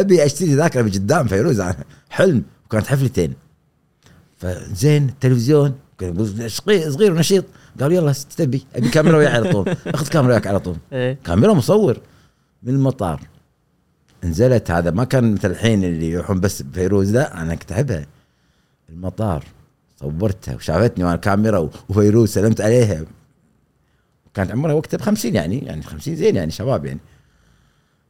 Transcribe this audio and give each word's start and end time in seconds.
أبي 0.00 0.24
أشتري 0.26 0.54
ذاكرة 0.54 0.82
بقدام 0.82 1.26
فيروز 1.26 1.62
حلم. 2.10 2.42
وكانت 2.66 2.86
حفلتين 2.86 3.34
فزين 4.36 5.08
التلفزيون 5.08 5.74
صغير 6.46 6.90
صغير 6.90 7.12
ونشيط. 7.12 7.44
قال 7.80 7.92
يلا 7.92 8.12
تبي 8.36 8.66
أبي 8.76 8.88
كاميرا 8.88 9.16
وياي 9.16 9.32
على 9.32 9.52
طول. 9.52 9.68
أخذ 9.94 10.08
كاميرا 10.08 10.32
وياك 10.32 10.46
على 10.46 10.60
طول. 10.60 10.76
إيه. 10.92 11.18
كاميرا 11.24 11.52
مصور 11.52 12.00
من 12.62 12.74
المطار. 12.74 13.20
نزلت 14.24 14.70
هذا. 14.70 14.90
ما 14.90 15.04
كان 15.04 15.34
مثل 15.34 15.50
الحين 15.50 15.84
اللي 15.84 16.10
يروحون 16.10 16.40
بس 16.40 16.62
بفيروز 16.62 17.12
لا 17.12 17.42
أنا 17.42 17.54
كنت 17.54 17.72
أحبها. 17.72 18.06
المطار. 18.88 19.44
صورتها 20.00 20.54
وشافتني 20.54 21.04
وأنا 21.04 21.16
كاميرا 21.16 21.70
وفيروز 21.88 22.28
سلمت 22.28 22.60
عليها. 22.60 23.04
كانت 24.34 24.50
عمرها 24.50 24.74
وقتها 24.74 24.98
ب 24.98 25.00
50 25.00 25.34
يعني 25.34 25.58
يعني 25.58 25.82
50 25.82 26.16
زين 26.16 26.36
يعني 26.36 26.50
شباب 26.50 26.84
يعني. 26.84 27.00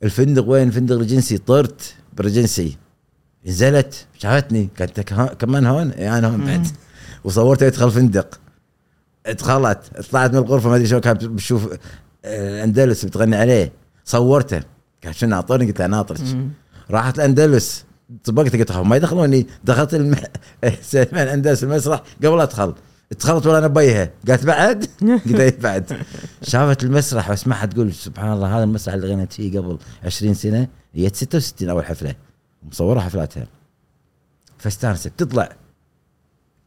الفندق 0.02 0.48
وين؟ 0.48 0.70
فندق 0.70 0.96
ريجنسي 0.98 1.38
طرت 1.38 1.94
بريجنسي 2.16 2.76
نزلت 3.46 4.06
شافتني. 4.18 4.68
قالت 4.78 5.00
كمان 5.40 5.66
هون؟ 5.66 5.90
إي 5.90 6.18
أنا 6.18 6.28
هون 6.28 6.44
بعد. 6.44 6.66
وصورتها 7.24 7.66
يدخل 7.66 7.90
فندق. 7.90 8.40
دخلت 9.28 10.00
طلعت 10.10 10.30
من 10.30 10.38
الغرفة 10.38 10.68
ما 10.68 10.76
أدري 10.76 10.86
شو 10.86 11.00
كانت 11.00 11.24
بتشوف 11.24 11.72
آه، 12.24 12.56
الاندلس 12.56 13.04
بتغني 13.04 13.36
عليه. 13.36 13.72
صورته. 14.04 14.62
قال 15.04 15.14
شو 15.14 15.26
ناطرني؟ 15.26 15.66
قلت 15.66 15.78
لها 15.78 15.86
ناطرك. 15.86 16.20
راحت 16.90 17.18
الاندلس 17.18 17.84
طبقت 18.24 18.56
قلت 18.56 18.72
ما 18.72 18.96
يدخلوني. 18.96 19.46
دخلت 19.64 19.94
الم... 19.94 20.16
الأندلس 21.12 21.64
المسرح 21.64 22.02
قبل 22.24 22.40
أدخل. 22.40 22.74
دخلت 23.12 23.46
ولا 23.46 23.58
أنا 23.58 23.66
بيها 23.66 24.10
قالت 24.28 24.44
بعد؟ 24.46 24.86
قلت 25.26 25.40
إيه 25.40 25.58
بعد. 25.60 25.96
شافت 26.42 26.84
المسرح 26.84 27.30
واسمعها 27.30 27.66
تقول 27.66 27.92
سبحان 27.94 28.32
الله 28.32 28.56
هذا 28.56 28.64
المسرح 28.64 28.94
اللي 28.94 29.06
غنيت 29.12 29.32
فيه 29.32 29.58
قبل 29.58 29.78
20 30.04 30.34
سنة 30.34 30.68
هي 30.94 31.08
66 31.08 31.68
أول 31.68 31.84
حفلة. 31.84 32.14
مصورة 32.70 33.00
حفلاتها 33.00 33.46
فاستانست. 34.58 35.12
تطلع. 35.16 35.48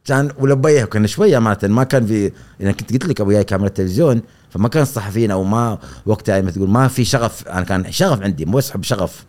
كان 0.04 0.30
ولبيها 0.38 0.84
كنا 0.84 1.06
شوية 1.06 1.38
مالت 1.38 1.64
ما 1.64 1.84
كان 1.84 2.06
في 2.06 2.32
أنا 2.60 2.72
كنت 2.72 2.92
قلت 2.92 3.06
لك 3.06 3.20
ابوياي 3.20 3.44
كاميرا 3.44 3.68
تلفزيون 3.68 4.22
فما 4.50 4.68
كان 4.68 4.82
الصحفيين 4.82 5.30
أو 5.30 5.44
ما 5.44 5.78
وقتها 6.06 6.32
يعني 6.32 6.46
ما 6.46 6.50
تقول 6.52 6.68
ما 6.70 6.88
في 6.88 7.04
شغف. 7.04 7.48
أنا 7.48 7.64
كان 7.64 7.92
شغف 7.92 8.22
عندي 8.22 8.44
موسح 8.44 8.76
بشغف 8.76 9.24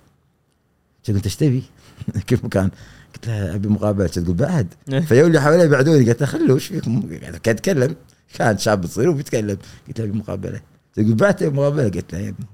شو 1.03 1.13
قلت 1.13 1.25
إيش 1.25 1.35
تبي؟ 1.35 1.63
كيف 2.27 2.45
مكان؟ 2.45 2.71
قلت 3.13 3.27
لها 3.27 3.55
أبي 3.55 3.67
مقابلة. 3.67 4.07
تقول 4.07 4.35
بعد. 4.35 4.67
فيقول 4.85 5.27
اللي 5.27 5.41
حوالي 5.41 5.63
يبعدوني 5.63 6.09
قلت 6.09 6.21
له 6.21 6.27
خلوه 6.27 6.55
إيش 6.55 6.67
فيكم؟ 6.67 7.17
قاعد 7.21 7.35
كان 7.35 7.55
يتكلم 7.55 7.95
كان 8.33 8.57
شاب 8.57 8.85
صغير 8.85 9.09
وبيتكلم. 9.09 9.57
قلت 9.87 9.99
له 9.99 10.05
أبي 10.05 10.17
مقابلة. 10.17 10.61
تقول 10.93 11.13
بعد 11.13 11.35
تبي 11.35 11.49
مقابلة؟ 11.49 11.83
قلت 11.83 12.13
لها 12.13 12.29
ابي 12.29 12.45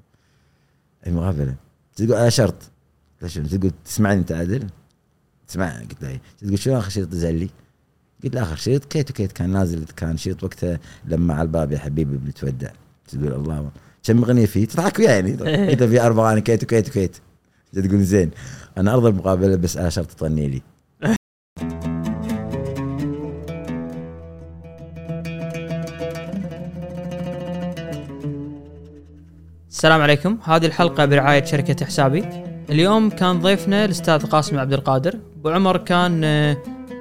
أبي 1.03 1.15
مقابلة. 1.15 1.55
تقول 1.95 2.13
على 2.13 2.31
شرط. 2.31 2.53
قلت 2.53 3.21
لها 3.21 3.29
شنو؟ 3.29 3.47
تقول 3.47 3.71
تسمعني 3.85 4.19
أنت 4.19 4.31
عادل؟ 4.31 4.67
تسمع 5.47 5.79
قلت 5.79 6.01
لها 6.01 6.11
إيه. 6.11 6.21
تقول 6.37 6.59
شنو 6.59 6.77
آخر 6.77 6.89
شريط 6.89 7.13
نزل 7.13 7.35
لي؟ 7.35 7.49
قلت 8.23 8.35
له 8.35 8.43
آخر 8.43 8.55
شريط 8.55 8.85
كيت 8.85 9.11
وكيت. 9.11 9.31
كان 9.31 9.49
نازل 9.49 9.85
كان 9.95 10.17
شريط 10.17 10.43
وقتها 10.43 10.79
لما 11.05 11.33
على 11.33 11.41
الباب 11.41 11.71
يا 11.71 11.77
حبيبي 11.77 12.17
بنتودع. 12.17 12.69
تقول 13.07 13.33
الله 13.33 13.71
كم 14.03 14.23
أغنية 14.23 14.45
فيه؟ 14.45 14.65
تضحك 14.65 14.99
وياه 14.99 15.11
يعني. 15.11 15.31
قلت 15.31 15.81
له 15.81 15.87
في 15.87 16.01
أربع 16.01 16.27
اغاني 16.27 16.41
كيت 16.41 16.63
وكيت 16.63 16.89
وكيت. 16.89 17.17
تقول 17.81 18.03
زين 18.03 18.31
أنا 18.77 18.93
أرضى 18.93 19.09
المقابله 19.09 19.55
بس 19.55 19.77
على 19.77 19.91
شرط 19.91 20.11
تغني 20.11 20.47
لي. 20.47 20.61
السلام 29.69 30.01
عليكم. 30.01 30.37
هذه 30.43 30.65
الحلقة 30.65 31.05
برعاية 31.05 31.45
شركة 31.45 31.85
حسابي. 31.85 32.25
اليوم 32.69 33.09
كان 33.09 33.39
ضيفنا 33.39 33.85
الأستاذ 33.85 34.25
قاسم 34.25 34.59
عبد 34.59 34.73
القادر. 34.73 35.15
أبو 35.39 35.49
عمر 35.49 35.77
كان 35.77 36.23
آه، 36.23 36.57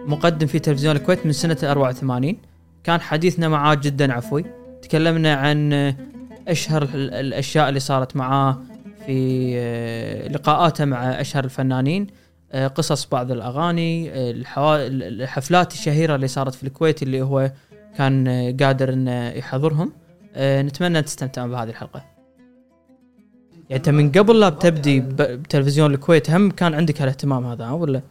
مقدم 0.07 0.47
في 0.47 0.59
تلفزيون 0.59 0.97
الكويت 0.97 1.27
من 1.27 1.33
سنة 1.33 1.57
84 1.63 2.37
كان 2.85 3.01
حديثنا 3.01 3.49
معاه 3.49 3.75
جدا 3.75 4.13
عفوي. 4.13 4.45
تكلمنا 4.83 5.35
عن 5.35 5.73
آه، 5.73 5.97
أشهر 6.49 6.83
ال- 6.83 7.15
الأشياء 7.15 7.69
اللي 7.69 7.81
صارت 7.81 8.17
معاه 8.17 8.59
في 9.07 9.53
آه، 9.57 10.29
لقاءاته 10.29 10.85
مع 10.85 11.21
أشهر 11.21 11.45
الفنانين 11.45 12.07
آه، 12.53 12.67
قصص 12.67 13.07
بعض 13.07 13.31
الأغاني 13.31 14.11
آه، 14.11 14.35
الحفلات 14.87 15.73
الشهيرة 15.73 16.15
اللي 16.15 16.29
صارت 16.29 16.55
في 16.55 16.63
الكويت 16.65 17.03
اللي 17.03 17.23
هو 17.23 17.53
كان 17.99 18.29
قادر 18.61 18.93
إنه 18.93 19.29
يحضرهم. 19.29 19.93
نتمنى 20.39 21.03
تستمتعون 21.03 21.51
بهذه 21.51 21.69
الحلقة. 21.69 22.05
يعني 23.71 23.77
أنت 23.81 23.89
من 23.89 24.13
قبل 24.13 24.41
لا 24.41 24.49
تبدي 24.51 25.01
ب- 25.01 25.17
بتلفزيون 25.17 25.95
الكويت 25.95 26.31
هم 26.31 26.51
كان 26.51 26.75
عندك 26.75 27.03
هالاهتمام 27.03 27.47
هذا 27.47 27.71
ولا؟ 27.71 28.03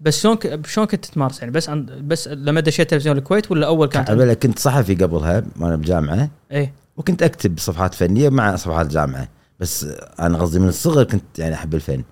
بس 0.00 0.22
شلون 0.22 0.38
شلون 0.66 0.86
كنت 0.86 1.04
تمارس؟ 1.06 1.40
يعني 1.40 1.52
بس 1.52 1.68
عن 1.68 1.86
بس 2.06 2.28
لما 2.28 2.60
دشيت 2.60 2.90
تلفزيون 2.90 3.18
الكويت 3.18 3.50
ولا 3.50 3.66
أول 3.66 3.90
عندك؟ 3.94 4.10
قبل 4.10 4.32
كنت 4.34 4.58
صحفي 4.58 4.94
قبلها 4.94 5.42
وأنا 5.60 5.76
بجامعة. 5.76 6.30
إيه. 6.52 6.72
وكنت 6.96 7.22
أكتب 7.22 7.58
صفحات 7.58 7.94
فنية 7.94 8.28
مع 8.28 8.56
صفحات 8.56 8.86
الجامعة 8.86 9.28
بس 9.60 9.86
أنا 10.20 10.38
قصدي 10.38 10.58
من 10.58 10.68
الصغر 10.68 11.04
كنت 11.04 11.38
يعني 11.38 11.54
أحب 11.54 11.74
الفن. 11.74 12.02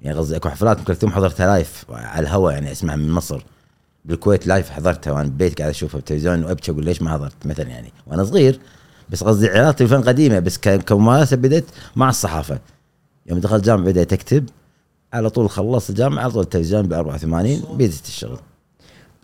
يعني 0.00 0.18
قصدي 0.18 0.36
أكو 0.36 0.48
حفلات 0.48 0.78
ام 0.78 0.84
كلثوم 0.84 1.10
حضرتها 1.10 1.46
live 1.46 1.84
على 1.90 2.26
الهواء 2.26 2.52
يعني 2.54 2.72
أسمعها 2.72 2.96
من 2.96 3.10
مصر. 3.10 3.42
بالكويت 4.04 4.46
لايف 4.46 4.70
حضرتها 4.70 5.12
وأنا 5.12 5.28
ببيت 5.28 5.58
قاعد 5.58 5.70
أشوفها 5.70 5.96
بالتلفزيون 5.98 6.44
وأبكي 6.44 6.70
أقول 6.70 6.84
ليش 6.84 7.02
ما 7.02 7.10
حضرت 7.12 7.46
مثلا 7.46 7.68
يعني 7.68 7.92
وأنا 8.06 8.24
صغير. 8.24 8.60
بس 9.10 9.24
قصدي 9.24 9.48
علاقتي 9.48 9.84
بالفن 9.84 10.08
قديمة 10.08 10.38
بس 10.38 10.58
كممارسة 10.58 11.36
بديت 11.36 11.64
مع 11.96 12.08
الصحافة. 12.08 12.58
يوم 13.26 13.38
دخلت 13.38 13.60
الجامعة 13.60 13.86
بديت 13.86 14.12
أكتب. 14.12 14.48
على 15.12 15.30
طول 15.30 15.50
خلصت 15.50 15.90
الجامعة 15.90 16.22
على 16.22 16.32
طول 16.32 16.42
التلفزيون 16.42 16.88
ب 16.88 16.92
84 16.92 17.62
بديت 17.72 18.06
الشغل 18.06 18.38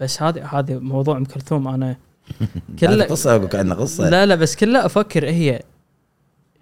بس 0.00 0.22
هذا 0.22 0.44
هذا 0.44 0.78
موضوع 0.78 1.16
أم 1.16 1.24
كلثوم. 1.24 1.68
أنا 1.68 1.96
كله 2.80 2.94
كله 2.94 3.04
قصة 3.04 3.36
أقول 3.36 3.48
كانه 3.48 3.74
قصة. 3.74 4.10
لا 4.10 4.26
لا 4.26 4.34
بس 4.34 4.56
كله 4.56 4.86
أفكر 4.86 5.24
هي 5.24 5.62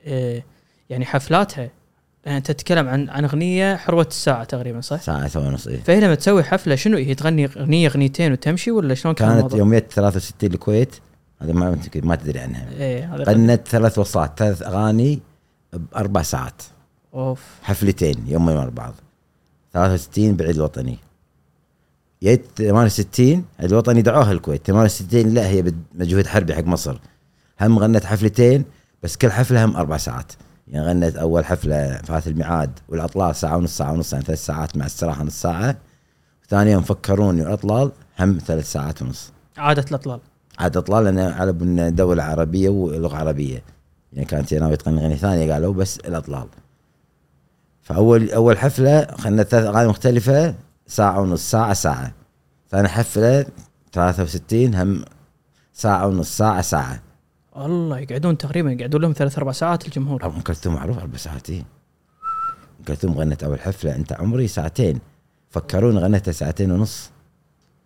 إيه 0.07 0.45
يعني 0.91 1.07
حفلاتها 1.07 1.71
يعني 2.25 2.39
أنت 2.39 2.51
تتكلم 2.51 2.89
عن 2.89 3.09
عن 3.09 3.25
أغنية 3.25 3.77
حروة 3.77 4.07
الساعة 4.11 4.45
تقريبا 4.45 4.81
صح؟ 4.81 5.03
ساعة 5.03 5.29
ساعه 5.29 5.47
ونص 5.47 5.67
إيه. 5.67 5.81
فهي 5.81 6.01
لما 6.01 6.15
تسوي 6.15 6.43
حفلة 6.43 6.75
شنو 6.75 6.97
هي؟ 6.97 7.15
تغني 7.15 7.45
أغنية 7.45 7.89
أغنيتين 7.89 8.33
وتمشي 8.33 8.71
ولا 8.71 8.95
شلون 8.95 9.15
كان 9.15 9.41
كانت؟ 9.41 9.55
يومية 9.55 9.79
63 9.79 10.51
الكويت 10.51 10.95
هذا 11.43 11.53
ما 11.53 11.79
ما 11.95 12.17
تدري 12.17 12.39
عنها. 12.39 12.69
إيه 12.73 13.15
غنت 13.15 13.69
ثلاث 13.69 13.99
وصلات 13.99 14.39
ثلاث 14.39 14.63
أغاني 14.63 15.21
بأربع 15.73 16.23
ساعات. 16.23 16.63
أوف. 17.15 17.45
حفلتين 17.63 18.25
يومين 18.27 18.57
ورا 18.57 18.71
بعض. 18.71 18.95
63 19.73 20.37
بعيد 20.37 20.55
الوطني. 20.55 20.99
جيت 22.23 22.47
68 22.57 23.45
عيد 23.61 23.71
الوطني 23.71 24.03
دعوها 24.03 24.33
الكويت. 24.33 24.67
68 24.67 25.35
لا 25.35 25.49
هي 25.49 25.63
بمجهود 25.63 26.27
حربي 26.27 26.55
حق 26.55 26.65
مصر. 26.65 26.99
هم 27.61 27.79
غنت 27.79 28.05
حفلتين 28.05 28.65
بس 29.03 29.17
كل 29.17 29.31
حفلة 29.31 29.65
هم 29.65 29.77
أربع 29.77 29.97
ساعات. 29.97 30.33
يعني 30.71 30.87
غنت 30.87 31.17
أول 31.17 31.45
حفلة 31.45 32.01
فات 32.05 32.27
الميعاد 32.27 32.71
والأطلال 32.89 33.37
ساعة 33.37 33.57
ونص 33.57 33.77
ساعة 33.77 33.93
ونص 33.93 34.13
يعني 34.13 34.25
ثلاث 34.25 34.45
ساعات 34.45 34.77
مع 34.77 34.87
استراحه 34.87 35.25
نص 35.25 35.43
ساعة. 35.43 35.77
ثاني 36.49 36.71
يوم 36.71 36.83
فكروني 36.83 37.43
والاطلال 37.43 37.93
هم 38.21 38.39
ثلاث 38.47 38.73
ساعات 38.73 39.03
ونص. 39.03 39.33
عاده 39.57 39.85
الأطلال؟ 39.89 40.21
عاد 40.59 40.77
اطلال 40.77 41.05
لأن 41.05 41.19
على 41.19 41.53
دولة 41.91 42.23
عربية 42.23 42.69
ولغة 42.69 43.17
عربية. 43.17 43.63
يعني 44.13 44.27
كانت 44.27 44.55
هي 44.55 44.59
ناويه 44.59 44.75
تغني 44.75 45.03
اغنيه 45.03 45.17
ثانية 45.17 45.53
قالوا 45.53 45.75
بس 45.75 45.99
الأطلال. 45.99 46.47
فأول 47.83 48.31
أول 48.31 48.59
حفلة 48.59 49.07
خلنا 49.19 49.43
ثلاث 49.43 49.67
أغاني 49.67 49.89
مختلفة 49.89 50.55
ساعة 50.87 51.21
ونص 51.21 51.51
ساعة 51.51 51.73
ساعة. 51.73 52.13
ثاني 52.71 52.89
حفلة 52.89 53.47
63 53.93 54.75
هم 54.75 55.05
ساعة 55.73 56.07
ونص 56.07 56.37
ساعة 56.37 56.61
ساعة. 56.61 57.01
الله 57.67 57.99
يقعدون 57.99 58.39
تقريبا 58.39 58.73
يقعدون 58.73 59.03
لهم 59.03 59.13
ثلاث 59.13 59.39
أربع 59.39 59.53
ساعات 59.53 59.87
الجمهور. 59.87 60.27
ام 60.27 60.41
كلثوم 60.41 60.75
معروف 60.75 60.99
أربع 60.99 61.17
ساعات. 61.17 61.51
ام 61.51 61.65
كلثوم 62.89 63.13
غنت 63.13 63.45
أول 63.45 63.61
حفلة 63.61 63.97
أنت 63.97 64.13
عمري 64.13 64.49
ساعتين. 64.49 64.99
فكروني 65.51 65.99
غنتها 65.99 66.33
ساعتين 66.33 66.73
ونص. 66.73 67.11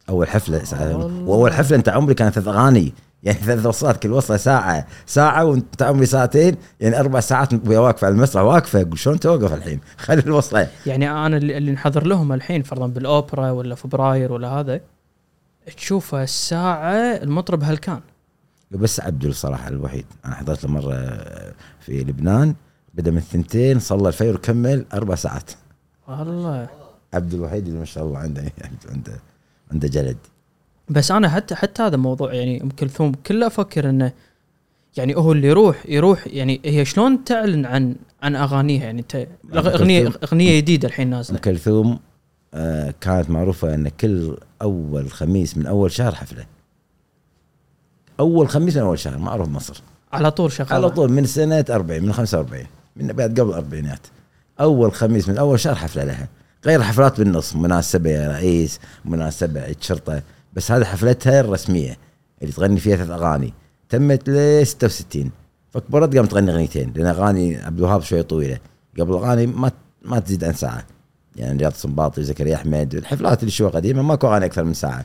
أول 0.09 0.29
حفلة 0.29 0.65
ساعتين. 0.65 0.97
وأول 0.97 1.53
حفلة 1.53 1.77
أنت 1.77 1.89
عمري 1.89 2.15
كانت 2.15 2.35
ثلاث 2.35 2.49
أغاني. 2.49 2.93
يعني 3.23 3.39
ثلاث 3.47 3.67
وصلات 3.67 4.03
كل 4.03 4.13
وصلة 4.13 4.37
ساعة. 4.37 4.87
ساعة 5.07 5.45
وأنت 5.45 5.83
عمري 5.83 6.07
ساعتين. 6.07 6.57
يعني 6.81 7.01
أربع 7.01 7.21
ساعات 7.21 7.53
وهي 7.67 7.77
واقفة 7.77 8.07
على 8.07 8.15
المسرح. 8.15 8.43
واقفة 8.43 8.91
شلون 8.95 9.21
توقف 9.21 9.53
الحين؟ 9.53 9.81
خلي 10.07 10.21
الوصلة. 10.21 10.69
يعني 10.87 11.11
أنا 11.11 11.37
اللي, 11.37 11.57
اللي 11.57 11.73
نحضر 11.73 12.07
لهم 12.07 12.33
الحين 12.33 12.63
فرضا 12.63 12.87
بالأوبرا 12.87 13.51
ولا 13.51 13.75
فبراير 13.75 14.33
ولا 14.33 14.49
هذا 14.49 14.81
تشوف 15.77 16.15
الساعة 16.15 16.93
المطرب 16.95 17.65
هلكان 17.65 18.01
بس 18.79 19.01
عبدل 19.01 19.35
صراحة 19.35 19.69
الوحيد. 19.69 20.05
أنا 20.25 20.35
حضرت 20.35 20.65
له 20.65 20.71
مرة 20.71 21.25
في 21.81 22.05
لبنان 22.05 22.55
بدأ 22.95 23.11
من 23.11 23.19
الثنتين 23.19 23.79
صلى 23.81 24.09
الفجر 24.09 24.35
وكمل 24.35 24.85
أربع 24.95 25.15
ساعات. 25.15 25.51
والله. 26.09 26.69
عبد 27.15 27.35
الوحيد 27.35 27.67
اللي 27.67 27.79
ما 27.79 27.85
شاء 27.85 28.05
الله 28.05 28.19
عنده 28.19 28.43
عنده 28.91 29.13
عنده 29.73 29.89
جلد. 29.89 30.17
بس 30.89 31.11
أنا 31.11 31.29
حتى 31.29 31.55
حتى 31.55 31.83
هذا 31.83 31.97
موضوع 31.97 32.35
يعني 32.35 32.63
أم 32.63 32.69
كلثوم 32.69 33.13
كله 33.27 33.47
أفكر 33.47 33.91
إنه 33.91 34.13
يعني 34.97 35.17
هو 35.17 35.33
اللي 35.33 35.49
يروح 35.49 35.87
يروح 35.89 36.27
يعني 36.27 36.61
هي 36.65 36.85
شلون 36.85 37.25
تعلن 37.25 37.67
عن 37.67 37.97
عن 38.23 38.37
أغانيها؟ 38.37 38.85
يعني 38.85 39.01
انت 39.01 39.27
أغنية 39.55 40.13
أغنية 40.25 40.61
جديدة 40.61 40.89
الحين 40.89 41.07
أم 41.07 41.15
نازله 41.15 41.39
كلثوم 41.39 41.99
آه، 42.55 42.95
كانت 43.01 43.31
معروفة 43.31 43.75
إن 43.75 43.89
كل 43.89 44.37
أول 44.63 45.11
خميس 45.11 45.57
من 45.57 45.67
أول 45.67 45.93
شهر 45.93 46.15
حفلة. 46.15 46.47
أول 48.21 48.49
خميس 48.49 48.77
من 48.77 48.83
أول 48.83 48.99
شهر 48.99 49.19
معروف 49.19 49.49
مصر. 49.49 49.83
على 50.13 50.31
طول 50.31 50.53
شغاله 50.53 50.75
على 50.75 50.91
طول 50.91 51.13
من 51.13 51.27
سنة 51.27 51.65
40 51.71 52.03
من 52.03 52.13
45 52.13 52.67
من 52.97 53.07
بعد 53.07 53.41
قبل 53.41 53.51
الأربعينات. 53.51 54.07
أول 54.61 54.93
خميس 54.93 55.29
من 55.29 55.39
أول 55.39 55.61
شهر 55.61 55.75
حفلة 55.75 56.05
لها. 56.05 56.29
غير 56.67 56.83
حفلات 56.83 57.19
بالنص 57.19 57.57
مناسبة 57.57 58.11
يا 58.11 58.29
رئيس 58.29 58.81
مناسبة 59.05 59.61
عيد 59.61 59.77
شرطة 59.81 60.23
بس 60.53 60.73
هذه 60.73 60.85
حفلتها 60.85 61.41
الرسمية 61.41 61.99
اللي 62.43 62.53
تغني 62.53 62.81
فيها 62.81 62.97
ثلاث 62.97 63.11
أغاني. 63.11 63.53
تمت 63.89 64.29
ل 64.29 64.67
66 64.67 65.31
فكبرت 65.71 66.17
قامت 66.17 66.31
تغني 66.31 66.53
أغنيتين 66.53 66.93
لأن 66.97 67.07
أغاني 67.07 67.57
عبد 67.57 67.79
الوهاب 67.79 68.03
شوي 68.03 68.23
طويلة. 68.23 68.59
قبل 69.01 69.13
اغاني 69.13 69.47
ما 69.47 69.73
ما 70.03 70.19
تزيد 70.19 70.45
عن 70.45 70.53
ساعة. 70.53 70.85
يعني 71.37 71.59
رياض 71.59 71.73
السنباطي 71.73 72.21
وزكريا 72.21 72.55
أحمد 72.55 72.95
الحفلات 72.95 73.41
اللي 73.41 73.51
شوي 73.51 73.69
قديمة 73.71 74.03
ماكو 74.03 74.27
أغاني 74.27 74.45
أكثر 74.45 74.65
من 74.65 74.75
ساعة. 74.75 75.05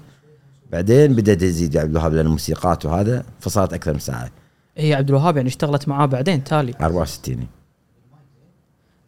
بعدين 0.71 1.13
بدات 1.13 1.41
تزيد 1.41 1.77
عبد 1.77 1.91
الوهاب 1.91 2.13
لأن 2.13 2.25
الموسيقات 2.25 2.85
وهذا 2.85 3.23
فصارت 3.39 3.73
أكثر 3.73 3.93
من 3.93 3.99
ساعة. 3.99 4.29
هي 4.77 4.93
عبد 4.93 5.09
الوهاب 5.09 5.37
يعني 5.37 5.49
اشتغلت 5.49 5.87
معاه 5.87 6.05
بعدين 6.05 6.43
تالي. 6.43 6.73
64 6.81 7.47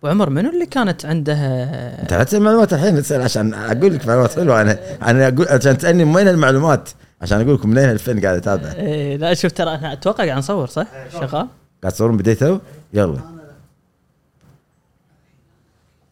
أبو 0.03 0.07
عمر 0.11 0.29
منو 0.29 0.49
اللي 0.49 0.65
كانت 0.65 1.05
عندها 1.05 2.01
أنت 2.01 2.13
لا 2.13 2.23
تسأل 2.23 2.41
معلومات 2.41 2.73
الحين 2.73 3.01
تسأل 3.01 3.21
عشان 3.21 3.53
أقول 3.53 3.93
لك 3.93 4.07
معلومات 4.07 4.33
حلوة. 4.33 4.61
أنا 4.61 4.79
أنا 5.01 5.27
أقول 5.27 5.47
عشان 5.47 5.77
تسألني 5.77 6.05
من 6.05 6.15
وين 6.15 6.27
المعلومات؟ 6.27 6.89
عشان 7.21 7.41
أقول 7.41 7.53
لكم 7.53 7.69
منين 7.69 7.89
الفن 7.89 8.21
قاعد 8.21 8.37
اتابع 8.37 8.71
إيه 8.71 9.17
لا 9.17 9.33
شوف 9.33 9.51
ترى 9.51 9.75
أنا 9.75 9.93
أتوقع 9.93 10.25
قاعد 10.25 10.37
نصور 10.37 10.67
صح؟ 10.67 10.87
شغال؟ 11.13 11.47
قاعد 11.81 11.93
تصورون 11.93 12.17
بديتوا 12.17 12.57
يلا. 12.93 13.17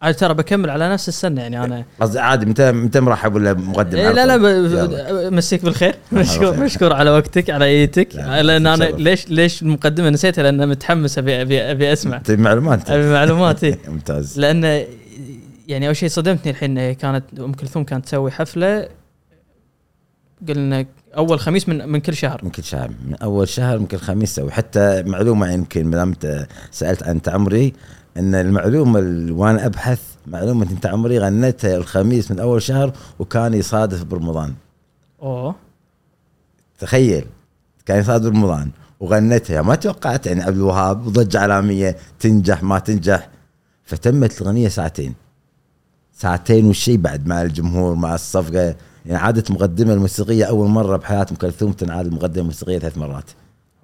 أنا 0.04 0.12
ترى 0.12 0.34
بكمل 0.34 0.70
على 0.70 0.90
نفس 0.90 1.08
السنة 1.10 1.42
يعني 1.42 1.64
أنا 1.64 1.86
قصدي 2.02 2.20
عادي 2.20 2.46
متى 2.46 2.72
متى 2.72 3.00
مرحب 3.00 3.36
ولا 3.36 3.54
مقدم 3.54 3.98
إيه 3.98 4.12
لا 4.12 4.26
لا؟ 4.26 4.38
ب-. 4.38 5.34
مسيك 5.34 5.64
بالخير 5.66 5.96
مشكور. 6.12 6.58
مشكور 6.60 6.94
على 6.94 7.10
وقتك 7.10 7.50
على 7.50 7.66
ايتك 7.66 8.16
لا، 8.16 8.44
لأن 8.44 8.68
أنا. 8.68 8.84
ليش 8.84 9.30
ليش 9.30 9.62
المقدمة 9.62 10.10
نسيتها 10.10 10.44
لأن 10.44 10.70
متحمس 10.70 11.18
ابي 11.18 11.42
ابي 11.42 11.62
ابي 11.62 11.94
أسمع 11.94 12.18
تبي 12.18 12.42
معلومات 12.42 12.90
أبي 12.90 13.12
معلومات 13.12 13.64
إيه. 13.64 13.80
ممتاز 13.88 14.40
لأن 14.40 14.86
يعني 15.68 15.88
أول 15.88 15.96
شيء 15.96 16.10
صدمتني 16.10 16.52
الحين 16.52 16.94
كانت 16.94 17.24
أم 17.40 17.54
كلثوم 17.54 17.84
كانت 17.84 18.06
تسوي 18.06 18.32
حفلة 18.32 18.90
قلنا 20.48 20.86
أول 21.18 21.40
خميس 21.40 21.70
من 21.70 21.90
من 21.90 22.00
كل 22.00 22.16
شهر 22.16 22.40
من 22.44 22.50
كل 22.50 22.64
شهر 22.64 22.90
من 23.08 23.16
أول 23.16 23.48
شهر 23.48 23.76
يمكن 23.78 23.98
خميس 23.98 24.36
سوي 24.36 24.52
حتى 24.52 25.04
معلومة 25.04 25.52
يمكن 25.52 25.86
ما 25.86 25.96
دام 25.98 26.10
انت 26.10 26.48
سألت 26.72 27.04
عن 27.04 27.22
تعمري 27.22 27.74
إن 28.18 28.36
المعلومة 28.36 29.00
اللي 29.00 29.32
وأنا 29.32 29.66
أبحث 29.66 30.02
معلومة 30.28 30.72
أنت 30.72 30.86
عمري 30.86 31.20
غنتها 31.20 31.78
الخميس 31.78 32.32
من 32.32 32.40
أول 32.40 32.62
شهر 32.62 32.94
وكان 33.20 33.54
يصادف 33.54 34.04
برمضان. 34.04 34.54
أوه. 35.22 35.56
تخيل 36.80 37.26
كان 37.86 38.00
يصادف 38.00 38.26
برمضان 38.26 38.72
وغنتها 39.00 39.62
ما 39.62 39.76
توقعت 39.76 40.28
يعني 40.28 40.44
عبد 40.44 40.56
الوهاب 40.56 41.04
ضجه 41.04 41.40
عالميه 41.40 41.98
تنجح 42.20 42.64
ما 42.64 42.80
تنجح. 42.80 43.30
فتمت 43.84 44.42
الأغنية 44.42 44.68
ساعتين. 44.68 45.14
ساعتين 46.14 46.66
والشيء 46.66 46.98
بعد 46.98 47.28
مع 47.28 47.42
الجمهور 47.42 47.96
مع 47.96 48.16
الصفقة. 48.16 48.76
يعني 49.06 49.24
عادت 49.24 49.52
مقدمة 49.52 49.94
الموسيقية 49.94 50.46
أول 50.46 50.70
مرة 50.70 50.98
بحياة 50.98 51.26
أم 51.32 51.36
كلثوم 51.36 51.72
تنعاد 51.72 52.06
المقدمة 52.06 52.42
الموسيقية 52.42 52.80
ثلاث 52.80 52.98
مرات. 52.98 53.30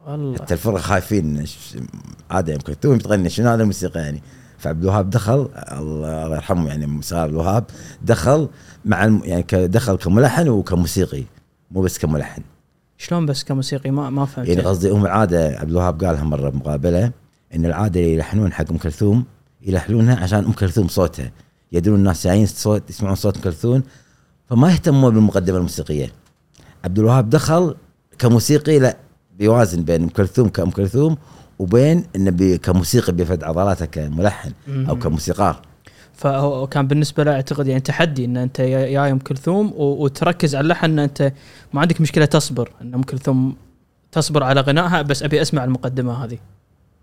والله. 0.05 0.35
حتى 0.35 0.53
الفرقه 0.53 0.77
خايفين 0.77 1.45
عادي 2.31 2.55
ام 2.55 2.59
كلثوم 2.59 2.97
تغني 2.97 3.29
شنو 3.29 3.49
هذا 3.49 3.61
الموسيقى 3.61 3.99
يعني؟ 3.99 4.21
فعبد 4.57 4.83
الوهاب 4.83 5.09
دخل 5.09 5.49
الله 5.71 6.35
يرحمه 6.35 6.67
يعني 6.67 7.01
عبد 7.11 7.31
الوهاب 7.31 7.63
دخل 8.01 8.49
مع 8.85 9.05
الم... 9.05 9.21
يعني 9.23 9.67
دخل 9.67 9.95
كملحن 9.95 10.49
وكموسيقي 10.49 11.23
مو 11.71 11.81
بس 11.81 11.97
كملحن. 11.97 12.41
شلون 12.97 13.25
بس 13.25 13.43
كموسيقي؟ 13.43 13.91
ما 13.91 14.09
ما 14.09 14.25
فهمت. 14.25 14.47
يعني 14.47 14.61
قصدي 14.61 14.89
هم 14.89 15.05
العادة 15.05 15.59
عبد 15.59 15.69
الوهاب 15.69 16.03
قالها 16.03 16.23
مرة 16.23 16.49
بمقابلة 16.49 17.11
إن 17.55 17.65
العادة 17.65 17.99
اللي 17.99 18.13
يلحنون 18.13 18.53
حق 18.53 18.71
أم 18.71 18.77
كلثوم 18.77 19.25
يلحنونها 19.61 20.15
عشان 20.15 20.45
أم 20.45 20.51
كلثوم 20.51 20.87
صوتها. 20.87 21.31
يدرون 21.71 21.99
الناس 21.99 22.27
جايين 22.27 22.45
صوت 22.45 22.89
يسمعون 22.89 23.15
صوت 23.15 23.35
أم 23.35 23.43
كلثوم 23.43 23.83
فما 24.49 24.71
يهتمون 24.71 25.13
بالمقدمة 25.13 25.57
الموسيقية. 25.57 26.11
عبد 26.83 26.99
الوهاب 26.99 27.29
دخل 27.29 27.75
كموسيقي 28.19 28.79
لا 28.79 28.97
بيوازن 29.39 29.83
بين 29.83 30.03
أم 30.03 30.09
كلثوم 30.09 30.49
كأم 30.49 30.69
كلثوم 30.71 31.17
وبين 31.59 32.03
إنه 32.15 32.31
بي 32.31 32.57
كموسيقي 32.57 33.13
بيفد 33.13 33.43
عضلاته 33.43 33.85
كملحن 33.85 34.51
أو 34.69 34.99
كموسيقار. 34.99 35.61
فهو 36.13 36.67
كان 36.67 36.87
بالنسبة 36.87 37.23
له 37.23 37.31
أعتقد 37.31 37.67
يعني 37.67 37.81
تحدي 37.81 38.25
إن 38.25 38.37
أنت 38.37 38.59
يا 38.59 39.11
أم 39.11 39.19
كلثوم 39.19 39.73
وتركز 39.75 40.55
على 40.55 40.63
اللحن 40.63 40.85
إن 40.85 40.99
أنت 40.99 41.31
ما 41.73 41.81
عندك 41.81 42.01
مشكلة 42.01 42.25
تصبر 42.25 42.71
إن 42.81 42.93
أم 42.93 43.03
كلثوم 43.03 43.55
تصبر 44.11 44.43
على 44.43 44.61
غنائها 44.61 45.01
بس 45.01 45.23
أبي 45.23 45.41
أسمع 45.41 45.63
المقدمة 45.63 46.25
هذه. 46.25 46.37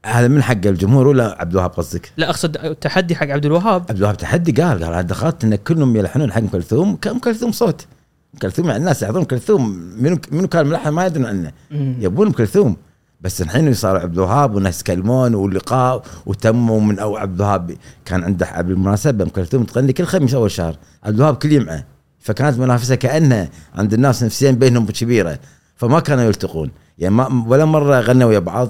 هذا 0.07 0.29
من 0.29 0.43
حق 0.43 0.67
الجمهور 0.67 1.09
ولا 1.09 1.37
عبد 1.41 1.53
الوهاب 1.53 1.71
قصدك؟ 1.71 2.13
لا 2.17 2.31
أقصد 2.31 2.75
تحدي 2.75 3.15
حق 3.15 3.27
عبد 3.27 3.47
الوهاب. 3.47 3.83
عبد 3.83 3.99
الوهاب 3.99 4.17
تحدي 4.17 4.63
قال 4.63 4.85
قال 4.85 4.93
أنا 4.93 5.03
دخلت 5.03 5.45
إن 5.45 5.55
كلهم 5.55 5.97
يلحنون 5.97 6.33
حق 6.33 6.39
أم 6.39 6.49
كلثوم 6.49 6.97
كم 6.97 7.19
كلثوم 7.19 7.53
صوت. 7.53 7.81
ام 7.83 8.02
كلثوم 8.43 8.67
يعني 8.67 8.79
الناس 8.79 9.03
يحضرون 9.03 9.25
كلثوم 9.25 9.69
منو 9.99 10.19
منو 10.33 10.49
كان 10.49 10.67
ملحن 10.67 10.89
ما 10.89 11.07
يدرون 11.07 11.27
عنه. 11.27 11.53
يبون 12.01 12.27
ام 12.27 12.33
كلثوم 12.33 12.77
بس 13.21 13.43
الحين 13.43 13.75
صار 13.75 13.97
عبد 13.97 14.15
الوهاب 14.15 14.55
والناس 14.55 14.81
يتكلمون 14.81 15.35
واللقاء 15.35 16.03
وتموا 16.27 16.81
من 16.81 16.99
أو 16.99 17.17
عبد 17.17 17.41
الوهاب 17.41 17.77
كان 18.05 18.25
عنده 18.25 18.61
بالمناسبة. 18.61 19.25
ام 19.25 19.31
كلثوم 19.31 19.65
تغني 19.65 19.93
كل 19.93 20.05
خميس 20.05 20.35
أول 20.35 20.51
شهر. 20.51 20.77
عبد 21.05 21.15
الوهاب 21.15 21.37
كل 21.37 21.53
يمعه 21.53 21.85
فكانت 22.19 22.59
منافسة 22.59 22.95
كانها 22.95 23.49
عند 23.75 23.93
الناس 23.93 24.23
نفسيا 24.23 24.51
بينهم 24.51 24.87
كبيرة. 24.87 25.39
فما 25.77 26.01
كانوا 26.01 26.25
يلتقون. 26.25 26.71
يعني 26.99 27.15
ما 27.15 27.45
ولا 27.49 27.65
مرة 27.65 28.01
غنوا 28.01 28.29
ويا 28.29 28.39
بعض 28.39 28.69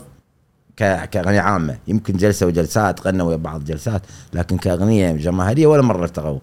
كأغنية 0.77 1.41
عامة. 1.41 1.79
يمكن 1.89 2.17
جلسة 2.17 2.47
وجلسات 2.47 3.07
غنوا 3.07 3.29
ويا 3.29 3.37
بعض 3.37 3.65
جلسات. 3.65 4.03
لكن 4.35 4.59
كأغنية 4.59 5.13
جماهيرية 5.13 5.67
ولا 5.67 5.83
مرة 5.83 6.05
التقوا 6.05 6.39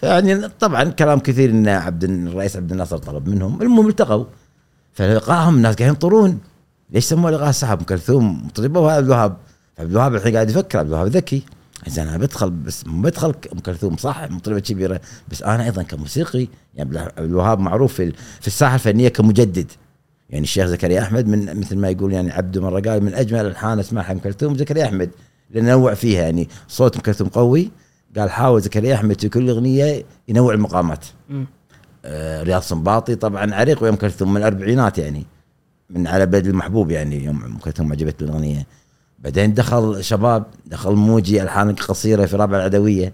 فيعني 0.00 0.48
طبعا 0.48 0.84
كلام 0.84 1.18
كثير 1.18 1.50
إن 1.50 1.68
عبد 1.68 2.04
الرئيس 2.04 2.56
عبد 2.56 2.72
الناصر 2.72 2.98
طلب 2.98 3.28
منهم 3.28 3.62
المهم 3.62 3.88
التقوا. 3.88 4.24
فلقاهم 4.92 5.56
الناس 5.56 5.74
قاعدين 5.74 5.88
ينطرون. 5.88 6.38
ليش 6.90 7.04
سموه 7.04 7.30
لقاء 7.30 7.50
سحب 7.50 7.78
أم 7.78 7.84
كلثوم 7.84 8.48
طلبوا 8.54 8.92
عبد 8.92 9.06
الوهاب. 9.06 9.36
عبد 9.78 9.90
الوهاب 9.90 10.14
الحين 10.14 10.34
قاعد 10.34 10.50
يفكر 10.50 10.78
عبد 10.78 10.88
الوهاب 10.88 11.06
ذكي. 11.06 11.42
زين 11.86 12.08
أنا 12.08 12.18
بدخل 12.18 12.50
بس 12.50 12.84
بدخل 12.86 13.34
أم 13.52 13.58
كلثوم 13.58 13.96
صح 13.96 14.30
مطربة 14.30 14.60
كبيرة 14.60 15.00
بس 15.28 15.42
أنا 15.42 15.64
أيضا 15.64 15.82
كموسيقي 15.82 16.46
يعني 16.74 16.98
عبد 16.98 17.12
الوهاب 17.18 17.58
معروف 17.58 17.94
في 17.94 18.12
في 18.40 18.46
الساحة 18.46 18.74
الفنية 18.74 19.08
كمجدد. 19.08 19.72
يعني 20.30 20.44
الشيخ 20.44 20.66
زكريا 20.66 21.02
أحمد 21.02 21.26
من 21.28 21.60
مثل 21.60 21.76
ما 21.78 21.88
يقول 21.88 22.12
يعني 22.12 22.32
عبده 22.32 22.62
مره 22.62 22.80
قال 22.80 23.04
من 23.04 23.14
أجمل 23.14 23.40
الالحان 23.40 23.78
اسمعها 23.78 24.12
أم 24.12 24.18
كلثوم 24.18 24.56
زكريا 24.56 24.84
أحمد 24.84 25.10
لأن 25.50 25.64
نوع 25.64 25.94
فيها. 25.94 26.22
يعني 26.22 26.48
صوت 26.68 26.96
أم 26.96 27.02
كلثوم 27.02 27.28
قوي 27.28 27.70
قال 28.16 28.30
حاول 28.30 28.60
زكريا 28.60 28.94
احمد 28.94 29.20
في 29.20 29.28
كل 29.28 29.50
أغنية 29.50 30.04
ينوع 30.28 30.54
المقامات. 30.54 31.04
آه 32.04 32.42
رياض 32.42 32.62
سنباطي 32.62 33.14
طبعا 33.14 33.54
عريق 33.54 33.82
ويا 33.82 33.90
ام 33.90 33.96
كلثوم 33.96 34.30
من 34.30 34.36
الأربعينات 34.36 34.98
يعني 34.98 35.26
من 35.90 36.06
على 36.06 36.26
بلد 36.26 36.46
المحبوب 36.46 36.90
يعني 36.90 37.24
يوم 37.24 37.44
ام 37.44 37.58
كلثوم 37.58 37.92
عجبت 37.92 38.22
الأغنية. 38.22 38.66
بعدين 39.18 39.54
دخل 39.54 40.04
شباب 40.04 40.44
دخل 40.66 40.92
موجي 40.94 41.42
ألحان 41.42 41.74
قصيرة 41.74 42.26
في 42.26 42.36
رابعة 42.36 42.56
العدوية. 42.56 43.12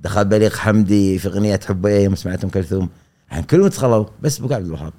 دخل 0.00 0.24
بليغ 0.24 0.56
حمدي 0.56 1.18
في 1.18 1.28
أغنية 1.28 1.60
حب 1.68 1.86
إيه 1.86 2.04
يوم 2.04 2.14
سمعت 2.14 2.44
ام 2.44 2.50
كلثوم 2.50 2.88
يعني 3.30 3.42
كلهم 3.42 3.68
دخلوا 3.68 4.04
بس 4.22 4.38
بقى 4.38 4.56
عبد 4.56 4.66
الوهاب. 4.66 4.92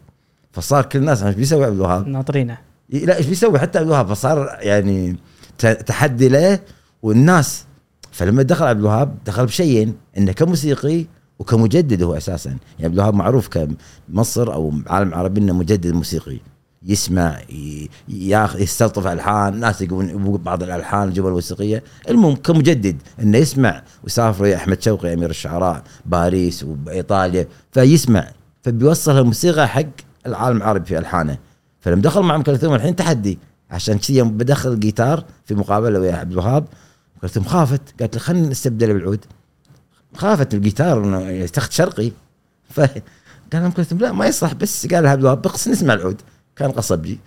فصار 0.52 0.86
كل 0.86 1.00
الناس 1.00 1.24
إيش 1.24 1.36
بيسوي 1.36 1.66
عبد 1.66 1.76
الوهاب؟ 1.76 2.08
ناطرينه. 2.08 2.58
لا 2.90 3.18
إيش 3.18 3.26
بيسوي 3.26 3.60
حتى 3.60 3.80
عبد 3.80 3.88
الوهاب؟ 3.88 4.08
فصار 4.08 4.58
يعني 4.60 5.18
تحدي 5.60 6.30
له 6.30 6.60
والناس 7.02 7.66
فلما 8.12 8.44
دخل 8.44 8.66
عبد 8.66 8.80
الوهاب 8.80 9.18
دخل 9.26 9.46
بشيئين 9.46 9.96
إنه 10.18 10.32
كموسيقي 10.32 11.06
وكمجدد 11.40 12.04
هو 12.04 12.18
أساسا. 12.18 12.50
يعني 12.50 12.86
عبد 12.86 12.94
الوهاب 12.94 13.14
معروف 13.14 13.50
كمصر 14.10 14.54
أو 14.54 14.74
عالم 14.88 15.10
العربي 15.10 15.42
إنه 15.42 15.54
مجدد 15.54 15.88
موسيقي. 15.88 16.40
يسمع 16.86 17.40
ياخذ 18.08 18.62
يستلطف 18.62 19.08
ألحان 19.08 19.60
ناس 19.60 19.82
يقولون 19.82 20.38
بعض 20.38 20.64
الألحان 20.64 21.08
الجمل 21.08 21.28
الموسيقيه 21.28 21.84
المهم 22.10 22.36
كمجدد 22.36 23.02
إنه 23.22 23.38
يسمع 23.38 23.84
ويسافر 24.04 24.44
ويا 24.44 24.56
أحمد 24.56 24.82
شوقي 24.82 25.14
أمير 25.14 25.30
الشعراء 25.30 25.84
باريس 26.06 26.64
وإيطاليا 26.64 27.48
فيسمع. 27.72 28.28
فبيوصل 28.64 29.18
الموسيقى 29.20 29.68
حق 29.68 29.84
العالم 30.26 30.58
العربي 30.58 30.86
في 30.86 30.98
ألحانه. 30.98 31.38
فلما 31.80 32.02
دخل 32.02 32.22
مع 32.22 32.36
ام 32.36 32.44
كلثوم 32.44 32.74
الحين 32.74 32.96
تحدي 32.96 33.40
عشان 33.72 33.98
كذي 33.98 34.22
بدخل 34.22 34.72
الجيتار 34.72 35.24
في 35.46 35.56
مقابلة 35.56 36.00
ويا 36.00 36.16
عبد 36.16 36.32
الوهاب 36.32 36.66
ام 37.24 37.28
كلثوم 37.28 37.44
خافت. 37.44 37.82
قالت 38.00 38.16
له 38.16 38.22
خلينا 38.22 38.48
نستبدله 38.48 38.94
بالعود. 38.94 39.26
خافت 40.16 40.54
الجيتار 40.54 41.04
إنه 41.04 41.30
يستخد 41.30 41.72
شرقي. 41.72 42.12
فقال 42.70 43.02
ام 43.54 43.72
كلثوم 43.72 44.00
لا 44.00 44.12
ما 44.12 44.26
يصلح 44.26 44.54
بس 44.54 44.88
قال 44.88 45.04
لها 45.04 45.12
عبد 45.12 45.22
الوهاب 45.22 45.42
بقص 45.42 45.68
نسمع 45.68 45.94
العود. 45.94 46.22
كان 46.56 46.72
قصبجي 46.72 47.20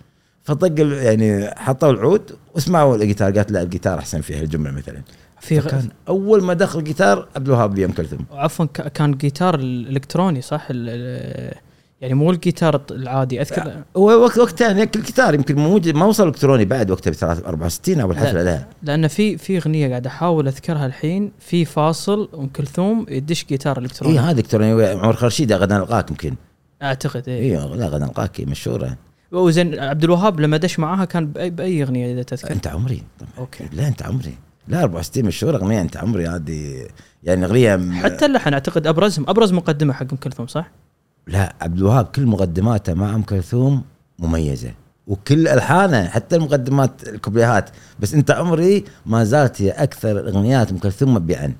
فطق 0.43 0.73
يعني 0.79 1.49
حطوا 1.55 1.91
العود 1.91 2.31
وسمعوا 2.53 2.95
الجيتار. 2.95 3.31
قالت 3.31 3.51
لا 3.51 3.61
الجيتار 3.61 3.99
أحسن 3.99 4.21
فيها 4.21 4.41
الجمله 4.41 4.71
مثلا. 4.71 5.01
في 5.41 5.59
غ... 5.59 5.67
فكان 5.67 5.89
أول 6.07 6.43
ما 6.43 6.53
دخل 6.53 6.79
الجيتار 6.79 7.27
عبد 7.35 7.47
الوهاب 7.47 7.73
ويا 7.73 7.85
ام 7.85 7.91
كلثوم 7.91 8.25
عفوا 8.31 8.65
كان 8.65 9.11
جيتار 9.11 9.55
الالكتروني 9.55 10.41
صح؟ 10.41 10.67
ال- 10.69 11.55
يعني 12.01 12.13
مو 12.13 12.31
الجيتار 12.31 12.81
العادي 12.91 13.41
أذكر 13.41 13.83
هو 13.97 14.09
وقت 14.09 14.37
وقتها 14.37 14.75
هيك 14.75 14.95
الجيتار 14.95 15.33
يمكن 15.33 15.55
موجود 15.55 15.95
ما 15.95 16.05
وصل 16.05 16.27
إلكتروني 16.27 16.65
بعد 16.65 16.91
وقتها 16.91 17.11
ب 17.11 17.15
64 17.45 17.99
أو 17.99 18.11
الحفلة 18.11 18.43
لا 18.43 18.65
لأن 18.83 19.07
في 19.07 19.37
في 19.37 19.57
أغنية 19.57 19.89
قاعد 19.89 20.07
أحاول 20.07 20.47
أذكرها 20.47 20.85
الحين 20.85 21.31
في 21.39 21.65
فاصل 21.65 22.29
أم 22.33 22.47
كلثوم 22.47 23.05
يدش 23.09 23.45
جيتار 23.45 23.79
اي 23.79 23.85
الكتروني 23.85 24.19
هذا 24.19 24.39
إلكتروني 24.39 24.85
عمر 24.85 25.13
خرشيد 25.13 25.53
غدا 25.53 25.77
نلقاك 25.77 26.09
يمكن. 26.09 26.35
أعتقد 26.81 27.29
اي 27.29 27.39
اي 27.39 27.55
لا 27.55 27.87
غدا 27.87 28.05
نلقاك 28.05 28.41
مشهورة. 28.41 28.97
وزين 29.31 29.79
عبد 29.79 30.03
الوهاب 30.03 30.39
لما 30.39 30.57
دش 30.57 30.79
معاها 30.79 31.05
كان 31.05 31.27
بأي, 31.27 31.49
بأي 31.49 31.83
أغنية 31.83 32.13
إذا 32.13 32.23
تذكر؟ 32.23 32.51
أنت 32.51 32.67
عمري. 32.67 33.03
طبعا 33.19 33.31
أوكي. 33.37 33.63
لا 33.73 33.87
أنت 33.87 34.03
عمري. 34.03 34.33
لا 34.67 34.81
64 34.81 35.25
مشهورة 35.25 35.57
أغنية 35.57 35.81
أنت 35.81 35.97
عمري 35.97 36.27
هذه 36.27 36.87
يعني 37.23 37.45
أغنية 37.45 38.01
حتى 38.01 38.25
اللحن 38.25 38.53
أعتقد 38.53 38.87
أبرزهم 38.87 39.29
أبرز 39.29 39.53
مقدمة 39.53 39.93
حق 39.93 40.05
أم 40.11 40.17
كلثوم 40.17 40.47
صح؟ 40.47 40.71
لا 41.27 41.55
عبد 41.61 41.77
الوهاب 41.77 42.05
كل 42.05 42.25
مقدماته 42.25 42.93
مع 42.93 43.15
أم 43.15 43.21
كلثوم 43.21 43.83
مميزة 44.19 44.71
وكل 45.07 45.47
ألحانه 45.47 46.05
حتى 46.07 46.35
المقدمات 46.35 47.07
الكوبليهات 47.07 47.69
بس 47.99 48.13
أنت 48.13 48.31
عمري 48.31 48.83
ما 49.05 49.23
زالت 49.23 49.61
هي 49.61 49.71
أكثر 49.71 50.19
اغنيات 50.19 50.71
أم 50.71 50.77
كلثوم 50.77 51.13
مبيعا. 51.13 51.53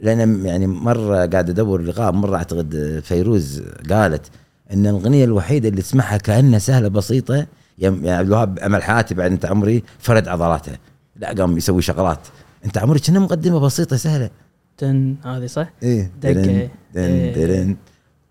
لأن 0.00 0.46
يعني 0.46 0.66
مرة 0.66 1.26
قاعد 1.26 1.50
أدور 1.50 1.82
لقاء 1.82 2.12
مرة 2.12 2.36
أعتقد 2.36 3.00
فيروز 3.04 3.62
قالت 3.90 4.26
إن 4.72 4.86
الأغنية 4.86 5.24
الوحيدة 5.24 5.68
اللي 5.68 5.82
تسمعها 5.82 6.16
كأنها 6.16 6.58
سهلة 6.58 6.88
بسيطة 6.88 7.46
يعني 7.78 8.10
عبد 8.10 8.26
الوهاب 8.26 8.58
أمل 8.58 8.82
حياتي 8.82 9.14
بعد 9.14 9.32
أنت 9.32 9.46
عمري 9.46 9.82
فرد 9.98 10.28
عضلاته 10.28 10.72
لا 11.16 11.32
قام 11.32 11.56
يسوي 11.56 11.82
شغلات 11.82 12.18
أنت 12.64 12.78
عمري 12.78 12.98
كنا 12.98 13.18
مقدمة 13.18 13.60
بسيطة 13.60 13.96
سهلة 13.96 14.30
تن 14.78 15.16
هذه 15.24 15.46
صح؟ 15.46 15.70
إيه 15.82 16.10
دقة. 16.22 16.32
درن 16.32 16.68
درن 16.94 17.04
إيه. 17.04 17.34
درن 17.34 17.76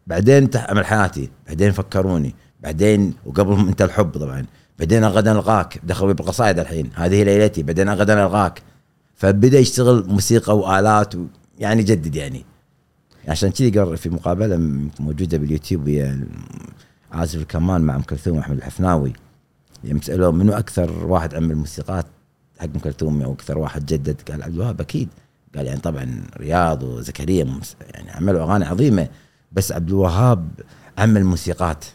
بعدين 0.07 0.49
أمل 0.55 0.85
حياتي. 0.85 1.29
بعدين 1.47 1.71
فكروني. 1.71 2.35
بعدين 2.63 3.13
وقبلهم 3.25 3.67
انت 3.67 3.81
الحب 3.81 4.17
طبعا. 4.17 4.45
بعدين 4.79 5.05
غدا 5.05 5.31
القاك 5.31 5.79
دخلوا 5.83 6.13
بالقصائد 6.13 6.59
الحين. 6.59 6.89
هذه 6.95 7.23
ليلتي. 7.23 7.63
بعدين 7.63 7.89
غدا 7.89 8.23
القاك 8.25 8.61
فبدأ 9.15 9.59
يشتغل 9.59 10.05
موسيقى 10.07 10.57
وآلات 10.57 11.15
و 11.15 11.25
يعني 11.59 11.81
يجدد 11.81 12.15
يعني. 12.15 12.45
عشان 13.27 13.49
كذي 13.51 13.79
قال 13.79 13.97
في 13.97 14.09
مقابلة 14.09 14.57
موجودة 14.99 15.37
باليوتيوب 15.37 15.89
هي 15.89 16.19
عازف 17.11 17.35
الكمان 17.35 17.81
مع 17.81 17.95
أم 17.95 18.01
كلثوم 18.01 18.37
احمد 18.37 18.57
الحفناوي. 18.57 19.13
يوم 19.83 20.01
سألوه 20.01 20.31
منو 20.31 20.53
أكثر 20.53 21.05
واحد 21.05 21.35
عمل 21.35 21.55
موسيقات؟ 21.55 22.05
حق 22.59 22.65
أم 22.65 22.79
كلثوم 22.79 23.21
أو 23.21 23.33
أكثر 23.33 23.57
واحد 23.57 23.85
جدد؟ 23.85 24.21
قال 24.31 24.43
عبد 24.43 24.53
الوهاب. 24.53 24.81
أكيد. 24.81 25.09
قال 25.55 25.65
يعني 25.65 25.79
طبعا 25.79 26.23
رياض 26.37 26.83
وزكريا 26.83 27.59
يعني 27.93 28.11
عملوا 28.11 28.43
أغاني 28.43 28.65
عظيمة. 28.65 29.07
بس 29.53 29.71
عبد 29.71 29.89
الوهاب 29.89 30.49
عمل 30.97 31.23
موسيقات. 31.23 31.85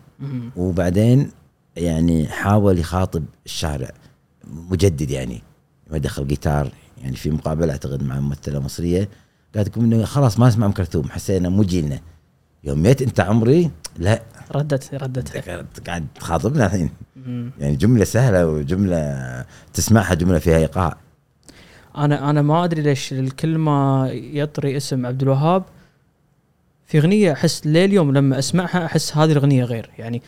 وبعدين 0.56 1.30
يعني 1.76 2.28
حاول 2.28 2.78
يخاطب 2.78 3.24
الشارع 3.46 3.90
مجدد 4.70 5.10
يعني 5.10 5.42
ما 5.90 5.98
دخل 5.98 6.26
جيتار. 6.26 6.70
يعني 7.02 7.16
في 7.16 7.30
مقابلة 7.30 7.72
أعتقد 7.72 8.02
مع 8.02 8.20
ممثلة 8.20 8.60
مصرية 8.60 9.08
قالت 9.54 9.68
لكم 9.68 9.80
إنه 9.84 10.04
خلاص 10.04 10.38
ما 10.38 10.48
اسمع 10.48 10.66
أم 10.66 10.72
كلثوم 10.72 11.10
حسينا 11.10 11.48
مو 11.48 11.62
جيلنا. 11.62 12.00
يوم 12.64 12.82
ميت 12.82 13.02
أنت 13.02 13.20
عمري 13.20 13.70
لا. 13.98 14.22
ردت 14.54 14.94
ردت. 14.94 15.48
قاعد 15.88 16.06
تخاطبنا 16.14 16.66
الحين. 16.66 16.90
يعني 17.58 17.76
جملة 17.76 18.04
سهلة 18.04 18.46
وجملة 18.46 19.44
تسمعها 19.72 20.14
جملة 20.14 20.38
فيها 20.38 20.56
إيقاع. 20.56 20.96
أنا 21.96 22.30
أنا 22.30 22.42
ما 22.42 22.64
أدري 22.64 22.82
ليش 22.82 23.12
الكل 23.12 23.58
ما 23.58 24.08
يطري 24.12 24.76
اسم 24.76 25.06
عبد 25.06 25.22
الوهاب 25.22 25.64
في 26.88 26.98
أغنية 26.98 27.32
أحس 27.32 27.66
لليوم 27.66 28.12
لما 28.12 28.38
أسمعها 28.38 28.84
أحس 28.86 29.16
هذه 29.16 29.32
الأغنية 29.32 29.64
غير 29.64 29.90
يعني 29.98 30.22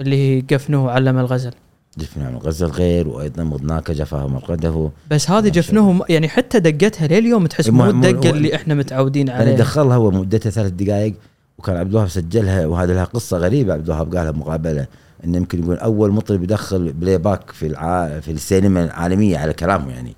اللي 0.00 0.16
هي 0.16 0.40
قفنه 0.50 0.90
علم 0.90 1.18
الغزل. 1.18 1.50
جفنا 1.98 2.30
من 2.30 2.36
غزل 2.36 2.66
غير 2.66 3.08
وأيضا 3.08 3.44
مضناك 3.44 3.90
جفاه 3.90 4.26
مرقده 4.26 4.90
بس 5.10 5.30
هذه 5.30 5.48
جفنه 5.48 6.00
يعني 6.08 6.28
حتى 6.28 6.60
دقتها 6.60 7.06
لليوم 7.06 7.46
تحس 7.46 7.68
مو- 7.68 7.90
الدقة 7.90 8.30
اللي 8.30 8.54
إحنا 8.54 8.74
متعودين 8.74 9.30
عليها. 9.30 9.56
دخلها 9.56 9.96
هو 9.96 10.10
مدتها 10.10 10.50
ثلاث 10.50 10.72
دقائق 10.72 11.14
وكان 11.58 11.76
عبد 11.76 11.90
الوهاب 11.90 12.08
سجلها 12.08 12.66
وهذا 12.66 12.94
لها 12.94 13.04
قصة 13.04 13.36
غريبة 13.38 13.72
عبد 13.72 13.84
الوهاب 13.84 14.16
قالها 14.16 14.30
بمقابله 14.30 14.86
إنه 15.24 15.36
يمكن 15.36 15.62
يقول 15.62 15.76
أول 15.76 16.10
مطرب 16.12 16.42
يدخل 16.42 16.92
playback 16.92 17.50
في 17.50 17.66
الع... 17.66 18.20
في 18.20 18.30
السينما 18.32 18.84
العالمية 18.84 19.38
على 19.38 19.52
كلامه 19.52 19.90
يعني. 19.90 20.14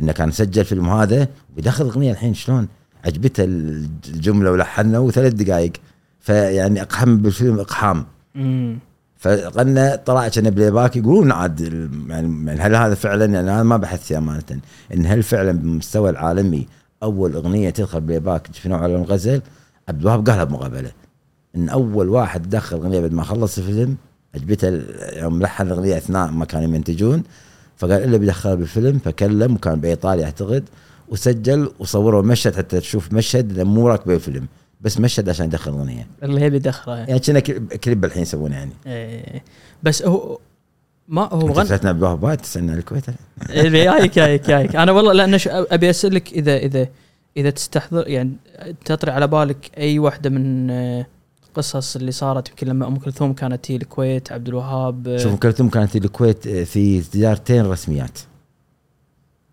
إنه 0.00 0.12
كان 0.12 0.30
سجل 0.30 0.64
فيلم 0.64 0.88
هذا 0.88 1.28
ويدخل 1.56 1.84
أغنية 1.84 2.12
الحين 2.12 2.34
شلون؟ 2.34 2.68
عجبته 3.04 3.44
الجملة 3.44 4.50
ولحنها 4.50 4.98
وثلاث 4.98 5.32
دقائق 5.32 5.72
فيعني 6.20 6.82
اقحم 6.82 7.16
بالفيلم 7.16 7.60
إقحام. 7.60 8.06
مم. 8.34 8.78
فقلنا 9.18 9.96
طلع 9.96 10.28
كان 10.28 10.50
playback 10.50 10.96
يقولون 10.96 11.32
عاد 11.32 11.60
يعني 12.08 12.60
هل 12.60 12.76
هذا 12.76 12.94
فعلا؟ 12.94 13.24
يعني 13.24 13.50
أنا 13.50 13.62
ما 13.62 13.76
بحثت 13.76 14.12
أمانة. 14.12 14.60
إن 14.94 15.06
هل 15.06 15.22
فعلا 15.22 15.52
بالمستوى 15.52 16.10
العالمي 16.10 16.66
أول 17.02 17.34
أغنية 17.34 17.70
تدخل 17.70 18.00
playback 18.00 18.46
في 18.52 18.68
نوع 18.68 18.82
على 18.82 18.96
الغزل؟ 18.96 19.42
عبد 19.88 20.00
الوهاب 20.00 20.28
قالها 20.30 20.44
بمقابلة. 20.44 20.90
إن 21.56 21.68
أول 21.68 22.08
واحد 22.08 22.50
دخل 22.50 22.76
أغنية 22.76 23.00
بعد 23.00 23.12
ما 23.12 23.22
خلص 23.22 23.58
الفيلم 23.58 23.96
عجبته 24.34 24.82
يوم 25.20 25.42
لحن 25.42 25.66
الاغنيه 25.66 25.96
أثناء 25.96 26.30
ما 26.30 26.44
كانوا 26.44 26.64
يمنتجون 26.64 27.22
فقال 27.76 28.04
إلا 28.04 28.16
بيدخلها 28.16 28.54
بالفيلم 28.54 28.98
فكلم 28.98 29.54
وكان 29.54 29.80
بإيطاليا 29.80 30.24
أعتقد. 30.24 30.64
وسجل 31.10 31.70
وصوروا 31.78 32.22
مشهد 32.22 32.56
حتى 32.56 32.80
تشوف 32.80 33.12
مشهد 33.12 33.60
مو 33.60 33.88
راكبه 33.88 34.14
الفيلم 34.14 34.46
بس 34.80 35.00
مشهد 35.00 35.28
عشان 35.28 35.46
يدخل 35.46 35.70
أغنية. 35.70 36.06
اللي 36.22 36.40
هي 36.40 36.50
بيدخلها 36.50 36.96
يعني. 36.96 37.18
كنا 37.18 37.40
كليب 37.76 38.04
الحين 38.04 38.22
يسوونه 38.22 38.56
يعني. 38.56 38.72
إيه. 38.86 39.42
بس 39.82 40.02
هو 40.02 40.38
ما 41.08 41.28
هو 41.32 41.48
أنت 41.48 41.58
غن 41.58 41.64
فتنا 41.64 41.90
عبد 41.90 41.98
الوهاب 41.98 42.22
وايد 42.22 42.38
تسالنا 42.38 42.74
الكويت. 42.74 43.04
جايك 43.50 44.14
جايك 44.14 44.46
جايك 44.46 44.76
أنا 44.76 44.92
والله 44.92 45.12
لأن 45.12 45.38
أبي 45.46 45.90
أسألك 45.90 46.32
اذا 46.32 46.56
اذا 46.56 46.88
إذا 47.36 47.50
تستحضر 47.50 48.08
يعني 48.08 48.32
تطري 48.84 49.10
على 49.10 49.26
بالك 49.26 49.70
أي 49.78 49.98
واحدة 49.98 50.30
من 50.30 50.70
آه، 50.70 51.06
قصص 51.54 51.96
اللي 51.96 52.12
صارت 52.12 52.48
يمكن 52.48 52.66
لما 52.66 52.86
أم 52.86 52.96
كلثوم 52.96 53.32
كانت 53.32 53.64
تي 53.64 53.76
الكويت 53.76 54.32
عبد 54.32 54.48
الوهاب 54.48 55.08
آه، 55.08 55.16
شوف 55.16 55.32
أم 55.32 55.36
كلثوم 55.38 55.68
كانت 55.68 55.96
الكويت 55.96 56.48
في 56.48 57.00
زيارتين 57.00 57.66
رسميات. 57.66 58.18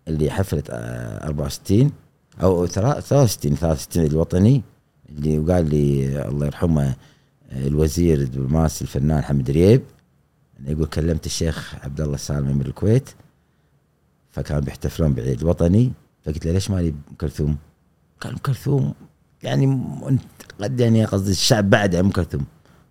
اللي 0.08 0.30
حفلة 0.30 0.62
آه، 0.70 1.26
64 1.28 1.92
أو 2.42 2.66
ثرا- 2.66 3.00
63 3.00 3.56
63 3.56 4.06
الوطني 4.06 4.62
اللي 5.08 5.38
وقال 5.38 5.70
لي 5.70 6.06
الله 6.28 6.46
يرحمه 6.46 6.96
آه، 7.50 7.66
الوزير 7.66 8.18
الدبلوماسي 8.18 8.84
الفنان 8.84 9.22
حمد 9.24 9.50
إنه 10.60 10.70
يقول 10.70 10.86
كلمت 10.86 11.26
الشيخ 11.26 11.74
عبد 11.82 12.00
الله 12.00 12.14
السالمي 12.14 12.52
من 12.52 12.60
الكويت 12.60 13.10
فكان 14.30 14.60
بيحتفلون 14.60 15.12
بعيد 15.14 15.42
وطني 15.44 15.92
فقلت 16.24 16.46
له 16.46 16.52
ليش 16.52 16.70
ما 16.70 16.76
لي 16.80 16.88
أم 16.88 17.16
كلثوم؟ 17.20 17.56
قال 18.20 18.32
أم 18.32 18.38
كلثوم 18.38 18.94
يعني 19.42 19.64
أنت 20.08 20.22
قد 20.60 20.80
يعني 20.80 21.04
قصدي 21.04 21.30
الشعب 21.30 21.70
بعد 21.70 21.94
أم 21.94 22.10
كلثوم. 22.10 22.44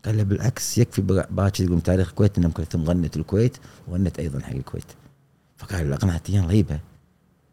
قال 0.06 0.18
له 0.18 0.24
بالعكس 0.24 0.78
يكفي 0.78 1.02
باكر 1.02 1.66
تقول 1.66 1.82
تاريخ 1.82 2.10
الكويت 2.10 2.38
إن 2.38 2.46
أم 2.46 2.52
كلثوم 2.52 2.84
غنت 2.84 3.18
الكويت 3.18 3.58
وغنت 3.88 4.20
أيضا 4.20 4.40
حق 4.40 4.52
الكويت. 4.56 4.86
فقال 5.58 5.94
أقنعتني 5.94 6.40
رهيبه 6.40 6.80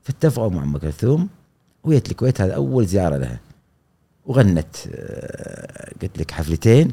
فاتفقوا 0.02 0.50
مع 0.50 0.62
أم 0.62 0.78
كلثوم 0.78 1.28
وجت 1.84 2.10
الكويت 2.10 2.40
هذا 2.40 2.54
أول 2.54 2.86
زيارة 2.86 3.16
لها. 3.16 3.40
وغنت 4.26 4.76
آه، 4.92 5.92
قلت 6.02 6.18
لك 6.18 6.30
حفلتين. 6.30 6.92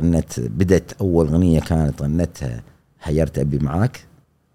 غنت 0.00 0.40
بدت 0.40 0.92
أول 1.00 1.26
أغنية 1.26 1.60
كانت 1.60 2.02
غنتها 2.02 2.62
حيرت 2.98 3.38
أبي 3.38 3.58
معاك. 3.58 4.04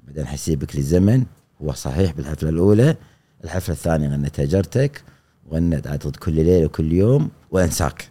بعدين 0.08 0.28
حسيبك 0.28 0.76
للزمن. 0.76 1.26
هو 1.62 1.74
صحيح 1.74 2.12
بالحفلة 2.12 2.50
الأولى. 2.50 2.96
الحفلة 3.44 3.76
الثانية 3.76 4.10
غنت 4.10 4.40
هجرتك 4.40 5.04
وغنت 5.48 5.88
اعتقد 5.88 6.16
كل 6.16 6.34
ليلة 6.34 6.66
وكل 6.66 6.92
يوم. 6.92 7.30
وأنساك. 7.52 8.10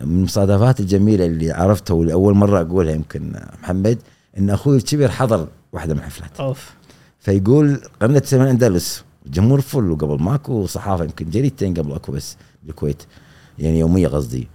من 0.00 0.16
المصادفات 0.16 0.80
الجميلة 0.80 1.26
اللي 1.26 1.52
عرفتها 1.52 1.94
ولاول 1.94 2.34
مرة 2.34 2.60
أقولها 2.60 2.94
يمكن 2.94 3.32
محمد 3.62 3.98
إن 4.38 4.50
أخوي 4.50 4.76
الكبير 4.76 5.08
حضر 5.08 5.48
واحدة 5.72 5.94
من 5.94 6.00
الحفلات. 6.00 6.40
أوف. 6.40 6.74
فيقول 7.24 7.80
غنت 8.02 8.24
سمن 8.24 8.46
اندلس 8.46 9.04
الجمهور 9.26 9.60
فل 9.60 9.90
وقبل 9.90 10.22
ماكو 10.22 10.66
صحافة 10.66 11.04
يمكن 11.04 11.30
جريدتين 11.30 11.74
قبل 11.74 11.92
أكو 11.92 12.12
بس 12.12 12.36
بالكويت 12.62 13.02
يعني 13.58 13.78
يومية 13.78 14.08
قصدي. 14.08 14.48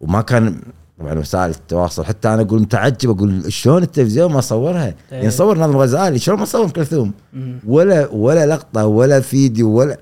وما 0.00 0.20
كان 0.22 0.60
طبعا 0.98 1.18
وسائل 1.18 1.50
التواصل 1.50 2.04
حتى 2.04 2.28
أنا 2.28 2.42
أقول 2.42 2.60
متعجب 2.60 3.10
أقول 3.10 3.52
شلون 3.52 3.82
التلفزيون 3.82 4.32
ما 4.32 4.40
صورها؟ 4.40 4.94
يعني 5.12 5.30
صور 5.30 5.58
ناظم 5.58 5.76
غزالي 5.76 6.18
شلون 6.18 6.38
ما 6.38 6.44
صور 6.44 6.64
ام 6.64 6.68
كلثوم. 6.68 7.12
ولا 7.66 8.08
ولا 8.08 8.46
لقطة 8.46 8.86
ولا 8.86 9.20
فيديو 9.20 9.70
ولا 9.70 9.98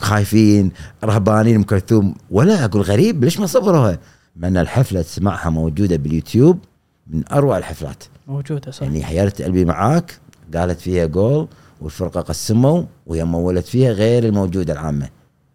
خايفين 0.00 0.70
رهبانين 1.04 1.54
ام 1.54 1.62
كلثوم 1.62 2.14
ولا 2.30 2.64
أقول 2.64 2.82
غريب 2.82 3.24
ليش 3.24 3.40
ما 3.40 3.46
صوروها؟ 3.46 3.98
مع 4.36 4.48
أن 4.48 4.56
الحفلة 4.56 5.02
تسمعها 5.02 5.50
موجودة 5.50 5.96
باليوتيوب 5.96 6.58
من 7.06 7.22
أروع 7.32 7.58
الحفلات. 7.58 8.04
موجودة 8.28 8.70
صح. 8.70 8.82
يعني 8.82 9.04
حيالة 9.04 9.32
قلبي 9.44 9.64
معاك. 9.64 10.18
قالت 10.56 10.80
فيها 10.80 11.06
جول 11.06 11.48
والفرقة 11.80 12.20
قسموا 12.20 12.82
وهي 13.06 13.24
مولت 13.24 13.66
فيها 13.66 13.92
غير 13.92 14.24
الموجودة 14.24 14.72
العامة. 14.72 15.08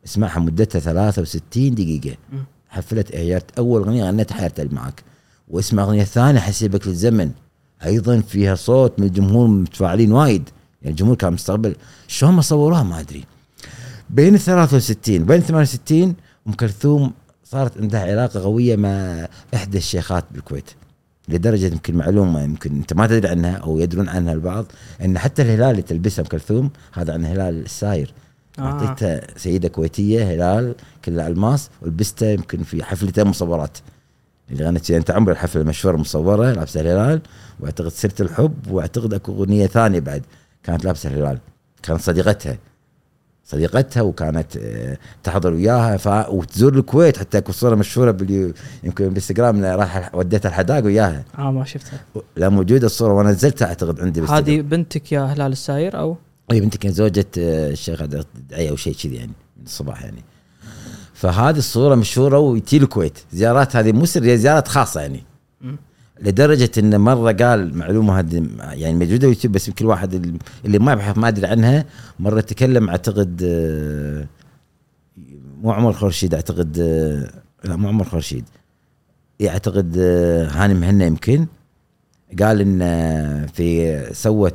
اسمعها 0.06 0.40
مدتها 0.40 0.80
63 0.80 1.76
دقيقة. 1.76 2.18
حفله 2.70 3.06
حيالة 3.14 3.44
أول 3.58 3.82
أغنية 3.82 4.04
غنيتها 4.04 4.36
حيالة 4.36 4.54
قلبي 4.58 4.76
معاك 4.76 5.04
واسمع 5.48 5.84
أغنية 5.84 6.04
ثانية 6.04 6.40
حسيبك 6.40 6.88
للزمن. 6.88 7.32
أيضا 7.86 8.20
فيها 8.20 8.56
صوت 8.56 9.00
من 9.00 9.06
الجمهور 9.06 9.48
متفاعلين 9.48 10.12
وايد. 10.12 10.50
يعني 10.82 10.92
الجمهور 10.92 11.16
كان 11.16 11.34
مستقبل 11.34 11.76
شلون 12.08 12.34
ما 12.34 12.42
صوروها؟ 12.42 12.84
ما 12.84 13.00
أدري. 13.00 13.24
بين 14.10 14.36
ال 14.36 14.40
63 14.40 15.22
وبين 15.22 15.38
ال 15.38 15.44
68 15.44 16.16
أم 16.48 16.54
كلثوم 16.54 17.12
صارت 17.44 17.78
عندها 17.78 18.02
علاقة 18.02 18.44
قوية 18.44 18.76
مع 18.76 19.28
إحدى 19.54 19.78
الشيخات 19.78 20.26
بالكويت. 20.32 20.70
لدرجة 21.30 21.66
يمكن 21.66 21.96
معلومة 21.96 22.44
يمكن 22.44 22.76
أنت 22.76 22.94
ما 22.94 23.08
تدري 23.08 23.28
عنها 23.28 23.56
أو 23.56 23.80
يدرون 23.80 24.10
عنها 24.10 24.34
البعض 24.34 24.66
إن 25.06 25.18
حتى 25.18 25.42
الهلال 25.42 25.70
اللي 25.70 25.82
تلبسه 25.82 26.22
ام 26.22 26.26
كلثوم 26.26 26.70
هذا 26.94 27.14
عن 27.14 27.26
هلال 27.26 27.66
الساير. 27.66 28.14
آه. 28.60 28.62
أعطيته 28.62 29.38
سيدة 29.38 29.68
كويتية 29.68 30.34
هلال 30.34 30.76
كله 31.06 31.28
الماس 31.28 31.70
ولبسته 31.82 32.28
يمكن 32.28 32.64
في 32.64 32.84
حفلته 32.84 33.24
مصورات. 33.24 33.78
اللي 34.52 34.66
غنت 34.66 34.86
فيها 34.86 34.98
أنت 34.98 35.12
عمر 35.12 35.32
الحفله 35.32 35.62
المشهوره 35.62 35.98
مصورة 35.98 36.52
لابسة 36.52 36.82
الهلال 36.82 37.22
وأعتقد 37.60 37.88
سيرة 37.88 38.14
الحب 38.20 38.54
وأعتقد 38.72 39.14
أكو 39.14 39.34
أغنية 39.34 39.68
ثانية 39.68 40.00
بعد 40.00 40.24
كانت 40.64 40.86
لابسة 40.86 41.10
الهلال 41.10 41.40
كانت 41.84 42.02
صديقتها. 42.02 42.58
صديقتها 43.54 44.02
وكانت 44.02 44.58
آه، 44.58 44.98
تحضر 45.24 45.54
وياها. 45.54 45.98
ف... 45.98 46.08
وتزور 46.30 46.74
الكويت 46.74 47.18
حتى 47.18 47.38
اكو 47.38 47.52
صورة 47.52 47.76
مشهورة 47.76 48.12
باليو... 48.12 48.54
يمكن 48.84 49.06
بالإنستغرام 49.06 49.66
راح 49.66 50.16
وديتها 50.16 50.50
الحداقه 50.50 50.86
وياها. 50.86 51.24
آه 51.38 51.52
ما 51.52 51.66
شفتها. 51.66 52.00
لا 52.36 52.50
موجودة 52.50 52.86
الصورة 52.86 53.14
وأنا 53.14 53.32
نزلتها 53.32 53.66
أعتقد 53.66 54.02
عندي. 54.02 54.22
هذه 54.22 54.62
بنتك 54.62 55.12
يا 55.12 55.22
هلال 55.22 55.52
الساير 55.52 56.00
أو؟ 56.00 56.18
اي 56.52 56.60
بنته 56.60 56.78
كانت 56.78 56.96
زوجة 56.96 57.26
آه، 57.38 57.70
الشيخ 57.72 58.02
الدعية 58.02 58.70
أو 58.70 58.76
شيء 58.76 58.94
كذي 58.94 59.16
يعني 59.16 59.32
من 59.58 59.64
الصباح 59.66 60.04
يعني. 60.04 60.24
فهذه 61.14 61.58
الصورة 61.58 61.96
مشهورة 61.96 62.40
ويتي 62.40 62.78
الكويت. 62.78 63.18
زيارات 63.34 63.76
هذه 63.76 63.92
مو 63.92 64.06
سر 64.06 64.24
هي 64.24 64.38
زيارات 64.38 64.68
خاصة 64.68 65.02
يعني. 65.02 65.24
مم. 66.20 66.28
لدرجة 66.28 66.72
انه 66.78 66.98
مرة 66.98 67.32
قال 67.32 67.78
معلومة 67.78 68.20
هذه 68.20 68.48
يعني 68.60 68.94
موجودة 69.06 69.28
يوتيوب 69.28 69.54
بس 69.54 69.68
يمكن 69.68 69.86
واحد 69.86 70.14
اللي- 70.66 70.80
ما 70.80 70.92
يبحث 70.94 71.18
ما 71.18 71.28
أدري 71.28 71.48
عنها 71.48 71.86
مرة 72.20 72.42
تكلم 72.42 72.90
أعتقد 72.90 73.42
آه، 73.46 74.26
مو 75.62 75.72
عمر 75.72 75.94
خورشيد 75.94 76.34
أعتقد 76.34 76.78
آه، 76.80 77.30
لا 77.64 77.76
مو 77.76 77.88
عمر 77.88 78.04
خورشيد. 78.06 78.46
أعتقد 79.48 79.96
آه، 80.00 80.48
هاني 80.48 80.74
مهنا 80.74 81.06
يمكن. 81.06 81.48
قال 82.42 82.62
إن 82.62 83.48
في 83.48 84.00
سوت 84.14 84.54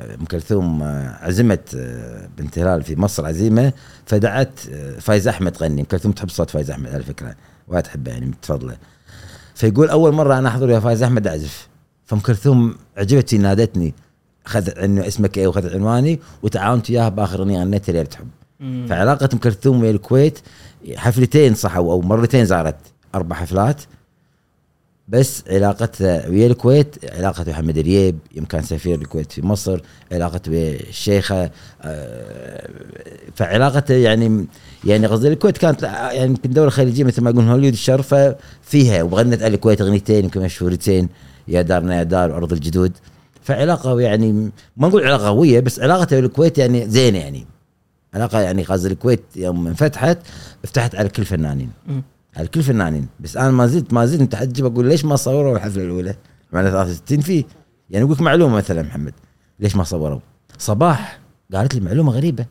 ام 0.00 0.24
كلثوم 0.24 0.82
عزمت 1.22 1.76
بنت 2.38 2.58
هلال 2.58 2.82
في 2.82 3.00
مصر 3.00 3.26
عزيمة 3.26 3.72
فدعت 4.06 4.60
فايز 5.00 5.28
أحمد 5.28 5.52
تغني 5.52 5.80
ام 5.80 5.86
كلثوم 5.86 6.12
تحب 6.12 6.28
صوت 6.28 6.50
فايز 6.50 6.70
أحمد 6.70 6.94
على 6.94 7.02
فكرة 7.02 7.34
وايد 7.68 7.82
تحبه 7.84 8.10
يعني 8.12 8.26
متفضله 8.26 8.76
فيقول 9.60 9.88
أول 9.88 10.12
مرة 10.12 10.38
أنا 10.38 10.48
أحضر 10.48 10.70
ويا 10.70 10.80
فايز 10.80 11.02
أحمد 11.02 11.26
أعزف. 11.26 11.68
فام 12.06 12.20
كلثوم 12.20 12.74
عجبتني 12.96 13.38
نادتني. 13.38 13.94
اخذت 14.46 14.78
انه 14.78 15.06
اسمك 15.06 15.38
إيه 15.38 15.46
واخذت 15.46 15.74
عنواني 15.74 16.20
وتعاونت 16.42 16.90
وياها 16.90 17.08
بآخر 17.08 17.38
أغنية 17.38 17.60
غنيتها 17.60 17.92
ليله 17.92 18.08
حب. 18.18 18.28
فعلاقة 18.88 19.28
ام 19.32 19.38
كلثوم 19.38 19.80
ويا 19.80 19.90
الكويت 19.90 20.38
حفلتين 20.96 21.54
صح 21.54 21.76
أو 21.76 21.92
أو 21.92 22.00
مرتين 22.00 22.44
زارت 22.44 22.76
أربع 23.14 23.36
حفلات. 23.36 23.82
بس 25.10 25.44
علاقتها 25.50 26.28
ويا 26.28 26.46
الكويت 26.46 26.96
علاقة 27.14 27.44
محمد 27.48 27.78
رييب 27.78 28.18
يوم 28.34 28.44
كان 28.44 28.62
سفير 28.62 28.98
الكويت 28.98 29.32
في 29.32 29.46
مصر 29.46 29.80
علاقته 30.12 30.50
ويا 30.52 30.80
الشيخة 30.80 31.50
آه، 31.82 32.70
فعلاقته 33.34 33.94
يعني 33.94 34.46
يعني 34.84 35.06
قصدي 35.06 35.28
الكويت 35.28 35.58
كانت 35.58 35.82
يعني 35.82 36.24
يمكن 36.24 36.50
دولة 36.50 36.70
خليجية 36.70 37.04
مثل 37.04 37.22
ما 37.22 37.30
يقولون 37.30 37.50
هوليود 37.50 37.72
الشرفة 37.72 38.36
فيها 38.62 39.02
وغنت 39.02 39.42
على 39.42 39.54
الكويت 39.54 39.80
اغنيتين 39.80 40.24
يمكن 40.24 40.40
مشهورتين 40.40 41.08
يا 41.48 41.62
دارنا 41.62 41.98
يا 41.98 42.02
دار 42.02 42.30
وأرض 42.30 42.52
الجدود. 42.52 42.92
فعلاقة 43.42 44.00
يعني 44.00 44.32
ما 44.76 44.88
نقول 44.88 45.04
علاقة 45.04 45.28
قوية 45.28 45.60
بس 45.60 45.80
علاقته 45.80 46.16
ويا 46.16 46.24
الكويت 46.24 46.58
يعني 46.58 46.88
زينة 46.88 47.18
يعني. 47.18 47.46
علاقة 48.14 48.40
يعني 48.40 48.62
قصدي 48.62 48.92
الكويت 48.92 49.22
يوم 49.36 49.66
انفتحت 49.66 50.18
فتحت 50.64 50.94
على 50.94 51.08
كل 51.08 51.24
فنانين. 51.24 51.70
مم. 52.32 52.38
على 52.38 52.48
كل 52.48 52.62
فنانين 52.62 53.06
بس 53.20 53.36
أنا 53.36 53.50
ما 53.50 53.66
زلت 53.66 53.92
ما 53.92 54.06
زلت 54.06 54.22
متعجب 54.22 54.64
أقول 54.64 54.86
ليش 54.88 55.04
ما 55.04 55.16
صوروا 55.16 55.56
الحفلة 55.56 55.84
الأولى؟ 55.84 56.14
مع 56.52 56.62
63 56.62 57.20
فيه 57.20 57.44
يعني 57.90 58.04
أقول 58.04 58.14
لك 58.14 58.20
معلومة 58.22 58.56
مثلا 58.56 58.82
محمد 58.82 59.14
ليش 59.60 59.76
ما 59.76 59.84
صوروا؟ 59.84 60.20
صباح 60.58 61.20
قالت 61.54 61.74
لي 61.74 61.80
معلومة 61.80 62.12
غريبة 62.12 62.46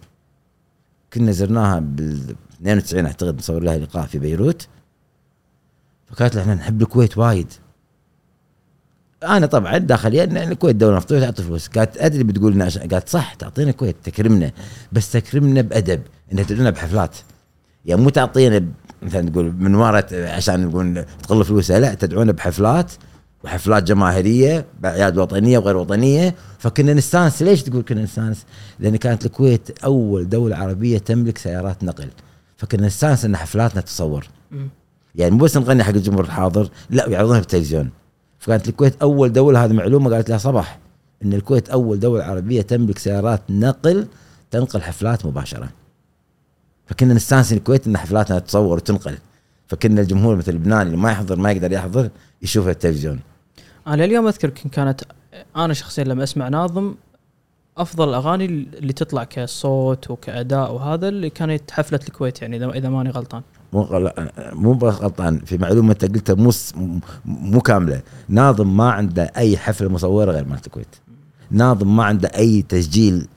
كنا 1.13 1.31
زرناها 1.31 1.79
بال 1.79 2.35
92 2.61 3.05
أعتقد 3.05 3.37
نصور 3.37 3.63
لها 3.63 3.77
لقاء 3.77 4.05
في 4.05 4.19
بيروت 4.19 4.67
فقالت 6.07 6.35
لي 6.35 6.41
إحنا 6.41 6.55
نحب 6.55 6.81
الكويت 6.81 7.17
وايد 7.17 7.53
أنا 9.23 9.45
طبعا 9.45 9.77
داخليا 9.77 10.25
لأن 10.25 10.51
الكويت 10.51 10.75
دولة 10.75 10.95
نفطيه 10.97 11.19
تعطي 11.19 11.43
فلوس 11.43 11.67
قالت 11.67 11.97
أدري 11.97 12.23
بتقول 12.23 12.53
لنا 12.53 12.69
قالت 12.91 13.09
صح 13.09 13.33
تعطينا 13.33 13.69
الكويت 13.69 13.95
تكرمنا 14.03 14.51
بس 14.91 15.11
تكرمنا 15.11 15.61
بأدب 15.61 16.01
إنها 16.31 16.43
تدعونا 16.43 16.69
بحفلات 16.69 17.17
يعني 17.85 18.01
مو 18.01 18.09
تعطينا 18.09 18.67
مثلا 19.01 19.29
تقول 19.29 19.53
من 19.59 19.75
ورا 19.75 19.99
ت- 20.01 20.13
عشان 20.13 20.65
نقول 20.67 21.05
تقل 21.23 21.45
فلوسها 21.45 21.79
لا 21.79 21.93
تدعونا 21.93 22.31
بحفلات 22.31 22.91
وحفلات 23.43 23.83
جماهيرية 23.83 24.65
باعياد 24.81 25.17
وطنية 25.17 25.57
وغير 25.57 25.77
وطنية. 25.77 26.35
فكنا 26.59 26.93
نستانس 26.93 27.41
ليش 27.43 27.63
تقول 27.63 27.81
كنا 27.81 28.01
نستانس؟ 28.03 28.45
لأن 28.79 28.95
كانت 28.95 29.25
الكويت 29.25 29.79
أول 29.83 30.29
دولة 30.29 30.55
عربية 30.55 30.97
تملك 30.97 31.37
سيارات 31.37 31.83
نقل. 31.83 32.07
فكنا 32.57 32.87
نستانس 32.87 33.25
إن 33.25 33.37
حفلاتنا 33.37 33.81
تصور. 33.81 34.27
يعني 35.15 35.31
مو 35.31 35.37
بس 35.43 35.57
نغني 35.57 35.83
حق 35.83 35.89
الجمهور 35.93 36.23
الحاضر 36.25 36.69
لا 36.89 37.07
ويعرضونها 37.07 37.39
بالتلفزيون. 37.39 37.89
فكانت 38.39 38.69
الكويت 38.69 39.01
أول 39.01 39.33
دولة 39.33 39.65
هذه 39.65 39.73
معلومة 39.73 40.13
قالت 40.13 40.29
لها 40.29 40.37
صباح 40.37 40.79
إن 41.25 41.33
الكويت 41.33 41.69
أول 41.69 41.99
دولة 41.99 42.23
عربية 42.23 42.61
تملك 42.61 42.97
سيارات 42.97 43.41
نقل 43.49 44.07
تنقل 44.51 44.81
حفلات 44.81 45.25
مباشرة. 45.25 45.69
فكنا 46.89 47.13
نستانس 47.13 47.53
الكويت 47.53 47.87
إن 47.87 47.97
حفلاتنا 47.97 48.39
تتصور 48.39 48.75
وتنقل. 48.75 49.17
فكنا 49.67 50.01
الجمهور 50.01 50.35
مثل 50.35 50.53
لبنان 50.53 50.87
اللي 50.87 50.97
ما 50.97 51.11
يحضر 51.11 51.35
ما 51.35 51.51
يقدر 51.51 51.71
يحضر 51.71 52.09
يشوفها 52.41 52.71
التلفزيون. 52.71 53.19
أنا 53.87 54.05
اليوم 54.05 54.27
أذكر 54.27 54.49
كانت 54.49 55.01
أنا 55.55 55.73
شخصيا 55.73 56.03
لما 56.03 56.23
أسمع 56.23 56.47
ناظم 56.47 56.95
أفضل 57.77 58.09
الاغاني 58.09 58.45
اللي 58.45 58.93
تطلع 58.93 59.23
كصوت 59.23 60.11
وكأداء 60.11 60.73
وهذا 60.73 61.07
اللي 61.07 61.29
كانت 61.29 61.71
حفلة 61.71 61.99
الكويت 62.07 62.41
يعني 62.41 62.57
اذا 62.57 62.69
إذا 62.69 62.89
ماني 62.89 63.09
غلطان. 63.09 63.41
مو 63.73 64.11
مو 64.53 64.73
غلطان 64.73 65.39
في 65.39 65.57
معلومة 65.57 65.91
أنت 65.91 66.05
قلتها 66.05 66.35
مو 66.35 66.51
مو 67.25 67.61
كاملة. 67.61 68.01
ناظم 68.29 68.77
ما 68.77 68.91
عنده 68.91 69.31
أي 69.37 69.57
حفلة 69.57 69.89
مصورة 69.89 70.31
غير 70.31 70.45
مالت 70.45 70.67
الكويت. 70.67 70.95
ناظم 71.51 71.95
ما 71.95 72.03
عنده 72.03 72.31
أي 72.35 72.61
تسجيل 72.61 73.27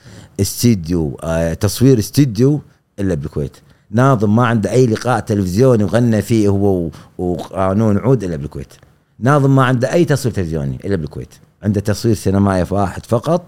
استديو 0.40 1.18
آه 1.22 1.54
تصوير 1.54 1.98
استديو 1.98 2.60
إلا 3.00 3.14
بالكويت. 3.14 3.56
ناظم 3.90 4.36
ما 4.36 4.46
عنده 4.46 4.70
أي 4.70 4.86
لقاء 4.86 5.20
تلفزيوني 5.20 5.84
وغنى 5.84 6.22
فيه 6.22 6.48
هو 6.48 6.90
وقانون 7.18 7.98
عود 7.98 8.24
إلا 8.24 8.36
بالكويت. 8.36 8.72
ناظم 9.18 9.56
ما 9.56 9.64
عنده 9.64 9.92
أي 9.92 10.04
تصوير 10.04 10.34
تلفزيوني 10.34 10.78
إلا 10.84 10.96
بالكويت. 10.96 11.34
عنده 11.62 11.80
تصوير 11.80 12.14
سينمائي 12.14 12.66
واحد 12.70 13.06
فقط 13.06 13.44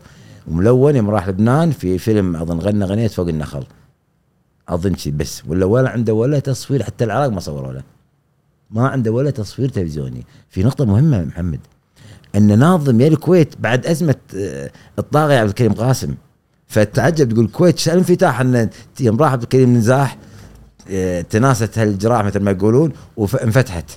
وملون 0.49 0.97
يوم 0.97 1.11
راح 1.11 1.29
لبنان 1.29 1.71
في 1.71 1.99
فيلم 1.99 2.37
أظن 2.37 2.59
غنى 2.59 2.85
غنيت 2.85 3.11
فوق 3.11 3.29
النخل. 3.29 3.65
أظن 4.69 4.95
شي 4.95 5.11
بس. 5.11 5.43
ولا 5.49 5.67
ولا 5.67 5.91
عنده 5.91 6.15
ولا 6.15 6.39
تصوير 6.39 6.83
حتى 6.83 7.05
العراق 7.05 7.29
ما 7.29 7.41
صوروا 7.41 7.73
له. 7.73 7.83
ما 8.71 8.89
عنده 8.89 9.11
ولا 9.13 9.31
تصوير 9.31 9.69
تلفزيوني. 9.69 10.27
في 10.51 10.63
نقطة 10.63 10.85
مهمة 10.85 11.25
محمد. 11.25 11.61
أن 12.37 12.59
ناظم 12.59 13.01
يا 13.01 13.09
الكويت 13.09 13.55
بعد 13.59 13.87
أزمة 13.87 14.15
آه، 14.37 14.71
الطاغية 14.99 15.39
عبد 15.39 15.49
الكريم 15.49 15.73
قاسم 15.73 16.15
فتعجب 16.75 17.33
تقول 17.33 17.45
الكويت 17.45 17.79
شو 17.79 17.91
الانفتاح 17.91 18.41
إن 18.41 18.71
يوم 19.01 19.17
راح 19.17 19.33
عبد 19.33 19.43
الكريم 19.43 19.75
نزاح 19.77 20.19
آه، 20.91 21.21
تناست 21.21 21.79
هالجراح 21.79 22.25
مثل 22.25 22.41
ما 22.41 22.51
يقولون 22.51 22.93
وانفتحت. 23.17 23.91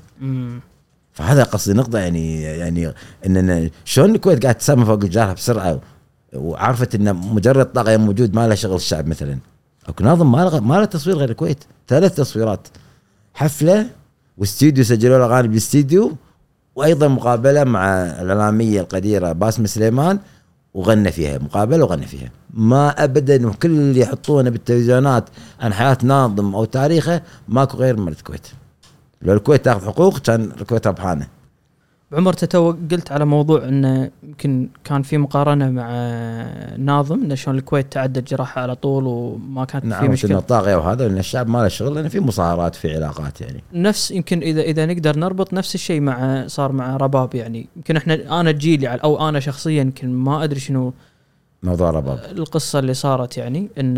فهذا 1.14 1.44
قصدي 1.44 1.74
نقطة 1.74 2.00
يعني 2.00 2.42
يعني 2.42 2.94
إن 3.26 3.70
شلون 3.86 4.16
الكويت 4.16 4.44
قاعد 4.44 4.56
تسمى 4.56 4.86
فوق 4.86 5.04
الجرح 5.04 5.34
بسرعة 5.34 5.80
وعرفت 6.34 6.96
إن 6.96 7.16
مجرد 7.16 7.66
طاقة 7.66 7.98
موجود 7.98 8.36
ما 8.36 8.48
له 8.48 8.56
شغل 8.56 8.76
الشعب 8.76 9.08
مثلا. 9.08 9.38
أكو 9.88 10.04
ناظم 10.04 10.32
ما 10.32 10.38
له 10.38 10.60
ما 10.60 10.76
له 10.76 10.86
تصوير 10.86 11.18
غير 11.18 11.30
الكويت 11.30 11.64
ثلاث 11.88 12.16
تصويرات. 12.16 12.68
حفلة 13.34 13.86
واستديو 14.38 14.84
سجلوا 14.84 15.18
له 15.18 15.26
اغاني 15.26 15.48
بالاستديو 15.48 16.16
وأيضا 16.76 17.08
مقابلة 17.08 17.64
مع 17.64 17.88
الإعلامية 18.22 18.82
القديرة 18.82 19.32
باسم 19.32 19.66
سليمان 19.66 20.20
وغنى 20.78 21.12
فيها 21.12 21.38
مقابلة 21.38 21.84
وغنى 21.84 22.06
فيها. 22.06 22.30
ما 22.54 23.04
ابدا 23.04 23.48
وكل 23.48 23.70
اللي 23.70 24.00
يحطونه 24.00 24.50
بالتلفزيونات 24.50 25.30
عن 25.60 25.74
حياة 25.74 25.98
ناظم 26.04 26.56
أو 26.56 26.66
تاريخه 26.66 27.22
ماكو 27.48 27.78
غير 27.78 27.98
مرة 27.98 28.12
الكويت. 28.12 28.48
لو 29.22 29.34
الكويت 29.34 29.66
تاخذ 29.66 29.86
حقوق 29.86 30.18
كان 30.20 30.52
الكويت 30.62 30.88
ربحانة. 30.88 31.28
عمر 32.14 32.34
تو 32.34 32.72
قلت 32.92 33.12
على 33.12 33.26
موضوع 33.26 33.68
انه 33.68 34.12
يمكن 34.24 34.70
كان 34.84 35.02
في 35.02 35.18
مقارنة 35.18 35.70
مع 35.70 35.90
ناظم 36.78 37.24
انه 37.24 37.36
شلون 37.36 37.58
الكويت 37.58 37.92
تعدت 37.94 38.30
جراحة 38.34 38.62
على 38.62 38.76
طول 38.76 39.04
وما 39.08 39.66
كانت 39.66 39.84
في 39.84 39.90
نعم 39.90 40.04
انه 40.04 40.12
مشكله 40.12 40.40
طاغية 40.40 40.76
وهذا 40.76 41.08
لأن 41.08 41.18
الشعب 41.18 41.48
ما 41.48 41.58
له 41.58 41.68
شغل 41.68 41.96
لأن 41.96 42.08
في 42.08 42.20
مصاهرات 42.20 42.76
في 42.76 42.96
علاقات 42.96 43.42
يعني. 43.42 43.64
نفس 43.74 44.12
يمكن 44.12 44.40
إذا 44.42 44.62
إذا 44.62 44.86
نقدر 44.86 45.20
نربط 45.20 45.54
نفس 45.54 45.76
الشيء 45.76 46.02
مع 46.02 46.48
صار 46.48 46.72
مع 46.72 46.98
رباب 46.98 47.36
يعني. 47.36 47.68
يمكن 47.76 47.98
إحنا 47.98 48.40
أنا 48.42 48.52
جيلي 48.52 48.88
أو 48.88 49.30
أنا 49.30 49.40
شخصيا 49.40 49.82
يمكن 49.82 50.14
ما 50.14 50.44
أدري 50.44 50.60
شنو 50.60 50.94
موضوع 51.64 51.90
رباب. 51.90 52.20
القصة 52.38 52.80
اللي 52.80 52.94
صارت 52.94 53.38
يعني. 53.38 53.70
إن 53.80 53.98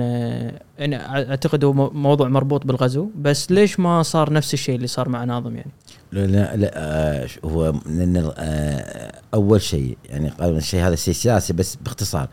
إن 0.80 0.94
أعتقد 0.94 1.64
هو 1.64 1.74
مو- 1.74 1.90
موضوع 1.94 2.28
مربوط 2.28 2.66
بالغزو 2.66 3.10
بس 3.16 3.52
ليش 3.52 3.80
ما 3.80 4.04
صار 4.04 4.34
نفس 4.34 4.54
الشيء 4.54 4.76
اللي 4.76 4.88
صار 4.88 5.10
مع 5.10 5.24
ناظم 5.24 5.56
يعني؟ 5.56 5.72
لا 6.12 6.28
لا, 6.28 6.56
لا 6.56 6.72
آه 6.74 7.28
هو 7.46 7.74
لأن 7.86 8.32
آه 8.38 9.12
أول 9.34 9.62
شيء 9.62 9.98
يعني 10.06 10.30
قبل 10.30 10.58
الشيء 10.58 10.82
هذا 10.88 10.96
شيء 10.96 11.14
سياسي 11.14 11.54
بس 11.54 11.76
باختصار. 11.76 12.30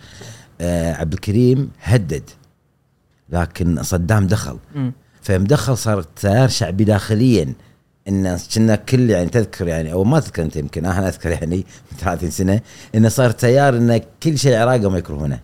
آه 0.60 0.94
عبد 0.94 1.12
الكريم 1.12 1.70
هدد 1.82 2.30
لكن 3.30 3.82
صدام 3.82 4.26
دخل. 4.26 4.58
فمدخل 5.22 5.76
صار 5.76 6.02
تيار 6.02 6.48
شعبي 6.48 6.84
داخليا. 6.84 7.52
إن 8.08 8.38
كنا 8.54 8.76
كل 8.76 9.10
يعني 9.10 9.28
تذكر 9.28 9.68
يعني 9.68 9.92
أو 9.92 10.04
ما 10.04 10.20
تذكر 10.20 10.42
أنت 10.42 10.56
يمكن 10.56 10.86
أنا 10.86 11.08
أذكر 11.08 11.30
يعني 11.30 11.56
من 11.92 11.98
30 11.98 12.30
سنة 12.30 12.60
انه 12.94 13.08
صار 13.08 13.30
تيار 13.30 13.76
إن 13.76 14.00
كل 14.22 14.38
شيء 14.38 14.56
عراقي 14.56 14.90
ما 14.90 14.98
يكرهونه. 14.98 15.40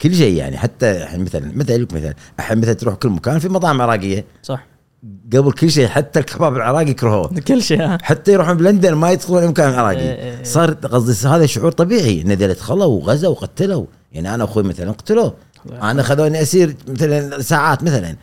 كل 0.00 0.14
شيء 0.14 0.36
يعني 0.36 0.58
حتى 0.58 1.02
الحين 1.02 1.20
مثلا 1.24 1.52
مثلا 1.56 1.76
لك 1.76 1.92
مثلا 1.92 2.14
الحين 2.38 2.58
مثلا 2.58 2.72
تروح 2.72 2.94
كل 2.94 3.08
مكان 3.08 3.38
في 3.38 3.48
مطاعم 3.48 3.82
عراقية. 3.82 4.24
صح. 4.42 4.66
قبل 5.32 5.52
كل 5.52 5.70
شيء 5.70 5.86
حتى 5.88 6.18
الكباب 6.18 6.56
العراقي 6.56 6.90
يكرهوه. 6.90 7.40
كل 7.40 7.62
شيء 7.62 7.98
حتى 8.02 8.32
يروحون 8.32 8.56
بلندن 8.56 8.94
ما 8.94 9.10
يدخلون 9.10 9.46
مكان 9.46 9.70
إيه، 9.70 9.78
عراقي 9.78 10.00
إيه. 10.00 10.44
صار 10.44 10.72
قصدي 10.72 11.28
هذا 11.28 11.46
شعور 11.46 11.72
طبيعي. 11.72 12.22
ان 12.22 12.32
ذيلا 12.32 12.52
دخلوا 12.52 12.84
وغزوا 12.84 13.30
وقتلوا. 13.30 13.86
يعني 14.12 14.34
أنا 14.34 14.44
أخوي 14.44 14.62
مثلا 14.62 14.92
قتلوه. 14.92 15.34
أنا 15.82 16.02
خذوني 16.02 16.42
أسير 16.42 16.76
مثلا 16.88 17.42
ساعات 17.42 17.82
مثلا. 17.82 18.16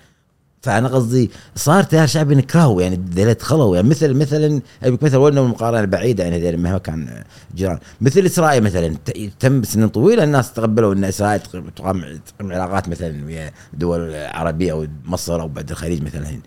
فأنا 0.62 0.88
قصدي 0.88 1.32
صار 1.56 1.84
تيار 1.84 2.08
شعبي 2.08 2.36
نكرهه 2.36 2.82
يعني 2.82 3.02
ذيلا 3.13 3.34
دخلوا. 3.34 3.76
يعني 3.76 3.89
مثل 3.89 4.13
مثلا 4.13 4.62
أبيك 4.84 5.04
مثل 5.04 5.17
ولنا 5.17 5.41
مقارنه 5.41 5.86
بعيدة 5.86 6.24
يعني 6.24 6.58
مهما 6.58 6.78
كان 6.78 7.24
جيران. 7.56 7.78
مثل 8.02 8.26
إسرائيل 8.26 8.63
مثلا 8.63 8.96
تم 9.39 9.63
سنين 9.63 9.88
طويلة 9.88 10.24
الناس 10.24 10.54
تقبلوا 10.54 10.94
أن 10.94 11.04
إسرائيل 11.04 11.41
تقام 11.76 12.04
علاقات 12.41 12.89
مثلا 12.89 13.26
ويا 13.26 13.52
دول 13.74 14.15
عربية 14.15 14.72
أو 14.72 14.88
مصر 15.06 15.41
أو 15.41 15.48
بعد 15.48 15.70
الخليج 15.72 16.04
مثلا. 16.04 16.39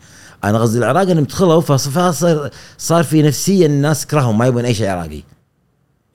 أنا 0.45 0.59
قصدي 0.59 0.79
العراق 0.79 1.11
انهم 1.11 1.25
دخلوا 1.25 1.61
فصار 1.61 2.51
صار 2.79 3.05
في 3.05 3.23
نفسيا 3.23 3.67
الناس 3.67 4.07
كرههم 4.07 4.39
ما 4.39 4.47
يبون 4.47 4.65
أي 4.65 4.75
شيء 4.75 4.89
عراقي. 4.89 5.23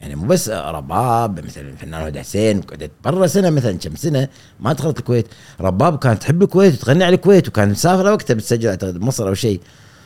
يعني 0.02 0.16
مو 0.16 0.28
بس 0.28 0.50
رباب 0.50 1.46
مثلا 1.46 1.70
الفنان 1.70 2.02
هدى 2.02 2.20
حسين 2.20 2.62
قعدت 2.62 2.92
برا 3.04 3.28
سنة 3.28 3.50
مثلا 3.50 3.78
كم 3.78 3.96
سنة 3.96 4.28
ما 4.60 4.74
دخلت 4.74 5.00
الكويت. 5.00 5.28
رباب 5.62 5.98
كانت 5.98 6.22
تحب 6.22 6.44
الكويت 6.44 6.74
وتغني 6.74 7.04
على 7.04 7.16
الكويت 7.16 7.48
وكانت 7.48 7.72
مسافره 7.72 8.12
وقتها 8.12 8.34
بتسجل 8.34 8.70
اعتقد 8.70 8.98
بمصر 8.98 9.28
أو 9.28 9.34
شيء. 9.34 9.62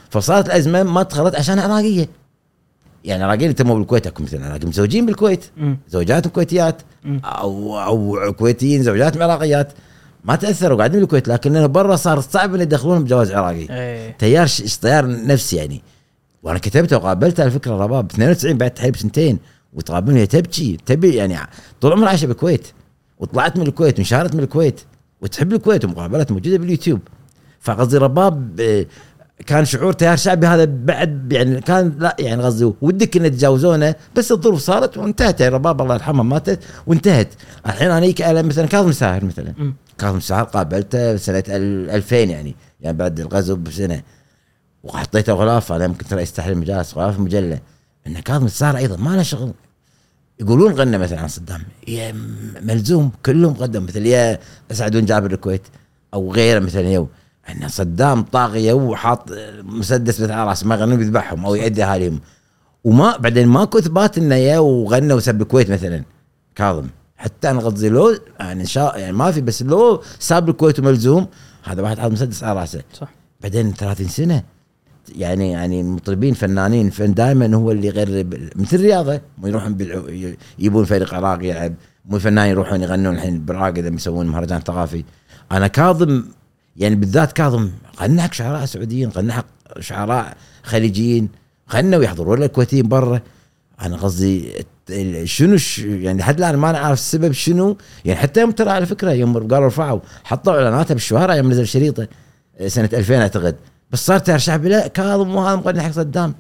فصارت 0.10 0.46
الأزمة 0.46 0.84
ما 0.84 1.04
دخلت 1.04 1.36
عشان 1.36 1.60
عراقية. 1.60 2.10
يعني 3.04 3.24
عراقيين 3.24 3.50
يتموا 3.50 3.76
بالكويت 3.76 4.08
أكو 4.08 4.24
مثلا 4.24 4.46
عراقيين 4.46 4.68
متزوجين 4.68 5.06
بالكويت. 5.06 5.46
زوجاتهم 5.90 6.32
كويتيات. 6.32 6.82
أو 7.26 7.80
أو 7.80 8.34
كويتيين 8.34 8.84
زوجاتهم 8.84 9.24
عراقيات. 9.24 9.74
ما 10.26 10.36
تأثروا 10.36 10.78
قاعدين 10.78 11.00
بالكويت 11.00 11.28
لكن 11.28 11.68
برا 11.68 11.96
صار 11.96 12.20
صعب 12.22 12.56
ان 12.56 12.62
يدخلونهم 12.62 13.04
بجواز 13.04 13.32
عراقي. 13.32 13.68
إيه. 13.70 14.18
تيار 14.20 14.48
ش- 14.48 14.78
تيار 14.78 15.26
نفسي 15.28 15.56
يعني. 15.56 15.82
وأنا 16.44 16.60
كتبته 16.60 16.98
وقابلته 16.98 17.42
على 17.42 17.52
فكرة 17.52 17.72
رباب 17.78 18.12
92 18.12 18.58
بعد 18.58 18.72
تحريب 18.72 18.96
سنتين 18.96 19.40
وتقابلني 19.74 20.20
هي 20.20 20.28
تبكي 20.28 20.78
تبي 20.86 21.16
يعني 21.16 21.38
طول 21.82 21.92
عمرها 21.92 22.10
عايشة 22.10 22.26
بالكويت 22.28 22.68
وطلعت 23.20 23.58
من 23.58 23.68
الكويت 23.68 23.96
وانشهرت 23.98 24.36
من 24.36 24.44
الكويت 24.44 24.82
وتحب 25.22 25.54
الكويت 25.54 25.86
ومقابلات 25.86 26.32
موجودة 26.32 26.58
باليوتيوب. 26.58 27.00
فقصدي 27.60 27.98
رباب 27.98 28.60
آه، 28.62 28.86
كان 29.46 29.66
شعور 29.66 29.94
تيار 29.94 30.16
شعبي 30.18 30.48
هذا 30.48 30.66
بعد 30.66 31.34
يعني 31.34 31.62
كان 31.62 31.94
لا 32.00 32.16
يعني 32.20 32.44
قصدي 32.44 32.72
ودك 32.82 33.18
ان 33.18 33.26
يتجاوزونه 33.26 33.96
بس 34.16 34.32
الظروف 34.32 34.60
صارت 34.62 34.98
وانتهت. 34.98 35.42
يعني 35.42 35.56
رباب 35.56 35.82
الله 35.82 35.96
يرحمه 35.96 36.24
ماتت 36.24 36.60
وانتهت. 36.88 37.28
الحين 37.66 37.92
أنا 37.92 38.42
مثلا 38.42 38.66
كاظم 38.68 38.92
ساهر 38.92 39.26
مثلا. 39.26 39.54
مم. 39.58 39.74
كاظم 39.98 40.20
ساهر 40.20 40.44
قابلته 40.44 41.18
سنه 41.18 41.44
ال- 41.48 41.90
2000 41.90 42.16
يعني 42.30 42.56
يعني 42.82 42.98
بعد 42.98 43.20
الغزو 43.20 43.56
بسنة. 43.56 44.02
وحطيته 44.84 45.34
غلاف 45.34 45.72
أنا 45.72 45.86
يمكن 45.86 46.06
ترى 46.06 46.22
يستحيل 46.22 46.54
المجالس 46.54 46.98
غلاف 46.98 47.18
المجله 47.18 47.60
ان 48.08 48.20
كاظم 48.20 48.46
الساهر 48.46 48.78
أيضا 48.78 48.98
ما 48.98 49.16
له 49.16 49.24
شغل. 49.24 49.54
يقولون 50.40 50.74
غنى 50.74 50.98
مثلا 50.98 51.20
عن 51.20 51.28
صدام. 51.28 51.62
يا 51.88 52.12
ملزوم 52.62 53.12
كلهم 53.26 53.54
قدم 53.54 53.84
مثل 53.84 54.06
يا 54.06 54.40
أسعدون 54.72 55.06
جابر 55.06 55.32
الكويت 55.32 55.62
أو 56.14 56.34
غيره 56.34 56.60
مثلا 56.60 56.90
يو. 56.90 57.08
إن 57.50 57.68
صدام 57.68 58.22
طاغية 58.24 58.74
وحاط 58.74 59.30
مسدس 59.64 60.22
مثل 60.22 60.32
على 60.32 60.50
رأسه 60.50 60.68
ما 60.68 60.76
يغنون 60.76 60.98
بيذبحهم 60.98 61.46
أو 61.46 61.56
يأدي 61.56 61.84
أهاليهم. 61.84 62.20
وما 62.84 63.18
بعدين 63.18 63.48
ماكو 63.48 63.78
إثبات 63.78 64.18
إنه 64.18 64.36
يا 64.36 64.60
وغنى 64.60 65.14
وسب 65.14 65.42
الكويت 65.42 65.72
مثلا. 65.72 66.04
كاظم. 66.56 66.88
حتى 67.24 67.50
أنا 67.50 67.60
قصدي 67.60 67.90
لو 67.90 68.16
يعني 68.40 68.62
إن 68.62 68.66
شاء 68.68 69.00
يعني 69.00 69.14
ما 69.14 69.32
في 69.32 69.42
بس 69.42 69.62
لو 69.64 70.02
ساب 70.20 70.50
الكويت 70.50 70.80
وملزوم 70.80 71.28
هذا 71.64 71.82
واحد 71.82 72.00
حاط 72.00 72.12
مسدس 72.12 72.44
على 72.44 72.60
رأسه. 72.60 72.82
صح. 72.94 73.08
بعدين 73.42 73.74
30 73.74 74.08
سنة 74.08 74.44
يعني 75.16 75.52
يعني 75.52 75.84
مطربين 75.84 76.34
فنانين 76.34 76.90
فن 76.90 77.14
دائما 77.14 77.56
هو 77.56 77.72
اللي 77.72 77.88
يغرب 77.88 78.34
مثل 78.56 78.76
الرياضه 78.78 79.22
يروحون 79.44 79.74
بالع- 79.78 80.10
ي- 80.10 80.38
يبون 80.60 80.86
فريق 80.86 81.14
عراقي 81.14 81.48
يلعب 81.50 81.74
مو 82.06 82.16
الفنانين 82.16 82.52
يروحون 82.52 82.82
يغنون 82.82 83.16
الحين 83.16 83.40
بالعراق 83.46 83.78
إذا 83.78 83.90
يسوون 83.90 84.28
مهرجان 84.28 84.60
ثقافي. 84.62 85.04
أنا 85.52 85.68
كاظم 85.68 86.24
يعني 86.78 86.96
بالذات 86.96 87.32
كاظم 87.32 87.70
غنى 88.02 88.22
حق 88.22 88.34
شعراء 88.34 88.66
سعوديين 88.66 89.10
غنى 89.10 89.32
حق 89.34 89.46
شعراء 89.80 90.38
خليجيين 90.64 91.30
غنوا 91.74 92.04
يحضرون 92.04 92.40
له 92.40 92.46
الكويتيين 92.46 92.88
برا. 92.88 93.22
أنا 93.84 93.98
قصدي 93.98 94.66
شنو 95.24 95.58
يعني 95.80 96.20
لحد 96.20 96.38
الآن 96.38 96.56
ما 96.56 96.72
نعرف 96.72 97.00
السبب 97.00 97.32
شنو. 97.32 97.78
يعني 98.06 98.20
حتى 98.20 98.42
يوم 98.42 98.52
ترى 98.52 98.70
على 98.70 98.86
فكرة 98.86 99.12
يوم 99.12 99.48
قالوا 99.48 99.68
رفعوا 99.68 100.00
حطوا 100.24 100.54
اعلاناته 100.54 100.94
بالشوارع 100.94 101.36
يوم 101.36 101.50
نزل 101.50 101.68
شريطة 101.68 102.08
آه، 102.60 102.68
سنة 102.68 102.90
2000 102.94 103.22
أعتقد. 103.22 103.56
بس 103.92 104.06
صار 104.06 104.20
تيار 104.20 104.38
شعبي 104.38 104.70
لا 104.70 104.88
كاظم 104.88 105.36
وهذا 105.36 105.56
مغني 105.56 105.82
حق 105.82 105.92
صدام. 105.92 106.34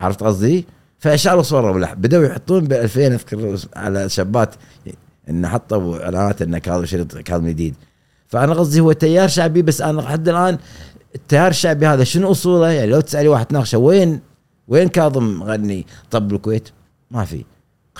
عرفت 0.00 0.22
قصدي؟ 0.22 0.66
فشالوا 0.98 1.42
صوره 1.42 1.94
بدأوا 1.94 2.24
يحطون 2.24 2.64
ب 2.64 2.72
2000 2.72 3.06
أذكر 3.06 3.58
على 3.76 4.08
شابات 4.08 4.54
إنه 5.28 5.48
حطوا 5.48 6.04
إعلانات 6.04 6.42
إنه 6.42 6.58
كاظم 6.58 6.84
شريط 6.84 7.18
كاظم 7.18 7.48
جديد. 7.48 7.74
فأنا 8.28 8.54
قصدي 8.54 8.80
هو 8.80 8.92
تيار 8.92 9.28
شعبي 9.28 9.62
بس 9.62 9.80
أنا 9.80 10.00
لحد 10.00 10.28
الآن 10.28 10.58
التيار 11.14 11.48
الشعبي 11.48 11.86
هذا 11.86 12.04
شنو 12.04 12.30
أصوله؟ 12.30 12.68
يعني 12.70 12.90
لو 12.90 13.00
تسألي 13.00 13.28
واحد 13.28 13.46
تناقشه 13.46 13.78
وين 13.78 14.20
وين 14.68 14.88
كاظم 14.88 15.42
غني؟ 15.42 15.86
طب 16.10 16.28
بالكويت؟ 16.28 16.68
ما 17.10 17.24
في. 17.24 17.44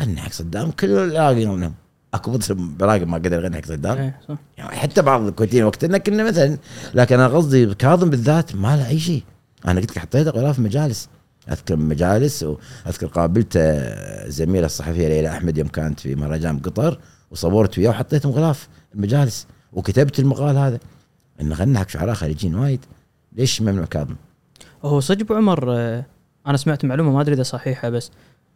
غني 0.00 0.20
حق 0.20 0.32
صدام 0.32 0.70
كل 0.70 0.90
العراقيين 0.90 1.50
منهم 1.50 1.74
اكو 2.14 2.30
مطرب 2.30 2.78
براقب 2.78 3.08
ما 3.08 3.16
قدر 3.16 3.32
يغني 3.32 3.56
حق 3.56 3.64
صدام. 3.64 3.98
إيه 3.98 4.20
صح. 4.28 4.36
يعني 4.58 4.76
حتى 4.76 5.02
بعض 5.02 5.26
الكويتيين 5.26 5.64
وقتنا 5.64 5.98
كنا 5.98 6.24
مثلا 6.24 6.58
لكن 6.94 7.14
أنا 7.20 7.28
قصدي 7.28 7.74
كاظم 7.74 8.10
بالذات 8.10 8.54
ما 8.54 8.76
له 8.76 8.88
أي 8.88 8.98
شيء. 8.98 9.22
أنا 9.66 9.80
قلت 9.80 9.90
لك 9.90 9.98
حطيته 9.98 10.30
غلاف 10.30 10.58
مجالس. 10.58 11.08
أذكر 11.50 11.76
مجالس 11.76 12.42
واذكر 12.42 13.06
قابلته 13.06 14.28
زميله 14.28 14.66
الصحفية 14.66 15.08
ليلى 15.08 15.28
أحمد 15.28 15.58
يوم 15.58 15.68
كانت 15.68 16.00
في 16.00 16.14
مهرجان 16.14 16.58
قطر 16.58 16.98
وصورت 17.30 17.78
وياه 17.78 17.90
وحطيتهم 17.90 18.32
غلاف 18.32 18.68
المجالس 18.94 19.46
وكتبت 19.72 20.18
المقال 20.18 20.56
هذا. 20.56 20.78
انه 21.40 21.54
غنى 21.54 21.78
حق 21.78 21.88
شعراء 21.88 22.14
خليجيين 22.14 22.54
وايد. 22.54 22.80
ليش 23.32 23.62
ممنوع 23.62 23.84
كاظم؟ 23.84 24.14
هو 24.84 25.00
صدق 25.00 25.22
ابو 25.22 25.34
عمر 25.34 25.64
آه، 25.68 26.06
أنا 26.46 26.56
سمعت 26.56 26.84
معلومة 26.84 27.12
ما 27.12 27.20
أدري 27.20 27.34
إذا 27.34 27.42
صحيحة 27.42 27.88
بس 27.88 28.10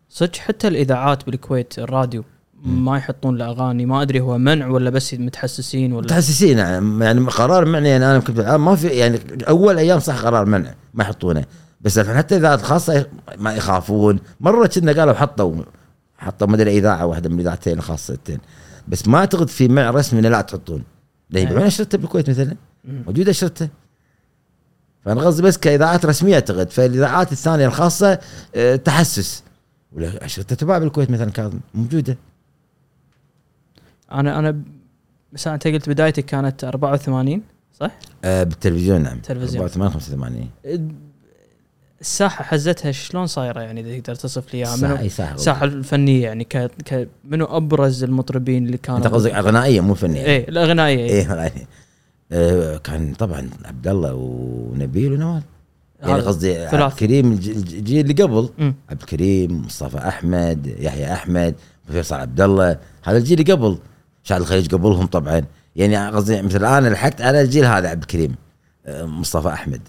صدق 0.08 0.36
حتى 0.36 0.68
الإذاعات 0.68 1.26
بالكويت 1.26 1.78
الراديو 1.78 2.24
ما 2.64 2.96
يحطون 2.96 3.36
له 3.36 3.46
أغاني. 3.46 3.86
ما 3.86 4.02
أدري 4.02 4.20
هو 4.20 4.38
منع 4.38 4.68
ولا 4.68 4.90
بس 4.90 5.14
متحسسين 5.14 5.92
ولا 5.92 6.04
متحسسين 6.04 6.58
يعني 6.58 7.04
يعني 7.04 7.20
قرار 7.20 7.64
منع. 7.64 7.88
يعني 7.88 8.04
أنا 8.04 8.18
كنت 8.18 8.38
الان 8.38 8.60
ما 8.60 8.76
في 8.76 8.88
يعني 8.88 9.20
أول 9.48 9.78
أيام 9.78 9.98
صح 9.98 10.20
قرار 10.20 10.46
منع 10.46 10.74
ما 10.94 11.04
يحطونه. 11.04 11.44
بس 11.80 11.98
الحين 11.98 12.16
حتى 12.16 12.36
إذاعات 12.36 12.62
خاصة 12.62 13.06
ما 13.38 13.54
يخافون. 13.54 14.18
مرة 14.40 14.66
كنا 14.66 14.92
قالوا 14.92 15.14
حطوا 15.14 15.62
حطوا 16.18 16.46
مدري 16.46 16.78
إذاعة 16.78 17.06
واحدة 17.06 17.28
من 17.28 17.34
الاذاعتين 17.34 17.78
الخاصتين 17.78 18.38
بس 18.88 19.08
ما 19.08 19.18
أعتقد 19.18 19.48
في 19.48 19.68
منع 19.68 19.90
رسمي 19.90 20.20
لا 20.20 20.40
تحطون. 20.40 20.82
لا 21.30 21.40
يبيعون 21.40 21.62
اشرطه 21.62 21.98
بالكويت 21.98 22.30
مثلا. 22.30 22.56
موجودة 22.84 23.30
اشرطه 23.30 23.68
فأنا 25.06 25.20
قصدي 25.20 25.42
بس 25.42 25.58
كإذاعات 25.58 26.06
رسمية 26.06 26.34
أعتقد. 26.34 26.70
فالإذاعات 26.70 27.32
الثانية 27.32 27.66
الخاصة 27.66 28.18
آه، 28.54 28.76
تحسس. 28.76 29.42
ولا 29.92 30.24
اشرطه 30.24 30.54
تباع 30.54 30.78
بالكويت 30.78 31.10
مثلا 31.10 31.30
كاظم 31.30 31.58
موجودة. 31.74 32.16
أنا 34.12 34.38
أنا 34.38 34.62
بس 35.32 35.46
أنت 35.46 35.66
قلت 35.66 35.88
بدايتك 35.88 36.24
كانت 36.24 36.64
84 36.64 37.42
صح؟ 37.80 37.90
آه، 38.24 38.42
بالتلفزيون 38.42 39.02
نعم. 39.02 39.18
تلفزيون. 39.18 39.64
84 39.64 39.90
85 39.90 40.50
الساحة 42.00 42.44
حزتها 42.44 42.92
شلون 42.92 43.26
صايرة 43.26 43.60
يعني 43.60 43.80
إذا 43.80 43.98
تقدر 44.00 44.14
توصف 44.14 44.54
لي 44.54 44.58
إياها؟ 44.58 44.76
منو 44.76 44.96
إي 44.96 45.08
ساحة 45.08 45.34
الساحه 45.34 45.64
الفنية 45.64 46.22
يعني 46.22 46.44
ك... 46.44 46.56
ك... 46.56 47.08
منو 47.24 47.44
أبرز 47.44 48.04
المطربين 48.04 48.66
اللي 48.66 48.78
كانوا 48.78 48.98
انت 48.98 49.06
قصدك 49.06 49.34
غنائيه 49.34 49.80
مو 49.80 49.94
فنية؟ 49.94 50.24
إيه 50.24 50.48
الأغنائية. 50.48 50.98
إيه. 50.98 51.10
إيه 51.10 51.26
غنائيه 51.28 51.66
آه، 52.32 52.76
كان 52.76 53.14
طبعا 53.14 53.50
عبد 53.64 53.88
الله 53.88 54.14
ونبيل 54.14 55.12
ونوال. 55.12 55.42
يعني 56.02 56.20
قصدي. 56.20 56.58
عبد 56.58 56.92
الكريم 56.92 57.32
الج- 57.32 57.48
الج- 57.48 57.74
الجيل 57.74 58.10
اللي 58.10 58.22
قبل. 58.22 58.48
مم. 58.58 58.74
عبد 58.90 59.00
الكريم 59.00 59.62
مصطفى 59.66 59.98
أحمد 59.98 60.66
يحيى 60.78 61.12
أحمد 61.12 61.54
فيصل 61.92 62.14
عبد 62.14 62.40
الله. 62.40 62.78
هذا 63.04 63.18
الجيل 63.18 63.40
اللي 63.40 63.52
قبل. 63.52 63.78
شعب 64.22 64.40
الخليج 64.40 64.74
قبلهم 64.74 65.06
طبعا. 65.06 65.42
يعني 65.76 66.08
قصدي 66.08 66.42
مثل 66.42 66.56
الآن 66.60 66.86
لحقت 66.92 67.20
على 67.20 67.40
الجيل 67.40 67.64
هذا 67.64 67.88
عبد 67.88 68.00
الكريم 68.02 68.34
آه، 68.86 69.04
مصطفى 69.04 69.48
أحمد 69.48 69.80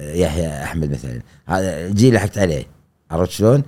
آه، 0.00 0.14
يحيى 0.14 0.62
أحمد 0.62 0.90
مثلا. 0.90 1.20
هذا 1.46 1.86
الجيل 1.86 2.08
اللي 2.08 2.16
لحقت 2.18 2.38
عليه. 2.38 2.64
عرفت 3.10 3.30
شلون؟ 3.30 3.62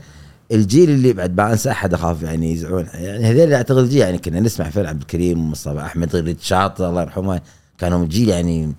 الجيل 0.52 0.90
اللي 0.90 1.12
بعد 1.12 1.36
ما 1.36 1.52
أنسى 1.52 1.70
أحد 1.70 1.94
أخاف 1.94 2.22
يعني 2.22 2.52
يزعلون 2.52 2.86
يعني 2.94 3.24
هذول 3.24 3.52
أعتقد 3.52 3.78
الجيل 3.78 4.00
يعني 4.00 4.18
كنا 4.18 4.40
نسمع 4.40 4.70
فعلا 4.70 4.88
عبد 4.88 5.00
الكريم 5.00 5.38
ومصطفى 5.40 5.80
أحمد 5.80 6.16
غير 6.16 6.36
شاطر 6.40 6.88
الله 6.88 7.02
يرحمه. 7.02 7.40
كانوا 7.78 8.06
جيل 8.06 8.28
يعني 8.28 8.72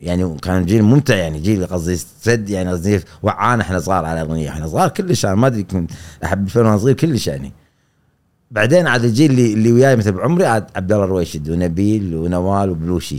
يعني 0.00 0.36
كان 0.38 0.66
جيل 0.66 0.82
ممتع 0.82 1.16
يعني 1.16 1.40
جيل 1.40 1.66
قصدي 1.66 1.96
سد 1.96 2.50
يعني 2.50 2.70
قصدي 2.70 3.00
وعانا 3.22 3.62
إحنا 3.62 3.78
صغار 3.78 4.04
على 4.04 4.22
الاغنيه 4.22 4.48
إحنا 4.48 4.66
صغار 4.66 4.88
كلش 4.88 5.26
أنا 5.26 5.34
ما 5.34 5.46
أدري 5.46 5.62
كنت 5.62 5.90
أحب 6.24 6.44
الفيلم 6.44 6.66
وأنا 6.66 6.78
صغير 6.78 6.94
كلش 6.94 7.26
يعني 7.26 7.52
بعدين 8.50 8.86
عاد 8.86 9.04
الجيل 9.04 9.30
اللي 9.30 9.52
اللي 9.52 9.72
وياي 9.72 9.96
مثل 9.96 10.12
بعمري 10.12 10.46
عاد 10.46 10.66
عبد 10.76 10.92
الله 10.92 11.04
الرويشد 11.04 11.50
ونبيل 11.50 12.16
ونوال 12.16 12.70
وبلوشي 12.70 13.18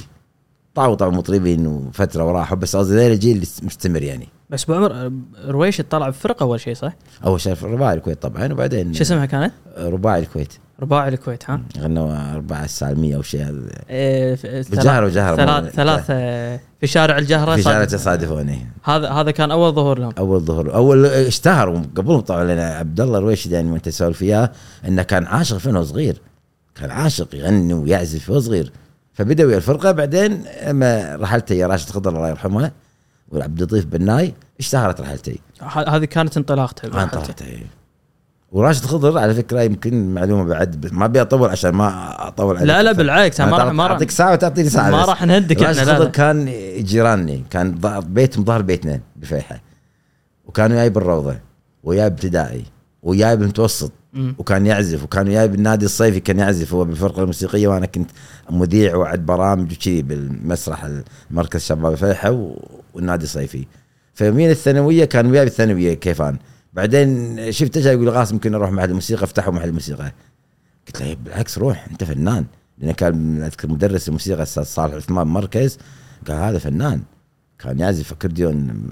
طلعوا 0.75 0.95
طبعا 0.95 1.11
مطربين 1.11 1.67
وفترة 1.67 2.23
وراحوا 2.23 2.57
بس 2.57 2.75
قصدي 2.75 2.93
ذول 2.93 3.11
الجيل 3.11 3.35
اللي 3.35 3.47
مستمر 3.63 4.01
يعني 4.03 4.27
بس 4.49 4.69
أبو 4.69 4.73
عمر 4.73 5.11
رويش 5.45 5.81
طلع 5.81 6.09
بفرقة 6.09 6.43
أول 6.43 6.59
شيء 6.59 6.73
صح؟ 6.73 6.93
أول 7.25 7.41
شيء 7.41 7.55
رباعي 7.63 7.93
الكويت 7.93 8.21
طبعا 8.21 8.53
وبعدين 8.53 8.93
شو 8.93 9.01
اسمها 9.01 9.25
كانت؟ 9.25 9.53
رباعي 9.77 10.19
الكويت 10.19 10.53
رباعي 10.79 11.09
الكويت 11.09 11.49
ها؟ 11.49 11.61
غنوا 11.79 12.33
أربعة 12.33 12.63
السالميه 12.63 13.15
أو 13.15 13.21
شيء 13.21 13.43
هذا. 13.43 13.61
إيه 13.89 14.37
بالجهر 14.43 15.03
وجهر 15.03 15.35
ثلاث 15.35 15.73
ثلاث 15.73 16.05
آه، 16.09 16.59
في 16.81 16.87
شارع 16.87 17.17
الجهرة 17.17 17.55
في 17.55 17.61
شارع. 17.61 17.85
تصادفوني 17.85 18.67
هذا 18.83 19.09
هذا 19.09 19.31
كان 19.31 19.51
أول 19.51 19.73
ظهور 19.73 19.99
لهم. 19.99 20.13
أول 20.17 20.39
ظهور. 20.39 20.75
أول 20.75 21.05
اشتهر 21.05 21.81
قبلهم 21.95 22.19
طبعا 22.19 22.43
لأن 22.43 22.59
عبد 22.59 23.01
الله 23.01 23.17
الرويشد 23.17 23.51
يعني 23.51 23.71
وأنت 23.71 23.85
تسولف 23.85 24.21
وياه 24.21 24.51
إنه 24.87 25.03
كان 25.03 25.25
عاشق 25.25 25.57
فين 25.57 25.75
وهو 25.75 25.83
صغير. 25.83 26.21
كان 26.75 26.91
عاشق 26.91 27.35
يغني 27.35 27.73
ويعزف 27.73 28.29
وهو 28.29 28.39
صغير. 28.39 28.71
فبدا 29.13 29.45
ويا 29.45 29.57
الفرقة 29.57 29.91
بعدين 29.91 30.43
لما 30.67 31.15
رحلته 31.15 31.53
يا 31.53 31.67
راشد 31.67 31.89
خضر 31.89 32.15
الله 32.15 32.29
يرحمه 32.29 32.71
وعبد 33.31 33.61
اللطيف 33.61 33.85
بناي 33.85 34.33
اشتهرت 34.59 35.01
رحلتي. 35.01 35.39
هذه 35.61 36.05
كانت 36.05 36.37
انطلاقته 36.37 36.85
إيه. 37.45 37.82
وراشد 38.53 38.85
خضر 38.85 39.17
على 39.17 39.33
فكرة 39.33 39.61
يمكن 39.61 40.13
معلومة 40.13 40.43
بعد 40.43 40.93
ما 40.93 41.05
ابي 41.05 41.21
اطول 41.21 41.49
عشان 41.49 41.71
ما 41.71 42.15
أطول 42.27 42.55
عليك 42.57 42.67
لا 42.67 42.83
لا 42.83 42.91
بالعكس 42.91 43.41
ما 43.41 43.57
راح 43.57 43.73
ما 43.73 43.83
راح 43.83 43.91
أعطيك 43.91 44.11
ساعة 44.11 44.33
وتعطيني 44.33 44.69
ساعة 44.69 44.89
ما. 44.91 45.05
راح 45.05 45.23
نهدك 45.25 45.61
راشد 45.61 45.79
خضر 45.79 46.03
لا. 46.03 46.09
كان 46.09 46.53
جيراني 46.77 47.43
كان 47.49 47.75
بيتهم 48.07 48.45
ظهر 48.45 48.61
بيتنا 48.61 48.99
بفيحة 49.15 49.61
وكان 50.45 50.71
وياي 50.71 50.89
بالروضة 50.89 51.35
وياي 51.83 52.09
بابتدائي 52.09 52.63
وياي 53.03 53.37
بالمتوسط. 53.37 53.91
وكان 54.37 54.65
يعزف 54.65 55.03
وكان 55.03 55.27
وياي 55.27 55.47
بالنادي 55.47 55.85
الصيفي 55.85 56.19
كان 56.19 56.39
يعزف 56.39 56.73
هو 56.73 56.85
بالفرقة 56.85 57.21
الموسيقية 57.21 57.67
وأنا 57.67 57.85
كنت 57.85 58.09
مذيع 58.49 58.95
وعد 58.95 59.25
برامج 59.25 59.73
وكذي 59.73 60.01
بالمسرح 60.01 60.87
المركز 61.31 61.61
شباب 61.65 61.95
فيحة 61.95 62.51
والنادي 62.93 63.23
الصيفي 63.23 63.65
فمين 64.13 64.49
الثانوية 64.49 65.05
كان 65.05 65.31
وياي 65.31 65.45
بالثانوية 65.45 65.93
كيفان 65.93 66.37
بعدين 66.73 67.51
شفته 67.51 67.81
جاي 67.81 67.93
يقول 67.93 68.11
قاسم 68.11 68.35
ممكن 68.35 68.55
أروح 68.55 68.71
معهد 68.71 68.89
الموسيقى 68.89 69.23
افتحوا 69.23 69.53
معهد 69.53 69.67
الموسيقى. 69.67 70.11
قلت 70.87 71.01
له 71.01 71.13
بالعكس 71.13 71.57
روح 71.57 71.87
انت 71.91 72.03
فنان. 72.03 72.45
لأن 72.77 72.91
كان 72.91 73.43
أذكر 73.43 73.67
مدرس 73.67 74.07
الموسيقى 74.07 74.37
الأستاذ 74.37 74.63
صالح 74.63 74.93
عثمان 74.93 75.27
مركز 75.27 75.77
قال 76.27 76.37
هذا 76.37 76.59
فنان. 76.59 77.01
كان 77.59 77.79
يعزف 77.79 78.11
أكورديون 78.11 78.83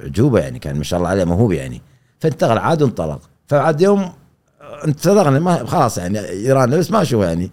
عجوبة 0.00 0.40
يعني 0.40 0.58
كان 0.58 0.76
ما 0.76 0.84
شاء 0.84 0.98
الله 0.98 1.10
عليه 1.10 1.24
موهوب 1.24 1.52
يعني. 1.52 1.82
فانتقل 2.20 2.58
عاد 2.58 2.82
وانطلق 2.82 3.20
فعاد 3.46 3.80
يوم 3.80 4.12
انطلقنا 4.86 5.38
ما 5.38 5.66
خلاص 5.66 5.98
يعني 5.98 6.18
إيران 6.28 6.70
بس 6.70 6.90
ما 6.90 7.02
أشوفه 7.02 7.24
يعني. 7.24 7.50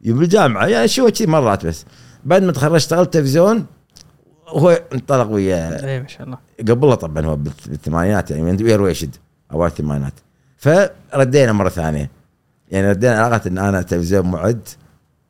بالجامعة 0.00 0.66
يعني 0.66 0.84
اشوفه 0.84 1.14
شي 1.14 1.26
مرات 1.26 1.66
بس. 1.66 1.84
بعد 2.24 2.42
ما 2.42 2.52
تخرجت 2.52 2.74
اشتغلت 2.74 3.12
تلفزيون. 3.12 3.66
هو 4.48 4.80
انطلق 4.94 5.30
ويا 5.30 5.84
إيه 5.86 6.00
ما 6.00 6.08
شاء 6.08 6.26
الله. 6.26 6.38
قبله 6.68 6.94
طبعا 6.94 7.26
هو 7.26 7.36
بالث- 7.36 7.68
بالثمانينات 7.68 8.30
يعني 8.30 8.42
من 8.42 8.62
ويا 8.62 8.76
رويشد 8.76 9.16
اوائل 9.52 9.70
الثمانينات 9.72 10.12
فردينا 10.56 11.52
مرة 11.52 11.68
ثانية. 11.68 12.10
يعني 12.70 12.90
ردينا 12.90 13.18
علاقه 13.24 13.48
إن 13.48 13.58
أنا 13.58 13.82
تلفزيون 13.82 14.26
معد 14.30 14.68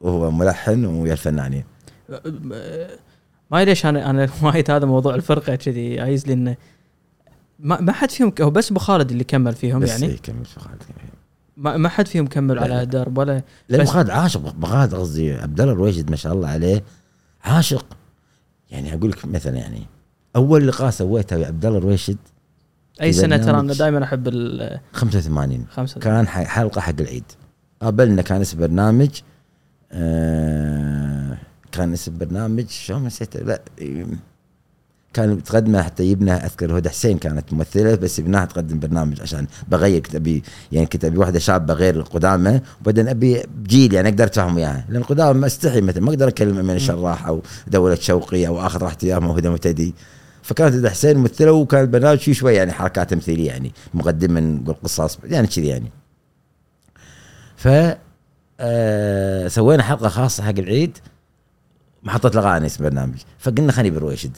وهو 0.01 0.31
ملحن 0.31 0.85
ويا 0.85 1.13
الفنانين. 1.13 1.65
ما 3.51 3.59
أدري 3.61 3.65
ليش 3.65 3.87
أنا 3.87 4.11
أنا 4.11 4.29
وايد 4.43 4.71
هذا 4.71 4.87
موضوع 4.87 5.15
الفرقة 5.15 5.55
كذي 5.55 6.01
عايز 6.01 6.27
لي 6.27 6.33
إنه 6.33 6.57
ما, 7.59 7.81
ما 7.81 7.93
حد 7.93 8.11
فيهم 8.11 8.33
هو 8.41 8.51
بس 8.51 8.71
أبو 8.71 8.81
خالد 8.81 9.11
اللي 9.11 9.25
كمل 9.25 9.55
فيهم 9.55 9.81
بس 9.81 9.89
يعني. 9.91 10.07
إيه، 10.07 10.19
كمل 10.23 10.45
في 10.45 10.61
خالد 10.61 10.83
ما, 11.57 11.77
ما 11.77 11.89
حد 11.89 12.09
فيهم 12.09 12.27
كمل 12.27 12.55
لا، 12.57 12.63
على 12.63 12.75
لا. 12.75 12.85
درب 12.85 13.19
ولا 13.19 13.43
لأن 13.69 13.81
بس- 13.83 13.89
خالد 13.91 14.11
عاشق 14.11 14.65
خالد 14.67 14.95
قصدي 14.95 15.33
عبد 15.35 15.61
الله 15.61 15.73
الرويشد 15.73 16.11
ما 16.11 16.17
شاء 16.17 16.33
الله 16.33 16.49
عليه 16.49 16.83
عاشق. 17.45 17.87
يعني 18.75 18.95
أقول 18.95 19.11
لك 19.11 19.25
مثلا 19.25 19.57
يعني 19.57 19.87
أول 20.37 20.69
لقاء 20.69 20.91
سويته 20.91 21.37
ويا 21.37 21.47
عبد 21.47 21.67
الله 21.67 21.79
الرويشد 21.79 22.17
أي 23.03 23.13
سنة؟ 23.13 23.37
ترى 23.37 23.61
أنا 23.61 23.73
دائما 23.75 24.05
أحب 24.05 24.29
ال 24.29 24.81
85 24.93 25.67
خمسة 25.71 26.01
كان 26.01 26.27
حلقة 26.29 26.81
حق 26.81 26.95
العيد. 27.01 27.25
قابلنا 27.83 28.23
كان 28.23 28.41
اسم 28.41 28.59
برنامج 28.59 29.21
آه 29.93 31.39
كان 31.73 31.93
اسم 31.93 32.19
برنامج 32.19 32.69
شلون 32.69 33.05
نسيته 33.05 33.41
لا 33.41 33.61
كان 35.15 35.43
تقدمه 35.43 35.83
حتى 35.83 36.05
يبنى 36.05 36.33
أذكر 36.33 36.79
هدى 36.79 36.89
حسين 36.89 37.19
كانت 37.19 37.53
ممثلة 37.53 37.95
بس 37.95 38.19
يبناها 38.19 38.45
تقدم 38.45 38.79
برنامج 38.79 39.21
عشان 39.21 39.47
بغير 39.69 40.01
كنت 40.01 40.15
ابي 40.15 40.43
يعني 40.73 40.87
كنت 40.87 41.05
ابي 41.05 41.19
واحدة 41.19 41.39
شابة 41.39 41.75
غير 41.75 41.95
القدامى 41.95 42.61
وبعدين 42.81 43.09
أبي 43.09 43.43
جيل 43.63 43.95
يعني 43.95 44.09
أقدر 44.09 44.25
اتفاهم 44.25 44.57
وياها 44.57 44.85
لأن 44.89 45.01
القدامى 45.01 45.41
ما 45.41 45.47
أستحي 45.47 45.81
مثلا 45.81 46.03
ما 46.03 46.11
أقدر 46.11 46.29
اكلم 46.29 46.59
امين 46.59 46.77
الشراح 46.77 47.27
أو 47.27 47.43
دولة 47.67 47.95
شوقي 47.95 48.47
أو 48.47 48.67
اخذ 48.67 48.83
راحتي 48.83 49.07
وياهم 49.07 49.25
أو 49.25 49.33
هدى 49.33 49.49
متدي 49.49 49.95
فكانت 50.43 50.75
هدى 50.75 50.91
حسين 50.91 51.17
ممثلة 51.17 51.53
وكان 51.53 51.81
البرنامج 51.81 52.19
فيه 52.19 52.33
شوي 52.33 52.55
يعني 52.55 52.73
حركات 52.73 53.11
تمثيلية 53.11 53.47
يعني 53.47 53.73
مقدمه 53.95 54.41
نقول 54.41 54.75
قصص 54.85 55.19
يعني 55.25 55.47
كذي 55.47 55.67
يعني. 55.67 55.91
ف 57.57 57.69
آه 58.61 59.49
سوينا 59.49 59.83
حلقة 59.83 60.09
خاصة 60.09 60.43
حق 60.43 60.59
العيد 60.59 60.99
محطة 62.03 62.39
الأغاني 62.39 62.67
اسم 62.67 62.85
برنامج 62.85 63.19
فقلنا 63.39 63.73
خليني 63.73 63.97
برويشد 63.97 64.37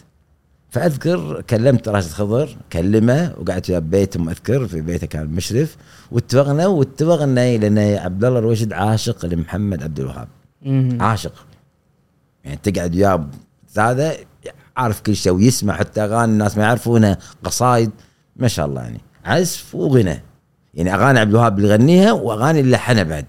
فأذكر 0.77 1.43
كلمت 1.51 1.89
راشد 1.89 2.11
خضر 2.11 2.57
كلمه 2.73 3.35
وقعدت 3.39 3.71
وياه 3.71 3.79
ببيتهم 3.79 4.29
أذكر 4.29 4.67
في 4.67 4.81
بيته 4.81 5.07
كان 5.07 5.27
مشرف 5.27 5.77
واتفقنا 6.11 6.67
واتفقنا 6.67 7.57
لأن 7.57 7.79
عبد 7.79 8.25
الله 8.25 8.39
الرويشد 8.39 8.73
عاشق 8.73 9.27
لمحمد 9.27 9.83
عبد 9.83 10.01
الوهاب. 10.01 10.29
عاشق. 11.01 11.47
يعني 12.45 12.59
تقعد 12.63 12.97
وياه 12.97 13.27
هذا 13.79 14.15
عارف 14.77 15.01
كل 15.01 15.17
شيء 15.17 15.33
ويسمع 15.33 15.77
حتى 15.77 16.05
أغاني 16.05 16.33
الناس 16.33 16.57
ما 16.57 16.63
يعرفونها 16.63 17.19
قصايد 17.45 17.91
ما 18.37 18.49
شاء 18.49 18.67
الله 18.67 18.83
يعني. 18.83 19.01
عزف 19.25 19.75
وغنى. 19.75 20.23
يعني 20.75 20.95
أغاني 20.95 21.19
عبد 21.19 21.31
الوهاب 21.31 21.59
اللي 21.59 21.69
يغنيها 21.69 22.13
وأغاني 22.13 22.61
اللي 22.61 22.73
لحنها 22.73 23.03
بعد. 23.03 23.27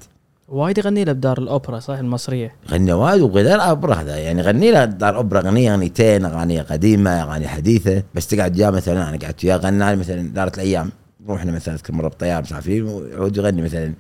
وايد 0.48 0.78
يغني 0.78 1.04
له 1.04 1.12
بدار 1.12 1.38
الأوبرا 1.38 1.80
صح 1.80 1.98
المصرية. 1.98 2.56
غنى 2.72 2.94
وايد 2.94 3.22
وغير 3.22 3.62
أوبرا 3.62 3.96
هذا 3.96 4.18
يعني 4.18 4.42
غني 4.42 4.72
له 4.72 4.86
دار 4.86 5.16
أوبرا 5.16 5.40
اغنيه 5.40 5.74
أغنيتين 5.74 6.26
أغاني 6.26 6.62
قديمة 6.62 7.24
أغاني 7.24 7.48
حديثة. 7.48 8.04
بس 8.16 8.28
تقعد 8.28 8.60
وياه 8.60 8.70
مثلا 8.70 9.10
أنا 9.10 9.18
قعدت 9.18 9.46
وياه 9.46 9.58
غنى 9.58 9.96
مثلا 9.96 10.30
دارت 10.34 10.56
الأيام 10.56 10.92
رحنا 11.30 11.52
مثلا 11.52 11.74
أذكر 11.74 11.94
مرة 11.94 12.08
بطياره 12.08 12.42
مسافرين 12.42 12.84
ويعود 12.84 13.38
يغني 13.38 13.62
مثلا. 13.62 13.94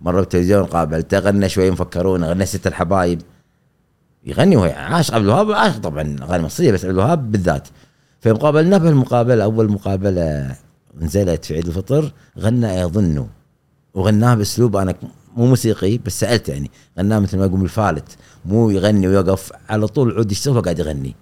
مرة 0.00 0.20
بالتلفزيون 0.20 0.64
قابلته 0.64 1.18
غنى 1.18 1.48
شوي 1.48 1.70
مفكرون 1.70 2.24
غنى 2.24 2.46
ست 2.46 2.66
الحبايب. 2.66 3.22
يغني 4.24 4.56
وهو 4.56 4.72
عاشق 4.76 5.14
عبد 5.14 5.24
الوهاب 5.24 5.52
عاشق 5.52 5.78
طبعا 5.78 6.16
أغاني 6.22 6.42
مصرية 6.42 6.72
بس 6.72 6.84
عبد 6.84 6.94
الوهاب 6.94 7.32
بالذات. 7.32 7.68
فمقابلنا 8.20 8.78
بالمقابله 8.78 9.44
أول 9.44 9.72
مقابلة 9.72 10.56
نزلت 11.00 11.44
في 11.44 11.54
عيد 11.54 11.66
الفطر 11.66 12.12
غنى 12.38 12.66
يظن 12.66 13.26
وغناها 13.94 14.34
بأسلوب 14.34 14.76
أنا 14.76 14.94
مو 15.36 15.46
موسيقي 15.46 15.98
بس 15.98 16.20
سألت 16.20 16.48
يعني. 16.48 16.70
غناه 16.98 17.18
مثل 17.18 17.38
ما 17.38 17.44
يقول 17.44 17.62
الفالت 17.62 18.16
مو 18.44 18.70
يغني 18.70 19.08
ويوقف 19.08 19.52
على 19.68 19.86
طول 19.86 20.12
عود 20.12 20.32
يشتغل 20.32 20.56
وقاعد 20.56 20.78
يغني. 20.78 21.16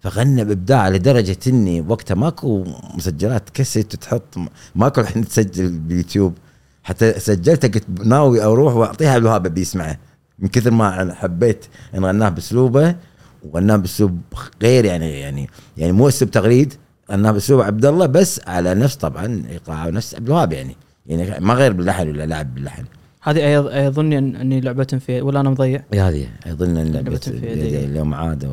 فغنى 0.00 0.44
بإبداع 0.44 0.88
لدرجة 0.88 1.36
إني 1.46 1.80
وقتها 1.80 2.14
ماكو 2.14 2.64
مسجلات 2.94 3.50
كاسيت 3.50 3.96
تحط 3.96 4.34
ماكو 4.74 5.00
الحين 5.00 5.28
تسجل 5.28 5.78
باليوتيوب 5.78 6.34
حتى 6.82 7.20
سجلتها 7.20 7.68
قلت 7.68 7.84
ناوي 8.04 8.42
أروح 8.42 8.74
وأعطيها 8.74 9.10
عبد 9.10 9.22
الوهاب 9.24 9.46
ابي 9.46 9.60
يسمعه 9.60 9.98
من 10.38 10.48
كثر 10.48 10.70
ما 10.70 11.14
حبيت 11.14 11.66
إن 11.94 12.04
غناه 12.04 12.28
بأسلوبه 12.28 12.96
وغناه 13.42 13.76
بأسلوب 13.76 14.20
غير 14.62 14.84
يعني 14.84 15.20
يعني 15.20 15.50
يعني 15.76 15.92
مو 15.92 16.08
أسلوب 16.08 16.30
تغريد. 16.30 16.74
انها 17.12 17.32
بأسلوب 17.32 17.60
عبد 17.60 17.84
الله 17.84 18.06
بس 18.06 18.40
على 18.46 18.74
نفس 18.74 18.96
طبعا 18.96 19.44
إيقاع 19.50 19.88
نفس 19.88 20.14
عبد 20.14 20.26
الوهاب 20.26 20.52
يعني. 20.52 20.76
يعني 21.06 21.44
ما 21.44 21.54
غير 21.54 21.72
باللحن 21.72 22.08
ولا 22.08 22.26
لعب 22.26 22.54
باللحن. 22.54 22.84
هذه 23.24 23.60
اظن 23.88 24.12
أني 24.12 24.60
لعبة 24.60 24.84
في 24.84 25.20
ولا 25.20 25.40
أنا 25.40 25.50
مضيع؟ 25.50 25.82
إيه 25.92 26.08
هذه 26.08 26.26
اظن 26.46 26.76
أن 26.76 26.92
لعبة 26.92 27.16
في 27.16 27.30
يدي. 27.30 27.84
اليوم 27.84 28.14
عاد 28.14 28.50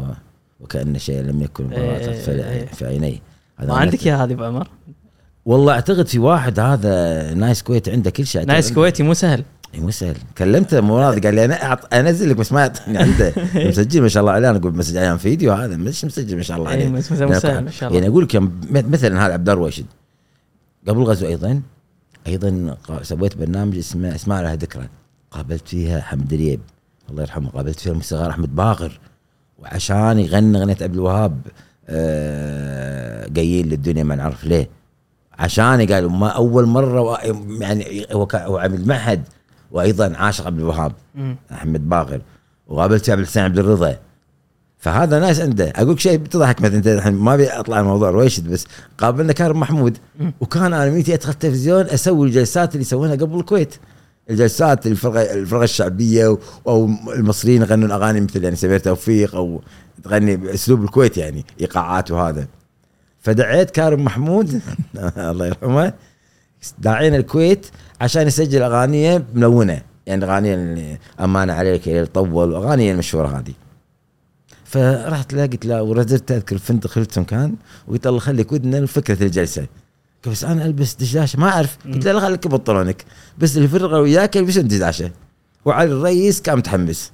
وكأن 0.60 0.98
شيء 0.98 1.22
لم 1.22 1.42
يكن 1.42 1.70
في. 1.70 2.66
في 2.66 2.86
عيني. 2.86 3.22
ما 3.60 3.76
عندك 3.76 4.08
إياها 4.08 4.24
هذه 4.24 4.34
ابو 4.34 4.44
عمر؟ 4.44 4.68
والله 5.46 5.74
أعتقد 5.74 6.08
في 6.08 6.20
واحد 6.20 6.60
هذا 6.60 7.34
Nice 7.34 7.62
كويت 7.62 7.90
عنده 7.90 8.10
كل 8.10 8.26
شيء 8.26 8.46
Nice 8.46 8.74
كويتي 8.74 9.04
مو 9.04 9.14
سهل. 9.14 9.44
إي 9.76 9.80
مو 9.80 9.92
سهل. 9.92 10.16
كلمته 10.38 10.82
مراد 10.82 11.26
قال 11.26 11.36
لي 11.36 11.46
أنا 11.46 11.64
أعط... 11.64 11.94
أنزل 11.94 12.30
لك 12.30 12.36
بس 12.36 12.52
ما 12.52 12.62
يعطيني 12.62 12.98
عنده. 12.98 13.34
مسجل 13.56 14.02
ما 14.02 14.08
شاء 14.08 14.22
الله 14.22 14.34
عليه. 14.34 14.50
أنا 14.50 14.58
أقول 14.58 14.76
مسج 14.76 14.98
أيام 14.98 15.18
فيديو 15.18 15.54
هذا 15.54 15.76
مش 15.76 16.06
مسجل 16.06 16.38
ما 16.38 16.44
شاء 16.44 16.58
الله 16.58 16.70
إي 16.70 16.74
عليه. 16.74 16.86
إيه، 16.86 16.92
مو 16.92 17.02
سهل 17.02 17.28
ما 17.64 17.72
شاء 17.72 17.90
الله. 17.90 18.00
يعني 18.00 18.08
أقول 18.08 18.24
لك 18.24 18.42
مثلا 18.72 19.26
هذا 19.26 19.34
عبد 19.34 19.50
الله 19.50 19.54
الرويشد 19.54 19.86
قبل 20.88 21.02
الغزو 21.02 21.28
أيضا 21.28 21.62
أيضا 22.28 22.78
سويت 23.02 23.38
برنامج 23.38 23.78
اسمه 23.78 24.16
اسماء 24.16 24.44
لها 24.44 24.56
ذكرى 24.56 24.88
قابلت 25.32 25.68
فيها 25.68 26.02
حمد 26.02 26.28
دريب 26.28 26.60
الله 27.10 27.22
يرحمه. 27.22 27.50
قابلت 27.50 27.80
فيها 27.80 27.92
الموسيقار 27.92 28.30
أحمد 28.30 28.56
باقر. 28.56 29.00
وعشان 29.60 30.20
يغني 30.20 30.58
أغنية 30.58 30.78
عبد 30.82 30.94
الوهاب 30.94 31.42
آه 31.88 33.28
قايل 33.36 33.70
للدنيا 33.70 34.04
ما 34.04 34.16
نعرف 34.16 34.44
ليه. 34.44 34.70
عشان 35.40 35.88
قالوا 35.92 36.10
ما 36.10 36.28
أول 36.28 36.66
مرة 36.66 37.20
يعني 37.62 38.06
هو 38.12 38.28
عمل 38.58 38.88
معهد 38.88 39.24
وأيضا 39.72 40.16
عاشق 40.16 40.46
عبد 40.46 40.60
الوهاب. 40.60 40.94
أحمد 41.52 41.90
باقر. 41.90 42.22
وقابلت 42.68 43.10
عبد 43.10 43.20
الحسين 43.20 43.44
عبد 43.44 43.60
الرضا. 43.60 43.98
فهذا 44.82 45.20
ناس 45.20 45.40
عنده. 45.40 45.74
أقول 45.76 46.02
شيء 46.02 46.18
بتضحك 46.18 46.62
مثلا 46.62 46.78
أنت 46.78 46.88
الحين 46.88 47.14
ما 47.14 47.34
أبي 47.34 47.48
أطلع 47.48 47.78
عن 47.78 47.84
موضوع 47.84 48.10
رويشد 48.10 48.52
بس 48.52 48.68
قابلنا 48.98 49.34
كارم 49.34 49.60
محمود. 49.60 49.98
وكان 50.40 50.74
أنا 50.74 50.90
ميتي 50.90 51.14
أدخل 51.14 51.32
التلفزيون 51.32 51.86
أسوي 51.86 52.28
الجلسات 52.28 52.72
اللي 52.72 52.82
يسوونها 52.82 53.16
قبل 53.16 53.40
الكويت. 53.40 53.76
الجلسات 54.30 54.88
الفرقه 54.88 55.34
الفرقة 55.34 55.64
الشعبية 55.64 56.38
أو 56.68 56.90
المصريين 57.16 57.62
يغنون 57.62 57.92
أغاني 57.92 58.22
مثل 58.22 58.44
يعني 58.44 58.56
سمير 58.56 58.80
توفيق 58.80 59.36
أو 59.36 59.62
تغني 60.04 60.36
بأسلوب 60.36 60.84
الكويت 60.84 61.18
يعني 61.18 61.46
إيقاعات 61.62 62.12
وهذا. 62.12 62.48
فدعيت 63.20 63.70
كارم 63.70 64.04
محمود. 64.04 64.62
الله 65.18 65.48
يرحمه. 65.48 65.94
داعين 66.80 67.16
الكويت 67.16 67.66
عشان 68.02 68.28
يسجل 68.28 68.62
أغانيه 68.62 69.26
ملونة. 69.34 69.82
يعني 70.06 70.26
اغاني 70.26 70.54
اللي 70.54 70.98
أمانة 71.20 71.54
عليك 71.54 71.88
يا 71.88 72.06
طول 72.06 72.54
واغاني 72.54 72.92
المشهورة 72.92 73.28
هذه. 73.28 73.61
فرحت 74.72 75.34
له 75.34 75.46
قلت 75.46 75.66
له 75.66 75.84
ورزرت 75.84 76.32
أذكر 76.32 76.58
فندق 76.58 76.98
هيلتون 76.98 77.24
كان 77.24 77.56
وقلت 77.88 78.08
الله 78.08 78.20
خليك 78.20 78.52
ودنا 78.52 78.86
فكرة 78.86 79.24
الجلسه 79.24 79.68
قال 80.24 80.34
بس 80.34 80.44
أنا 80.44 80.66
ألبس 80.66 80.96
دشاشه 80.96 81.40
ما 81.40 81.50
أعرف. 81.50 81.78
قلت 81.86 82.08
له 82.08 82.20
خليك 82.20 82.48
بنطلونك 82.48 83.06
بس 83.38 83.58
اللي 83.58 83.98
وياك 83.98 84.36
يلبسون 84.36 84.68
دشاشه 84.68 85.12
وعلي 85.66 85.92
الرئيس 85.92 86.42
كان 86.42 86.58
متحمس. 86.58 87.12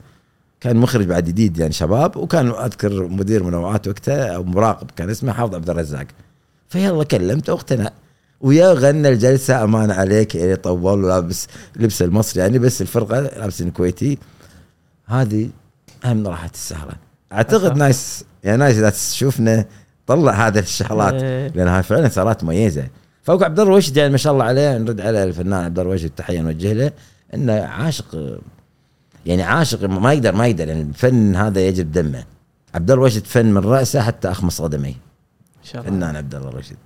كان 0.61 0.77
مخرج 0.77 1.05
بعد 1.05 1.25
جديد 1.25 1.57
يعني 1.57 1.73
شباب 1.73 2.17
وكان 2.17 2.47
أذكر 2.47 3.07
مدير 3.07 3.43
منوعات 3.43 3.87
وقتها 3.87 4.35
أو 4.35 4.43
مراقب 4.43 4.91
كان 4.95 5.09
اسمه 5.09 5.33
حافظ 5.33 5.55
عبد 5.55 5.69
الرزاق. 5.69 6.07
فيلا 6.69 7.03
كلمته 7.03 7.53
واقتنع. 7.53 7.91
ويا 8.41 8.73
غنى 8.73 9.09
الجلسة 9.09 9.63
أمان 9.63 9.91
عليك 9.91 10.35
يعني 10.35 10.55
طول 10.55 11.03
ولابس 11.03 11.47
لبس 11.75 12.01
المصري 12.01 12.41
يعني 12.41 12.59
بس 12.59 12.81
الفرقة 12.81 13.19
لابسين 13.19 13.71
كويتي. 13.71 14.17
هذه 15.05 15.49
أهم 16.05 16.27
راحت 16.27 16.53
السهرة. 16.53 17.06
أعتقد. 17.33 17.77
ناس 17.77 18.25
يعني 18.43 18.57
ناس 18.57 18.75
إذا 18.75 18.89
تشوفنا 18.89 19.65
طلع 20.07 20.47
هذه 20.47 20.59
الشغلات. 20.59 21.13
إيه. 21.13 21.47
لانها 21.47 21.81
فعلا 21.81 22.09
صارت 22.09 22.43
مميزة. 22.43 22.87
فوق 23.23 23.43
عبد 23.43 23.59
الله 23.59 23.71
الرشد 23.71 23.97
يعني 23.97 24.11
ما 24.11 24.17
شاء 24.17 24.33
الله 24.33 24.45
عليه 24.45 24.77
نرد 24.77 25.01
على 25.01 25.23
الفنان 25.23 25.65
عبد 25.65 25.79
الله 25.79 25.91
الرشد 25.91 26.09
تحيه 26.09 26.41
نوجه 26.41 26.73
له 26.73 26.91
إنه 27.33 27.53
عاشق. 27.53 28.39
يعني 29.25 29.43
عاشق 29.43 29.83
ما 29.83 30.13
يقدر 30.13 30.35
ما 30.35 30.47
يقدر. 30.47 30.67
يعني 30.67 30.81
الفن 30.81 31.35
هذا 31.35 31.61
يجب 31.67 31.91
دمه. 31.91 32.23
عبد 32.75 32.91
الله 32.91 33.03
الرشد 33.03 33.25
فن 33.25 33.45
من 33.45 33.57
رأسه 33.57 34.01
حتى 34.01 34.31
اخمص 34.31 34.61
قدميه 34.61 34.89
إن 34.89 35.63
شاء 35.63 35.81
الله. 35.81 35.91
فنان 35.91 36.15
عبد 36.15 36.35
الله 36.35 36.49
الرشد 36.49 36.77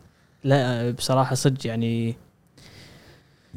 لا 0.43 0.91
بصراحة 0.91 1.35
صدق 1.35 1.67
يعني 1.67 2.15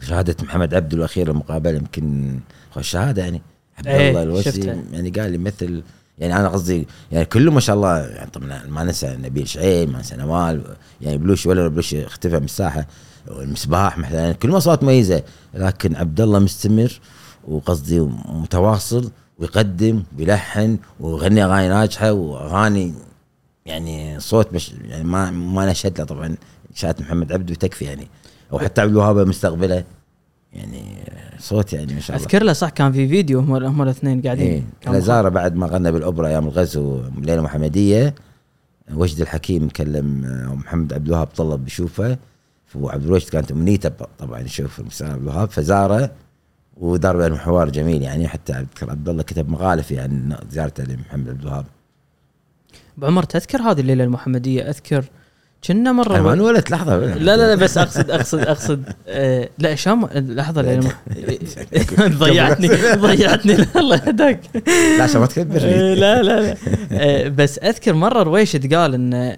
شهادة 0.02 0.36
محمد 0.42 0.74
عبد 0.74 0.94
الاخيره 0.94 1.30
المقابلة 1.30 1.76
يمكن 1.76 2.38
شهادة 2.80 3.22
يعني. 3.22 3.42
عبد 3.78 3.88
إيه، 3.88 4.10
الله 4.10 4.22
الوسي 4.22 4.50
شفتها. 4.52 4.76
يعني 4.92 5.10
قال 5.10 5.30
لي 5.32 5.38
مثل 5.38 5.82
يعني 6.18 6.37
أنا 6.37 6.48
قصدي 6.48 6.88
يعني 7.12 7.24
كله 7.24 7.53
ما 7.53 7.61
شاء 7.61 7.77
الله 7.77 7.98
يعني 7.98 8.31
طبعا 8.31 8.62
ما 8.68 8.85
ننسى 8.85 9.16
نبيل 9.22 9.48
شعيب 9.48 9.90
ما 9.90 9.96
ننسى 9.96 10.16
نوال 10.16 10.77
يعني 11.00 11.18
بلوش 11.18 11.46
ولا 11.46 11.68
بلوش 11.68 11.94
اختفى 11.94 12.38
من 12.38 12.44
الساحه 12.44 12.87
المسباح 13.29 13.98
مثلا 13.98 14.33
كلهم 14.33 14.57
اصوات 14.57 14.83
مميزة 14.83 15.22
لكن 15.55 15.96
عبد 15.96 16.20
الله 16.20 16.38
مستمر 16.38 17.00
وقصدي 17.48 18.00
متواصل 18.29 19.11
ويقدم 19.38 20.03
ويلحن 20.18 20.79
ويغني 21.00 21.44
أغاني 21.44 21.68
ناجحة 21.68 22.12
وأغاني 22.12 22.94
يعني 23.66 24.20
صوت 24.20 24.53
مش 24.53 24.72
يعني 24.88 25.05
ما 25.05 25.31
ما 25.31 25.70
نشهد 25.70 25.98
له 25.98 26.05
طبعا 26.05 26.37
شات 26.74 27.00
محمد 27.00 27.33
عبده 27.33 27.55
تكفي 27.55 27.85
يعني. 27.85 28.09
أو 28.53 28.59
حتى 28.59 28.81
عبد 28.81 28.90
الوهاب 28.90 29.18
مستقبله. 29.18 29.85
يعني 30.54 30.82
صوت 31.38 31.72
يعني 31.72 31.94
ما 31.94 32.00
شاء 32.00 32.16
الله. 32.16 32.26
أذكر 32.26 32.42
له 32.42 32.52
صح 32.52 32.68
كان 32.68 32.92
في 32.92 33.08
فيديو 33.08 33.40
هم 33.40 33.52
هم 33.64 33.82
الاثنين 33.82 34.22
قاعدين. 34.22 34.46
إيه 34.46 34.62
كان 34.80 34.92
لازارة 34.92 35.28
بعد 35.28 35.54
ما 35.54 35.66
غنى 35.66 35.92
بالأوبرا 35.92 36.28
أيام 36.28 36.44
الغزو 36.44 37.02
ليلة 37.18 37.42
محمدية 37.42 38.14
وجد 38.94 39.20
الحكيم 39.20 39.68
كلم 39.68 40.24
آه، 40.24 40.54
محمد 40.54 40.92
عبد 40.92 41.06
الوهاب 41.06 41.26
طلب 41.26 41.64
بيشوفه. 41.64 42.18
وعبد 42.74 43.04
الوجد 43.04 43.28
كانت 43.28 43.50
أمنيته 43.50 43.90
طبعا 44.18 44.40
يشوف 44.40 44.80
المستشار 44.80 45.10
عبد 45.10 45.22
الوهاب. 45.22 45.50
فزارة 45.50 46.10
ودار 46.76 47.16
بينهم 47.16 47.38
حوار 47.38 47.68
جميل 47.70 48.02
يعني. 48.02 48.28
حتى 48.28 48.52
أذكر 48.52 48.90
عبد 48.90 49.08
الله 49.08 49.22
كتب 49.22 49.48
مقاله 49.48 49.82
في 49.82 49.98
عن 49.98 50.36
زيارته 50.50 50.84
لمحمد 50.84 51.28
عبد 51.28 51.40
الوهاب. 51.40 51.64
ابو 52.98 53.06
عمر 53.06 53.22
تذكر 53.22 53.62
هذه 53.62 53.80
الليلة 53.80 54.04
المحمدية؟ 54.04 54.70
أذكر 54.70 55.04
كنا 55.66 55.92
مرة 55.92 56.20
ما 56.20 56.33
انولدت 56.33 56.70
لحظة. 56.70 56.96
لا 56.98 57.37
لا 57.37 57.37
لا 57.37 57.55
بس 57.55 57.79
أقصد 57.79 58.11
أقصد 58.11 58.38
أقصد 58.38 58.83
آه 59.09 59.48
لا 59.59 59.74
شام 59.74 60.07
لحظة 60.14 60.62
ضيعتني 61.98 62.68
ضيعتني 63.07 63.57
الله 63.77 63.96
يهداك. 63.96 64.40
لا 64.98 65.05
عشان 65.05 65.20
ما 65.20 65.27
تكبر. 65.27 65.61
آه، 65.62 65.94
لا 65.94 66.22
لا 66.22 66.40
لا. 66.40 66.57
آه، 66.92 67.29
بس 67.29 67.59
أذكر 67.59 67.92
مرة 67.92 68.22
رويشد 68.22 68.74
قال 68.74 68.94
إن 68.94 69.37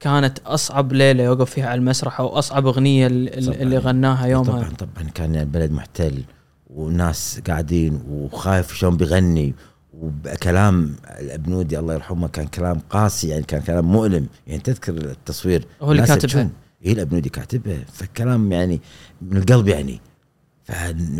كانت 0.00 0.38
أصعب 0.46 0.92
ليلة 0.92 1.24
يوقف 1.24 1.50
فيها 1.50 1.66
على 1.68 1.78
المسرح 1.78 2.20
أو 2.20 2.26
أصعب 2.28 2.66
أغنية. 2.66 3.06
اللي 3.06 3.78
غناها 3.78 4.26
يومها. 4.26 4.52
طبعا 4.52 4.70
طبعا 4.78 5.08
كان 5.14 5.36
البلد 5.36 5.72
محتل 5.72 6.22
وناس 6.70 7.40
قاعدين 7.46 8.00
وخايف 8.10 8.74
شلون 8.74 8.96
بيغني. 8.96 9.54
وكلام 10.00 10.96
الأبنودي 11.20 11.78
الله 11.78 11.94
يرحمه 11.94 12.28
كان 12.28 12.46
كلام 12.46 12.78
قاسي 12.90 13.28
يعني 13.28 13.42
كان 13.42 13.60
كلام 13.62 13.92
مؤلم 13.92 14.26
يعني 14.46 14.60
تذكر 14.60 14.92
التصوير 14.92 15.64
هو 15.82 15.92
اللي 15.92 16.02
كاتبها. 16.06 16.40
يبكون. 16.40 16.56
اي 16.86 16.92
الأبنودي 16.92 17.28
كاتبها 17.28 17.84
فكلام 17.92 18.52
يعني 18.52 18.80
من 19.22 19.36
القلب 19.36 19.68
يعني 19.68 20.00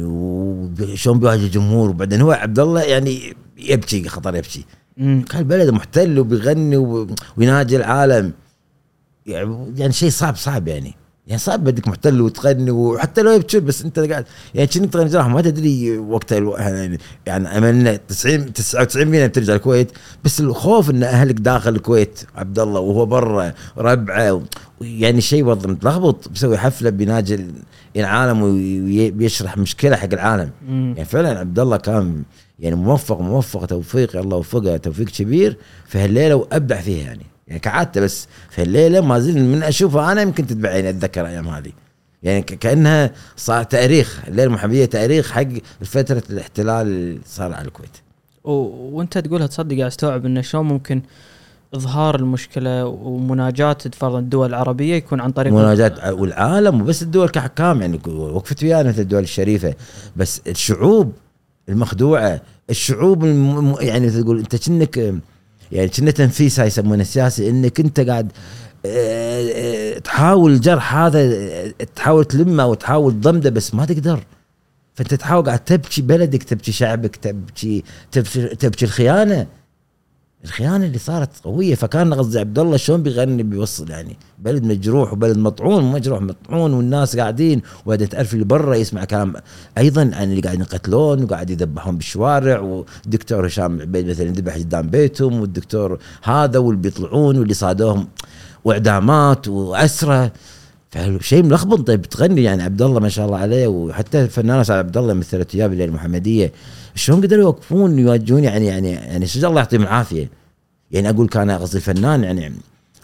وشلون 0.01 1.19
بيواجه 1.19 1.41
الجمهور 1.45 1.91
وبعدين 1.91 2.21
هو 2.21 2.33
عبد 2.33 2.59
الله 2.59 2.83
يعني 2.83 3.37
يبكي 3.59 4.09
خطر 4.09 4.35
يبكي. 4.35 4.65
كان 4.97 5.25
البلد 5.35 5.71
محتل 5.71 6.19
وبيغني 6.19 6.77
و- 6.77 7.07
ويناجي 7.37 7.77
العالم 7.77 8.33
يعني 9.27 9.73
يعني 9.77 9.93
شيء 9.93 10.11
صعب 10.11 10.37
صعب 10.37 10.69
يعني 10.69 10.95
يعني 11.27 11.39
صعب 11.41 11.65
بدك 11.65 11.89
محتل 11.89 12.21
وتغني 12.21 12.71
وحتى 12.71 13.23
لو 13.23 13.31
يبكي 13.33 13.61
بس 13.61 13.83
انت 13.83 13.99
قاعد 13.99 14.25
يعني 14.55 14.67
كأنك 14.67 14.93
تغني 14.93 15.09
جراح 15.11 15.27
ما 15.29 15.41
تدري 15.43 15.99
وقتها 15.99 16.39
الو- 16.39 16.57
يعني 16.57 16.99
يعني 17.27 17.59
املنا 17.59 17.97
90 17.97 18.53
99% 18.53 19.27
بترجع 19.27 19.55
الكويت 19.55 19.93
بس 20.25 20.41
الخوف 20.41 20.91
إن 20.91 21.03
أهلك 21.03 21.35
داخل 21.35 21.75
الكويت 21.75 22.21
عبد 22.37 22.59
الله 22.59 22.81
وهو 22.81 23.07
برا 23.07 23.53
ربعة 23.79 24.33
و- 24.35 24.43
يعني 24.81 25.21
شيء 25.21 25.45
وضع 25.45 25.71
متلخبط 25.71 26.29
بيسوي 26.29 26.59
حفلة 26.59 26.91
بيناجي 26.91 27.35
ال- 27.35 27.53
العالم 27.97 28.41
وبيشرح 28.43 29.59
مشكلة 29.59 29.97
حق 29.97 30.09
العالم 30.13 30.51
مم. 30.69 30.95
يعني 30.97 31.05
فعلا 31.09 31.39
عبد 31.39 31.59
الله 31.59 31.77
كان 31.77 32.23
يعني 32.59 32.77
موفق 32.77 33.21
موفق 33.21 33.65
توفيق 33.65 34.17
الله 34.17 34.37
وفقه 34.37 34.77
توفيق 34.77 35.09
كبير 35.09 35.57
في 35.87 35.99
هالليلة 35.99 36.35
وأبدع 36.35 36.81
فيها 36.81 37.05
يعني 37.05 37.27
يعني 37.51 37.61
كعادته 37.61 38.01
بس 38.01 38.29
في 38.51 38.63
هالليله 38.63 39.01
ما 39.01 39.19
زلت 39.19 39.37
من 39.37 39.63
أشوفها 39.63 40.13
أنا 40.13 40.23
يمكن 40.23 40.47
تتبع 40.47 40.69
عيني 40.69 40.91
أتذكر 40.91 41.21
الأيام 41.21 41.49
هذه. 41.49 41.73
يعني 42.23 42.43
كأنها 42.43 43.11
صار 43.37 43.63
تاريخ 43.63 44.23
الليلة 44.29 44.45
المحمديه 44.45 44.85
تاريخ 44.85 45.31
حق 45.31 45.49
فترة 45.81 46.23
الاحتلال 46.31 46.87
اللي 46.87 47.21
صار 47.27 47.53
على 47.53 47.69
الكويت. 47.69 47.97
و... 48.45 48.51
وأنت 48.97 49.19
تقولها 49.19 49.47
تصدق 49.47 49.77
قاعد 49.77 49.87
أستوعب 49.87 50.27
إنه 50.27 50.41
شلون 50.41 50.67
ممكن 50.67 51.03
إظهار 51.75 52.17
المشكلة 52.17 52.87
ومناجاة 52.87 53.77
فرضا 53.93 54.19
الدول 54.19 54.49
العربية 54.49 54.95
يكون 54.95 55.21
عن 55.21 55.31
طريق 55.31 55.53
مناجاة 55.53 56.13
والعالم 56.15 56.81
وبس 56.81 57.03
الدول 57.03 57.29
كحكام 57.29 57.81
يعني 57.81 58.01
وقفت 58.09 58.63
ويانا 58.63 58.89
مثل 58.89 59.01
الدول 59.01 59.23
الشريفة. 59.23 59.75
بس 60.17 60.43
الشعوب 60.47 61.13
المخدوعة 61.69 62.41
الشعوب 62.71 63.25
الم... 63.25 63.75
يعني 63.81 64.11
تقول 64.11 64.39
أنت 64.39 64.57
كأنك 64.57 65.15
يعني 65.73 65.89
كنا 65.89 66.11
تنفيس 66.11 66.61
هاي 66.61 66.67
يسمونه 66.67 67.03
السياسي 67.03 67.51
إنك 67.51 67.81
أنت 67.81 68.01
قاعد 68.01 68.33
آه، 68.87 69.95
آه، 69.97 69.99
تحاول 69.99 70.53
الجرح 70.53 70.95
هذا 70.95 71.19
آه، 71.21 71.73
تحاول 71.97 72.25
تلمه 72.25 72.67
وتحاول 72.67 73.13
تضمده 73.13 73.51
بس 73.51 73.75
ما 73.75 73.85
تقدر. 73.85 74.25
فأنت 74.95 75.15
تحاول 75.15 75.45
قاعد 75.45 75.59
تبكي 75.59 76.03
بلدك 76.03 76.43
تبكي 76.43 76.73
شعبك 76.73 77.17
تبكي, 77.17 77.85
تبكي 78.59 78.85
الخيانة. 78.85 79.47
الخيانة 80.45 80.87
اللي 80.87 80.99
صارت 80.99 81.31
قوية. 81.45 81.75
فكان 81.75 82.15
قصدي 82.15 82.39
عبد 82.39 82.59
الله 82.59 82.77
شلون 82.77 83.03
بيغني 83.03 83.43
بيوصل 83.43 83.91
يعني 83.91 84.17
بلد 84.39 84.65
مجروح 84.65 85.13
وبلد 85.13 85.39
مطعون 85.39 85.93
مجروح 85.93 86.21
مطعون 86.21 86.73
والناس 86.73 87.17
قاعدين. 87.17 87.63
وبعدين 87.87 88.09
تعرف 88.09 88.35
اللي 88.35 88.45
برا 88.45 88.75
يسمع 88.75 89.05
كلام 89.05 89.35
أيضا 89.79 90.01
عن 90.01 90.31
اللي 90.31 90.41
قاعدين 90.41 90.61
يقتلون 90.61 91.25
وقاعد 91.25 91.51
يذبحون 91.51 91.97
بالشوارع. 91.97 92.61
والدكتور 92.61 93.47
هشام 93.47 93.81
عبيد 93.81 94.09
مثلا 94.09 94.27
ذبح 94.27 94.55
قدام 94.55 94.91
بيتهم 94.91 95.41
والدكتور 95.41 95.99
هذا 96.23 96.59
واللي 96.59 96.81
بيطلعون 96.81 97.39
واللي 97.39 97.55
صادوهم 97.55 98.09
وإعدامات 98.65 99.49
وأسرة. 99.49 100.33
فشيء 100.91 101.43
ملخبط؟ 101.43 101.87
طيب 101.87 102.03
تغني 102.03 102.43
يعني 102.43 102.63
عبد 102.63 102.83
الله 102.83 103.01
ما 103.01 103.09
شاء 103.09 103.27
الله 103.27 103.39
عليه. 103.39 103.67
وحتى 103.67 104.23
الفنانة 104.23 104.63
سعد 104.63 104.79
عبد 104.79 104.97
الله 104.97 105.15
مثلت 105.15 105.55
اياه 105.55 105.67
المحمدية. 105.67 106.53
شلون 106.95 107.21
قدروا 107.21 107.43
يوقفون 107.43 107.99
يواجهون؟ 107.99 108.45
يعني 108.45 108.67
يعني 108.67 108.91
يعني 108.91 109.27
شجع 109.27 109.49
الله 109.49 109.61
يعطيهم 109.61 109.83
العافية. 109.83 110.31
يعني 110.91 111.11
أقول 111.11 111.29
كان 111.29 111.51
قصدي 111.51 111.77
الفنان 111.77 112.25
يعني 112.25 112.53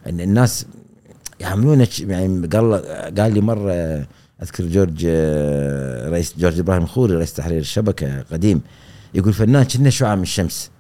إن 0.09 0.21
الناس 0.21 0.67
يعاملونه 1.41 1.89
يعني 2.01 2.47
قال 2.47 2.75
قال 3.19 3.35
لي 3.35 3.41
مرة 3.41 4.07
أذكر 4.43 4.65
جورج 4.65 5.07
رئيس 6.13 6.35
جورج 6.39 6.59
إبراهيم 6.59 6.83
الخوري 6.83 7.15
رئيس 7.15 7.33
تحرير 7.33 7.59
الشبكة 7.59 8.23
قديم 8.33 8.61
يقول 9.15 9.33
فنان 9.33 9.63
كنا 9.63 9.91
شعاع 9.91 10.15
من 10.15 10.23
الشمس. 10.23 10.71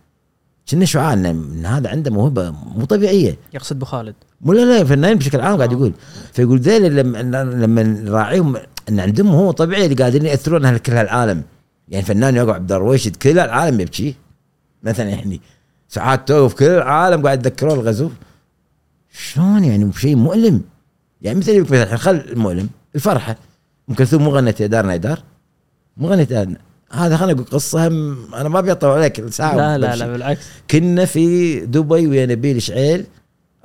كنا 0.70 0.84
شعاع 0.84 1.12
ان 1.12 1.66
هذا 1.66 1.88
عنده 1.88 2.10
موهبه 2.10 2.50
مو 2.50 2.84
طبيعية. 2.84 3.36
يقصد 3.54 3.76
أبو 3.76 3.84
خالد. 3.84 4.14
مو 4.40 4.52
لا 4.52 4.60
لا 4.60 4.84
فنانين 4.84 5.18
بشكل 5.18 5.40
عام 5.40 5.56
قاعد 5.56 5.72
يقول. 5.72 5.92
فيقول 6.32 6.60
ذيل 6.60 6.96
لما 6.96 7.22
لما 7.42 7.82
نراعيهم 7.82 8.56
إن 8.88 9.00
عندهم 9.00 9.28
هو 9.28 9.50
طبيعي 9.50 9.84
اللي 9.84 9.94
قاعدين 9.94 10.26
يأثرون 10.26 10.66
على 10.66 10.78
كل 10.78 10.92
هالعالم. 10.92 11.42
يعني 11.88 12.04
فنان 12.04 12.36
يقعد 12.36 12.48
عبد 12.48 12.72
الرويشد 12.72 13.16
كل 13.16 13.38
العالم 13.38 13.80
يبكي. 13.80 14.14
مثلا 14.82 15.08
يعني 15.08 15.40
ساعات 15.88 16.28
توقف 16.28 16.54
كل 16.54 16.64
العالم 16.64 17.22
قاعد 17.22 17.46
يتذكرون 17.46 17.78
الغزو. 17.78 18.10
شلون 19.12 19.64
يعني 19.64 19.92
شيء 19.92 20.16
مؤلم؟ 20.16 20.62
يعني 21.22 21.38
مثل 21.38 21.60
مثلا 21.60 21.96
خل 21.96 22.16
المؤلم 22.16 22.68
الفرحة. 22.94 23.36
ام 23.90 23.94
كلثوم 23.94 24.22
مو 24.22 24.30
غنت 24.30 24.60
يا 24.60 24.66
دارنا 24.66 24.92
يا 24.92 24.96
دار. 24.96 25.22
مو 25.96 26.08
غنت 26.08 26.48
هذا 26.92 27.16
خلينا 27.16 27.32
نقول 27.32 27.46
قصة 27.46 27.88
هم 27.88 28.34
أنا 28.34 28.48
ما 28.48 28.58
أبي 28.58 28.72
أطول 28.72 28.90
عليك 28.90 29.28
ساعة 29.28 29.56
لا 29.56 29.78
لا 29.78 29.96
لا 29.96 30.06
بالعكس. 30.06 30.46
كنا 30.70 31.04
في 31.04 31.60
دبي 31.60 32.06
ويا 32.06 32.26
نبيل 32.26 32.62
شعيل. 32.62 33.04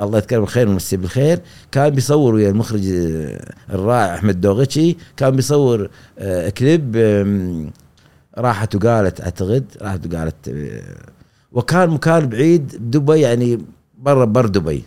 الله 0.02 0.18
يذكره 0.18 0.40
بالخير 0.40 0.68
ويمسيه 0.68 0.98
بالخير. 0.98 1.40
كان 1.72 1.90
بيصور 1.90 2.36
ويا 2.36 2.50
المخرج 2.50 2.88
آه، 2.88 3.54
الرائع 3.70 4.16
أحمد 4.16 4.42
دوغتشي 4.42 4.98
كان 5.18 5.36
بيصور 5.36 5.90
آه، 6.20 6.50
كليب 6.50 6.96
راحت 8.38 8.76
وقالت 8.76 9.22
اعتقد 9.22 9.66
راحت 9.82 10.14
وقالت 10.14 10.48
آه، 10.48 10.98
وكان 11.52 11.90
مكان 11.90 12.30
بعيد 12.30 12.92
دبي 12.92 13.20
يعني 13.20 13.60
برا 13.98 14.26
بر 14.26 14.46
دبي. 14.48 14.84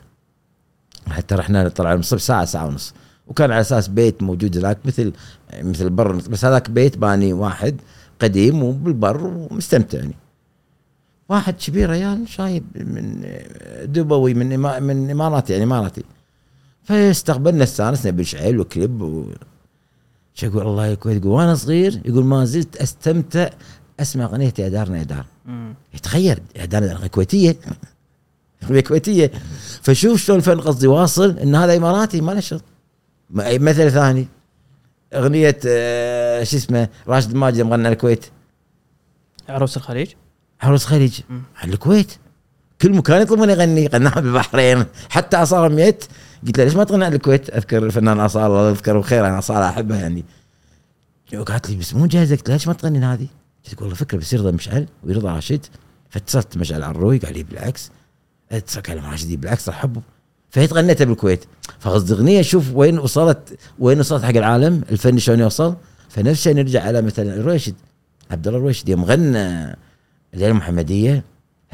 حتى 1.09 1.35
رحنا 1.35 1.69
طلع 1.69 1.93
المصيف 1.93 2.23
ساعة 2.23 2.45
ساعة 2.45 2.67
ونص. 2.67 2.95
وكان 3.29 3.51
على 3.51 3.61
أساس 3.61 3.89
بيت 3.89 4.23
موجود 4.23 4.59
هناك 4.59 4.79
مثل 4.85 5.13
مثل 5.63 5.91
بر 5.91 6.13
بس 6.13 6.45
هذاك 6.45 6.71
بيت 6.71 6.99
باني 6.99 7.33
واحد 7.33 7.81
قديم 8.21 8.63
وبالبر 8.63 9.27
ومستمتع 9.27 9.99
يعني. 9.99 10.15
واحد 11.29 11.55
كبير 11.55 11.91
ريال 11.91 12.29
شايب 12.29 12.65
من 12.75 13.27
دبوي 13.85 14.35
من 14.35 14.61
من 14.83 15.11
إماراتي 15.11 15.53
يعني 15.53 15.65
إماراتي. 15.65 16.05
فاستقبلنا 16.83 17.65
استانسنا 17.65 18.13
بالشعيل 18.13 18.61
وكليب 18.61 19.03
و 19.03 19.25
شو 20.35 20.47
يقول 20.47 20.63
الله 20.63 20.93
الكويت 20.93 21.17
يقول 21.17 21.33
وأنا 21.33 21.55
صغير 21.55 22.01
يقول 22.05 22.25
ما 22.25 22.45
زلت 22.45 22.77
أستمتع 22.77 23.51
أسمع 24.01 24.25
أغنية 24.25 24.55
يا 24.59 24.69
دارنا 24.69 24.99
يا 24.99 25.03
دار 25.03 25.25
يتغير 25.95 26.43
يا 26.57 26.65
دارنا 26.65 27.07
كويتية. 27.07 27.57
كويتية. 28.89 29.31
فشوف 29.83 30.21
شلون 30.21 30.39
الفن 30.39 30.61
قصدي 30.61 30.87
واصل 30.87 31.39
إن 31.39 31.55
هذا 31.55 31.77
إماراتي 31.77 32.21
ما 32.21 32.33
له 32.33 32.41
شغل. 32.41 32.61
مثل 33.31 33.91
ثاني. 33.91 34.29
أغنية 35.15 35.59
آه، 35.67 36.45
شو 36.45 36.57
اسمه؟ 36.57 36.89
راشد 37.09 37.35
ماجد 37.35 37.61
مغنى 37.61 37.89
الكويت. 37.89 38.25
عروس 39.49 39.77
الخليج؟ 39.77 40.09
عروس 40.61 40.83
الخليج 40.83 41.21
الكويت. 41.65 42.13
كل 42.83 42.93
مكان 42.93 43.23
يطلبون 43.23 43.51
يغني. 43.51 43.87
غناها 43.87 44.21
بالبحرين 44.21 44.85
حتى 45.09 45.37
اصاله 45.37 45.75
ميت 45.75 46.05
قلت 46.47 46.59
له 46.59 46.65
ليش 46.65 46.77
ما 46.77 46.85
تغني 46.85 47.05
على 47.05 47.17
الكويت؟ 47.17 47.51
أذكر 47.51 47.87
الفنان 47.87 48.21
أصالة 48.21 48.47
الله 48.47 48.71
يذكره 48.71 48.99
بخير 48.99 49.27
أنا 49.27 49.39
أصالة 49.39 49.69
احبها 49.69 49.99
يعني. 49.99 50.25
قالت 51.47 51.71
لي 51.71 51.77
بس 51.77 51.95
مو 51.95 52.07
جاهزه 52.07 52.37
قلت 52.37 52.51
ليش 52.51 52.69
ما 52.69 52.73
تغني 52.73 52.99
هذه؟ 52.99 53.27
قلت 53.67 53.83
والله 53.83 53.95
فكرة 53.95 54.19
بس 54.19 54.33
يرضى 54.33 54.53
مشعل 54.53 54.87
ويرضى 55.05 55.29
راشد. 55.29 55.67
فاتصلت 56.11 56.57
مشعل 56.57 56.83
على 56.83 56.91
الروي 56.91 57.19
قال 57.19 57.35
لي 57.35 57.43
بالعكس. 57.43 57.91
اتصل 58.53 58.81
كلام 58.81 59.05
راشد 59.05 59.41
بالعكس 59.41 59.69
أحبه. 59.69 60.01
فهي 60.51 60.67
غنيتها 60.67 61.05
بالكويت. 61.05 61.45
فقصد 61.81 62.13
أغنية 62.13 62.43
شوف 62.43 62.75
وين 62.75 62.99
وصلت 62.99 63.59
وين 63.79 64.01
وصلت 64.01 64.25
حق 64.25 64.29
العالم 64.37 64.83
الفن 64.93 65.19
شلون 65.19 65.41
يوصل. 65.41 65.77
فنفس 66.09 66.39
الشيء 66.39 66.55
نرجع 66.55 66.83
على 66.83 67.03
مثلا 67.03 67.35
الرويشد 67.35 67.75
عبد 68.31 68.47
الله 68.47 68.59
الرويشد 68.59 68.89
يوم 68.89 69.05
غنى 69.05 69.77
الليلة 70.35 70.51
المحمدية. 70.51 71.25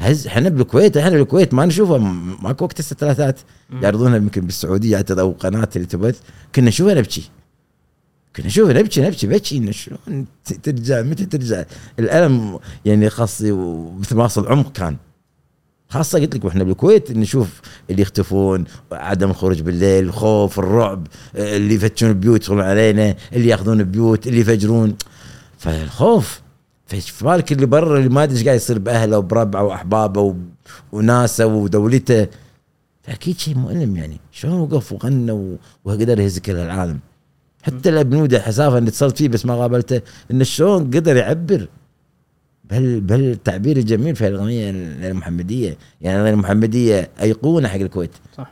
هز 0.01 0.27
إحنا 0.27 0.49
بالكويت 0.49 0.97
إحنا 0.97 1.09
بالكويت 1.09 1.53
ما 1.53 1.65
نشوفه 1.65 1.97
ماكو 1.97 2.65
وقت 2.65 2.79
الثلاثات 2.79 3.39
يعرضونها 3.81 4.17
يمكن 4.17 4.41
بالسعودية 4.41 4.95
اعتقد 4.95 5.19
أو 5.19 5.31
قناة 5.31 5.69
اللي 5.75 5.87
تبث 5.87 6.19
كنا 6.55 6.67
نشوفها 6.67 6.93
نبكي. 6.93 7.29
كنا 8.35 8.45
نشوفها 8.45 8.73
نبكي 8.73 9.01
نبكي 9.01 9.27
بكي 9.27 9.73
شلون 9.73 10.25
ترجع؟ 10.63 11.01
متى 11.01 11.25
ترجع؟ 11.25 11.63
الألم 11.99 12.59
يعني 12.85 13.09
خاصي 13.09 13.51
مثل 13.99 14.15
ما 14.15 14.25
اصل 14.25 14.47
عمق 14.47 14.71
كان. 14.71 14.97
خاصة 15.89 16.19
قلت 16.19 16.35
لك 16.35 16.45
وإحنا 16.45 16.63
بالكويت 16.63 17.11
نشوف 17.11 17.61
اللي 17.89 18.01
يختفون 18.01 18.65
عدم 18.91 19.29
الخروج 19.29 19.61
بالليل 19.61 20.03
الخوف 20.03 20.59
الرعب 20.59 21.07
اللي 21.35 21.75
يفتشون 21.75 22.09
البيوت 22.09 22.41
يدخلون 22.41 22.61
علينا 22.61 23.15
اللي 23.33 23.47
ياخذون 23.47 23.79
البيوت 23.79 24.27
اللي 24.27 24.39
يفجرون. 24.39 24.95
فالخوف 25.57 26.40
فايش 26.91 27.23
بالك 27.23 27.51
اللي 27.51 27.65
برا 27.65 27.97
اللي 27.97 28.09
ما 28.09 28.23
أدري 28.23 28.37
إيش 28.37 28.45
قاعد 28.45 28.55
يصير 28.55 28.79
بأهله 28.79 29.17
وبربعه 29.17 29.63
وأحبابه 29.63 30.35
وناسه 30.91 31.45
ودولته. 31.45 32.27
فأكيد 33.03 33.39
شيء 33.39 33.55
مؤلم 33.57 33.95
يعني. 33.97 34.19
شلون 34.31 34.59
وقف 34.59 34.91
وغنى 34.91 35.57
وقدر 35.85 36.19
يهز 36.19 36.39
كل 36.39 36.55
العالم. 36.55 36.99
حتى 37.63 37.89
الابنوده 37.89 38.39
حسافة 38.41 38.77
اللي 38.77 38.89
اتصلت 38.89 39.17
فيه 39.17 39.29
بس 39.29 39.45
ما 39.45 39.55
قابلته. 39.55 40.01
إنه 40.31 40.43
شلون 40.43 40.83
قدر 40.83 41.15
يعبر 41.15 41.67
بل 42.69 42.99
بل 42.99 43.19
التعبير 43.19 43.77
الجميل 43.77 44.15
في 44.15 44.27
الأغنية 44.27 44.69
المحمدية. 45.09 45.77
يعني 46.01 46.15
الأغنية 46.17 46.33
المحمدية 46.33 47.09
أيقونة 47.21 47.67
حق 47.67 47.79
الكويت. 47.79 48.11
صح. 48.37 48.51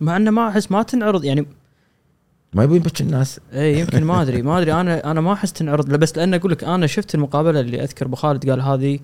مع 0.00 0.16
إنه 0.16 0.30
ما 0.30 0.48
أحس 0.48 0.70
ما 0.72 0.82
تنعرض 0.82 1.24
يعني 1.24 1.46
ما 2.52 2.64
يبون 2.64 2.76
يبكي 2.76 3.02
الناس. 3.02 3.40
اي 3.52 3.78
يمكن 3.80 4.04
ما 4.04 4.22
أدري 4.22 4.42
ما 4.42 4.58
أدري. 4.58 4.72
أنا 4.72 5.10
أنا 5.10 5.20
ما 5.20 5.32
أحس 5.32 5.52
تنعرض 5.52 5.88
بس 5.88 6.16
لأن 6.16 6.34
أقول 6.34 6.52
لك 6.52 6.64
أنا 6.64 6.86
شفت 6.86 7.14
المقابلة 7.14 7.60
اللي 7.60 7.82
أذكر 7.82 8.06
أبو 8.06 8.16
خالد 8.16 8.50
قال 8.50 8.60
هذه 8.60 8.98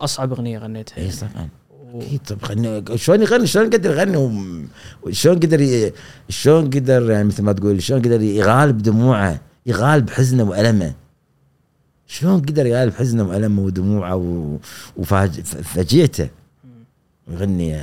أصعب 0.00 0.32
أغنية 0.32 0.58
غنيتها. 0.58 0.96
اي 0.98 1.10
طبعا 1.10 1.48
أكيد. 1.94 2.20
طب 2.20 2.44
غني 2.44 2.98
شلون 2.98 3.22
يغني؟ 3.22 3.46
شلون 3.46 3.70
قدر 3.70 3.90
يغني؟ 3.90 4.68
شلون 5.10 5.36
قدر 5.36 5.90
شلون 6.28 6.64
قدر 6.64 7.10
يعني 7.10 7.24
مثل 7.24 7.42
ما 7.42 7.52
تقول 7.52 7.82
شلون 7.82 8.02
قدر 8.02 8.20
يغالب 8.20 8.78
دموعه 8.78 9.40
يغالب 9.66 10.10
حزنه 10.10 10.44
وألمه؟ 10.44 10.94
شلون 12.06 12.40
قدر 12.40 12.66
يغالب 12.66 12.94
حزنه 12.94 13.28
وألمه 13.28 13.62
ودموعه 13.62 14.58
وفجيته 14.96 16.28
يغني 17.30 17.76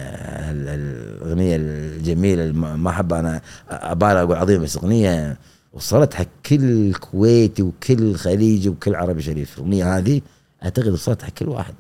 الاغنيه 0.52 1.56
الجميلة 1.56 2.52
ما 2.52 2.90
أحب 2.90 3.14
أنا 3.14 3.42
أبالغ 3.70 4.22
أقول 4.22 4.38
عظيمة 4.38 4.64
بس 4.64 4.78
أغنية 4.78 5.38
وصلت 5.74 6.14
حق 6.14 6.28
كل 6.46 6.94
كويتي 6.94 7.64
وكل 7.64 8.16
خليجي 8.16 8.70
وكل 8.70 8.96
عربي 8.96 9.22
شريف. 9.22 9.58
الأغنية 9.58 9.98
هذه 9.98 10.22
أعتقد 10.64 10.88
وصلت 10.88 11.22
حق 11.24 11.30
كل 11.30 11.50
واحد 11.50 11.74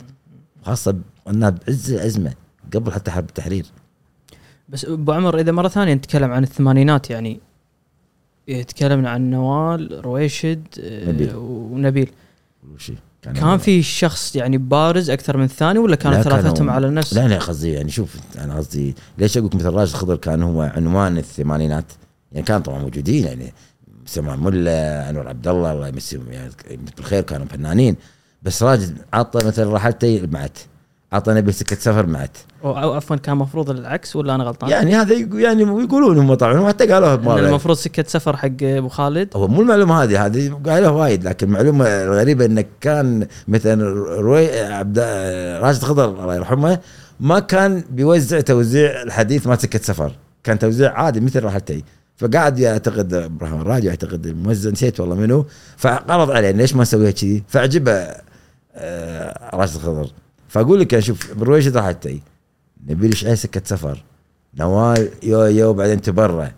خاصة 0.65 0.95
انها 1.27 1.49
بعز 1.49 1.91
الأزمة 1.91 2.33
قبل 2.73 2.91
حتى 2.91 3.11
حرب 3.11 3.25
التحرير. 3.29 3.65
بس 4.69 4.85
أبو 4.85 5.11
عمر 5.11 5.39
إذا 5.39 5.51
مرة 5.51 5.67
ثانية 5.67 5.93
نتكلم 5.93 6.31
عن 6.31 6.43
الثمانينات 6.43 7.09
يعني 7.09 7.39
تكلمنا 8.47 9.09
عن 9.09 9.29
نوال 9.29 10.05
رويشد 10.05 10.63
آه، 10.79 11.11
نبيل. 11.11 11.35
ونبيل. 11.35 12.11
كان, 13.25 13.33
كان 13.33 13.57
في 13.57 13.83
شخص 13.83 14.35
يعني 14.35 14.57
بارز 14.57 15.09
أكثر 15.09 15.37
من 15.37 15.43
الثاني 15.43 15.79
ولا 15.79 15.95
كانوا 15.95 16.21
ثلاثتهم 16.21 16.69
على 16.69 16.89
نفس 16.89 17.13
لا 17.13 17.27
لا 17.27 17.37
قصدي 17.37 17.71
يعني 17.71 17.89
شوف 17.91 18.15
أنا 18.37 18.55
قصدي 18.55 18.95
ليش 19.17 19.37
أقول 19.37 19.49
مثل 19.53 19.69
راشد 19.69 19.93
خضر 19.93 20.15
كان 20.15 20.43
هو 20.43 20.61
عنوان 20.61 21.17
الثمانينات؟ 21.17 21.85
يعني 22.31 22.45
كان 22.45 22.61
طبعا 22.61 22.79
موجودين 22.79 23.25
يعني 23.25 23.53
سمع 24.05 24.35
ملا 24.35 25.09
أنور 25.09 25.27
عبد 25.27 25.47
الله 25.47 25.71
الله 25.71 25.87
يمسيهم 25.87 26.31
يعني 26.31 26.51
بالخير 26.97 27.21
كانوا 27.21 27.45
فنانين. 27.45 27.95
بس 28.43 28.63
راجد 28.63 28.97
عطى 29.13 29.47
مثل 29.47 29.67
رحلتي 29.67 30.25
بعت 30.25 30.57
عطى 31.15 31.33
نبيل 31.33 31.53
سكه 31.53 31.75
سفر 31.75 32.05
معت. 32.05 32.37
أو 32.63 32.93
عفوا 32.93 33.15
كان 33.15 33.37
مفروض 33.37 33.69
العكس 33.69 34.15
ولا 34.15 34.35
أنا 34.35 34.43
غلطان؟ 34.43 34.69
يعني 34.69 34.95
هذا 34.95 35.13
يعني 35.33 35.61
يقولون 35.63 36.17
هم 36.17 36.33
طبعا 36.33 36.67
حتى 36.67 36.87
قالوها 36.87 37.15
بمره 37.15 37.39
المفروض 37.39 37.77
سكه 37.77 38.03
سفر 38.07 38.37
حق 38.37 38.63
أبو 38.63 38.87
خالد؟ 38.87 39.29
هو 39.35 39.47
مو 39.47 39.61
المعلومة 39.61 40.03
هذه 40.03 40.25
هذه 40.25 40.59
قالوها 40.65 40.91
وايد 40.91 41.23
لكن 41.23 41.47
المعلومه 41.47 41.85
الغريبه 41.85 42.45
انه 42.45 42.65
كان 42.81 43.27
مثلا 43.47 43.83
روي 44.21 44.59
عبد 44.59 44.99
راشد 45.61 45.81
خضر 45.83 46.23
الله 46.23 46.35
يرحمه 46.35 46.79
ما 47.19 47.39
كان 47.39 47.83
بيوزع 47.89 48.39
توزيع 48.39 49.01
الحديث 49.01 49.47
ما 49.47 49.55
سكه 49.55 49.79
سفر. 49.79 50.11
كان 50.43 50.59
توزيع 50.59 50.91
عادي 50.91 51.19
مثل 51.19 51.43
راحلتي. 51.43 51.83
فقعد 52.17 52.59
يعتقد 52.59 53.13
إبراهيم 53.13 53.61
الراديو 53.61 53.89
يعتقد 53.89 54.25
الموزع 54.25 54.69
نسيت 54.69 54.99
والله 54.99 55.15
منو. 55.15 55.45
فعرض 55.77 56.31
عليه 56.31 56.51
ليش 56.51 56.75
ما 56.75 56.81
اسويها 56.81 57.11
كذي 57.11 57.43
فعجبه 57.47 58.07
آه، 58.75 59.55
راشد 59.55 59.77
خضر. 59.77 60.07
فأقول 60.55 60.79
لك 60.79 60.99
شوف 60.99 61.33
برويشد 61.33 61.77
راحلتي 61.77 62.21
نبيل 62.87 63.17
شعيب 63.17 63.35
سكه 63.35 63.61
سفر 63.65 64.03
نوال 64.57 65.09
يو 65.23 65.41
يو 65.43 65.73
بعدين 65.73 66.01
تبرع. 66.01 66.51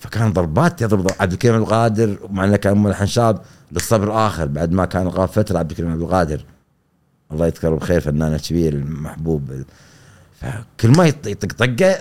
فكان 0.00 0.32
ضربات 0.32 0.82
يضرب 0.82 1.06
عبد 1.20 1.32
الكريم 1.32 1.54
عبد 1.54 1.62
القادر 1.62 2.16
مع 2.30 2.44
إنه 2.44 2.56
كان 2.56 2.82
ملحن 2.82 3.06
شاب 3.06 3.40
للصبر 3.72 4.26
آخر 4.26 4.46
بعد 4.46 4.72
ما 4.72 4.84
كان 4.84 5.08
غاب 5.08 5.28
فترة 5.28 5.58
عبد 5.58 5.70
الكريم 5.70 5.90
عبد 5.92 6.00
القادر. 6.02 6.44
الله 7.32 7.46
يذكره 7.46 7.74
بخير 7.74 8.00
فنان 8.00 8.36
كبير 8.36 8.72
المحبوب 8.72 9.50
فكل 10.40 10.88
ما 10.88 11.10
يط- 11.10 11.26
يطق 11.26 11.52
طقة. 11.52 11.98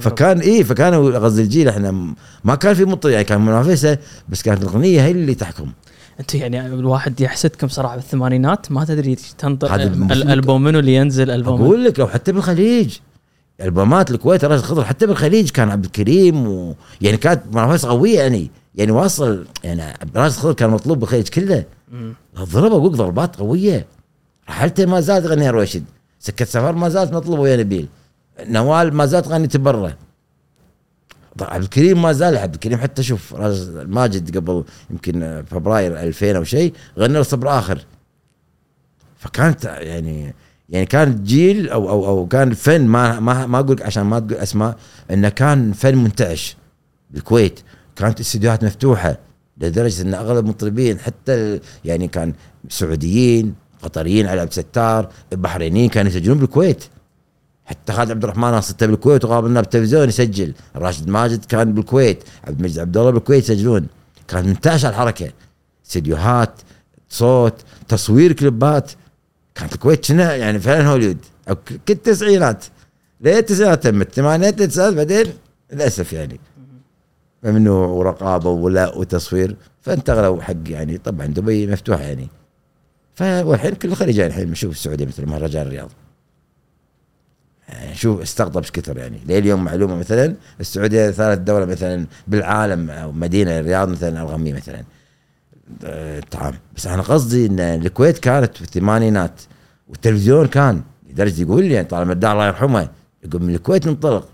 فكان 0.00 0.40
إيه 0.40 0.62
فكانوا 0.62 1.18
قصدي 1.18 1.42
الجيل 1.42 1.68
إحنا 1.68 2.14
ما 2.44 2.54
كان 2.54 2.74
في 2.74 2.84
مطر 2.84 3.10
يعني 3.10 3.24
كان 3.24 3.40
منافسة 3.40 3.98
بس 4.28 4.42
كانت 4.42 4.62
الأغنية 4.62 5.00
هي 5.04 5.10
اللي 5.10 5.34
تحكم. 5.34 5.72
أنت 6.20 6.34
يعني 6.34 6.66
الواحد 6.66 7.20
يحسدكم 7.20 7.68
صراحة 7.68 7.96
بالثمانينات 7.96 8.72
ما 8.72 8.84
تدري 8.84 9.16
تنطر 9.38 9.74
الألبوم 9.74 10.62
منو 10.62 10.78
اللي 10.78 10.94
ينزل 10.94 11.30
ألبوم 11.30 11.62
أقول 11.62 11.84
لك 11.84 11.98
لو 11.98 12.08
حتى 12.08 12.32
بالخليج. 12.32 12.98
ألبومات 13.60 14.10
الكويت 14.10 14.44
راشد 14.44 14.62
خضر 14.62 14.84
حتى 14.84 15.06
بالخليج 15.06 15.50
كان 15.50 15.70
عبد 15.70 15.84
الكريم 15.84 16.46
و... 16.46 16.74
يعني 17.00 17.16
كانت 17.16 17.42
منافسه 17.52 17.88
قوية 17.88 18.18
يعني. 18.18 18.50
يعني 18.74 18.92
واصل 18.92 19.44
يعني 19.64 19.98
راشد 20.16 20.36
خضر 20.36 20.52
كان 20.52 20.70
مطلوب 20.70 21.00
بالخليج 21.00 21.28
كله. 21.28 21.64
ضربة 22.38 22.76
أقول 22.76 22.96
ضربات 22.96 23.36
قوية. 23.36 23.86
رحلته 24.48 24.86
ما 24.86 25.00
زالت 25.00 25.26
تغني 25.26 25.50
رويشد 25.50 25.84
سكة 26.18 26.44
سفر 26.44 26.72
ما 26.72 26.88
زالت 26.88 27.12
مطلوبة 27.12 27.42
ويا 27.42 27.56
نبيل. 27.56 27.88
نوال 28.46 28.94
ما 28.94 29.06
زالت 29.06 29.24
تغني 29.24 29.46
تبره 29.46 29.96
عبد 31.40 31.62
الكريم 31.62 32.02
ما 32.02 32.12
زال 32.12 32.36
عبد 32.36 32.54
الكريم 32.54 32.78
حتى 32.78 33.02
شوف 33.02 33.34
ماجد 33.86 34.36
قبل 34.36 34.64
يمكن 34.90 35.44
فبراير 35.50 36.00
2000 36.00 36.36
أو 36.36 36.44
شيء 36.44 36.72
غنى 36.98 37.14
له 37.14 37.22
صبر 37.22 37.58
آخر. 37.58 37.84
فكانت 39.16 39.64
يعني 39.64 40.34
يعني 40.68 40.86
كان 40.86 41.24
جيل 41.24 41.68
أو 41.68 41.88
أو 41.90 42.06
أو 42.06 42.26
كان 42.26 42.52
فن 42.52 42.86
ما 42.86 43.20
ما 43.20 43.46
ما 43.46 43.58
أقول 43.58 43.82
عشان 43.82 44.02
ما 44.02 44.18
تقول 44.18 44.34
أسماء 44.34 44.76
إنه 45.10 45.28
كان 45.28 45.72
فن 45.72 45.96
منتعش 45.98 46.56
بالكويت. 47.10 47.60
كانت 47.96 48.20
استديوهات 48.20 48.64
مفتوحة 48.64 49.18
لدرجة 49.58 50.02
إن 50.02 50.14
أغلب 50.14 50.44
المطربين 50.44 50.98
حتى 50.98 51.60
يعني 51.84 52.08
كان 52.08 52.32
سعوديين 52.68 53.54
قطريين 53.82 54.26
علي 54.26 54.40
عبد 54.40 54.50
الستار 54.50 55.08
البحرينيين 55.32 55.90
كانوا 55.90 56.10
يسجلون 56.10 56.38
بالكويت. 56.38 56.84
حتى 57.72 57.92
خالد 57.92 58.10
عبد 58.10 58.24
الرحمن 58.24 58.60
صرت 58.60 58.84
بالكويت 58.84 59.24
وقابلنا 59.24 59.60
بالتلفزيون 59.60 60.08
يسجل. 60.08 60.54
راشد 60.76 61.08
ماجد 61.08 61.44
كان 61.44 61.74
بالكويت. 61.74 62.24
عبد 62.44 62.58
المجيد 62.58 62.78
عبد 62.78 62.96
الله 62.96 63.10
بالكويت 63.10 63.42
يسجلون. 63.44 63.86
كانت 64.28 64.46
منتعشه 64.46 64.88
الحركة. 64.88 65.32
استديوهات 65.86 66.50
صوت 67.08 67.54
تصوير 67.88 68.32
كليبات. 68.32 68.92
كانت 69.54 69.74
الكويت 69.74 70.04
شنا 70.04 70.36
يعني 70.36 70.60
فعلا 70.60 70.88
هوليوود؟ 70.88 71.18
كل 71.48 71.78
التسعينات. 71.90 72.64
ليه 73.20 73.38
التسعينات؟ 73.38 73.82
تمت 73.82 74.08
الثمانينات 74.08 74.60
التسعينات 74.60 74.94
بعدين؟ 74.94 75.26
للأسف 75.72 76.12
يعني. 76.12 76.40
ممنوع 77.42 77.86
ورقابة 77.86 78.50
ولا 78.50 78.96
وتصوير. 78.96 79.56
فانتقلوا 79.80 80.42
حق 80.42 80.54
يعني 80.66 80.98
طبعا 80.98 81.26
دبي 81.26 81.66
مفتوحة 81.66 82.02
يعني. 82.02 82.28
فالحين 83.14 83.74
كل 83.74 83.88
الخليج 83.88 84.16
يعني 84.16 84.30
الحين 84.30 84.50
نشوف 84.50 84.72
السعودية 84.72 85.06
مثل 85.06 85.26
مهرجان 85.26 85.66
الرياض. 85.66 85.90
شوف 87.92 88.20
إيش 88.20 88.70
كثر 88.70 88.98
يعني. 88.98 89.18
ليه 89.26 89.38
اليوم 89.38 89.64
معلومة 89.64 89.94
مثلا 89.96 90.34
السعودية 90.60 91.10
ثالث 91.10 91.38
دولة 91.40 91.64
مثلا 91.64 92.06
بالعالم 92.28 92.90
أو 92.90 93.12
مدينة 93.12 93.58
الرياض 93.58 93.88
مثلا 93.88 94.22
الغمي 94.22 94.52
مثلا. 94.52 94.82
آه، 95.84 96.20
طعام. 96.30 96.54
بس 96.76 96.86
أنا 96.86 97.02
قصدي 97.02 97.46
إن 97.46 97.60
الكويت 97.60 98.18
كانت 98.18 98.56
في 98.56 98.62
الثمانينات 98.62 99.40
والتلفزيون 99.88 100.46
كان 100.46 100.82
لدرجه 101.10 101.42
يقول 101.42 101.64
لي 101.64 101.74
يعني 101.74 101.86
طالما 101.88 102.12
الدار 102.12 102.32
الله 102.32 102.46
يرحمه 102.46 102.88
يقول 103.24 103.42
من 103.42 103.54
الكويت 103.54 103.86
ننطلق 103.86 104.28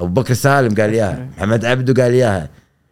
أبو 0.00 0.22
بكر 0.22 0.34
سالم 0.34 0.74
قال 0.74 0.90
إياها 0.90 1.28
محمد 1.36 1.64
عبده 1.64 2.02
قال 2.02 2.12
إياها. 2.12 2.48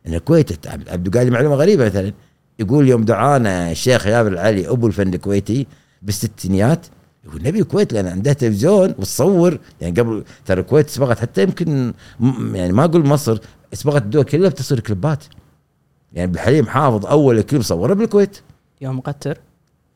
إن 0.06 0.14
الكويت 0.14 0.66
عبد- 0.66 0.88
عبده 0.88 1.18
قال 1.18 1.26
لي 1.26 1.32
معلومة 1.32 1.54
غريبة 1.56 1.84
مثلا. 1.84 2.12
يقول 2.58 2.88
يوم 2.88 3.04
دعانا 3.04 3.70
الشيخ 3.70 4.06
يابر 4.06 4.32
العلي 4.32 4.68
أبو 4.68 4.86
الفن 4.86 5.14
الكويتي 5.14 5.66
بالستينيات 6.02 6.86
يقول 7.26 7.42
نبي 7.42 7.60
الكويت 7.60 7.92
لأن 7.92 8.06
عندها 8.06 8.32
تلفزيون 8.32 8.94
وتصور 8.98 9.58
يعني 9.80 10.00
قبل 10.00 10.24
ترى 10.46 10.60
الكويت 10.60 10.90
سبقت 10.90 11.18
حتى 11.18 11.42
يمكن 11.42 11.92
يعني 12.52 12.72
ما 12.72 12.84
أقول 12.84 13.06
مصر 13.06 13.38
سبقت 13.72 14.02
الدول 14.02 14.24
كلها 14.24 14.48
بتصوير 14.48 14.80
كليبات. 14.80 15.24
يعني 16.12 16.32
بالحليم 16.32 16.66
حافظ 16.66 17.06
أول 17.06 17.42
كليب 17.42 17.62
صوره 17.62 17.94
بالكويت. 17.94 18.38
يوم 18.80 18.96
مقتر 18.96 19.38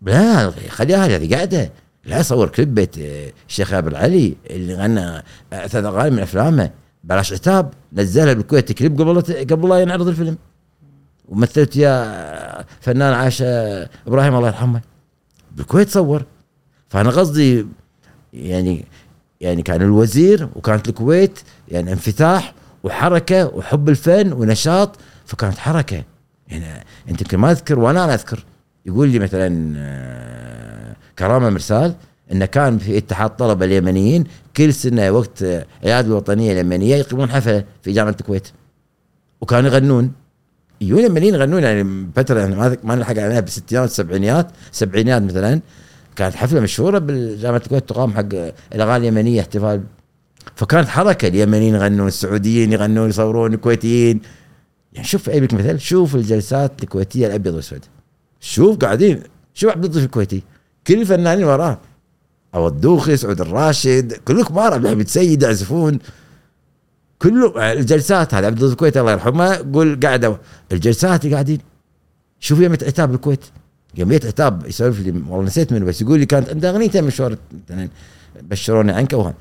لا 0.03 0.51
خليها 0.69 1.07
هذه 1.07 1.35
قاعدة. 1.35 1.73
لا 2.05 2.23
صور 2.23 2.49
كليب 2.49 2.75
بيت 2.75 2.99
آه، 2.99 3.33
الشيخ 3.49 3.73
أبو 3.73 3.89
العلي 3.89 4.37
اللي 4.51 4.75
غنى 4.75 5.01
آه، 5.01 5.23
ثلاث 5.51 5.85
اغاني 5.85 6.11
من 6.11 6.23
أفلامه. 6.23 6.71
بلاش 7.05 7.33
عتاب 7.33 7.73
نزلها 7.93 8.33
بالكويت 8.33 8.73
كليب 8.73 9.01
قبل 9.01 9.21
قبل 9.51 9.69
لا 9.69 9.79
ينعرض 9.79 10.09
الفيلم. 10.09 10.39
ومثلت 11.29 11.77
يا 11.77 12.65
فنان 12.81 13.15
عاشه 13.15 13.47
إبراهيم 14.07 14.35
الله 14.35 14.49
يرحمه. 14.49 14.81
بالكويت 15.57 15.89
صور. 15.89 16.25
فأنا 16.89 17.11
قصدي 17.11 17.67
يعني 18.33 18.85
يعني 19.41 19.63
كان 19.63 19.83
الوزير 19.83 20.49
وكانت 20.57 20.89
الكويت 20.89 21.39
يعني 21.69 21.93
انفتاح 21.93 22.55
وحركة 22.85 23.47
وحب 23.47 23.89
الفن 23.89 24.33
ونشاط 24.33 24.97
فكانت 25.27 25.59
حركة. 25.59 26.05
يعني 26.49 26.85
أنت 27.09 27.21
يمكن 27.21 27.39
ما 27.39 27.51
أذكر 27.51 27.79
وأنا 27.79 28.05
أنا 28.05 28.15
أذكر. 28.15 28.45
يقول 28.87 29.09
لي 29.09 29.19
مثلا 29.19 29.75
آه، 29.77 30.97
كرامة 31.19 31.51
مرسال 31.51 31.95
إنه 32.33 32.45
كان 32.47 32.79
في 32.79 32.99
اتحاد 32.99 33.31
طلبة 33.37 33.65
اليمنيين 33.65 34.25
كل 34.57 34.75
سنة 34.75 35.11
وقت 35.11 35.43
آه، 35.43 35.67
عياد 35.85 36.07
الوطنية 36.07 36.53
اليمنية 36.53 36.97
يقيمون 36.97 37.31
حفلة 37.31 37.65
في 37.83 37.93
جامعة 37.93 38.17
الكويت. 38.21 38.49
وكانوا 39.41 39.71
يغنون. 39.71 40.13
يجون 40.81 40.99
اليمنيين 40.99 41.35
يغنون 41.35 41.63
يعني 41.63 42.09
فتره 42.17 42.47
ما 42.85 42.95
نلحق 42.95 43.19
عليها 43.19 43.41
بالستينات 43.41 43.83
والسبعينات 43.83 44.51
السبعينات 44.73 45.23
مثلا. 45.23 45.61
كانت 46.19 46.35
حفلة 46.35 46.61
مشهورة 46.61 46.99
بالجامعة 46.99 47.63
الكويت 47.65 47.89
تقام 47.89 48.13
حق 48.13 48.29
الأغاني 48.75 49.09
اليمنية 49.09 49.41
احتفال. 49.41 49.83
فكانت 50.57 50.89
حركة 50.89 51.29
اليمنيين 51.29 51.75
يغنون 51.75 52.09
السعوديين 52.09 52.73
يغنون 52.73 53.09
يصورون 53.09 53.55
الكويتيين. 53.55 54.21
يعني 54.93 55.07
شوف 55.07 55.31
أجيب 55.31 55.55
مثال 55.55 55.81
شوف 55.81 56.15
الجلسات 56.15 56.83
الكويتية 56.83 57.27
الابيض 57.27 57.53
والاسود 57.53 57.85
شوف 58.41 58.77
قاعدين 58.77 59.23
شوف 59.55 59.71
عبد 59.71 59.85
اللطيف 59.85 60.05
الكويتي. 60.05 60.43
كل 60.87 61.01
الفنانين 61.01 61.45
وراه. 61.45 61.79
أو 62.55 62.69
الدوخي 62.69 63.17
سعود 63.17 63.41
الراشد 63.41 64.13
كله 64.13 64.45
كبار 64.45 64.75
عبد 64.75 64.87
الحميد 64.87 65.09
سيد 65.09 65.43
يعزفون. 65.43 65.99
كله 67.19 67.73
الجلسات 67.73 68.35
هذا 68.35 68.47
عبد 68.47 68.57
اللطيف 68.57 68.73
الكويتي 68.73 69.01
الله 69.01 69.13
يرحمه 69.13 69.57
قول 69.73 70.01
قاعدة. 70.03 70.39
الجلسات 70.73 71.27
قاعدين 71.27 71.59
شوف 72.41 72.61
يوم 72.61 72.73
عتاب 72.73 73.15
الكويت. 73.15 73.45
يوم 73.99 74.13
عتاب 74.13 74.67
يسولف 74.67 75.01
لي 75.01 75.11
والله 75.11 75.45
نسيت 75.45 75.73
منه 75.73 75.85
بس 75.85 76.03
يقول 76.03 76.21
لي 76.21 76.27
كانت 76.27 76.49
عنده 76.49 76.71
اغنيته 76.71 77.01
مشهورة 77.01 77.39
مثلا 77.71 77.89
بشروني 78.43 78.93
عنك 78.93 79.13
وها 79.13 79.35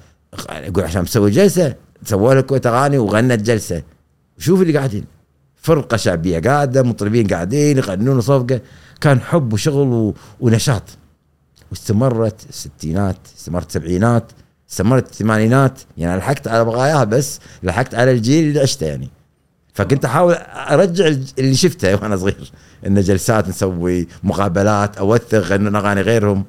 يقول 0.51 0.84
عشان 0.84 1.01
مسوي 1.01 1.32
جلسة 1.32 1.76
سووا 2.05 2.34
الكويت 2.34 2.68
أغاني 2.68 2.97
وغنت 2.97 3.41
جلسة. 3.41 3.84
شوف 4.38 4.62
اللي 4.62 4.78
قاعدين. 4.78 5.05
فرقة 5.55 5.97
شعبية 5.97 6.39
قاعدة 6.39 6.84
مطربين 6.84 7.28
قاعدين 7.28 7.78
يغنون 7.78 8.22
صفقه 8.22 8.62
كان 9.01 9.20
حب 9.22 9.53
وشغل 9.53 9.88
و... 9.88 10.14
ونشاط. 10.39 10.84
واستمرت 11.72 12.49
الستينات 12.49 13.18
استمرت 13.38 13.68
السبعينات 13.68 14.32
استمرت 14.72 15.12
الثمانينات. 15.12 15.80
يعني 15.97 16.20
لحقت 16.20 16.47
على 16.47 16.66
بغاياها 16.66 17.03
بس 17.03 17.39
لحقت 17.64 17.95
على 17.95 18.12
الجيل 18.12 18.47
اللي 18.47 18.60
عشته 18.60 18.86
يعني. 18.86 19.10
فكنت 19.78 20.06
أحاول 20.06 20.34
أرجع 20.54 21.08
اللي 21.40 21.56
شفته 21.56 21.96
وأنا 21.96 22.18
صغير 22.18 22.52
إن 22.88 23.02
جلسات 23.02 23.50
نسوي 23.50 24.08
مقابلات 24.24 24.98
أوثق 24.98 25.40
غنون 25.40 25.76
اغاني 25.76 26.02
غيرهم. 26.02 26.46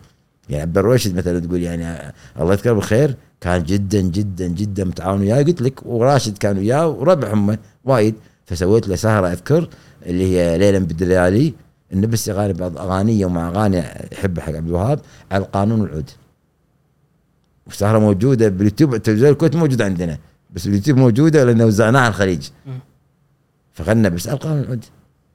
يعني 0.48 0.62
عبد 0.62 0.78
الرويشد 0.78 1.16
مثلا 1.16 1.38
تقول 1.38 1.62
يعني 1.62 2.12
الله 2.40 2.52
يذكره 2.52 2.72
بالخير 2.72 3.14
كان 3.40 3.62
جدا 3.62 4.00
جدا 4.00 4.46
جدا 4.46 4.84
متعاون 4.84 5.20
وياي. 5.20 5.44
قلت 5.44 5.62
لك 5.62 5.86
وراشد 5.86 6.38
كان 6.38 6.58
وياه 6.58 6.88
وربع 6.88 7.32
هم 7.32 7.58
وايد. 7.84 8.14
فسويت 8.46 8.88
له 8.88 8.96
سهرة 8.96 9.32
أذكر 9.32 9.68
اللي 10.06 10.36
هي 10.36 10.58
ليلا 10.58 10.78
بالدلالي 10.78 11.54
إنه 11.92 12.06
بس 12.06 12.28
اغاني 12.28 12.52
بعض 12.52 12.78
اغانيه 12.78 13.26
ومع 13.26 13.48
أغاني 13.48 13.84
يحبها 14.12 14.44
حق 14.44 14.52
عبد 14.52 14.68
الوهاب 14.68 15.00
على 15.32 15.44
القانون 15.44 15.80
والعود 15.80 16.10
وسهرة 17.66 17.98
موجودة 17.98 18.48
باليوتيوب 18.48 18.96
تلفزيون 18.96 19.30
الكويت 19.32 19.56
موجود 19.56 19.82
عندنا 19.82 20.18
بس 20.54 20.66
اليوتيوب 20.66 20.98
موجودة 20.98 21.44
لأن 21.44 21.62
وزعناها 21.62 22.02
على 22.02 22.10
الخليج. 22.10 22.48
فغنى 23.78 24.10
بس 24.10 24.28
ألقى 24.28 24.52
العود. 24.52 24.84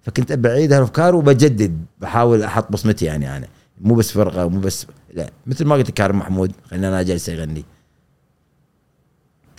فكنت 0.01 0.33
بعيد 0.33 0.73
هالافكار 0.73 1.15
وبجدد 1.15 1.85
بحاول 2.01 2.43
أحط 2.43 2.71
بصمتي 2.71 3.05
يعني 3.05 3.37
أنا 3.37 3.47
مو 3.81 3.95
بس 3.95 4.11
فرقة 4.11 4.49
مو 4.49 4.59
بس 4.59 4.87
لا. 5.13 5.29
مثل 5.47 5.65
ما 5.65 5.75
قلت 5.75 5.91
كارم 5.91 6.19
محمود 6.19 6.51
خلينا 6.69 6.87
أنا 6.87 7.03
جالس 7.03 7.29
يغني. 7.29 7.65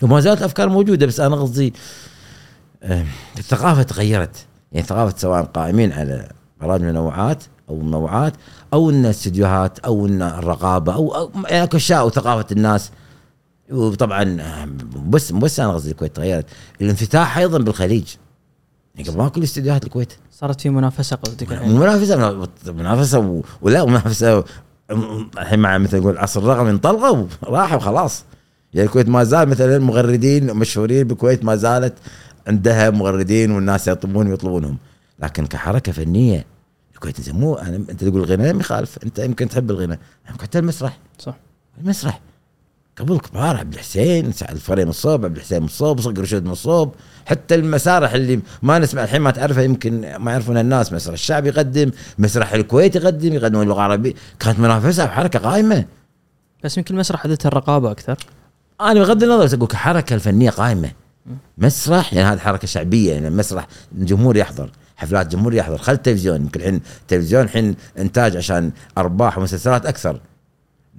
وما 0.03 0.21
زالت 0.21 0.43
افكار 0.43 0.69
موجودة 0.69 1.07
بس 1.07 1.21
أنا 1.21 1.37
قصدي 1.37 1.75
آه، 2.83 3.05
الثقافة 3.39 3.83
تغيرت. 3.83 4.47
يعني 4.73 4.87
ثقافة 4.87 5.19
سواء 5.19 5.45
قائمين 5.45 5.93
على 5.93 6.29
برامج 6.61 6.83
منوعات 6.83 7.45
أو 7.69 7.81
منوعات 7.81 8.33
أو 8.73 8.91
إن 8.91 9.05
الاستديوهات 9.05 9.79
أو 9.79 10.07
إن 10.07 10.23
الرقابة 10.23 10.95
أو, 10.95 11.31
يعني 11.49 11.63
أكو 11.65 11.77
أشياء 11.77 12.07
وثقافة 12.07 12.47
الناس. 12.53 12.91
وطبعا 13.71 14.41
آه، 14.41 14.69
بس 15.09 15.33
بس 15.33 15.61
أنا 15.61 15.73
قصدي 15.73 15.91
الكويت 15.91 16.17
تغيرت. 16.17 16.47
الانفتاح 16.81 17.39
أيضا 17.39 17.59
بالخليج. 17.59 18.15
يعني 18.95 19.09
قبل 19.09 19.19
ما 19.19 19.29
كل 19.29 19.43
استديوهات 19.43 19.85
الكويت. 19.85 20.13
صارت 20.33 20.61
في 20.61 20.71
منافسة 20.71 21.17
قصدك 21.17 21.53
منافسة 21.53 22.47
منافسة 22.73 23.19
و- 23.19 23.43
ولا 23.63 23.85
منافسة. 23.85 24.45
الحين 25.39 25.59
مع 25.59 25.79
مثل 25.79 25.99
نقول 26.01 26.13
العصر 26.13 26.41
الرقمي 26.41 26.71
انطلقوا 26.71 27.27
راحوا 27.45 27.79
خلاص. 27.79 28.25
يعني 28.75 28.87
الكويت 28.87 29.09
ما 29.09 29.25
زال 29.25 29.49
مثلا 29.49 29.79
مغردين 29.79 30.55
مشهورين 30.55 31.07
بالكويت 31.07 31.45
ما 31.45 31.57
زالت 31.57 31.95
عندها 32.47 32.91
مغردين 32.91 33.51
والناس 33.51 33.89
يطلبون 33.89 34.27
ويطلبونهم. 34.31 34.79
لكن 35.19 35.47
كحركة 35.47 35.93
فنية 35.93 36.47
الكويت 36.95 37.21
زين 37.21 37.35
مو 37.35 37.55
أنا 37.55 37.77
أنت 37.77 38.05
تقول 38.05 38.17
الغناء 38.21 38.53
ما 38.55 38.61
يخالف 38.61 38.99
أنت 39.05 39.19
يمكن 39.19 39.49
تحب 39.49 39.71
الغناء. 39.71 39.99
حتى 40.25 40.59
المسرح. 40.59 40.99
صح. 41.19 41.35
المسرح. 41.81 42.21
قبل 42.99 43.19
كبار 43.19 43.57
عبد 43.57 43.75
الحسين 43.75 44.33
سعد 44.33 44.51
الفري 44.51 44.83
الصوب 44.83 45.25
عبد 45.25 45.37
الحسين 45.37 45.65
الصوب 45.65 46.01
صقر 46.01 46.21
رشود 46.21 46.45
من 46.45 46.51
الصوب 46.51 46.95
حتى 47.27 47.55
المسارح 47.55 48.13
اللي 48.13 48.41
ما 48.63 48.79
نسمع 48.79 49.05
الحين 49.05 49.21
ما 49.21 49.31
تعرفها 49.31 49.63
يمكن 49.63 50.17
ما 50.17 50.31
يعرفونها 50.31 50.61
الناس 50.61 50.93
مسرح 50.93 51.13
الشعب 51.13 51.47
يقدم 51.47 51.91
مسرح 52.19 52.53
الكويت 52.53 52.97
يقدم 52.97 53.33
يقدمون 53.33 53.63
اللغة 53.63 53.77
العربية. 53.77 54.15
كانت 54.41 54.59
منافسة 54.59 55.05
بحركة 55.05 55.39
قائمة. 55.39 55.85
بس 56.65 56.79
يمكن 56.79 56.95
المسرح 56.95 57.27
عدتها 57.27 57.49
الرقابة 57.49 57.91
أكثر. 57.91 58.17
أنا 58.81 59.01
بغض 59.01 59.23
النظر 59.23 59.57
أقول 59.57 59.69
كحركه 59.69 60.15
الفنية 60.15 60.51
قائمة. 60.51 60.91
مسرح 61.59 62.15
يعني 62.15 62.29
هذه 62.29 62.39
حركة 62.39 62.67
شعبية 62.67 63.13
يعني 63.13 63.29
المسرح 63.29 63.67
الجمهور 63.99 64.37
يحضر 64.37 64.71
حفلات 64.97 65.27
جمهور 65.27 65.55
يحضر 65.55 65.79
خل 65.79 65.93
التلفزيون. 65.93 66.41
يمكن 66.41 66.61
الحين 66.61 66.81
التلفزيون 67.01 67.43
الحين 67.43 67.75
إنتاج 67.99 68.37
عشان 68.37 68.73
أرباح 68.99 69.39
ومسلسلات 69.39 69.87
أكثر. 69.87 70.21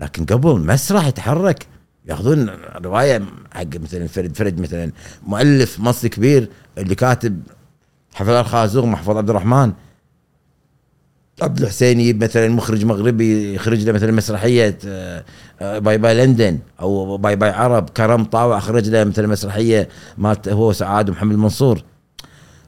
لكن 0.01 0.25
قبل 0.25 0.59
مسرح 0.59 1.07
يتحرك. 1.07 1.67
ياخذون 2.07 2.49
رواية 2.75 3.21
حق 3.53 3.77
مثلا 3.77 4.07
ألفرد 4.07 4.37
فرج 4.37 4.59
مثلا 4.59 4.91
مؤلف 5.27 5.79
مصري 5.79 6.09
كبير 6.09 6.49
اللي 6.77 6.95
كاتب 6.95 7.41
حفلة 8.13 8.24
على 8.24 8.31
الخازوق 8.31 8.85
محفوظ 8.85 9.17
عبد 9.17 9.29
الرحمن. 9.29 9.73
عبد 11.41 11.61
الحسين 11.61 11.99
يجيب 11.99 12.23
مثلا 12.23 12.47
مخرج 12.47 12.85
مغربي 12.85 13.55
يخرج 13.55 13.85
له 13.85 13.91
مثلا 13.91 14.11
مسرحية 14.11 14.77
آه، 14.87 15.23
باي 15.61 15.97
باي 15.97 16.25
لندن 16.25 16.59
أو 16.81 17.17
باي 17.17 17.35
باي 17.35 17.49
عرب 17.49 17.89
كرم 17.89 18.23
مطاوع 18.23 18.57
اخرج 18.57 18.89
له 18.89 19.03
مثلا 19.03 19.27
مسرحية 19.27 19.89
مالت 20.17 20.49
هو 20.49 20.73
سعاد 20.73 21.09
ومحمد 21.09 21.35
منصور 21.35 21.83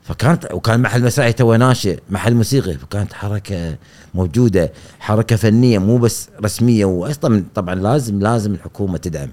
فكانت 0.07 0.47
وكان 0.53 0.79
محل 0.81 1.03
مسرحي 1.03 1.33
تو 1.33 1.55
ناشئ 1.55 1.99
محل 2.09 2.33
موسيقي. 2.35 2.73
فكانت 2.73 3.13
حركة 3.13 3.75
موجودة 4.13 4.71
حركة 4.99 5.35
فنية 5.35 5.77
مو 5.79 5.97
بس 5.97 6.29
رسمية. 6.43 6.85
واصلا 6.85 7.43
طبعا 7.55 7.75
لازم 7.75 8.19
لازم 8.19 8.53
الحكومة 8.53 8.97
تدعم. 8.97 9.29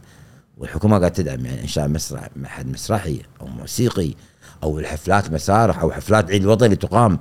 والحكومة 0.58 0.98
قاعدة 0.98 1.14
تدعم 1.14 1.46
يعني 1.46 1.62
انشاء 1.62 1.88
مسرح 1.88 2.28
محل 2.36 2.68
مسرحي 2.68 3.20
أو 3.40 3.46
موسيقي 3.46 4.14
أو 4.62 4.78
الحفلات 4.78 5.32
مسارح 5.32 5.78
أو 5.80 5.90
حفلات 5.92 6.30
عيد 6.30 6.42
الوطني 6.42 6.76
تقام. 6.76 7.18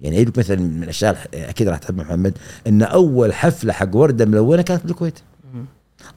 يعني 0.00 0.16
يجيب 0.16 0.38
مثلا 0.38 0.56
من 0.60 0.82
الأشياء 0.82 1.28
أكيد 1.34 1.68
راح 1.68 1.78
تحب 1.78 1.96
محمد 1.98 2.38
إن 2.66 2.82
أول 2.82 3.34
حفلة 3.34 3.72
حق 3.72 3.96
وردة 3.96 4.24
ملونة 4.24 4.62
كانت 4.62 4.86
بالكويت. 4.86 5.18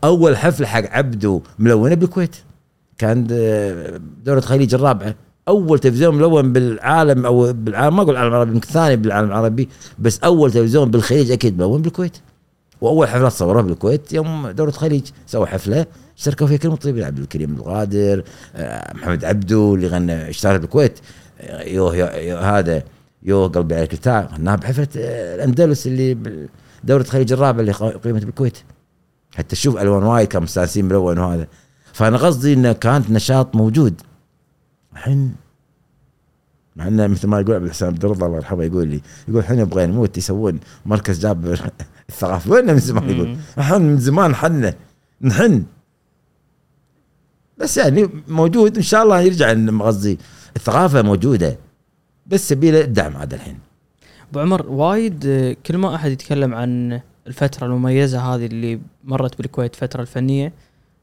أول 0.03 0.37
حفلة 0.37 0.67
حق 0.67 0.83
عبده 0.91 1.41
ملونة 1.59 1.95
بالكويت. 1.95 2.35
كان 2.97 3.27
د- 3.27 4.01
دورة 4.25 4.39
خليج 4.39 4.73
الرابعة. 4.75 5.15
أول 5.49 5.79
تلفزيون 5.79 6.15
ملون 6.15 6.53
بالعالم 6.53 7.25
أو 7.25 7.53
بالعالم 7.53 7.95
ما 7.95 8.01
أقول 8.01 8.15
العالم 8.15 8.33
العربي 8.33 8.51
يمكن 8.51 8.69
ثاني 8.69 8.95
بالعالم 8.95 9.27
العربي 9.27 9.69
بس 9.99 10.19
أول 10.19 10.51
تلفزيون 10.51 10.91
بالخليج 10.91 11.31
أكيد 11.31 11.57
ملون 11.57 11.81
بالكويت. 11.81 12.17
وأول 12.81 13.07
حفلات 13.07 13.31
صوروها 13.31 13.63
بالكويت 13.63 14.13
يوم 14.13 14.47
دورة 14.49 14.71
خليج 14.71 15.07
سووا 15.27 15.45
حفلة 15.45 15.85
اشتركوا 16.17 16.47
فيها 16.47 16.57
كل 16.57 16.67
المطربين 16.67 17.03
عبد 17.03 17.19
الكريم 17.19 17.55
عبد 17.55 17.84
القادر 17.84 18.23
آه، 18.55 18.93
محمد 18.93 19.25
عبدو 19.25 19.75
اللي 19.75 19.87
غنى 19.87 20.29
اشتهر 20.29 20.57
بالكويت. 20.57 20.99
آه، 21.41 21.63
يو, 21.63 21.93
يو, 21.93 22.05
يو 22.05 22.37
هذا 22.37 22.83
يو 23.23 23.47
قلبي 23.47 23.75
عليك 23.75 23.93
التاع 23.93 24.29
غناها 24.33 24.55
بحفلة 24.55 24.87
آه، 24.97 25.35
الأندلس 25.35 25.87
اللي 25.87 26.17
دوره 26.83 27.03
خليج 27.03 27.33
الرابعه 27.33 27.61
اللي 27.61 27.71
قيمت 27.73 28.25
بالكويت. 28.25 28.57
حتى 29.35 29.55
تشوف 29.55 29.77
ألوان 29.77 30.03
وايد 30.03 30.27
كانوا 30.27 30.43
مستانسين 30.43 30.85
ملون 30.85 31.17
وهذا 31.17 31.47
فأنا 31.93 32.17
قصدي 32.17 32.53
إنه 32.53 32.71
كانت 32.71 33.11
نشاط 33.11 33.55
موجود. 33.55 34.01
الحين 34.93 35.35
مع 36.75 36.87
إنه 36.87 37.07
مثل 37.07 37.27
ما 37.27 37.39
يقول 37.39 37.55
عبد 37.55 37.65
الحسين 37.65 37.87
عبد 37.87 38.05
الرضا 38.05 38.25
الله 38.25 38.37
يرحمه 38.37 38.63
يقول 38.63 38.87
لي 38.87 39.01
يقول 39.27 39.41
إحنا 39.41 39.55
نبغى 39.55 39.85
نموت 39.85 40.17
يسوون 40.17 40.59
مركز 40.85 41.19
جاب 41.19 41.45
الثقافة 42.09 42.51
وين 42.51 42.65
من 42.65 42.79
زمان 42.79 43.09
يقول؟ 43.09 43.37
إحنا 43.59 43.77
من 43.77 43.97
زمان 43.97 44.35
حنا 44.35 44.73
نحن. 45.21 45.63
بس 47.57 47.77
يعني 47.77 48.09
موجود 48.27 48.77
إن 48.77 48.83
شاء 48.83 49.03
الله 49.03 49.21
يرجع 49.21 49.53
قصدي 49.83 50.19
الثقافة 50.55 51.01
موجودة 51.01 51.57
بس 52.27 52.49
سبيل 52.49 52.75
الدعم 52.75 53.17
عاد 53.17 53.33
الحين. 53.33 53.59
أبو 54.31 54.39
عمر 54.39 54.69
وايد 54.69 55.23
كل 55.65 55.77
ما 55.77 55.95
أحد 55.95 56.11
يتكلم 56.11 56.53
عن 56.53 57.01
الفترة 57.27 57.65
المميزة 57.65 58.19
هذه 58.19 58.45
اللي 58.45 58.79
مرت 59.03 59.37
بالكويت 59.37 59.73
الفترة 59.73 60.01
الفنية 60.01 60.53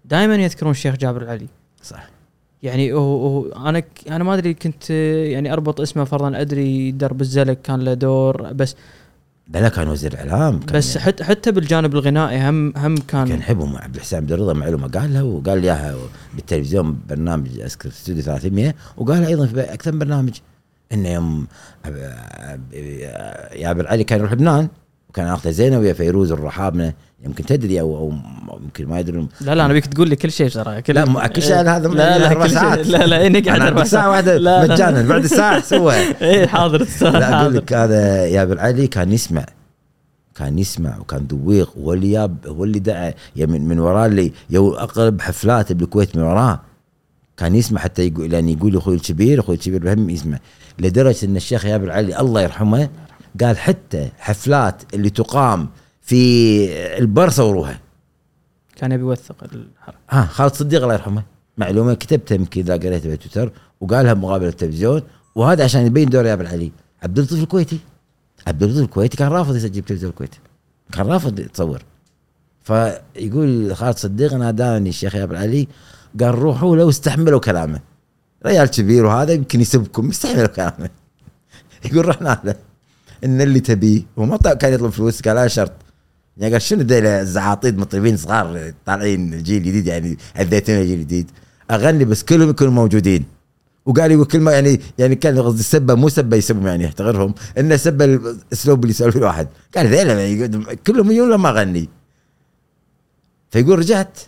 دائما 0.05 0.34
يذكرون 0.37 0.70
الشيخ 0.70 0.97
جابر 0.97 1.22
العلي. 1.22 1.49
صح. 1.82 2.16
يعني 2.63 2.93
هو 2.93 3.27
هو 3.27 3.69
أنا 3.69 3.83
أنا 4.11 4.25
ما 4.25 4.35
أدري 4.35 4.55
كنت 4.55 4.91
يعني 4.91 5.53
أربط 5.53 5.81
اسمه 5.81 6.05
فرضا 6.05 6.41
أدري 6.41 6.91
درب 6.91 7.21
الزلك 7.21 7.63
كان 7.63 7.81
له 7.81 7.95
دور 7.95 8.53
بس 8.53 8.77
لا 9.49 9.59
لا 9.59 9.69
كان 9.69 9.89
وزير 9.89 10.19
إعلام 10.19 10.59
كان 10.59 10.77
بس 10.77 10.97
يعني 10.97 11.07
حتى 11.07 11.25
حتى 11.25 11.53
بالجانب 11.53 11.95
الغنائي 11.95 12.49
هم 12.49 12.73
هم 12.77 12.97
كان, 12.97 13.29
كان 13.29 13.39
يحبهم 13.39 13.77
عبد 13.77 13.95
الحسين 13.95 14.19
عبد 14.19 14.33
الرضا 14.33 14.53
معلومة 14.53 14.89
قالها 14.89 15.23
وقال 15.23 15.61
لي 15.61 15.67
إياها 15.67 15.97
بالتلفزيون 16.35 16.99
برنامج 17.09 17.61
أذكر 17.61 17.89
استوديو 17.89 18.23
300 18.23 18.75
وقالها 18.97 19.29
أيضا 19.29 19.47
في 19.47 19.61
أكثر 19.61 19.93
من 19.93 19.99
برنامج. 19.99 20.35
إنه 20.93 21.09
يوم 21.09 21.47
يابر 23.55 23.89
علي 23.89 24.05
كان 24.05 24.19
يروح 24.19 24.33
لبنان. 24.33 24.69
وكان 25.17 25.27
اخته 25.27 25.51
زينه 25.51 25.79
ويا 25.79 25.93
فيروز 25.93 26.33
الرحابنه 26.33 26.93
يمكن 27.25 27.47
تدري 27.47 27.81
أو 27.81 27.97
أو 27.97 28.12
يمكن 28.62 28.87
ما 28.87 29.01
يدرون. 29.01 29.29
لا 29.41 29.55
لا 29.55 29.64
أنا 29.64 29.73
بيك 29.73 29.87
تقول 29.87 30.09
لي 30.09 30.17
كل 30.17 30.33
شيء 30.33 30.47
بصراحه 30.47 30.81
كل 30.81 30.95
لا 30.95 31.27
كل 31.27 31.43
شيء 31.43 31.55
هذا 31.55 31.89
لا 31.89 32.19
لا 32.19 32.35
كل 32.35 32.43
شيء. 32.43 32.59
ساعات. 32.59 32.87
لا 32.87 33.07
لا 33.07 33.29
نقعد 33.29 33.61
أربع 33.61 33.67
عندك 33.67 33.85
ساعه 33.85 34.11
واحدة. 34.11 34.62
مجانا 34.62 35.03
بعد 35.03 35.25
الساعة 35.25 35.61
سوها 35.61 35.97
إيه 36.23 36.47
حاضر 36.47 36.83
أستاذ 36.83 37.11
لا 37.11 37.41
أقول 37.43 37.57
لك 37.57 37.73
هذا 37.73 38.27
يابر 38.27 38.61
علي 38.61 38.87
كان 38.87 39.12
يسمع. 39.12 39.47
كان 40.35 40.59
يسمع 40.59 40.99
وكان 40.99 41.27
ذويق. 41.31 41.71
هو 41.79 41.93
اللي 41.93 42.12
جاب 42.12 42.37
هو 42.47 42.64
اللي 42.64 42.79
دعا. 42.79 43.14
يعني 43.37 43.53
من, 43.53 43.69
من 43.69 43.79
وراه 43.79 44.07
اللي 44.07 44.33
يو 44.51 44.75
أقرب 44.75 45.21
حفلات 45.21 45.73
بالكويت 45.73 46.17
من 46.17 46.23
وراه. 46.23 46.61
كان 47.37 47.55
يسمع 47.55 47.81
حتى 47.81 48.07
يقول 48.07 48.33
يعني 48.33 48.53
يقول 48.53 48.77
أخوي 48.77 48.95
الكبير 48.95 49.41
أخوي 49.41 49.55
الكبير 49.55 49.95
بهم 49.95 50.11
يسمع. 50.11 50.39
لدرجة 50.79 51.27
إن 51.27 51.37
الشيخ 51.37 51.64
يابر 51.64 51.91
علي 51.91 52.21
الله 52.21 52.43
يرحمه 52.43 52.89
قال 53.41 53.59
حتى 53.59 54.11
حفلات 54.18 54.82
اللي 54.95 55.11
تقام 55.11 55.68
في 56.03 56.99
البر 56.99 57.30
صوروها 57.30 57.80
كان 58.76 58.93
يبي 58.93 59.03
يوثق 59.03 59.37
الحركه 59.43 59.99
ها 60.11 60.24
خالد 60.24 60.55
صديق 60.55 60.82
الله 60.82 60.95
يرحمه 60.95 61.22
معلومة 61.59 61.95
كتبتها 61.95 62.34
يمكن 62.34 62.61
اذا 62.61 62.74
قريتها 62.74 63.14
بتويتر 63.14 63.53
وقالها 63.80 64.12
بمقابله 64.12 64.49
التلفزيون 64.49 65.03
وهذا 65.34 65.64
عشان 65.64 65.87
يبين 65.87 66.09
دور 66.09 66.26
يابر 66.26 66.47
علي 66.47 66.72
عبد 67.03 67.18
اللطيف 67.18 67.43
الكويتي. 67.43 67.78
عبد 68.47 68.62
اللطيف 68.62 68.84
الكويتي 68.84 69.16
كان 69.16 69.28
رافض 69.28 69.57
يسجل 69.57 69.82
تلفزيون 69.82 70.11
الكويت 70.11 70.34
كان 70.93 71.07
رافض 71.07 71.39
يتصور. 71.39 71.82
فيقول 72.62 73.76
خالد 73.76 73.97
صديق 73.97 74.34
ناداني 74.34 74.89
الشيخ 74.89 75.14
يابر 75.14 75.37
علي 75.37 75.68
قال 76.20 76.34
روحوا 76.34 76.76
لو 76.76 76.89
استحملوا 76.89 77.41
كلامه. 77.41 77.80
ريال 78.47 78.66
كبير 78.66 79.05
وهذا 79.05 79.32
يمكن 79.32 79.61
يسبكم 79.61 80.09
استحملوا 80.09 80.47
كلامه. 80.47 80.91
يقول 81.93 82.09
رحنا 82.09 82.41
له 82.45 82.55
إن 83.27 83.41
اللي 83.41 83.61
تبيه 83.61 84.03
وما 84.16 84.37
طلع- 84.37 84.55
كان 84.55 84.72
يطلب 84.72 84.91
فلوس 84.91 85.20
قال 85.22 85.37
لا 85.37 85.49
شرط. 85.49 85.72
يعني 86.37 86.53
قال 86.53 86.62
شنو 86.62 86.83
ذيلا 86.83 87.20
الزعاطيد؟ 87.20 87.79
مطربين 87.79 88.16
صغار 88.16 88.72
طالعين 88.87 89.35
الجيل 89.35 89.57
الجديد 89.62 89.87
يعني 89.87 90.18
اذيتنا 90.41 90.81
الجيل 90.81 90.99
الجديد 91.01 91.31
أغني 91.70 92.05
بس 92.05 92.22
كلهم 92.24 92.51
يكونوا 92.51 92.72
موجودين. 92.72 93.24
وقال 93.87 94.12
يقول 94.12 94.24
كلمة 94.27 94.51
يعني 94.53 94.81
يعني 94.99 95.14
كان 95.14 95.39
قصدي 95.39 95.61
السبه 95.61 95.95
مو 95.95 96.09
سبة 96.09 96.37
يسبهم 96.37 96.66
يعني 96.66 96.85
يحتقرهم. 96.85 97.35
إنه 97.59 97.77
سبة 97.77 98.05
الأسلوب 98.05 98.81
اللي 98.85 98.91
يسولف 98.91 99.16
الواحد. 99.16 99.49
قال 99.77 99.87
ذيلا 99.87 100.27
يقعد- 100.27 100.79
كلهم 100.87 101.11
يجون 101.11 101.31
لما 101.31 101.49
أغني. 101.51 101.89
فيقول 103.51 103.79
رجعت. 103.79 104.18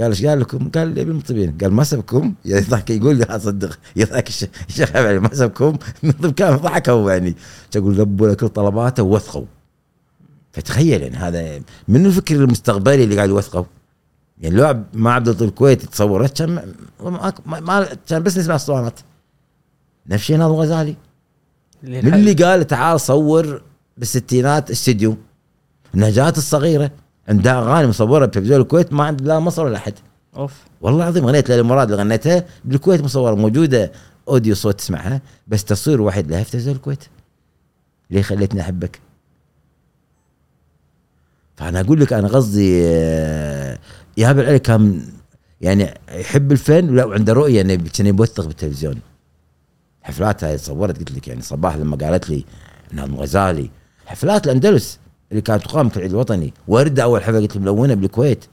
قال 0.00 0.10
إيش 0.10 0.24
قال 0.26 0.40
لكم؟ 0.40 0.68
قال 0.68 0.98
يبي 0.98 1.10
المطربين. 1.10 1.58
قال 1.60 1.72
ما 1.72 1.84
سبكم؟ 1.84 2.34
يضحك 2.44 2.90
يقول 2.90 3.18
لا 3.18 3.38
صدق 3.38 3.78
يضحك 3.96 4.28
الش- 4.28 4.46
الشيخ 4.68 4.96
علي 4.96 5.18
ما 5.18 5.34
سبكم؟ 5.34 5.76
المطرب 6.04 6.32
كان 6.32 6.56
ضحك 6.56 6.88
هو 6.88 7.10
يعني. 7.10 7.34
يقول 7.76 7.96
لبوا 7.98 8.34
كل 8.34 8.48
طلباته 8.48 9.02
ووثقوا. 9.02 9.44
فتخيل 10.52 11.02
يعني 11.02 11.16
هذا 11.16 11.60
من 11.88 12.06
الفكر 12.06 12.34
المستقبلي 12.34 13.04
اللي 13.04 13.16
قاعد 13.16 13.28
يوثقوا؟ 13.28 13.64
يعني 14.40 14.56
لو 14.56 14.84
ما 14.94 15.12
عبد 15.12 15.28
اللطيف 15.28 15.48
الكويتي 15.48 15.86
تصورت 15.86 16.38
كان 16.38 16.74
ما, 17.46 17.88
كان 18.08 18.22
بس 18.22 18.38
نسمع 18.38 18.54
اسطوانات 18.56 19.00
نفس 20.06 20.22
الشيء 20.22 20.36
ناظم 20.36 20.54
غزالي 20.54 20.96
من 21.82 22.14
اللي 22.14 22.32
قال 22.32 22.66
تعال 22.66 23.00
صور 23.00 23.62
بالستينات 23.98 24.70
استديو 24.70 25.16
نجاة 25.94 26.34
الصغيرة. 26.36 26.90
عندها 27.28 27.60
أغاني 27.62 27.86
مصورة 27.86 28.26
بتلفزيون 28.26 28.60
الكويت 28.60 28.92
ما 28.92 29.04
عند 29.04 29.22
لا 29.22 29.38
مصر 29.38 29.64
ولا 29.64 29.76
احد 29.76 29.94
أوف. 30.36 30.64
والله 30.80 31.02
العظيم 31.02 31.26
غنيت 31.26 31.48
ليلى 31.48 31.62
مراد 31.62 31.90
اللي 31.90 32.02
غنيتها. 32.02 32.44
بالكويت 32.64 33.00
مصورة 33.00 33.34
موجودة 33.34 33.92
أوديو 34.28 34.54
صوت 34.54 34.78
تسمعها 34.78 35.20
بس 35.48 35.64
تصوير 35.64 36.00
واحد 36.00 36.30
لها 36.30 36.42
في 36.42 36.50
تلفزيون 36.50 36.76
الكويت. 36.76 37.04
ليه 38.10 38.22
خليتني 38.22 38.60
أحبك؟ 38.60 39.00
فأنا 41.56 41.80
أقول 41.80 42.00
لك 42.00 42.12
أنا 42.12 42.28
قصدي 42.28 42.80
آه، 42.84 43.78
ايهاب 44.18 44.38
العلي 44.38 44.58
كان 44.58 45.02
يعني 45.60 45.94
يحب 46.12 46.52
الفن 46.52 46.94
لا 46.94 47.04
وعنده 47.04 47.32
رؤية 47.32 47.60
انه 47.60 47.74
كان 47.74 48.06
يوثق 48.06 48.46
بالتلفزيون. 48.46 49.00
حفلات 50.02 50.44
هاي 50.44 50.58
صورت 50.58 50.98
قلت 50.98 51.12
لك 51.12 51.28
يعني 51.28 51.42
صباح 51.42 51.76
لما 51.76 51.96
قالت 51.96 52.30
لي 52.30 52.44
ناظم 52.92 53.16
غزالي 53.16 53.70
حفلات 54.06 54.46
الأندلس. 54.46 54.98
اللي 55.30 55.42
كانت 55.42 55.62
تقام 55.64 55.88
في 55.88 55.96
العيد 55.96 56.10
الوطني. 56.10 56.52
وردة 56.68 57.02
أول 57.02 57.22
حفلة 57.22 57.40
قلت 57.40 57.56
ملونه 57.56 57.94
بالكويت. 57.94 58.44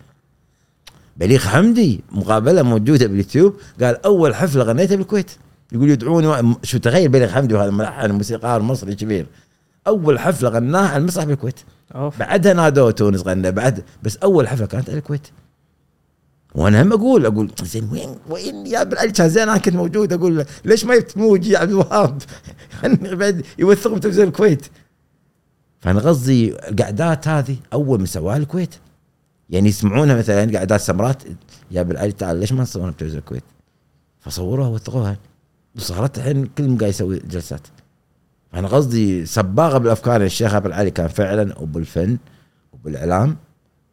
بليغ 1.18 1.40
حمدي 1.40 2.04
مقابلة 2.12 2.62
موجودة 2.64 3.08
باليوتيوب 3.08 3.56
قال 3.82 4.06
أول 4.06 4.36
حفلة 4.36 4.64
غنيتها 4.64 4.96
بالكويت. 4.96 5.32
يقول 5.72 5.90
يدعوني 5.90 6.28
و- 6.28 6.56
شو 6.64 6.78
تخيل 6.78 7.10
بليغ 7.10 7.30
حمدي 7.30 7.54
وهذا 7.54 7.72
ملحن 7.72 8.12
موسيقار 8.12 8.62
مصري 8.62 8.96
كبير 8.96 9.26
أول 9.88 10.20
حفلة 10.20 10.50
غناها 10.50 10.88
على 10.90 10.98
المسرح 11.02 11.24
بالكويت. 11.24 11.60
أوف. 11.96 12.20
بعدها 12.20 12.54
نادوه 12.54 12.92
تونس 12.92 13.22
غنى 13.22 13.52
بعد 13.52 13.84
بس 14.04 14.18
أول 14.18 14.48
حفلة 14.48 14.66
كانت 14.66 14.90
على 14.90 14.98
الكويت. 14.98 15.28
وأنا 16.56 16.82
هم 16.82 16.94
أقول 16.94 17.26
أقول 17.26 17.52
زين 17.64 17.90
وين 17.92 18.16
وين 18.30 18.68
يا 18.68 18.84
بالعلي 18.84 19.12
كان 19.12 19.30
زين 19.30 19.50
أنا 19.50 19.58
كنت 19.58 19.76
موجود. 19.76 20.14
أقول 20.14 20.46
ليش 20.66 20.86
ما 20.86 20.96
جبت 20.96 21.18
موجي 21.18 21.52
يا 21.52 21.60
عبد 21.60 21.70
الوهاب؟ 21.72 22.22
خلني 22.82 23.16
بعد 23.22 23.46
يوثقوا 23.60 23.96
بتلفزيون 23.98 24.28
الكويت. 24.28 24.66
فأنا 25.82 26.00
قصدي 26.00 26.54
القعدات 26.70 27.28
هذه 27.28 27.58
أول 27.74 28.00
من 28.00 28.06
سواها 28.06 28.38
الكويت. 28.38 28.76
يعني 29.50 29.70
يسمعونها 29.70 30.16
مثلا 30.16 30.58
قعدات 30.58 30.82
سمرات 30.82 31.24
يا 31.72 31.84
بالعلي 31.84 32.12
تعال 32.12 32.38
ليش 32.38 32.54
ما 32.54 32.62
نصورها 32.62 32.92
بتلفزيون 32.92 33.20
الكويت؟ 33.20 33.44
فصوروها 34.20 34.68
ووثقوها. 34.68 35.18
وصارت 35.76 36.18
الحين 36.18 36.46
كل 36.46 36.78
قاعد 36.78 36.90
يسوي 36.90 37.20
جلسات. 37.20 37.68
أنا 38.54 38.68
قصدي 38.68 39.26
سباغه 39.26 39.78
بالأفكار. 39.78 40.24
الشيخ 40.24 40.54
أبو 40.54 40.68
العلي 40.68 40.92
كان 40.92 41.08
فعلا 41.08 41.60
وبالفن 41.60 42.18
وبالاعلام 42.74 43.38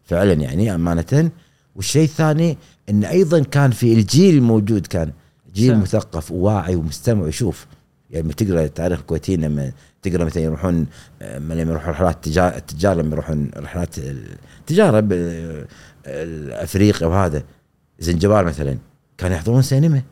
فعلا 0.04 0.32
يعني 0.32 0.74
أمانة. 0.74 1.30
والشيء 1.76 2.04
الثاني 2.04 2.58
إن 2.88 3.04
أيضا 3.04 3.42
كان 3.42 3.70
في 3.70 3.92
الجيل 3.92 4.34
الموجود 4.34 4.86
كان 4.86 5.12
جيل 5.54 5.74
صح. 5.74 5.82
مثقف 5.82 6.30
وواعي 6.30 6.76
ومستمع. 6.76 7.22
ويشوف 7.22 7.66
يعني 8.10 8.24
لما 8.24 8.32
تقرأ 8.32 8.66
تاريخ 8.66 8.98
الكويتيين 8.98 9.40
لما 9.40 9.72
تقرأ 10.02 10.24
مثلا 10.24 10.42
يروحون 10.42 10.86
آه، 11.22 11.38
لما 11.38 11.54
يروحون 11.62 11.90
رحلات 11.90 12.24
تجار 12.24 12.56
التجار 12.56 12.96
لما 12.96 13.12
يروحون 13.12 13.50
رحلات 13.56 13.94
التجارة 14.60 15.00
ب- 15.00 15.66
افريقيا 16.50 17.06
وهذا. 17.06 17.42
زنجبار 17.98 18.44
مثلا 18.44 18.78
كانوا 19.18 19.36
يحضرون 19.36 19.62
سينما. 19.62 20.02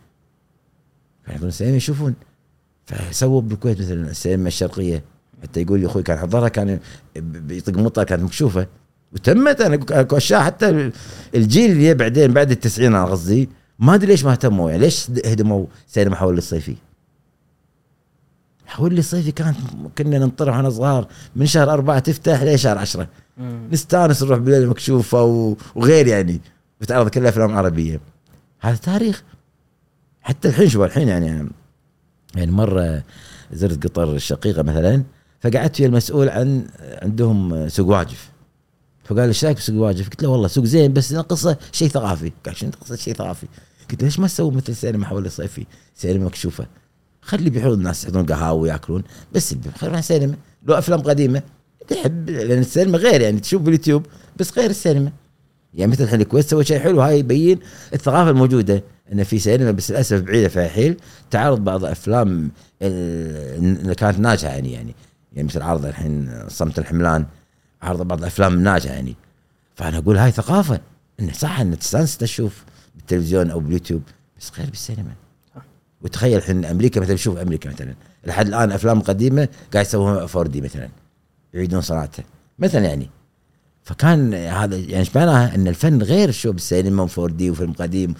كانوا 1.25 1.35
يحضرون 1.35 1.51
سينما 1.51 1.77
يشوفون. 1.77 2.15
فسووا 2.87 3.41
بالكويت 3.41 3.81
مثلا 3.81 4.11
السينما 4.11 4.49
الشرقية. 4.49 5.03
حتى 5.43 5.63
يقول 5.63 5.81
لي 5.81 5.87
أخوي 5.87 6.03
كان 6.03 6.19
حضرها 6.19 6.49
كان 6.49 6.79
بيطق 7.17 7.73
مطر 7.79 8.05
كانت 8.05 8.23
مكشوفة. 8.23 8.67
وتمت 9.13 9.61
أنا 9.61 9.75
اكو 10.01 10.17
أشياء. 10.17 10.41
حتى 10.43 10.69
ال- 10.69 10.93
الجيل 11.35 11.71
اللي 11.71 11.95
بعدين 11.95 12.33
بعد 12.33 12.51
التسعين 12.51 12.95
أنا 12.95 13.05
قصدي 13.05 13.49
ما 13.79 13.95
أدري 13.95 14.07
ليش 14.07 14.25
ما 14.25 14.33
اهتموا. 14.33 14.71
يعني 14.71 14.83
ليش 14.83 15.11
هدموا 15.11 15.67
سينما 15.87 16.17
حول 16.17 16.39
الصيفي؟ 16.39 16.77
حول 18.77 18.99
الصيفي 18.99 19.33
كانت 19.33 19.57
كنا 19.99 20.19
ننطر 20.19 20.49
وإحنا 20.51 20.71
صغار 20.71 21.07
من 21.37 21.47
شهر 21.47 21.73
أربعة 21.73 21.99
تفتح 21.99 22.43
لشهر 22.43 22.79
عشرة. 22.79 23.09
نستانس 23.73 24.23
نروح 24.23 24.39
بالليل 24.39 24.69
مكشوفة 24.69 25.23
و- 25.23 25.57
وغير 25.75 26.07
يعني 26.07 26.41
بتعرض 26.81 27.09
كلها 27.09 27.29
أفلام 27.29 27.57
عربية 27.57 28.01
هذا 28.61 28.77
تاريخ 28.77 29.23
حتى 30.23 30.49
الحين 30.49 30.69
شوف 30.69 30.83
الحين 30.83 31.09
يعني 31.09 31.49
يعني 32.35 32.51
مرة 32.51 33.03
زرت 33.53 33.85
قطر 33.87 34.15
الشقيقة 34.15 34.63
مثلا 34.63 35.03
فقعدت 35.41 35.81
ويا 35.81 35.89
المسؤول 35.89 36.29
عن 36.29 36.67
عندهم 37.03 37.69
سوق 37.69 37.89
واجف 37.89 38.31
فقال 39.05 39.21
إيش 39.29 39.45
رأيك 39.45 39.57
بسوق 39.57 39.77
واجف؟ 39.77 40.09
قلت 40.09 40.23
له 40.23 40.29
والله 40.29 40.49
سوق 40.49 40.65
زين 40.65 40.93
بس 40.93 41.13
ناقصه 41.13 41.57
شيء 41.73 41.89
ثقافي 41.89 42.33
قال 42.47 42.57
شنو 42.57 42.71
ناقصه 42.71 42.97
شيء 42.97 43.15
ثقافي؟ 43.15 43.47
قلت 43.91 44.03
له 44.03 44.07
ليش 44.09 44.19
ما 44.19 44.27
تسوي 44.27 44.51
مثل 44.51 44.77
سينما 44.77 45.07
حول 45.07 45.27
الصيفي؟ 45.27 45.67
سينما 45.95 46.25
مكشوفة 46.25 46.67
خلي 47.27 47.51
بيحضرون 47.51 47.79
الناس 47.79 48.05
يحضرون 48.05 48.27
قهاوي 48.27 48.61
وياكلون 48.61 49.03
بس 49.33 49.55
خلينا 49.79 50.01
سينما 50.01 50.35
لو 50.67 50.75
أفلام 50.75 51.01
قديمة 51.01 51.43
تحب 51.89 52.31
لأن 52.31 52.59
السينما 52.59 52.99
غير 52.99 53.21
يعني 53.21 53.41
تشوف 53.41 53.63
باليوتيوب 53.63 54.07
بس 54.37 54.59
غير 54.59 54.71
السينما. 54.71 55.13
يعني 55.75 55.93
مثل 55.93 56.05
الحين 56.05 56.21
الكويت 56.21 56.47
سوى 56.47 56.65
شيء 56.65 56.79
حلو 56.79 57.01
هاي 57.01 57.19
يبين 57.19 57.59
الثقافة 57.95 58.31
الموجودة 58.31 58.83
إن 59.13 59.25
في 59.25 59.39
سينما 59.39 59.71
بس 59.71 59.91
للأسف 59.91 60.21
بعيدة 60.21 60.49
في 60.49 60.69
حيل 60.69 60.97
تعرض 61.31 61.65
بعض 61.65 61.85
أفلام 61.85 62.51
ال- 62.83 63.79
اللي 63.83 63.95
كانت 63.95 64.19
ناجحة 64.19 64.49
يعني 64.53 64.73
يعني 64.73 64.95
يعني 65.33 65.49
مثل 65.49 65.63
عرض 65.63 65.87
الحين 65.87 66.45
صمت 66.49 66.79
الحملان 66.79 67.27
عرض 67.83 68.03
بعض 68.03 68.19
الافلام 68.19 68.55
الناجحه 68.55 68.95
يعني. 68.95 69.17
فأنا 69.75 69.99
أقول 69.99 70.17
هاي 70.17 70.31
ثقافة 70.31 70.81
انه 71.21 71.33
صح 71.33 71.61
إن 71.61 71.79
تستانس 71.79 72.17
تشوف 72.19 72.65
بالتلفزيون 72.97 73.51
أو 73.51 73.61
باليوتيوب 73.61 74.03
بس 74.41 74.51
غير 74.59 74.71
بالسينما. 74.71 75.13
وتخيل 76.03 76.37
الحين 76.37 76.65
أمريكا 76.65 77.01
مثلا 77.01 77.17
شوف 77.17 77.39
أمريكا 77.39 77.71
مثلا 77.71 77.95
لحد 78.27 78.47
الآن 78.47 78.73
أفلام 78.73 79.01
قديمة 79.01 79.49
قاعد 79.73 79.87
يسووها 79.87 80.29
4 80.35 80.45
دي 80.45 80.61
مثلا 80.61 80.89
يعيدون 81.55 81.81
صناعتها 81.81 82.25
مثلا 82.59 82.85
يعني. 82.85 83.11
فكان 83.83 84.35
هذا 84.35 84.77
يعني 84.77 84.99
إيش 84.99 85.17
معناها؟ 85.17 85.55
إن 85.55 85.69
الفن 85.69 86.03
غير 86.03 86.31
شو 86.31 86.53
بالسينما 86.53 87.07
و4 87.07 87.21
دي 87.21 87.51
وفيلم 87.51 87.73
قديم. 87.73 88.15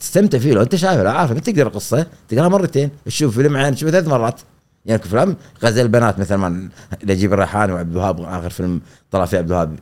تستمتع 0.00 0.38
فيه 0.38 0.52
لو 0.52 0.62
أنت 0.62 0.76
شايفه 0.76 1.02
لو 1.02 1.10
عارف 1.10 1.32
انت 1.32 1.50
تقرا 1.50 1.68
قصه 1.68 2.06
تقراها 2.28 2.48
مرتين 2.48 2.90
تشوف 3.04 3.34
فيلم 3.34 3.56
عين 3.56 3.74
تشوفه 3.74 3.92
ثلاث 3.92 4.08
مرات. 4.08 4.40
يعني 4.86 5.02
فيلم 5.02 5.36
غزل 5.64 5.82
البنات 5.82 6.18
مثلا 6.18 6.36
ما 6.36 6.68
نجيب 7.04 7.32
الريحاني 7.32 7.72
وعبد 7.72 7.90
الوهاب 7.90 8.20
آخر 8.20 8.50
فيلم 8.50 8.80
طلع 9.10 9.24
فيه 9.24 9.38
عبد 9.38 9.50
الوهاب. 9.50 9.78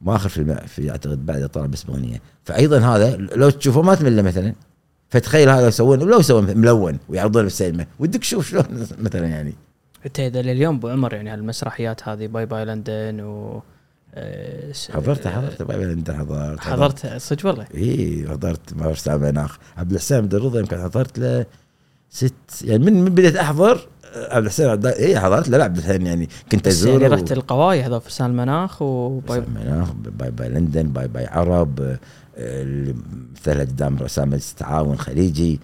ما 0.00 0.16
آخر 0.16 0.28
فيلم 0.28 0.56
في 0.66 0.90
أعتقد 0.90 1.26
بعد 1.26 1.48
طلع 1.48 1.66
بس 1.66 1.82
باغنيه 1.82 2.20
فايضا 2.44 2.78
هذا 2.78 3.16
لو 3.16 3.50
تشوفه 3.50 3.82
ما 3.82 3.94
تمل 3.94 4.22
مثلا. 4.22 4.54
فتخيل 5.08 5.48
هذا 5.48 5.68
يسوون 5.68 5.98
لو 5.98 6.20
يسوون 6.20 6.58
ملون 6.58 6.98
ويعرضونه 7.08 7.42
بالسينما 7.42 7.86
ودك 7.98 8.20
تشوف 8.20 8.48
شلون 8.48 8.64
مثلا 9.04 9.26
يعني. 9.26 9.54
انت 10.06 10.20
إذا 10.20 10.42
لليوم 10.42 10.76
أبو 10.76 10.88
عمر 10.88 11.14
يعني 11.14 11.30
هالمسرحيات 11.30 12.08
هذه 12.08 12.26
باي 12.26 12.46
باي 12.46 12.64
لندن 12.64 13.20
و 13.20 13.62
حضرت 14.94 15.26
حضرت 15.26 15.62
باي 15.62 15.92
انت 15.92 16.10
حضرت. 16.10 16.60
حضرت 16.60 17.06
صدق 17.16 17.46
والله. 17.46 17.66
إي 17.74 18.26
حضرت 18.28 18.74
ما 18.76 18.94
سامع 18.94 19.30
مناخ 19.30 19.58
عبد 19.76 19.92
الحسين 19.92 20.16
عبد 20.16 20.34
الرضا 20.34 20.60
يمكن 20.60 20.76
حضرت 20.82 21.18
له 21.18 21.46
ست 22.10 22.34
يعني 22.64 22.84
من 22.84 23.04
من 23.04 23.14
بديت 23.14 23.36
أحضر 23.36 23.88
آه، 24.14 24.34
عبد 24.34 24.44
الحسين 24.44 24.68
عبد 24.68 24.86
إي 24.86 25.20
حضرت 25.20 25.48
له. 25.48 25.58
لا 25.58 25.64
عبد 25.64 25.76
الحسين 25.76 26.06
يعني 26.06 26.28
كنت 26.52 26.68
بس 26.68 26.84
يعني 26.84 27.06
رحت 27.06 27.32
القواي 27.32 27.82
هذا 27.82 27.98
فرسان 27.98 28.30
المناخ 28.30 28.82
وباي 28.82 29.40
باي 29.40 29.64
مناخ 29.64 29.92
باي 29.92 30.30
باي 30.30 30.48
لندن 30.48 30.82
باي 30.82 31.08
باي 31.08 31.26
عرب 31.26 31.96
اللي 32.36 32.94
مثل 33.46 33.60
قدام 33.60 33.96
رؤساء 33.98 34.26
مجلس 34.26 34.50
التعاون 34.50 34.98
خليجي. 34.98 35.60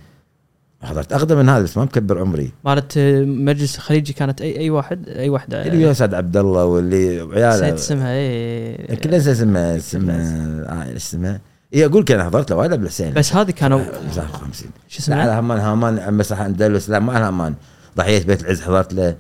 حضرت 0.83 1.13
أقدم 1.13 1.39
من 1.39 1.49
هذا 1.49 1.63
بس 1.63 1.77
ما 1.77 1.85
مكبر 1.85 2.19
عمري. 2.21 2.53
مالت 2.65 2.97
آه، 2.97 3.23
مجلس 3.23 3.77
الخليجي 3.77 4.13
كانت 4.13 4.41
أي 4.41 4.59
أي 4.59 4.71
واحد؟ 4.71 5.09
أي 5.09 5.29
واحدة؟ 5.29 5.67
اللي 5.67 5.85
ويا 5.85 5.93
سعد 5.93 6.15
عبد 6.15 6.37
الله 6.37 6.65
واللي 6.65 7.17
نسيت 7.17 7.35
عياله 7.35 7.75
اسمها 7.75 8.09
اي 8.15 8.97
كلنا 8.97 9.17
ننسى 9.17 9.33
اسمها 9.33 9.77
اسمها 9.77 10.93
آه، 10.93 10.97
اسمها؟ 10.97 11.41
اي 11.75 11.85
أقول 11.87 12.03
لك 12.03 12.11
أنا 12.13 12.25
حضرت 12.25 12.51
له 12.51 12.57
وايد 12.57 12.73
عبد 12.73 12.83
الحسين 12.83 13.15
بس 13.15 13.35
هذه 13.35 13.51
كانوا 13.51 13.85
59 14.11 14.71
شو 14.89 15.11
لا 15.13 15.17
على 15.17 15.39
اسمها 15.39 15.41
همان 15.41 15.61
همان 15.99 16.15
مسرح 16.15 16.41
أندلس. 16.41 16.91
لا 16.91 16.99
ما 16.99 17.29
همان. 17.29 17.55
ضحية 17.97 18.25
بيت 18.25 18.43
العز 18.43 18.61
حضرت 18.63 18.95
له. 18.95 19.17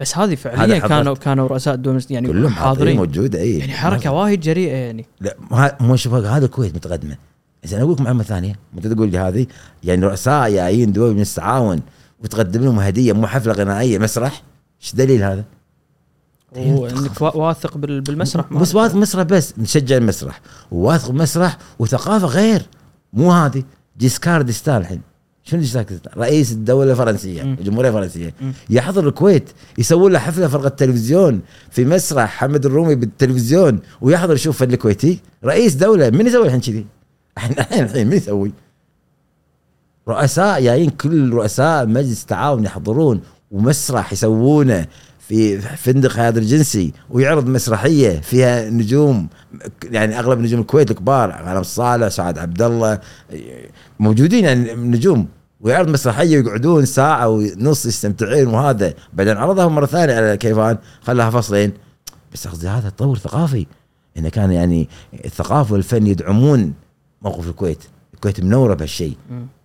بس 0.00 0.18
هذه 0.18 0.34
فعليا. 0.34 0.78
كانوا 0.78 1.14
كانوا 1.14 1.48
رؤساء 1.48 1.74
الدول 1.74 2.04
يعني 2.10 2.28
كلهم 2.28 2.52
حاضرين. 2.52 2.96
موجودة 2.96 3.38
اي 3.38 3.58
يعني 3.58 3.72
حركة 3.72 4.12
وايد 4.12 4.40
جريئة 4.40 4.76
يعني. 4.76 5.06
لا 5.20 5.36
مو 5.80 5.96
شوف 5.96 6.14
هذا 6.14 6.44
الكويت 6.44 6.74
متقدمة. 6.74 7.16
زين 7.64 7.80
أقول 7.80 7.92
لك 7.92 8.00
معلومه 8.00 8.22
ثانية. 8.22 8.54
انت 8.76 8.86
تقول 8.86 9.10
لي 9.10 9.18
هذه؟ 9.18 9.46
يعني 9.84 10.06
رؤساء 10.06 10.50
جايين 10.50 10.92
دول 10.92 11.14
من 11.14 11.20
التعاون 11.20 11.80
وتقدم 12.24 12.64
لهم 12.64 12.78
هدية 12.78 13.12
مو 13.12 13.26
حفلة 13.26 13.52
غنائية. 13.52 13.98
مسرح؟ 13.98 14.42
إيش 14.82 14.94
دليل 14.94 15.22
هذا؟ 15.22 15.44
وانك 16.56 17.20
وا- 17.20 17.36
واثق 17.36 17.76
بال- 17.76 18.00
بالمسرح 18.00 18.52
بس 18.52 18.74
واثق 18.74 18.94
مسرح 18.94 19.22
بس 19.22 19.54
نشجع 19.58 19.96
المسرح. 19.96 20.40
وواثق 20.72 21.10
بمسرح 21.10 21.58
وثقافة 21.78 22.26
غير. 22.26 22.62
مو 23.12 23.32
هذه. 23.32 23.62
جيسكار 23.98 24.42
ديستان 24.42 24.76
الحين. 24.76 25.00
شنو؟ 25.44 25.84
رئيس 26.16 26.52
الدولة 26.52 26.90
الفرنسية 26.90 27.42
مم. 27.42 27.56
الجمهورية 27.60 27.88
الفرنسية 27.88 28.34
مم. 28.40 28.52
يحضر 28.70 29.08
الكويت 29.08 29.50
يسوون 29.78 30.12
له 30.12 30.18
حفلة 30.18 30.48
فرقة 30.48 30.68
تلفزيون 30.68 31.40
في 31.70 31.84
مسرح 31.84 32.30
حمد 32.30 32.66
الرومي 32.66 32.94
بالتلفزيون 32.94 33.78
ويحضر 34.00 34.34
يشوف 34.34 34.58
فن 34.58 34.72
الكويتي 34.72 35.20
رئيس 35.44 35.74
دولة 35.74 36.10
من 36.10 36.26
يسوي 36.26 36.46
الحين 36.46 36.60
كذي؟ 36.60 36.86
الحين 37.36 37.58
الحين 37.58 37.84
الحين 37.84 38.06
من 38.06 38.16
يسوي؟ 38.16 38.52
رؤساء 40.08 40.62
جايين 40.62 40.90
كل 40.90 41.32
رؤساء 41.32 41.86
مجلس 41.86 42.22
التعاون 42.22 42.64
يحضرون 42.64 43.20
ومسرح 43.50 44.12
يسوونه 44.12 44.86
في 45.28 45.58
فندق 45.58 46.16
هذا 46.16 46.38
الجنسي 46.38 46.92
ويعرض 47.10 47.46
مسرحية 47.46 48.20
فيها 48.20 48.70
نجوم 48.70 49.28
يعني 49.84 50.18
أغلب 50.18 50.38
نجوم 50.38 50.60
الكويت 50.60 50.90
الكبار 50.90 51.30
غانم 51.30 51.62
صالح 51.62 52.08
سعد 52.08 52.38
عبد 52.38 52.62
الله 52.62 53.00
موجودين 54.02 54.44
يعني 54.44 54.74
نجوم 54.74 55.28
ويعرض 55.60 55.88
مسرحية 55.88 56.38
ويقعدون 56.38 56.84
ساعة 56.84 57.28
ونص 57.28 57.86
يستمتعون 57.86 58.46
وهذا. 58.46 58.94
بعدين 59.12 59.36
عرضها 59.36 59.68
مرة 59.68 59.86
ثانية 59.86 60.14
على 60.14 60.36
كيفان 60.36 60.78
خلاها 61.00 61.30
فصلين. 61.30 61.72
بس 62.32 62.48
قصدي 62.48 62.68
هذا 62.68 62.88
تطور 62.88 63.18
ثقافي. 63.18 63.66
إنه 64.16 64.28
كان 64.28 64.52
يعني 64.52 64.88
الثقافة 65.24 65.72
والفن 65.72 66.06
يدعمون 66.06 66.74
موقف 67.22 67.48
الكويت. 67.48 67.78
الكويت 68.14 68.40
منورة 68.40 68.74
بهالشيء. 68.74 69.16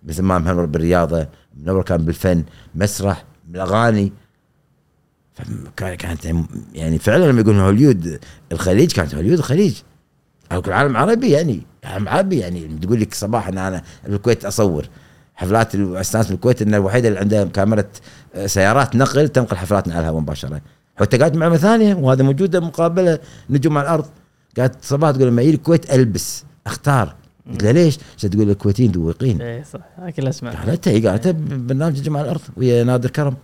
مثل 0.04 0.22
ما 0.22 0.38
منور 0.38 0.66
بالرياضه 0.66 1.26
منور 1.56 1.82
كان 1.82 2.04
بالفن 2.04 2.44
مسرح 2.74 3.24
بالأغاني. 3.48 4.12
كانت 5.76 6.24
يعني 6.74 6.98
فعلا 6.98 7.30
لما 7.30 7.40
يقولون 7.40 7.60
هوليود 7.60 8.20
الخليج 8.52 8.92
كانت 8.92 9.14
هوليود 9.14 9.38
الخليج. 9.38 9.74
أو 10.52 10.62
العالم 10.66 10.90
العربي 10.90 11.30
يعني. 11.30 11.62
العالم 11.84 12.02
العربي 12.02 12.38
يعني. 12.38 12.78
تقول 12.82 13.00
لك 13.00 13.14
صباح 13.14 13.48
إن 13.48 13.58
أنا 13.58 13.82
بالكويت 14.06 14.44
أصور. 14.44 14.88
حفلات 15.34 15.74
الاستاذ 15.74 16.28
بالكويت 16.28 16.62
ان 16.62 16.74
الوحيده 16.74 17.08
اللي 17.08 17.20
عندها 17.20 17.44
كاميرا 17.44 17.84
آه، 18.34 18.46
سيارات 18.46 18.96
نقل 18.96 19.28
تنقل 19.28 19.56
حفلاتنا 19.56 19.94
على 19.94 20.02
الهواء 20.02 20.20
مباشرة. 20.20 20.60
حتى 20.96 21.18
قالت 21.18 21.34
معلومه 21.34 21.56
ثانية 21.56 21.94
وهذا 21.94 22.22
موجوده 22.22 22.60
مقابله 22.60 23.18
نجوم 23.50 23.78
على 23.78 23.84
الأرض. 23.84 24.06
قالت 24.58 24.74
صباح 24.82 25.10
تقول 25.10 25.28
لما 25.28 25.42
يجي 25.42 25.54
الكويت 25.56 25.94
ألبس 25.94 26.44
أختار. 26.66 27.14
قلت 27.50 27.62
لها 27.62 27.72
ليش؟ 27.72 27.98
عشان 28.16 28.30
تقول 28.30 28.50
الكويتيين 28.50 28.92
ذوقين 28.92 29.42
إيه 29.42 29.62
صح. 29.62 30.10
كلها 30.16 30.28
أسمع. 30.28 30.50
قالتها 30.50 30.90
هي 30.90 31.08
قالتها 31.08 31.32
ببرنامج 31.32 32.02
جمع 32.02 32.20
الأرض 32.20 32.40
ويا 32.56 32.84
نادر 32.84 33.10
كرم. 33.10 33.36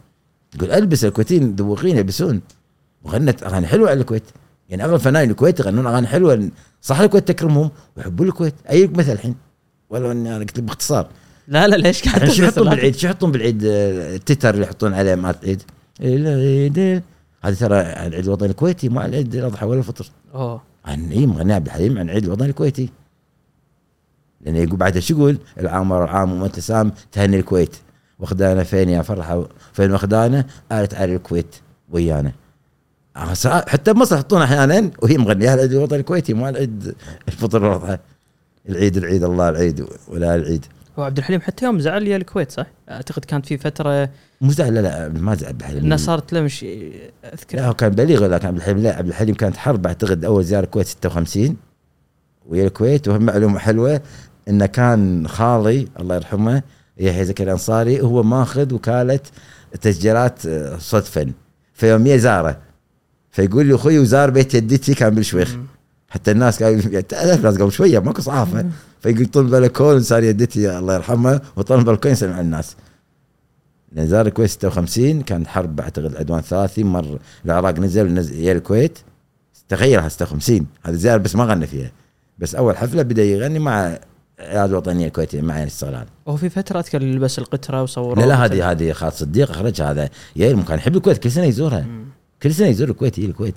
تقول 0.59 0.70
ألبس 0.70 1.05
الكويتيين 1.05 1.57
ذوقين 1.57 1.97
يلبسون. 1.97 2.41
وغنت 3.05 3.43
أغاني 3.43 3.66
حلوة 3.66 3.91
على 3.91 4.01
الكويت. 4.01 4.22
يعني 4.68 4.84
أغلب 4.84 4.96
فنانين 4.96 5.30
الكويت 5.30 5.60
يغنون 5.60 5.86
أغاني 5.86 6.06
حلوة. 6.06 6.50
صح 6.82 7.00
الكويت 7.00 7.28
تكرمهم 7.28 7.70
ويحبون 7.96 8.28
الكويت. 8.28 8.54
أي 8.70 8.86
مثل 8.86 9.12
الحين؟ 9.12 9.34
ولو 9.90 10.12
إني 10.12 10.28
أنا 10.28 10.38
قلت 10.38 10.58
لك 10.58 10.64
باختصار. 10.64 11.08
لا 11.48 11.68
لا 11.68 11.76
ليش 11.76 12.08
قاعد 12.08 12.30
شو 12.30 12.42
يحطون؟ 12.42 12.70
بالعيد؟ 12.70 12.96
شو 12.96 13.06
يحطون 13.06 13.32
بالعيد؟ 13.32 13.64
آه، 13.64 14.16
التتر 14.16 14.54
اللي 14.54 14.62
يحطون 14.62 14.94
عليه 14.94 15.14
مالت 15.14 15.44
العيد. 15.44 15.62
العيد. 16.00 17.02
هذه 17.42 17.54
ترى 17.54 17.76
عن 17.76 18.06
العيد 18.06 18.24
الوطني 18.24 18.48
الكويتي 18.48 18.88
مو 18.88 19.00
عن 19.00 19.08
العيد 19.08 19.34
الأضحى 19.34 19.66
ولا 19.66 19.78
الفطر. 19.78 20.10
أوه. 20.34 20.62
عن 20.84 21.12
إي 21.12 21.26
مغني 21.26 21.52
عبد 21.52 21.66
الحليم 21.66 21.98
عن 21.98 22.04
العيد 22.04 22.24
الوطني 22.24 22.48
الكويتي. 22.48 22.90
لأنه 24.40 24.58
يقول 24.58 24.76
بعدها 24.76 25.00
شو 25.00 25.14
يقول؟ 25.14 25.38
العام 25.60 25.90
ورا 25.90 26.04
العام 26.04 26.42
وانت 26.42 26.60
سام 26.60 26.92
تهني 27.12 27.36
الكويت. 27.36 27.76
واخدانا 28.18 28.64
فين 28.64 28.88
يا 28.88 29.02
فرحة؟ 29.02 29.48
فين 29.72 29.92
واخدانا؟ 29.92 30.46
قالت 30.72 30.94
على 30.94 31.14
الكويت 31.14 31.56
ويانا. 31.90 32.28
آه، 32.28 32.32
حتى 33.16 33.92
بمصر 33.92 34.16
يحطون 34.16 34.42
أحيانا 34.42 34.90
وهي 35.02 35.18
مغنية 35.18 35.54
العيد 35.54 35.72
الوطني 35.72 35.98
الكويتي 35.98 36.34
مو 36.34 36.46
على 36.46 36.54
العيد 36.54 36.94
الفطر 37.28 37.64
والاضحى 37.64 37.98
العيد 38.68 38.96
العيد 38.96 39.24
الله 39.24 39.48
العيد 39.48 39.86
ولا 40.08 40.34
العيد. 40.34 40.66
هو 40.98 41.02
عبد 41.02 41.18
الحليم 41.18 41.40
حتى 41.40 41.64
يوم 41.64 41.80
زعل 41.80 42.08
يا 42.08 42.16
الكويت 42.16 42.50
صح؟ 42.52 42.66
أعتقد 42.90 43.24
كانت 43.24 43.46
في 43.46 43.58
فترة 43.58 44.10
مو 44.40 44.50
زعل 44.50 44.74
لا 44.74 44.80
لا 44.80 45.08
ما 45.08 45.34
زعل 45.34 45.48
عبد 45.48 45.60
الحليم 45.60 45.78
الناس 45.84 46.00
صارت 46.00 46.32
له 46.32 46.40
مش 46.40 46.62
لا 46.64 47.34
اذكر 47.34 47.60
هو 47.60 47.74
كان 47.74 47.88
بليغ 47.90 48.26
لكن 48.26 48.46
عبد 48.46 48.56
الحليم 48.56 48.78
لا 48.78 48.96
عبد 48.96 49.08
الحليم 49.08 49.34
كانت 49.34 49.56
حرب 49.56 49.86
أعتقد 49.86 50.24
أول 50.24 50.44
زيارة 50.44 50.64
الكويت 50.64 50.86
56 50.86 51.56
ويا 52.46 52.66
الكويت 52.66 53.08
وهم 53.08 53.22
معلومة 53.22 53.58
حلوة 53.58 54.00
انه 54.48 54.66
كان 54.66 55.28
خالي 55.28 55.88
الله 56.00 56.14
يرحمه 56.14 56.62
يحيى 56.98 57.24
زكريا 57.24 57.46
الأنصاري 57.46 58.00
هو 58.00 58.22
ماخذ 58.22 58.74
وكالة 58.74 59.20
تسجيلات 59.80 60.46
آه، 60.46 60.76
صوت 60.78 61.04
فن 61.04 61.32
فيوميا 61.74 62.16
زارة 62.16 62.58
فيقول 63.35 63.66
لي 63.66 63.74
أخوي 63.74 63.99
وزار 63.99 64.30
بيت 64.30 64.57
جدتي 64.57 64.95
كان 64.95 65.14
بالشويخ. 65.14 65.57
حتى 66.09 66.30
الناس 66.30 66.62
قالوا 66.62 67.01
تعرف 67.01 67.39
الناس 67.39 67.59
قبل 67.59 67.72
شوية 67.72 67.99
ماكو 67.99 68.22
صحافة. 68.22 68.66
فيقول 69.01 69.26
طل 69.26 69.45
بالكون 69.45 70.01
صار 70.01 70.22
يدتي 70.22 70.78
الله 70.78 70.95
يرحمها 70.95 71.41
وطل 71.57 71.85
بالكون 71.85 72.12
يسلم 72.12 72.32
على 72.32 72.41
الناس. 72.41 72.76
لأن 73.93 74.07
زار 74.07 74.26
الكويت 74.26 74.51
56 74.51 75.22
كان 75.22 75.47
حرب 75.47 75.80
أعتقد 75.80 76.16
عدوان 76.16 76.41
ثلاثي 76.41 76.85
مر 76.85 77.18
العراق 77.45 77.78
نزل 77.78 78.14
نزل 78.14 78.41
يا 78.41 78.53
الكويت. 78.53 78.99
تخيل 79.68 80.11
56 80.11 80.66
هذه 80.82 80.95
زياره 80.95 81.18
بس 81.18 81.37
ما 81.37 81.45
غنى 81.45 81.66
فيها. 81.66 81.91
بس 82.39 82.55
أول 82.55 82.76
حفلة 82.76 83.03
بدأ 83.03 83.24
يغني 83.24 83.59
مع 83.59 83.99
العيال 84.41 84.70
الوطنيه 84.70 85.07
الكويتيه 85.07 85.41
مع 85.41 85.55
يعني 85.55 85.66
استغلال 85.66 86.07
وهو 86.26 86.37
في 86.37 86.49
فترة 86.49 86.78
اذكر 86.78 87.03
لبس 87.03 87.39
القتره 87.39 87.82
وصوره 87.82 88.20
لا 88.20 88.26
لا 88.26 88.45
هذه 88.45 88.70
هذه 88.70 88.93
خالد 88.93 89.12
صديق 89.12 89.51
اخرجها 89.51 89.91
هذا. 89.91 90.09
يا 90.37 90.62
كان 90.68 90.78
يحب 90.78 90.97
الكويت 90.97 91.18
كل 91.18 91.30
سنة 91.30 91.45
يزورها. 91.45 91.80
مم. 91.80 92.13
كل 92.45 92.55
سنة 92.55 92.66
يزور 92.66 92.88
الكويت 92.88 93.18
يجي 93.18 93.26
الكويت 93.26 93.55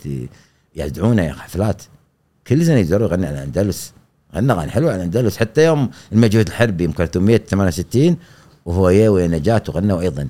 يدعونه 0.76 1.32
حفلات 1.32 1.82
كل 2.48 2.66
سنة 2.66 2.76
يزور 2.76 3.02
يغني 3.02 3.28
على 3.28 3.38
الأندلس. 3.38 3.94
غنى 4.36 4.54
اغاني 4.54 4.72
حلوة 4.72 4.92
على 4.92 4.98
الأندلس. 4.98 5.38
حتى 5.38 5.66
يوم 5.66 5.90
المجهود 6.12 6.48
الحربي 6.48 6.84
يوم 6.84 6.94
368 6.98 8.18
وهو 8.66 8.90
يا 8.90 9.10
ويا 9.10 9.28
نجاة 9.28 9.64
وغنوا 9.70 10.02
أيضا. 10.02 10.28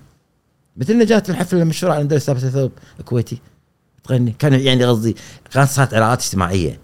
مثل 0.78 0.98
نجاة 0.98 1.24
الحفله 1.30 1.62
المشهوره 1.62 1.94
على 1.94 2.02
الأندلس 2.02 2.30
لابسه 2.30 2.50
ثوب 2.50 2.72
كويتي 3.06 3.38
تغني. 4.04 4.36
كان 4.40 4.54
يعني 4.54 4.86
قصدي 4.86 5.16
كانت 5.52 5.70
صارت 5.70 5.94
علاقات 5.94 6.22
اجتماعية. 6.22 6.80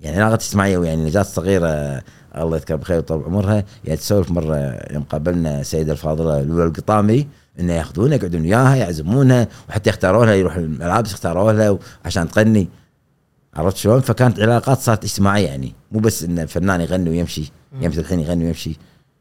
يعني 0.00 0.16
علاقات 0.16 0.42
اجتماعية 0.42 0.78
ويعني 0.78 1.04
نجاة 1.04 1.22
صغيرة 1.22 2.02
الله 2.36 2.56
يذكرها 2.56 2.76
بخير 2.76 2.96
ويطول 2.96 3.22
عمرها 3.24 3.64
يعني 3.84 3.96
تسولف 3.96 4.30
مرة 4.30 4.80
يوم 4.92 5.02
قابلنا 5.02 5.60
السيده 5.60 5.92
الفاضله 5.92 6.42
لولا 6.42 6.64
القطامي. 6.64 7.26
انه 7.60 7.72
ياخذونها 7.72 8.16
يقعدون 8.16 8.40
وياها 8.40 8.76
يعزمونها 8.76 9.48
وحتى 9.68 9.90
يختاروا 9.90 10.26
لها 10.26 10.34
يروح 10.34 10.56
الملابس 10.56 11.12
اختاروا 11.12 11.52
لها 11.52 11.78
عشان 12.04 12.28
تغني. 12.28 12.68
عرفت 13.54 13.76
شلون؟ 13.76 14.00
فكانت 14.00 14.40
علاقات 14.40 14.78
صارت 14.78 15.04
اجتماعية 15.04 15.46
يعني. 15.46 15.74
مو 15.92 16.00
بس 16.00 16.22
إن 16.22 16.38
الفنان 16.38 16.80
يغني 16.80 17.10
ويمشي 17.10 17.52
يمشي 17.80 18.00
الحين 18.00 18.20
يغني 18.20 18.44
ويمشي. 18.44 18.76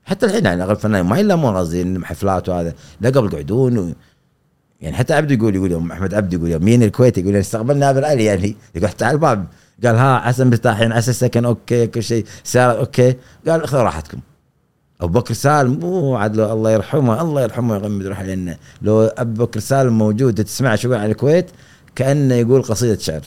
حتى 0.05 0.25
الحين 0.25 0.45
يعني 0.45 0.63
أغلب 0.63 0.75
الفنانين 0.77 1.09
ما 1.09 1.17
يلامون 1.17 1.55
قصدي 1.55 2.05
حفلات 2.05 2.49
وهذا. 2.49 2.73
لا 3.01 3.09
قبل 3.09 3.33
يقعدون 3.33 3.77
و... 3.77 3.93
يعني 4.81 4.95
حتى 4.95 5.13
عبد 5.13 5.31
يقول 5.31 5.55
يقول 5.55 5.71
يوم 5.71 5.91
أحمد 5.91 6.13
عبده 6.13 6.33
يقول 6.33 6.49
يوم 6.49 6.65
مين 6.65 6.83
الكويت؟ 6.83 7.17
يقول 7.17 7.35
استقبلنا 7.35 7.79
نابل 7.79 8.05
علي 8.05 8.25
يعني. 8.25 8.55
يقول 8.75 8.89
تعال 8.89 9.15
الباب. 9.15 9.47
قال 9.83 9.95
ها 9.95 10.17
عسى 10.17 10.43
مرتاحين 10.43 10.91
عسى 10.91 11.11
السكن 11.11 11.45
okay 11.45 11.87
كل 11.87 12.03
شيء. 12.03 12.25
سيارة 12.43 12.79
okay. 12.79 13.15
قال 13.47 13.63
اخذوا 13.63 13.83
راحتكم. 13.83 14.19
أبو 15.01 15.19
بكر 15.19 15.33
سالم 15.33 15.79
مو 15.79 16.15
عاد 16.15 16.39
الله 16.39 16.71
يرحمه 16.71 17.21
الله 17.21 17.41
يرحمه 17.41 17.75
يغمد 17.75 18.05
روحه 18.05 18.23
لأن 18.23 18.55
لو 18.81 19.01
أبو 19.01 19.45
بكر 19.45 19.59
سالم 19.59 19.97
موجود 19.97 20.43
تسمع 20.43 20.75
شو 20.75 20.87
يقول 20.87 21.01
عن 21.01 21.09
الكويت 21.09 21.51
كأنه 21.95 22.35
يقول 22.35 22.63
قصيدة 22.63 22.99
شعر. 22.99 23.21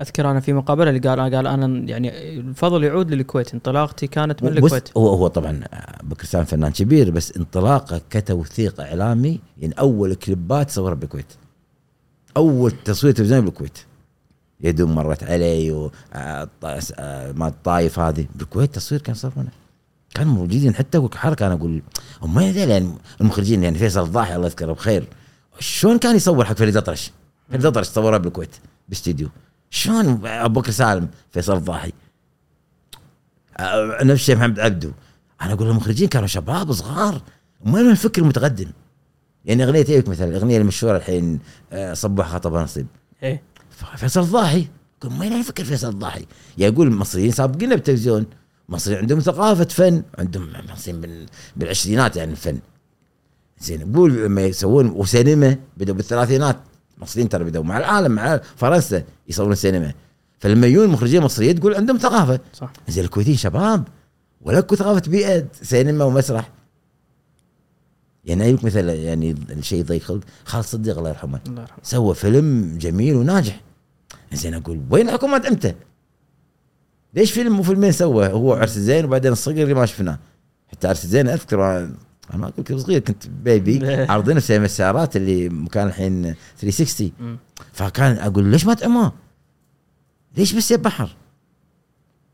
أذكر 0.00 0.30
أنا 0.30 0.40
في 0.40 0.52
مقابلة 0.52 0.90
اللي 0.90 1.08
قال 1.08 1.20
قال 1.20 1.46
أنا 1.46 1.90
يعني 1.90 2.38
الفضل 2.38 2.84
يعود 2.84 3.10
للكويت 3.10 3.54
انطلاقتي 3.54 4.06
كانت 4.06 4.42
من 4.42 4.48
الكويت. 4.48 4.96
هو 4.96 5.08
هو 5.08 5.26
طبعا 5.26 5.60
بكر 6.02 6.24
سالم 6.24 6.44
فنان 6.44 6.72
كبير 6.72 7.10
بس 7.10 7.36
انطلاقة 7.36 8.00
كتوثيق 8.10 8.80
إعلامي 8.80 9.40
يعني 9.58 9.74
أول 9.78 10.14
كليبات 10.14 10.70
صورها 10.70 10.94
بالكويت. 10.94 11.32
أول 12.36 12.70
تصوير 12.70 13.12
تلفزيوني 13.12 13.44
بالكويت. 13.44 13.78
يدوم 14.60 14.94
مرت 14.94 15.24
علي 15.24 15.72
و 15.72 15.90
آه، 16.12 16.48
آه، 16.64 17.32
ما 17.32 17.48
الطايف 17.48 17.98
هذه. 17.98 18.26
بالكويت 18.34 18.74
تصوير 18.74 19.00
كان 19.00 19.14
يصورونه. 19.14 19.50
كانوا 20.18 20.34
موجودين 20.34 20.74
حتى 20.74 21.08
حركه 21.14 21.46
أنا 21.46 21.54
أقول 21.54 21.82
هم 22.22 22.40
يعني 22.40 22.94
المخرجين 23.20 23.64
يعني 23.64 23.78
فيصل 23.78 24.02
الضاحي 24.02 24.36
الله 24.36 24.46
يذكره 24.46 24.72
بخير. 24.72 25.08
شلون 25.60 25.98
كان 25.98 26.16
يصور 26.16 26.44
حق 26.44 26.56
فريد 26.56 26.76
أطرش؟ 26.76 27.10
فريد 27.50 27.66
أطرش 27.66 27.86
صورها 27.86 28.18
بالكويت 28.18 28.56
باستديو. 28.88 29.28
شلون 29.70 30.26
ابو 30.26 30.60
بكر 30.60 30.70
سالم 30.70 31.08
فيصل 31.30 31.56
الضاحي؟ 31.56 31.92
آه، 33.58 34.04
نفس 34.04 34.20
الشيء 34.20 34.36
محمد 34.36 34.60
عبدو. 34.60 34.90
أنا 35.42 35.52
أقول 35.52 35.68
المخرجين 35.68 36.08
كانوا 36.08 36.26
شباب 36.26 36.72
صغار. 36.72 37.22
وين 37.66 37.90
الفكر 37.90 38.22
المتقدم 38.22 38.70
يعني 39.44 39.64
أغنية 39.64 39.86
إيك 39.88 40.08
مثلا 40.08 40.28
الاغنيه 40.28 40.58
المشهورة 40.58 40.96
الحين 40.96 41.40
آه، 41.72 41.94
صبح 41.94 42.28
خطب 42.28 42.54
نصيب. 42.54 42.86
إيه. 43.22 43.42
فيصل 43.96 44.20
الضاحي؟ 44.20 44.68
يقول 45.04 45.20
وين 45.20 45.32
الفكر 45.32 45.64
فيصل 45.64 45.88
الضاحي. 45.88 46.26
يقول 46.58 46.86
المصريين 46.86 47.30
سابقين 47.30 47.70
بالتلفزيون 47.70 48.26
المصريين 48.68 49.00
عندهم 49.00 49.20
ثقافة 49.20 49.64
فن 49.64 50.02
عندهم 50.18 50.48
مصريين 50.72 51.00
بال- 51.00 51.26
بالعشرينات 51.56 52.16
يعني 52.16 52.30
الفن 52.30 52.58
زين 53.60 53.92
قول 53.92 54.24
لما 54.24 54.42
يسوون 54.42 54.90
وسينما 54.90 55.56
بدوا 55.76 55.94
بالثلاثينات. 55.94 56.56
مصريين 56.98 57.28
ترى 57.28 57.44
بدوا 57.44 57.62
مع 57.64 57.78
العالم 57.78 58.12
مع 58.12 58.40
فرنسا 58.56 59.04
يصورون 59.28 59.54
سينما. 59.54 59.92
فلما 60.38 60.66
يجون 60.66 60.88
مخرجين 60.88 61.22
مصريين 61.22 61.60
تقول 61.60 61.74
عندهم 61.74 61.98
ثقافة. 61.98 62.40
صح. 62.54 62.72
زين 62.88 63.04
الكويتيين 63.04 63.36
شباب 63.36 63.88
ولا 64.40 64.58
اكو 64.58 64.76
ثقافة 64.76 65.10
بيئه 65.10 65.46
سينما 65.62 66.04
ومسرح. 66.04 66.50
يعني 68.24 68.58
مثلا 68.62 68.94
يعني 68.94 69.30
الشيء 69.30 69.84
ضيق 69.84 70.02
خلق. 70.02 70.20
خالد 70.44 70.64
صديق 70.64 70.98
الله 70.98 71.10
يرحمه 71.10 71.40
الله 71.46 71.62
يرحمه. 71.62 71.78
سوى 71.82 72.14
فيلم 72.14 72.78
جميل 72.78 73.14
وناجح. 73.16 73.60
زين 74.32 74.54
أقول 74.54 74.80
وين 74.90 75.08
الحكومات 75.08 75.46
إمتى؟ 75.46 75.74
ليش 77.14 77.32
فيلم 77.32 77.52
مو 77.52 77.62
فيلمين 77.62 77.92
سوى 77.92 78.26
هو 78.26 78.54
عرس 78.54 78.78
زين 78.78 79.04
وبعدين 79.04 79.32
الصقر 79.32 79.62
اللي 79.62 79.74
ما 79.74 79.86
شفناه 79.86 80.18
حتى 80.68 80.88
عرس 80.88 81.06
زين 81.06 81.28
اذكر 81.28 81.76
أنا 81.76 81.96
ما 82.34 82.48
أقول 82.48 82.64
كنت 82.64 82.74
صغير 82.74 82.98
كنت 82.98 83.26
بيبي 83.26 83.86
عارضين 84.10 84.38
في 84.38 84.56
السيارات 84.56 85.16
اللي 85.16 85.48
مكان 85.48 85.86
الحين 85.86 86.34
360 86.58 87.12
مم. 87.20 87.38
فكان 87.72 88.16
أقول 88.16 88.44
ليش 88.44 88.66
ما 88.66 88.74
تعماه؟ 88.74 89.12
ليش 90.36 90.52
بس 90.52 90.70
يا 90.70 90.76
بحر؟ 90.76 91.16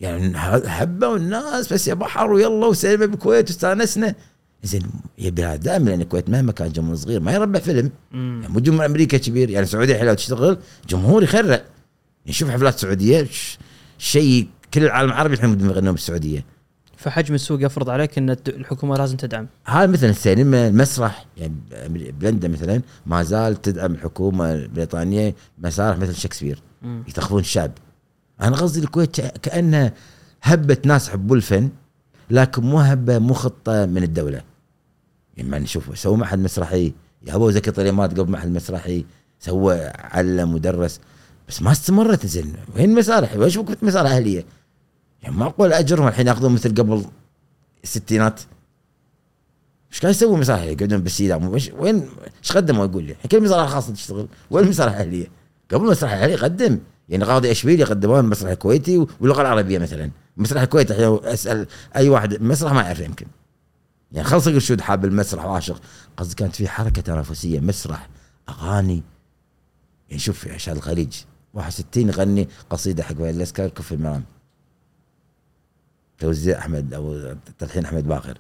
يعني 0.00 0.38
حبوا 0.68 1.16
الناس 1.16 1.72
بس 1.72 1.88
يا 1.88 1.94
بحر 1.94 2.32
ويلا 2.32 2.66
وسينما 2.66 3.06
بالكويت 3.06 3.48
واستانسنا 3.48 4.14
زين 4.62 4.82
يا 5.18 5.30
بلاد 5.30 5.60
دائما 5.60 5.90
لأن 5.90 6.00
الكويت 6.00 6.30
مهما 6.30 6.52
كان 6.52 6.72
جمهور 6.72 6.96
صغير 6.96 7.20
ما 7.20 7.32
يربع 7.32 7.60
فيلم. 7.60 7.90
يعني 8.12 8.48
مو 8.48 8.60
جمهور 8.60 8.86
أمريكا 8.86 9.18
كبير 9.18 9.50
يعني 9.50 9.64
السعوديه 9.64 9.96
حلوة 9.96 10.14
تشتغل 10.14 10.58
جمهور 10.88 11.22
يخرع 11.22 11.62
يعني 12.24 12.32
شوف 12.32 12.50
حفلات 12.50 12.78
سعودية 12.78 13.28
شيء 13.98 14.48
كل 14.74 14.84
العالم 14.84 15.08
العربي 15.08 15.34
الحين 15.34 15.60
يغنون 15.60 15.92
بالسعودية. 15.92 16.44
فحجم 16.96 17.34
السوق 17.34 17.64
يفرض 17.64 17.90
عليك 17.90 18.18
إن 18.18 18.30
الحكومة 18.48 18.96
لازم 18.96 19.16
تدعم. 19.16 19.46
هذا 19.64 19.86
مثلا 19.86 20.10
السينما 20.10 20.68
المسرح 20.68 21.26
يعني 21.36 21.54
بلندا 22.20 22.48
مثلا 22.48 22.82
ما 23.06 23.22
زال 23.22 23.62
تدعم 23.62 23.92
الحكومة 23.92 24.52
البريطانية 24.52 25.34
مسارح 25.58 25.98
مثل 25.98 26.14
شكسبير. 26.14 26.62
مم. 26.82 27.04
يثقفون 27.08 27.40
الشعب 27.40 27.72
أنا 28.40 28.56
قصدي 28.56 28.80
الكويت 28.80 29.20
كأنها 29.20 29.92
هبة 30.42 30.76
ناس 30.84 31.08
يحبون 31.08 31.36
الفن 31.36 31.70
لكن 32.30 32.62
مو 32.62 32.78
هبة 32.78 33.18
مو 33.18 33.34
خطة 33.34 33.86
من 33.86 34.02
الدولة. 34.02 34.42
يعني 35.36 35.50
ما 35.50 35.58
نشوف 35.58 35.98
سووا 35.98 36.16
معهد 36.16 36.38
مسرحي. 36.38 36.92
يا 37.26 37.34
ابو 37.34 37.50
زكي 37.50 37.70
طليمات 37.70 38.20
قبل 38.20 38.32
معهد 38.32 38.48
مسرحي. 38.48 39.04
سوى 39.38 39.80
علم 39.94 40.54
ودرس. 40.54 41.00
بس 41.48 41.62
ما 41.62 41.72
استمرت 41.72 42.26
زين. 42.26 42.52
وين 42.76 42.90
المسارح؟ 42.90 43.36
وين 43.36 43.50
شوف 43.50 43.82
مسارح 43.82 44.10
أهلية؟ 44.10 44.44
يعني 45.24 45.36
معقول 45.36 45.72
أجرهم 45.72 46.08
الحين 46.08 46.26
يأخذون 46.26 46.52
مثل 46.52 46.74
قبل 46.74 47.04
الستينات. 47.84 48.40
إيش 49.92 50.00
قاعد 50.00 50.14
يسوي 50.14 50.36
مسارح 50.36 50.62
يقعدون 50.62 51.00
بالسيدة. 51.00 51.36
وين 51.78 52.08
إيش 52.42 52.52
قدموا 52.52 52.84
يقول 52.84 53.04
لي؟ 53.04 53.12
الحين 53.12 53.30
كل 53.30 53.36
المسارح 53.36 53.62
الخاصه 53.62 53.92
تشتغل. 53.92 54.28
وين 54.50 54.64
المسارح 54.64 54.92
الاهليه؟ 54.92 55.26
قبل 55.70 55.84
المسرح 55.84 56.12
الاهلي 56.12 56.34
قدم 56.34 56.78
يعني 57.08 57.24
قاضي 57.24 57.50
اشبيل 57.50 57.80
يقدمون 57.80 58.20
المسرح 58.20 58.50
الكويتي 58.50 59.06
واللغة 59.20 59.40
العربية 59.40 59.78
مثلا. 59.78 60.10
مسرح 60.36 60.62
الكويت 60.62 60.90
أسأل 60.90 61.66
أي 61.96 62.08
واحد 62.08 62.42
مسرح 62.42 62.72
ما 62.72 62.82
يعرف 62.82 63.00
يمكن. 63.00 63.26
يعني 64.12 64.28
خلص 64.28 64.46
الرشود 64.46 64.80
حاب 64.80 65.04
المسرح 65.04 65.44
وعاشق. 65.44 65.80
قصدي 66.16 66.34
كانت 66.34 66.56
في 66.56 66.68
حركة 66.68 67.02
تنافسية 67.02 67.60
مسرح 67.60 68.08
أغاني. 68.48 69.02
يعني 70.08 70.20
شوف 70.20 70.46
يا 70.46 70.58
شاد 70.58 70.76
الخليج 70.76 71.14
61 71.54 72.08
يغني 72.08 72.48
قصيدة 72.70 73.02
حق 73.02 73.20
الاسكار 73.20 73.68
كف 73.68 73.92
المرام 73.92 74.24
توزيع 76.18 76.58
أحمد 76.58 76.94
أو 76.94 77.34
تلحين 77.58 77.84
أحمد 77.84 78.08
باقر. 78.08 78.38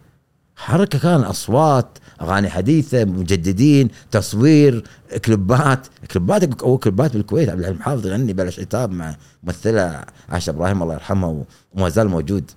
حركة 0.56 0.98
كان 0.98 1.20
أصوات 1.20 1.98
أغاني 2.20 2.50
حديثة 2.50 3.04
مجددين 3.04 3.88
تصوير 4.10 4.84
كليبات. 5.24 5.86
كليبات 6.10 6.62
أو 6.62 6.78
كليبات 6.78 7.12
بالكويت. 7.12 7.48
عبد 7.48 7.60
الحليم 7.60 7.82
حافظ 7.82 8.06
يغني 8.06 8.32
بلش 8.32 8.60
عتاب 8.60 8.90
مع 8.90 9.16
ممثلة 9.42 10.04
عائشة 10.28 10.50
إبراهيم 10.50 10.82
الله 10.82 10.94
يرحمها 10.94 11.44
وما 11.74 11.88
زال 11.88 12.08
موجود. 12.08 12.50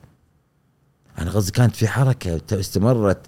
أنا 1.19 1.31
قصدي 1.31 1.51
كانت 1.51 1.75
في 1.75 1.87
حركة 1.87 2.59
استمرت 2.59 3.19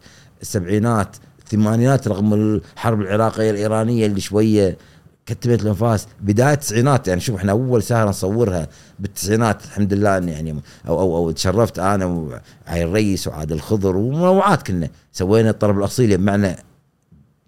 السبعينات 0.41 1.15
الثمانينات 1.39 2.07
رغم 2.07 2.33
الحرب 2.33 3.01
العراقية 3.01 3.51
الإيرانية 3.51 4.05
اللي 4.05 4.21
شوية 4.21 4.77
كتمت 5.29 5.61
الانفاس. 5.61 6.07
بداية 6.21 6.53
التسعينات 6.53 7.07
يعني 7.07 7.21
شوف 7.21 7.35
إحنا 7.35 7.51
أول 7.51 7.83
سهرة 7.83 8.09
نصورها 8.09 8.67
بالتسعينات 8.99 9.65
الحمد 9.65 9.93
لله 9.93 10.17
إن 10.17 10.29
يعني 10.29 10.61
أو 10.87 10.99
أو 10.99 11.17
أو 11.17 11.31
تشرفت 11.31 11.79
أنا 11.79 12.05
وعلي 12.05 12.83
الريس 12.83 13.27
وعادل 13.27 13.55
الخضر 13.55 13.97
ومنوعات 13.97 14.67
كنا 14.67 14.89
سوينا 15.11 15.49
الطرب 15.49 15.77
الأصيل 15.77 16.17
معنا 16.17 16.55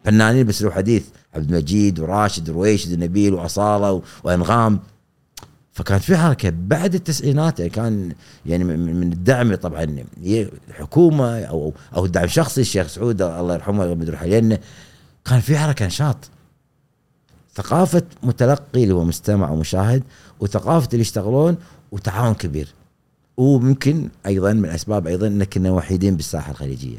فنانين 0.03 0.45
بس 0.47 0.65
حديث 0.65 1.03
عبد 1.35 1.49
المجيد 1.51 1.99
وراشد 1.99 2.49
ورويشد 2.49 2.93
ونبيل 2.93 3.33
واصاله 3.33 4.01
وأنغام. 4.23 4.79
فكانت 5.73 6.03
في 6.03 6.17
حركة 6.17 6.49
بعد 6.49 6.95
التسعينات 6.95 7.59
يعني 7.59 7.71
كان 7.71 8.13
يعني 8.45 8.63
من 8.63 9.13
الدعم 9.13 9.55
طبعا 9.55 10.05
الحكومة 10.69 11.41
أو 11.41 11.73
أو 11.95 12.05
الدعم 12.05 12.23
الشخصي 12.23 12.61
الشيخ 12.61 12.87
سعود 12.87 13.21
الله 13.21 13.53
يرحمه 13.53 13.95
كان 15.25 15.39
في 15.39 15.57
حركة 15.57 15.85
نشاط. 15.85 16.17
ثقافة 17.53 18.03
متلقي 18.23 18.83
اللي 18.83 18.93
هو 18.93 19.03
مستمع 19.03 19.49
ومشاهد 19.49 20.03
وثقافة 20.39 20.89
اللي 20.91 21.01
يشتغلون 21.01 21.57
وتعاون 21.91 22.33
كبير. 22.33 22.67
وممكن 23.37 24.09
أيضا 24.25 24.53
من 24.53 24.65
الأسباب 24.65 25.07
أيضا 25.07 25.27
ان 25.27 25.43
كنا 25.43 25.71
وحيدين 25.71 26.15
بالساحة 26.15 26.51
الخليجية. 26.51 26.97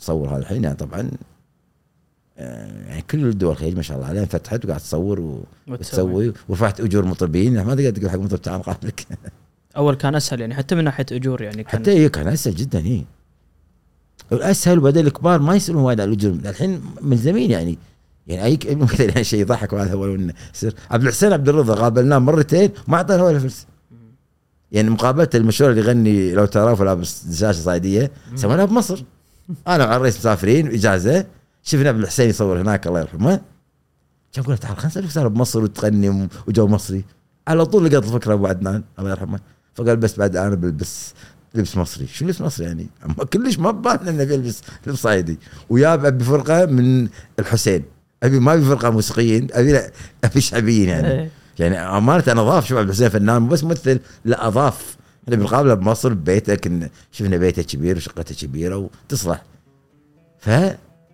نصور 0.00 0.28
هذا 0.28 0.38
الحين 0.38 0.64
يعني 0.64 0.76
طبعا 0.76 1.10
آه، 2.38 2.88
يعني 2.88 3.02
كل 3.02 3.26
الدول 3.26 3.52
الخليج 3.52 3.76
ما 3.76 3.82
شاء 3.82 3.96
الله 3.96 4.08
عليها 4.08 4.24
فتحت 4.24 4.64
وقاعد 4.64 4.80
تصور 4.80 5.20
و- 5.20 5.44
وتسوي. 5.68 6.32
ورفعت 6.48 6.80
أجور 6.80 7.04
مطربين 7.04 7.62
ما 7.62 7.74
تقدر 7.74 7.90
تقول 7.90 8.10
حق 8.10 8.16
مطرب 8.18 8.42
تعال 8.42 8.58
نقابلك 8.60 9.06
أول 9.76 9.94
كان 9.94 10.14
أسهل 10.14 10.40
يعني 10.40 10.54
حتى 10.54 10.74
من 10.74 10.84
ناحية 10.84 11.06
أجور 11.12 11.42
يعني 11.42 11.64
كان 11.64 11.80
حتى 11.80 11.90
هي 11.90 12.08
كان 12.08 12.28
أسهل 12.28 12.54
جدا 12.54 12.78
هي 12.80 13.04
الأسهل 14.32 14.78
وبعدين 14.78 15.06
الكبار 15.06 15.40
ما 15.40 15.54
يسألون 15.56 15.82
وايد 15.82 16.00
على 16.00 16.08
الأجور. 16.10 16.32
الحين 16.32 16.80
ملزمين 17.02 17.50
يعني 17.50 17.78
يعني 18.28 18.44
أي 18.44 18.74
مثلا 18.74 19.06
يعني 19.06 19.24
شيء 19.24 19.40
يضحك 19.40 19.72
وهذا 19.72 19.94
هو 19.94 20.18
يصير. 20.54 20.74
عبد 20.90 21.02
الحسين 21.02 21.32
عبد 21.32 21.48
الرضا 21.48 21.74
قابلناه 21.74 22.18
مرتين 22.18 22.70
ما 22.88 22.96
اعطانا 22.96 23.22
ولا 23.22 23.38
فلس. 23.38 23.66
يعني 24.72 24.90
مقابلته 24.90 25.36
المشهور 25.36 25.70
اللي 25.70 25.80
يغني 25.82 26.32
لو 26.32 26.44
تراه 26.44 26.84
لابس 26.84 27.24
دشاشه 27.24 27.62
صعيدية 27.62 28.10
سويناها 28.34 28.64
بمصر. 28.64 29.04
أنا 29.68 29.84
وعلى 29.84 29.96
الرئيس 29.96 30.18
مسافرين 30.18 30.66
إجازة. 30.66 31.26
شفنا 31.62 31.88
عبد 31.88 31.98
الحسين 31.98 32.28
يصور 32.28 32.60
هناك 32.60 32.86
الله 32.86 33.00
يرحمه. 33.00 33.40
كان 34.32 34.44
أقول 34.44 34.58
تعال 34.58 34.76
خلينا 34.76 34.88
نسولف 34.88 35.12
صار 35.12 35.28
بمصر 35.28 35.62
وتغني 35.62 36.28
وجو 36.48 36.66
مصري. 36.66 37.04
على 37.48 37.66
طول 37.66 37.84
لقيت 37.84 38.04
الفكرة 38.04 38.34
أبو 38.34 38.46
عدنان 38.46 38.82
الله 38.98 39.10
يرحمه. 39.10 39.40
فقال 39.74 39.96
بس 39.96 40.18
بعد 40.18 40.36
أنا 40.36 40.54
بلبس 40.54 41.14
لبس 41.54 41.76
مصري. 41.76 42.06
شو 42.06 42.24
لبس 42.24 42.40
مصري 42.40 42.66
يعني؟ 42.66 42.86
كلش 43.32 43.58
ما 43.58 43.70
بان 43.70 44.08
انه 44.08 44.24
بيلبس 44.24 44.62
لبس 44.86 44.98
صعيدي. 44.98 45.38
وياب 45.70 46.04
أبي 46.04 46.24
فرقة 46.24 46.66
من 46.66 47.08
الحسين. 47.38 47.84
أبي 48.22 48.38
ما 48.40 48.54
أبي 48.54 48.64
فرقة 48.64 48.90
موسيقيين 48.90 49.48
أبي 49.52 49.72
لا 49.72 49.90
أبي 50.24 50.40
شعبيين 50.40 50.88
يعني. 50.88 51.08
إيه. 51.10 51.30
يعني 51.58 51.78
أمانة 51.78 52.24
أنا 52.28 52.40
أضاف 52.40 52.66
شوف 52.68 52.78
عبد 52.78 52.88
الحسين 52.88 53.08
فنان 53.08 53.42
مو 53.42 53.48
بس 53.48 53.64
ممثل 53.64 54.00
لا 54.24 54.46
أضاف. 54.46 54.96
إحنا 55.24 55.36
بنقابله 55.36 55.74
بمصر 55.74 56.14
ببيته 56.14 56.54
كنا 56.54 56.88
شفنا 57.12 57.36
بيته 57.36 57.62
كبير 57.62 57.96
وشقته 57.96 58.34
كبيرة 58.34 58.76
وتصلح. 58.76 59.42
ف 60.38 60.50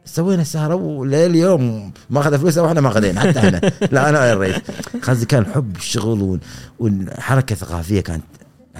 سوينا 0.04 0.42
السهرة 0.42 0.74
ولليوم 0.74 1.92
ما 2.10 2.20
أخذ 2.20 2.38
فلوسه 2.38 2.62
وإحنا 2.62 2.80
ما 2.80 2.88
اخذين 2.88 3.18
حتى 3.18 3.38
إحنا. 3.38 3.60
لا 3.92 4.08
أنا 4.08 4.20
ويا 4.20 4.32
الرئيس 4.32 4.56
قصدي 5.02 5.26
كان 5.26 5.46
حب 5.46 5.76
الشغل 5.76 6.40
والحركة 6.78 7.52
الثقافية 7.52 8.00
كانت 8.00 8.24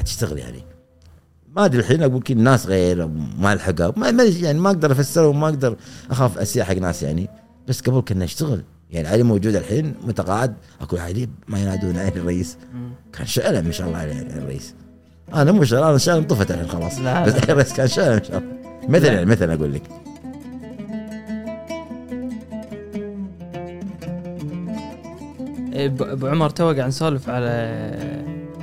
تشتغل 0.04 0.38
يعني. 0.38 0.64
ما 1.56 1.64
أدري 1.64 1.80
الحين 1.80 2.02
أقول 2.02 2.22
الناس 2.30 2.66
غير 2.66 3.06
ما 3.38 3.58
ما 3.96 4.10
ما- 4.10 4.22
يعني 4.22 4.58
ما 4.58 4.68
أقدر 4.70 4.92
افسره 4.92 5.26
وما 5.28 5.48
أقدر 5.48 5.76
أخاف 6.10 6.38
أسيء 6.38 6.62
حق 6.62 6.74
ناس 6.74 7.02
يعني. 7.02 7.28
بس 7.68 7.80
قبل 7.80 8.00
كنا 8.00 8.24
نشتغل. 8.24 8.62
يعني 8.90 9.08
علي 9.08 9.22
موجود 9.22 9.56
الحين 9.56 9.94
متقاعد. 10.04 10.54
أقول 10.80 11.00
علي 11.00 11.28
ما 11.48 11.60
ينادون 11.60 11.96
علي 11.96 12.08
الرئيس. 12.08 12.58
كان 13.12 13.26
شعله 13.26 13.60
ما 13.60 13.70
شاء 13.70 13.86
الله 13.86 13.98
عليه 13.98 14.20
الرئيس. 14.20 14.74
أنا 15.34 15.52
مو 15.52 15.64
شعله 15.64 15.90
أنا 15.90 15.98
شعله 15.98 16.18
انطفت 16.18 16.50
الحين 16.50 16.68
خلاص. 16.68 16.98
لا، 16.98 17.24
بس. 17.24 17.34
الرئيس 17.34 17.72
كان 17.72 17.88
شعله 17.88 18.14
ما 18.14 18.22
شاء 18.22 18.38
الله. 18.38 18.54
مثلا 18.88 19.12
يعني 19.12 19.26
مثلا 19.26 19.54
أقول 19.54 19.72
لك. 19.74 19.82
إيه، 25.72 25.86
أبو 25.86 26.26
عمر 26.26 26.50
تو 26.50 26.64
قاعد 26.64 26.88
نسولف 26.88 27.28
على 27.28 28.54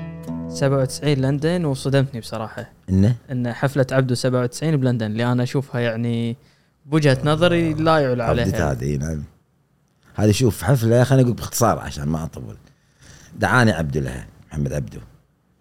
97 0.49 1.17
لندن 1.17 1.65
وصدمتني 1.65 2.19
بصراحة. 2.19 2.69
إنه؟ 2.89 3.15
إن 3.31 3.53
حفلة 3.53 3.85
عبده 3.91 4.15
97 4.15 4.77
بلندن 4.77 5.05
اللي 5.05 5.31
أنا 5.31 5.43
أشوفها 5.43 5.81
يعني 5.81 6.37
بوجهة 6.85 7.17
نظري 7.23 7.73
لا 7.73 7.99
يعلى 7.99 8.23
عليها. 8.23 8.71
هذه 8.71 8.97
نعم. 8.97 9.23
هذه 10.15 10.31
شوف 10.31 10.63
حفلة 10.63 11.03
خليني 11.03 11.23
أقول 11.23 11.35
باختصار 11.35 11.79
عشان 11.79 12.07
ما 12.07 12.23
أطول. 12.23 12.57
دعاني 13.39 13.71
عبده 13.71 13.99
لها 13.99 14.27
محمد 14.47 14.73
عبده. 14.73 14.99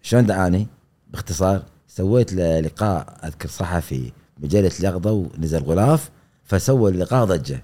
شلون 0.01 0.25
دعاني؟ 0.25 0.67
باختصار 1.09 1.63
سويت 1.87 2.33
له 2.33 2.59
لقاء 2.59 3.19
أذكر 3.23 3.49
صحفي 3.49 4.11
مجله 4.39 4.71
اليقظه 4.79 5.11
ونزل 5.11 5.63
غلاف 5.63 6.09
فسوى 6.43 6.91
اللقاء 6.91 7.25
ضجة. 7.25 7.63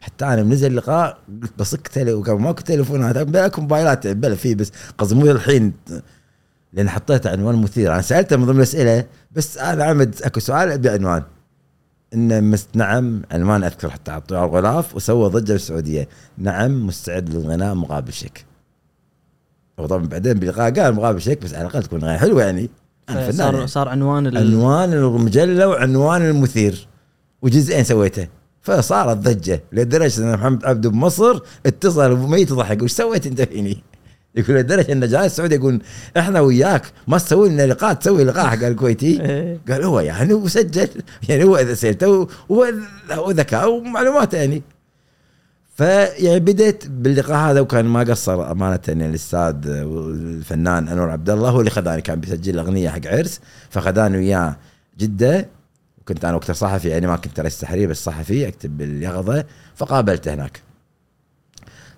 حتى 0.00 0.24
أنا 0.24 0.42
من 0.42 0.50
نزل 0.50 0.70
اللقاء 0.70 1.18
قلت 1.42 1.52
بصك 1.58 1.88
تلي 1.88 2.12
وكان 2.12 2.36
ماكو 2.36 2.60
تليفونات 2.60 3.18
بالك 3.18 3.58
موبايلات 3.58 4.06
بلا 4.06 4.34
في 4.34 4.54
بس 4.54 4.72
قصدي 4.98 5.14
مو 5.14 5.30
الحين 5.30 5.72
لأن 6.72 6.88
حطيت 6.88 7.26
عنوان 7.26 7.54
مثير. 7.54 7.92
أنا 7.92 8.02
سألته 8.02 8.36
من 8.36 8.46
ضمن 8.46 8.56
الأسئلة 8.56 9.04
بس 9.32 9.58
أنا 9.58 9.84
عمد 9.84 10.22
أكو 10.22 10.40
سؤال 10.40 10.78
بعنوان 10.78 11.22
ان 12.14 12.50
مست 12.50 12.68
نعم 12.76 13.22
عنوان 13.30 13.64
أذكر 13.64 13.90
حتى 13.90 14.10
على 14.10 14.24
الغلاف 14.30 14.96
وسوى 14.96 15.28
ضجة 15.28 15.52
بالسعودية. 15.52 16.08
نعم 16.38 16.86
مستعد 16.86 17.34
للغناء 17.34 17.74
مقابل 17.74 18.12
شيك 18.12 18.44
وطبعا 19.78 20.06
بعدين 20.06 20.32
بلقاء 20.32 20.80
قال 20.80 20.94
مقابل 20.94 21.20
شيك 21.20 21.42
بس 21.42 21.54
على 21.54 21.66
الأقل 21.66 21.82
تكون 21.82 22.00
غناء 22.00 22.18
حلوة 22.18 22.42
يعني. 22.42 22.70
أنا 23.08 23.20
فنان 23.20 23.32
صار 23.32 23.54
يعني. 23.54 23.66
صار 23.66 23.88
عنوان 23.88 24.26
ال... 24.26 24.38
عنوان 24.38 24.92
المجلة 24.92 25.68
وعنوان 25.68 26.22
المثير. 26.22 26.88
وجزئين 27.42 27.84
سويته. 27.84 28.28
فصارت 28.60 29.16
ضجة 29.16 29.62
لدرجة 29.72 30.22
إن 30.22 30.34
محمد 30.34 30.64
عبده 30.64 30.90
بمصر 30.90 31.40
اتصل 31.66 32.16
ميت 32.16 32.52
ضحك. 32.52 32.82
وش 32.82 32.92
سويت 32.92 33.26
أنت 33.26 33.42
فيني؟ 33.42 33.82
يقول 34.38 34.56
لدرجه 34.56 34.92
إن 34.92 35.08
جاي 35.08 35.26
السعوديه 35.26 35.56
يقول 35.56 35.80
إحنا 36.16 36.40
وياك 36.40 36.82
ما 37.08 37.18
تسوي 37.18 37.48
لنا 37.48 37.66
لقاء 37.66 37.94
تسوي 37.94 38.24
لقاء 38.24 38.46
حق 38.46 38.62
الكويتي. 38.64 39.20
إيه. 39.22 39.58
قال 39.68 39.82
هو 39.84 40.00
يعني 40.00 40.32
هو 40.32 40.48
سجل 40.48 40.88
يعني 41.28 41.44
هو 41.44 41.56
إذا 41.56 42.04
هو 42.04 42.28
هو 43.10 43.30
ذكاء 43.30 43.70
ومعلومات 43.70 44.34
يعني. 44.34 44.62
فيعني 45.76 46.40
بديت 46.40 46.88
باللقاء 46.88 47.50
هذا 47.50 47.60
وكان 47.60 47.84
ما 47.84 48.00
قصر 48.00 48.50
أمانة 48.50 48.80
يعني 48.88 49.06
الأستاذ 49.06 49.54
الفنان 49.66 50.88
أنور 50.88 51.10
عبد 51.10 51.30
الله 51.30 51.50
هو 51.50 51.60
اللي 51.60 51.70
خذاني 51.70 52.02
كان 52.02 52.20
بيسجل 52.20 52.58
اغنيه 52.58 52.90
حق 52.90 53.06
عرس 53.06 53.40
فخذاني 53.70 54.16
وياه 54.16 54.56
جدة. 54.98 55.48
وكنت 56.00 56.24
أنا 56.24 56.34
وقتها 56.36 56.52
صحفي 56.52 56.88
يعني 56.88 57.06
ما 57.06 57.16
كنت 57.16 57.40
رئيس 57.40 57.60
تحرير 57.60 57.88
بس 57.88 58.04
صحفي 58.04 58.48
أكتب 58.48 58.78
باليقظه 58.78 59.44
فقابلته 59.76 60.34
هناك. 60.34 60.67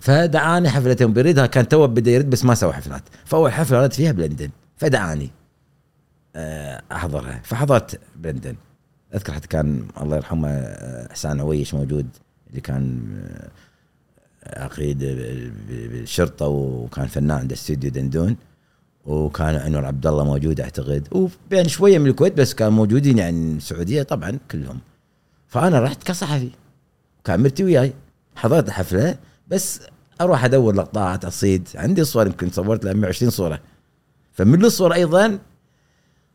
فدعاني 0.01 0.68
حفلة 0.68 0.96
يوم 1.01 1.12
بيريدها 1.12 1.46
كان 1.46 1.68
تو 1.68 1.86
بدأ 1.86 2.11
يرد 2.11 2.30
بس 2.30 2.44
ما 2.44 2.55
سوى 2.55 2.72
حفلات. 2.72 3.03
فأول 3.24 3.53
حفلة 3.53 3.82
ردت 3.82 3.92
فيها 3.94 4.12
بلندن 4.12 4.51
فدعاني 4.76 5.30
آه، 6.36 6.82
أحضرها. 6.92 7.40
فحضرت 7.44 8.01
بلندن. 8.16 8.55
أذكر 9.14 9.32
حتى 9.32 9.48
كان 9.48 9.82
الله 10.01 10.16
يرحمه 10.16 10.48
آه، 10.48 11.11
إحسان 11.11 11.40
عويش 11.40 11.74
موجود 11.74 12.07
اللي 12.51 12.61
كان 12.61 13.03
آه، 14.44 14.64
عقيد 14.64 14.98
بال- 14.98 15.51
بالشرطة 15.88 16.46
وكان 16.46 17.07
فنان 17.07 17.30
عند 17.38 17.53
استوديو 17.53 17.90
دندون 17.90 18.36
وكان 19.07 19.55
أنور 19.55 19.84
عبد 19.84 20.07
الله 20.07 20.24
موجود 20.24 20.61
أعتقد. 20.61 21.28
ويعني 21.53 21.68
شوية 21.68 21.98
من 21.98 22.07
الكويت 22.07 22.32
بس 22.38 22.55
كانوا 22.55 22.72
موجودين 22.72 23.18
يعني 23.18 23.57
السعوديه 23.57 24.03
طبعا 24.03 24.38
كلهم. 24.51 24.78
فأنا 25.48 25.80
رحت 25.80 26.03
كصحفي 26.03 26.51
كان 27.24 27.42
مرتي 27.42 27.64
وياي. 27.64 27.92
حضرت 28.36 28.68
الحفلة 28.68 29.16
بس 29.51 29.80
أروح 30.20 30.44
أدور 30.44 30.74
لقطات 30.74 31.24
أصيد. 31.24 31.68
عندي 31.74 32.05
صور 32.05 32.26
يمكن 32.26 32.51
صورت 32.51 32.84
لها 32.84 32.92
120 32.92 33.30
صورة. 33.30 33.61
فمن 34.32 34.64
الصور 34.64 34.94
أيضا 34.94 35.38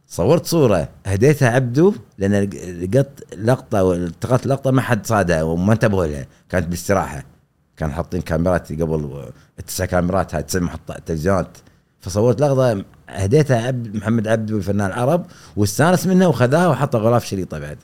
صورت 0.07 0.45
صورة 0.45 0.89
هديتها 1.05 1.49
عبده 1.49 1.93
لأن 2.17 2.43
لقيت 2.81 3.33
لقطة 3.37 3.83
والتقطت 3.83 4.47
لقطة 4.47 4.71
ما 4.71 4.81
حد 4.81 5.05
صادها 5.05 5.43
وما 5.43 5.73
انتبهوا 5.73 6.05
لها. 6.05 6.27
كانت 6.49 6.65
بالاستراحه 6.65 7.23
كان 7.77 7.91
حاطين 7.91 8.21
كاميرات 8.21 8.71
قبل 8.71 9.31
التسع 9.59 9.85
كاميرات 9.85 10.35
هاي 10.35 10.43
تسع 10.43 10.59
محطات 10.59 11.07
تلفزيونات 11.07 11.57
فصورت 11.99 12.41
لقطة 12.41 12.83
هديتها 13.09 13.67
عبد 13.67 13.95
محمد 13.95 14.27
عبده 14.27 14.57
الفنان 14.57 14.87
العرب 14.87 15.25
واستانس 15.57 16.07
منها 16.07 16.27
وخذاها 16.27 16.67
وحطها 16.67 16.99
غلاف 16.99 17.25
شريطة 17.25 17.59
بعد. 17.59 17.77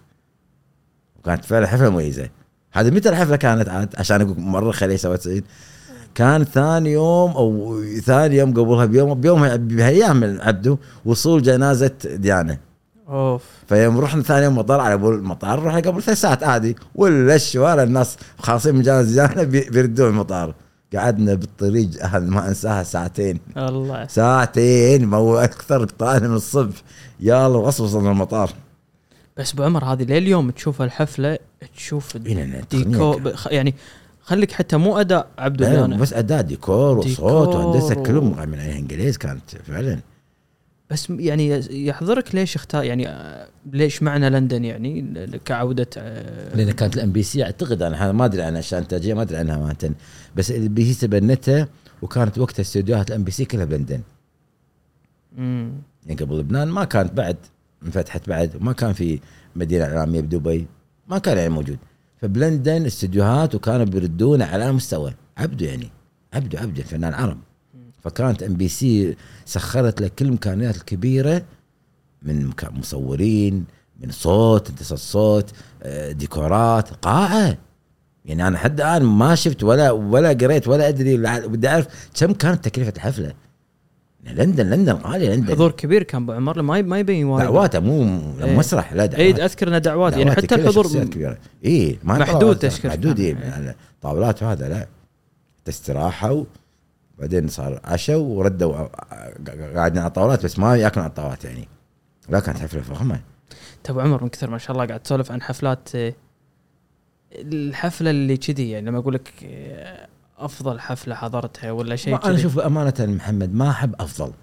وكانت 1.19 1.45
فعلا 1.45 1.67
حفلة 1.67 1.89
مميزة. 1.89 2.29
هذه 2.71 2.89
متى 2.89 3.09
الحفلة 3.09 3.35
كانت؟ 3.35 3.69
عاد 3.69 3.89
عشان 3.97 4.21
أقول 4.21 4.39
مرة 4.39 4.71
خليه 4.71 4.95
سويت 4.95 5.21
سعيد. 5.21 5.43
كان 6.15 6.43
ثاني 6.43 6.91
يوم 6.91 7.31
أو 7.31 7.79
ثاني 8.05 8.37
يوم 8.37 8.53
قبلها 8.53 8.85
بيوم 8.85 9.13
بيوم 9.21 9.57
بايام 9.57 10.39
عبده 10.41 10.77
وصول 11.05 11.41
جنازة 11.41 11.91
ديانه 12.05 12.57
أوف. 13.09 13.43
فيوم 13.67 13.99
رحنا 13.99 14.23
ثاني 14.23 14.45
يوم 14.45 14.57
مطار 14.57 14.79
على 14.79 14.93
ابو 14.93 15.09
المطار 15.11 15.63
رحنا 15.63 15.79
قبل 15.79 16.01
ثلاث 16.03 16.21
ساعات 16.21 16.43
عادي. 16.43 16.75
ولا 16.95 17.35
الشوارع 17.35 17.83
الناس 17.83 18.17
خالصين 18.39 18.75
من 18.75 18.81
جنازة 18.81 19.11
ديانه 19.27 19.43
بي- 19.43 19.69
بيردون 19.69 20.07
المطار. 20.09 20.53
قعدنا 20.95 21.33
بالطريق 21.33 21.89
هذا 22.05 22.25
ما 22.25 22.47
أنساها 22.47 22.83
ساعتين. 22.83 23.39
الله. 23.57 24.07
ساعتين 24.07 25.05
ما 25.05 25.17
هو 25.17 25.37
أكثر 25.37 25.85
طلعنا 25.85 26.27
من 26.27 26.35
الصبح. 26.35 26.75
يلا 27.19 27.45
وصل 27.45 27.83
وصلنا 27.83 28.11
المطار. 28.11 28.49
بس 29.41 29.53
ابو 29.53 29.63
عمر 29.63 29.83
هذه 29.85 30.03
لليوم 30.03 30.49
تشوف 30.49 30.81
الحفلة 30.81 31.37
تشوف 31.77 32.17
بخ- 33.17 33.47
يعني 33.51 33.75
خليك 34.21 34.51
حتى 34.51 34.77
مو 34.77 34.97
أداء 34.99 35.27
عبد 35.37 35.61
الله 35.61 35.97
بس 35.97 36.13
أداء 36.13 36.41
ديكور 36.41 36.97
وصوت 36.97 37.07
ديكور 37.07 37.47
وهندسة 37.49 37.95
كلهم 37.95 38.49
من 38.49 38.59
عليها 38.59 38.77
إنجليز 38.79 39.17
كانت 39.17 39.49
فعلا. 39.63 39.99
بس 40.89 41.09
يعني 41.09 41.63
يحضرك 41.87 42.35
ليش 42.35 42.55
اختار 42.55 42.83
يعني 42.83 43.07
آه، 43.09 43.47
ليش 43.71 44.03
معنى 44.03 44.29
لندن 44.29 44.65
يعني؟ 44.65 45.15
كعودة 45.45 45.87
آه، 45.97 46.55
لأن 46.55 46.71
كانت 46.71 46.95
الام 46.95 47.11
بي 47.11 47.23
سي 47.23 47.43
أعتقد 47.43 47.81
أنا 47.81 48.11
ما 48.11 48.25
أدري 48.25 48.41
عنها 48.41 48.57
عشان 48.57 48.79
إنتاجية 48.79 49.13
ما 49.13 49.21
أدري 49.21 49.37
عنها 49.37 49.55
امانه 49.55 49.95
بس 50.35 50.51
الام 50.51 50.73
بي 50.73 50.93
سي 50.93 51.07
تبنتها 51.07 51.67
وكانت 52.01 52.37
وقتها 52.37 52.61
استديوهات 52.61 53.09
الام 53.11 53.23
بي 53.23 53.31
سي 53.31 53.45
كلها 53.45 53.65
بلندن. 53.65 54.01
مم. 55.37 55.71
يعني 56.05 56.21
قبل 56.21 56.39
لبنان 56.39 56.67
ما 56.67 56.83
كانت 56.83 57.13
بعد. 57.13 57.37
انفتحت 57.85 58.29
بعد 58.29 58.55
وما 58.55 58.73
كان 58.73 58.93
في 58.93 59.19
مدينة 59.55 59.85
إعلامية 59.85 60.21
بدبي 60.21 60.67
ما 61.07 61.17
كان 61.17 61.37
يعني 61.37 61.49
موجود. 61.49 61.77
فبلندن 62.21 62.85
استديوهات 62.85 63.55
وكانوا 63.55 63.85
بيردون 63.85 64.41
على 64.41 64.71
مستوى 64.71 65.13
عبده 65.37 65.65
يعني 65.65 65.89
عبده 66.33 66.59
عبده 66.59 66.83
فنان 66.83 67.13
عرب. 67.13 67.37
فكانت 68.03 68.43
إم 68.43 68.53
بي 68.53 68.67
سي 68.67 69.15
سخرت 69.45 70.01
له 70.01 70.07
كل 70.07 70.25
الامكانيات 70.25 70.75
الكبيرة 70.75 71.43
من 72.21 72.51
مصورين 72.63 73.65
من 73.99 74.11
صوت 74.11 74.69
هندسه 74.69 74.95
صوت 74.95 75.51
آه، 75.83 76.11
ديكورات 76.11 76.89
قاعة. 76.89 77.57
يعني 78.25 78.47
أنا 78.47 78.57
حد 78.57 78.81
الآن 78.81 79.03
ما 79.03 79.35
شفت 79.35 79.63
ولا 79.63 79.91
ولا 79.91 80.29
قريت 80.29 80.67
ولا 80.67 80.87
أدري 80.87 81.17
بدي 81.47 81.67
أعرف 81.67 82.09
كم 82.19 82.33
كانت 82.33 82.65
تكلفة 82.65 82.93
الحفلة. 82.95 83.33
لندن 84.23 84.69
لندن 84.69 84.93
غاليه 84.93 85.35
لندن. 85.35 85.53
حضور 85.53 85.71
كبير 85.71 86.03
كان 86.03 86.23
أبو 86.23 86.31
عمر 86.31 86.61
ما 86.61 86.81
ما 86.81 86.99
يبين 86.99 87.25
وايد. 87.25 87.45
دعواته 87.45 87.79
مو 87.79 88.03
إيه. 88.43 88.57
مسرح 88.57 88.93
لا 88.93 89.03
اي 89.03 89.07
دعوات 89.07 89.39
أذكر 89.39 89.67
إنه 89.67 89.77
دعوات 89.77 90.17
يعني 90.17 90.31
حتى 90.31 90.55
الحضور 90.55 90.87
كبيرة. 91.05 91.37
اي 91.65 91.99
ما 92.03 92.17
محدود 92.17 92.59
تشكيل 92.59 92.89
محدود 92.91 93.19
اي 93.19 93.33
كان. 93.33 93.41
يعني 93.41 93.75
طاولات 94.01 94.43
وهذا 94.43 94.69
لا. 94.69 94.87
استراحه 95.69 96.45
وبعدين 97.17 97.47
صار 97.47 97.79
عشاء 97.83 98.17
وردوا 98.17 98.75
ع- 98.75 98.89
قاعدين 99.75 99.97
على 100.01 100.07
الطاولات 100.07 100.45
بس 100.45 100.59
ما 100.59 100.75
ياكلون 100.77 101.03
على 101.03 101.09
الطاولات 101.09 101.45
يعني. 101.45 101.67
لا 102.29 102.39
كانت 102.39 102.59
حفلة 102.59 102.81
فخمة. 102.81 103.19
طيب 103.83 103.99
عمر 103.99 104.23
من 104.23 104.29
كثر 104.29 104.49
ما 104.49 104.57
شاء 104.57 104.71
الله 104.71 104.85
قاعد 104.85 104.99
تسولف 104.99 105.31
عن 105.31 105.41
حفلات 105.41 105.89
آه، 105.95 106.13
الحفلة 107.35 108.09
اللي 108.09 108.37
كذي 108.37 108.69
يعني 108.69 108.89
لما 108.89 108.97
أقول 108.99 109.13
لك 109.13 109.31
آه، 109.45 110.07
أفضل 110.45 110.79
حفلة 110.79 111.15
حضرتها 111.15 111.71
ولا 111.71 111.95
شيء 111.95 112.25
أنا 112.25 112.35
أشوف 112.35 112.59
أمانة 112.59 112.93
محمد 112.99 113.53
ما 113.53 113.69
أحب 113.69 113.95
أفضل. 113.99 114.33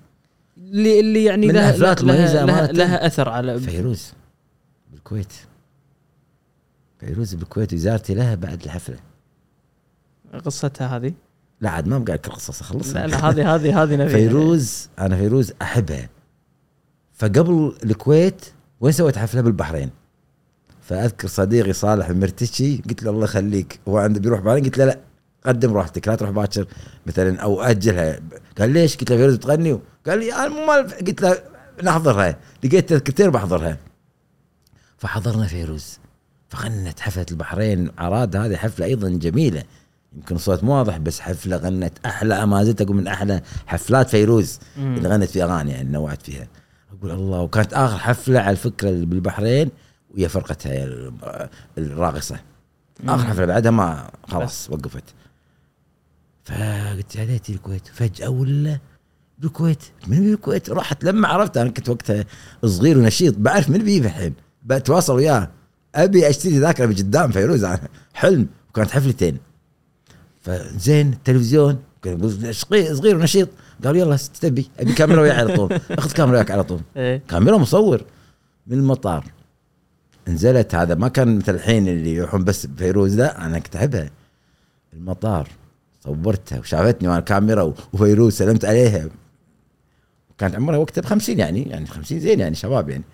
اللي 0.59 1.01
اللي 1.01 1.25
يعني 1.25 1.47
من 1.47 1.55
لها 1.55 1.77
لها, 1.77 1.95
لها, 1.95 2.45
أمانة. 2.45 2.73
لها 2.73 3.07
أثر 3.07 3.29
على 3.29 3.61
فيروز 3.61 4.12
بالكويت. 4.93 5.33
فيروز 7.01 7.35
بالكويت 7.35 7.75
وزارتي 7.75 8.15
لها 8.15 8.35
بعد 8.35 8.62
الحفلة. 8.62 8.97
قصتها 10.45 10.97
هذه؟ 10.97 11.12
لا 11.61 11.70
عاد 11.70 11.89
ما 11.89 11.99
بقى 11.99 12.19
كل 12.19 12.33
قصص 12.33 12.61
اخلصها 12.61 13.07
لا 13.07 13.07
لا 13.07 13.29
هذه 13.31 13.55
هذه 13.55 13.83
هذه. 13.83 14.09
فيروز 14.09 14.89
أنا 14.99 15.16
فيروز 15.16 15.53
أحبها. 15.62 16.09
فقبل 17.12 17.75
الكويت 17.85 18.45
وين 18.81 18.93
سويت 18.93 19.19
حفلة؟ 19.19 19.41
بالبحرين. 19.41 19.91
فأذكر 20.81 21.29
صديقي 21.29 21.73
صالح 21.73 22.09
المرتشي 22.09 22.77
قلت 22.77 23.03
له 23.03 23.11
الله 23.11 23.25
يخليك 23.25 23.81
هو 23.89 23.99
عنده 23.99 24.20
بيروح 24.20 24.41
بعدين 24.41 24.65
قلت 24.65 24.79
له 24.79 24.85
لا. 24.85 24.99
قدم 25.49 25.73
راحتك 25.73 26.09
لا 26.09 26.15
تروح 26.15 26.31
باكر 26.31 26.66
مثلا 27.07 27.41
أو 27.41 27.62
أجلها. 27.62 28.20
قال 28.59 28.70
ليش؟ 28.70 28.97
قلت 28.97 29.11
له 29.11 29.16
فيروز 29.16 29.35
بتغني 29.37 29.79
قال 30.07 30.19
لي 30.19 30.35
أنا 30.35 30.49
ما 30.66 30.75
قلت 30.77 31.23
له 31.23 31.39
نحضرها. 31.83 32.37
لقيت 32.65 32.89
تذكرتين 32.89 33.31
بحضرها. 33.31 33.77
فحضرنا 34.99 35.47
فيروز. 35.47 35.99
فغنت 36.49 37.01
حفلة 37.01 37.27
البحرين. 37.31 37.91
عراد 37.99 38.37
هذه 38.37 38.57
حفلة 38.57 38.87
أيضا 38.87 39.09
جميلة. 39.09 39.62
يمكن 40.16 40.35
الصوت 40.35 40.65
مو 40.65 40.73
واضح 40.75 40.97
بس 40.99 41.20
حفلة 41.20 41.57
غنت 41.57 41.93
أحلى 42.07 42.47
ما 42.47 42.65
زلت 42.65 42.81
أقول 42.81 42.97
من 42.97 43.07
أحلى 43.07 43.43
حفلات 43.66 44.09
فيروز 44.11 44.59
مم. 44.77 44.97
اللي 44.97 45.09
غنت 45.09 45.31
في 45.31 45.43
أغاني 45.45 45.70
يعني 45.70 45.89
نوعت 45.91 46.23
فيها. 46.23 46.47
أقول 46.99 47.11
الله. 47.11 47.41
وكانت 47.41 47.73
آخر 47.75 47.99
حفلة 47.99 48.41
على 48.41 48.51
الفكرة 48.51 48.91
بالبحرين 48.91 49.70
وهي 50.11 50.29
فرقتها 50.29 50.85
ال- 50.85 51.12
الراقصة. 51.79 52.37
آخر 53.09 53.25
حفلة 53.27 53.47
بعدها 53.47 53.70
ما 53.70 54.11
خلاص 54.29 54.70
وقفت. 54.70 55.05
فقلت 56.49 57.16
يا 57.16 57.25
ليتي 57.25 57.53
الكويت. 57.53 57.87
فجأة 57.87 58.29
ولا 58.29 58.79
بالكويت 59.39 59.83
من 60.07 60.20
بالكويت 60.20 60.70
رحت 60.70 61.05
لما 61.05 61.29
عرفت 61.29 61.57
أنا 61.57 61.70
كنت 61.70 61.89
وقتها 61.89 62.25
صغير 62.65 62.99
ونشيط 62.99 63.35
بعرف 63.39 63.70
من 63.70 63.79
بيجي 63.79 64.07
الحين. 64.07 64.35
بتواصل 64.65 65.15
وياه. 65.15 65.51
أبي 65.95 66.29
أشتري 66.31 66.59
ذاكرة 66.59 66.87
بقدام 66.87 67.31
فيروز 67.31 67.66
حلم 68.15 68.47
وكانت 68.70 68.91
حفلتين. 68.91 69.39
فزين 70.41 71.12
التلفزيون 71.12 71.79
صغير 72.93 73.16
ونشيط. 73.16 73.49
قال 73.85 73.97
يلا 73.97 74.16
تبي؟ 74.41 74.70
أبي 74.79 74.93
كاميرا 74.93 75.20
وياي 75.20 75.37
على 75.37 75.57
طول. 75.57 75.73
أخذ 75.99 76.12
كاميرا 76.12 76.37
وياك 76.37 76.51
على 76.51 76.65
طول. 76.65 76.81
إيه. 76.97 77.23
كاميرا 77.29 77.59
مصور 77.59 78.05
من 78.66 78.79
المطار. 78.79 79.25
نزلت 80.29 80.75
هذا 80.75 80.95
ما 80.95 81.09
كان 81.09 81.39
مثل 81.39 81.55
الحين 81.55 81.89
اللي 81.89 82.15
يروحون 82.15 82.45
بس 82.45 82.66
بفيروز 82.66 83.16
لا 83.16 83.47
أنا 83.47 83.59
كنت 83.59 83.77
أحبها. 83.77 84.11
المطار. 84.93 85.49
صورتها 86.09 86.59
وشافتني 86.59 87.09
وأنا 87.09 87.21
كاميرا 87.21 87.75
وفيروز 87.93 88.33
سلمت 88.33 88.65
عليها. 88.65 89.09
كانت 90.39 90.55
عمرها 90.55 90.79
وقتها 90.79 91.03
ب 91.03 91.05
50 91.05 91.39
يعني 91.39 91.63
يعني 91.63 91.87
50 91.87 92.21
زين 92.21 92.41
يعني 92.41 92.55
شباب 92.55 92.89
يعني. 92.89 93.05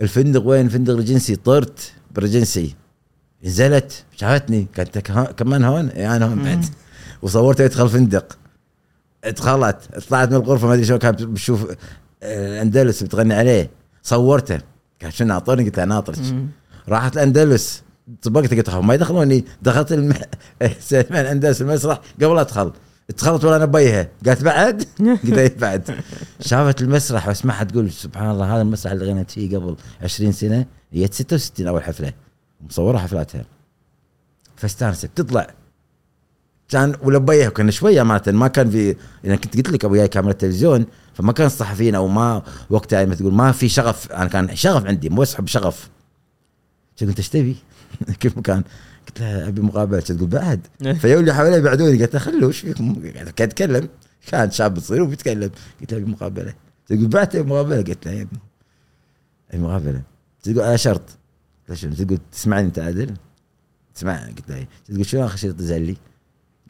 الفندق 0.00 0.46
وين؟ 0.46 0.68
فندق 0.68 0.94
ريجنسي 0.94 1.36
طرت 1.36 1.92
بريجنسي 2.10 2.74
نزلت 3.44 4.04
شافتني. 4.16 4.66
قالت 4.76 4.98
كمان 5.38 5.64
هون؟ 5.64 5.88
اي 5.88 6.16
أنا 6.16 6.26
هون 6.26 6.42
بعد. 6.42 6.64
وصورتها 7.22 7.64
يدخل 7.64 7.88
فندق. 7.88 8.38
دخلت 9.36 9.76
طلعت 10.10 10.28
من 10.28 10.36
الغرفة 10.36 10.66
ما 10.66 10.74
أدري 10.74 10.84
شو 10.84 10.98
كانت 10.98 11.22
بتشوف 11.22 11.70
آه، 12.22 12.52
الاندلس 12.52 13.02
بتغني 13.02 13.34
عليه. 13.34 13.70
صورته. 14.02 14.58
قالت 15.02 15.14
شو 15.14 15.24
ناطرني 15.24 15.64
قلت 15.64 15.76
لها 15.76 15.84
ناطرك. 15.84 16.18
راحت 16.88 17.16
الاندلس 17.16 17.82
طبقت 18.22 18.54
قلت 18.54 18.68
لهم 18.70 18.86
ما 18.86 18.94
يدخلوني. 18.94 19.44
دخلت 19.62 19.92
الم... 19.92 20.14
سلمان 20.80 21.20
الاندلس 21.20 21.62
المسرح 21.62 22.00
قبل 22.22 22.38
ادخل 22.38 22.72
دخلت 23.18 23.44
ولا 23.44 23.56
أنا 23.56 23.64
بيها. 23.64 24.08
قالت 24.26 24.42
بعد؟ 24.42 24.84
قلت 25.24 25.38
إيه 25.38 25.58
بعد؟ 25.58 25.90
شافت 26.40 26.82
المسرح 26.82 27.28
واسمعها 27.28 27.64
تقول 27.64 27.90
سبحان 27.90 28.30
الله 28.30 28.54
هذا 28.54 28.62
المسرح 28.62 28.92
اللي 28.92 29.04
غنيت 29.04 29.30
فيه 29.30 29.56
قبل 29.56 29.76
20 30.02 30.32
سنة 30.32 30.66
هي 30.92 31.06
66 31.06 31.66
أول 31.66 31.82
حفلة. 31.82 32.12
مصورة 32.60 32.98
حفلاتها. 32.98 33.44
فاستانست. 34.56 35.10
تطلع. 35.14 35.46
كان 36.68 36.94
ولبيها 37.02 37.48
كنا 37.48 37.70
شوية 37.70 38.02
مالت 38.02 38.28
ما 38.28 38.48
كان 38.48 38.70
في 38.70 38.96
أنا 39.24 39.36
كنت 39.36 39.56
قلت 39.56 39.70
لك 39.70 39.84
وياي 39.84 40.08
كاميرا 40.08 40.32
تلفزيون 40.32 40.86
فما 41.14 41.32
كان 41.32 41.46
الصحفيين 41.46 41.94
أو 41.94 42.08
ما 42.08 42.42
وقتها 42.70 42.96
يعني 42.96 43.10
مثل 43.10 43.20
تقول 43.20 43.34
ما 43.34 43.52
في 43.52 43.68
شغف. 43.68 44.12
أنا 44.12 44.28
كان 44.28 44.56
شغف 44.56 44.86
عندي 44.86 45.08
مو 45.08 45.20
بس 45.20 45.34
حب 45.34 45.46
شغف. 45.46 45.88
قلت 47.00 47.18
إيش 47.18 47.28
تبي؟ 47.28 47.56
كيف 48.20 48.38
مكان؟ 48.38 48.64
قلت 49.08 49.20
لها 49.20 49.48
أبي 49.48 49.60
مقابلة 49.60 50.00
تقول 50.00 50.28
بعد 50.28 50.66
فيقول 51.00 51.20
اللي 51.20 51.34
حوالي 51.34 51.56
يبعدوني 51.56 52.02
قلت 52.02 52.14
له 52.14 52.20
خلوا 52.20 52.48
إيش 52.48 52.60
فيكم؟ 52.60 53.10
قاعد 53.14 53.28
كان 53.28 53.48
يتكلم 53.48 53.88
كان 54.26 54.50
شاب 54.50 54.78
صغير 54.78 55.02
وبيتكلم 55.02 55.50
قلت 55.80 55.92
له 55.92 55.98
أبي 55.98 56.10
مقابلة 56.10 56.54
تقول 56.86 57.08
بعد 57.08 57.28
تبي 57.28 57.42
مقابلة 57.50 57.76
قلت 57.76 58.06
له 58.06 58.12
ابي 58.12 58.28
أبي 59.50 59.62
مقابلة 59.62 60.02
تقول 60.42 60.60
على 60.60 60.78
شرط 60.78 61.02
قلت 61.68 61.68
له 61.68 61.74
شنو؟ 61.74 61.94
تقول 61.94 62.18
تسمعني 62.32 62.66
أنت 62.66 62.78
عادل؟ 62.78 63.14
تسمع 63.94 64.26
قلت 64.26 64.50
له. 64.50 64.66
تقول 64.88 65.06
شنو 65.06 65.24
آخر 65.24 65.36
شريط 65.36 65.60
نزل 65.60 65.82
لي؟ 65.82 65.96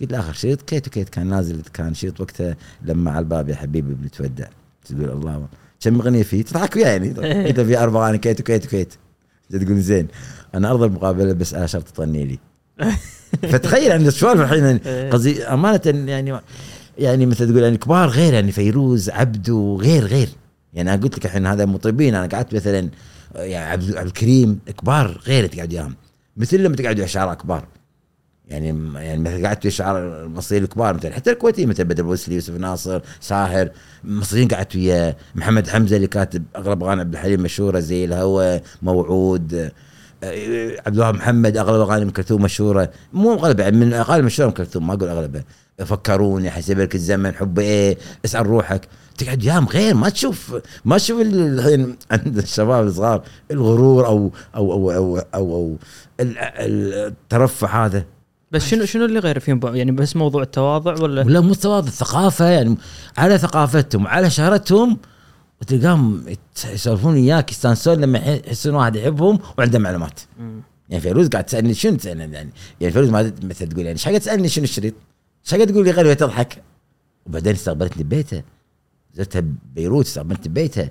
قلت 0.01 0.13
له 0.13 0.19
آخر 0.21 0.33
شريط 0.33 0.63
كيت 0.63 0.87
وكيت 0.89 1.09
كان 1.09 1.27
نازل 1.27 1.63
كان 1.73 1.95
شريط 1.95 2.21
وقتها 2.21 2.57
لما 2.83 3.11
على 3.11 3.19
الباب 3.19 3.49
يا 3.49 3.55
حبيبي 3.55 3.95
بنتودع 3.95 4.47
تقول 4.85 5.11
الله 5.11 5.49
كم 5.81 6.01
أغنية 6.01 6.23
فيه 6.23 6.43
تضحك 6.43 6.77
وياي 6.77 6.93
يعني 6.93 7.09
قلت 7.49 7.61
في 7.61 7.79
أربع 7.79 8.05
أغاني 8.05 8.19
كيت 8.19 8.41
وكيت 8.41 8.67
وكيت 8.67 8.95
تقول 9.59 9.81
زين 9.81 10.09
أنا 10.55 10.71
أرضى 10.71 10.87
المقابلة 10.87 11.33
بس 11.33 11.55
على 11.55 11.69
شرط 11.69 11.89
تغني 11.89 12.25
لي. 12.25 12.39
فتخيل 13.53 13.93
عند 13.93 14.07
السؤال 14.07 14.41
الحين 14.41 14.65
إيه. 14.65 15.11
قصدي 15.11 15.45
أمانة 15.45 15.81
يعني 15.87 16.41
يعني 16.99 17.27
مثل 17.27 17.51
تقول 17.51 17.63
يعني 17.63 17.77
كبار 17.77 18.09
غير 18.09 18.35
يعني 18.35 18.53
فيروز 18.53 19.11
عبدو 19.11 19.77
غير 19.77 20.05
غير. 20.05 20.29
يعني 20.75 20.95
أنا 20.95 21.03
قلت 21.03 21.19
لك 21.19 21.27
الحين 21.27 21.47
هذا 21.47 21.65
مطربين 21.65 22.15
أنا 22.15 22.27
قعدت 22.27 22.55
مثلا 22.55 22.89
يعني 23.35 23.71
عبد 23.71 23.97
عبد 23.97 24.07
الكريم 24.07 24.59
كبار 24.79 25.21
غير 25.27 25.47
تقعد 25.47 25.73
وياهم. 25.73 25.95
مثل 26.37 26.63
لما 26.63 26.77
تقعد 26.77 26.99
ويا 26.99 27.07
شعراء 27.07 27.35
كبار. 27.35 27.65
يعني 28.53 28.93
يعني 28.95 29.19
مثل 29.23 29.47
قعدت 29.47 29.65
ويا 29.65 29.69
الشعراء 29.69 30.03
المصريين 30.25 30.65
الكبار 30.65 30.95
مثل 30.95 31.13
حتى 31.13 31.31
الكويتيين 31.33 31.69
مثل 31.69 31.85
بدر 31.85 32.03
بوسلي 32.03 32.35
يوسف 32.35 32.55
ناصر 32.55 33.01
ساهر 33.21 33.71
المصريين 34.05 34.49
قعدت 34.49 34.77
ويا 34.77 35.17
محمد 35.35 35.69
حمزة 35.69 35.97
اللي 35.97 36.07
كاتب 36.07 36.43
اغلب 36.57 36.83
أغاني 36.85 37.01
عبد 37.01 37.13
الحليم 37.13 37.41
مشهورة 37.41 37.79
زي 37.79 38.05
الهوى 38.05 38.61
موعود 38.83 39.55
آه، 40.25 40.73
عبد 40.87 40.95
الوهاب 40.97 41.15
محمد 41.15 41.57
أغلب 41.57 41.81
أغاني 41.81 42.03
ام 42.03 42.11
كلثوم 42.11 42.43
مشهورة. 42.43 42.91
مو 43.13 43.33
اغلبها 43.35 43.71
من 43.71 43.83
الاغاني 43.83 44.21
المشهوره 44.21 44.49
ام 44.49 44.55
كلثوم 44.55 44.87
ما 44.87 44.95
أقول 44.95 45.09
أغلبها. 45.09 45.45
فكروني 45.79 46.51
حسب 46.51 46.79
لك 46.79 46.95
الزمن 46.95 47.35
حب 47.35 47.59
إيه 47.59 47.99
اسأل 48.25 48.47
روحك. 48.47 48.89
تقعد 49.19 49.45
يام 49.45 49.67
غير 49.67 49.95
ما 49.95 50.09
تشوف 50.09 50.55
ما 50.85 50.99
تشوف 50.99 51.21
ال- 51.21 51.59
الحين 51.59 51.97
عند 52.11 52.39
الشباب 52.39 52.87
الصغار 52.87 53.23
الغرور 53.51 54.07
أو 54.07 54.31
أو 54.57 54.73
أو 54.73 55.19
أو 55.19 55.19
أو 55.35 55.77
ال- 56.21 56.39
الترفع 56.39 57.85
هذا. 57.87 58.05
بس 58.53 58.65
شنو 58.69 58.85
شنو 58.85 59.05
اللي 59.05 59.19
غير 59.19 59.39
فيهم؟ 59.39 59.61
يعني 59.77 59.93
بس 59.93 60.17
موضوع 60.17 60.43
التواضع 60.43 61.03
ولا؟ 61.03 61.23
ولا 61.27 61.41
مو 61.41 61.55
تواضع 61.55 61.89
الثقافة 61.89 62.45
يعني. 62.49 62.77
على 63.19 63.39
ثقافتهم 63.39 64.05
وعلى 64.05 64.31
شهرتهم 64.31 64.99
وتلقاهم 65.61 66.25
يسولفون 66.73 67.15
اياك 67.15 67.51
يستانسون 67.51 67.95
لما 68.01 68.19
يح- 68.19 68.47
يحسون 68.47 68.75
واحد 68.75 68.97
يحبهم 68.97 69.39
وعنده 69.59 69.79
معلومات. 69.79 70.21
يعني 70.89 71.03
فيروز 71.03 71.29
قاعد 71.29 71.45
تسألني 71.45 71.75
شنو 71.75 71.97
تسألني 71.97 72.35
يعني؟ 72.35 72.51
يعني 72.81 72.93
فيروز 72.93 73.09
ما 73.11 73.33
مثل 73.43 73.69
تقول 73.69 73.81
يعني 73.81 73.93
إيش 73.93 74.05
حق 74.05 74.19
تسألني 74.19 74.49
شنو 74.49 74.65
الشريط؟ 74.65 74.95
إيش 75.45 75.55
حق 75.61 75.65
تقول 75.65 75.85
لي 75.85 75.91
غير 75.91 76.15
تضحك 76.15 76.63
وبعدين 77.27 77.53
استقبلتني 77.53 78.05
ببيتها 78.05 78.43
زرتها 79.15 79.41
ببيروت 79.41 80.07
استقبلتني 80.07 80.49
ببيتها 80.49 80.91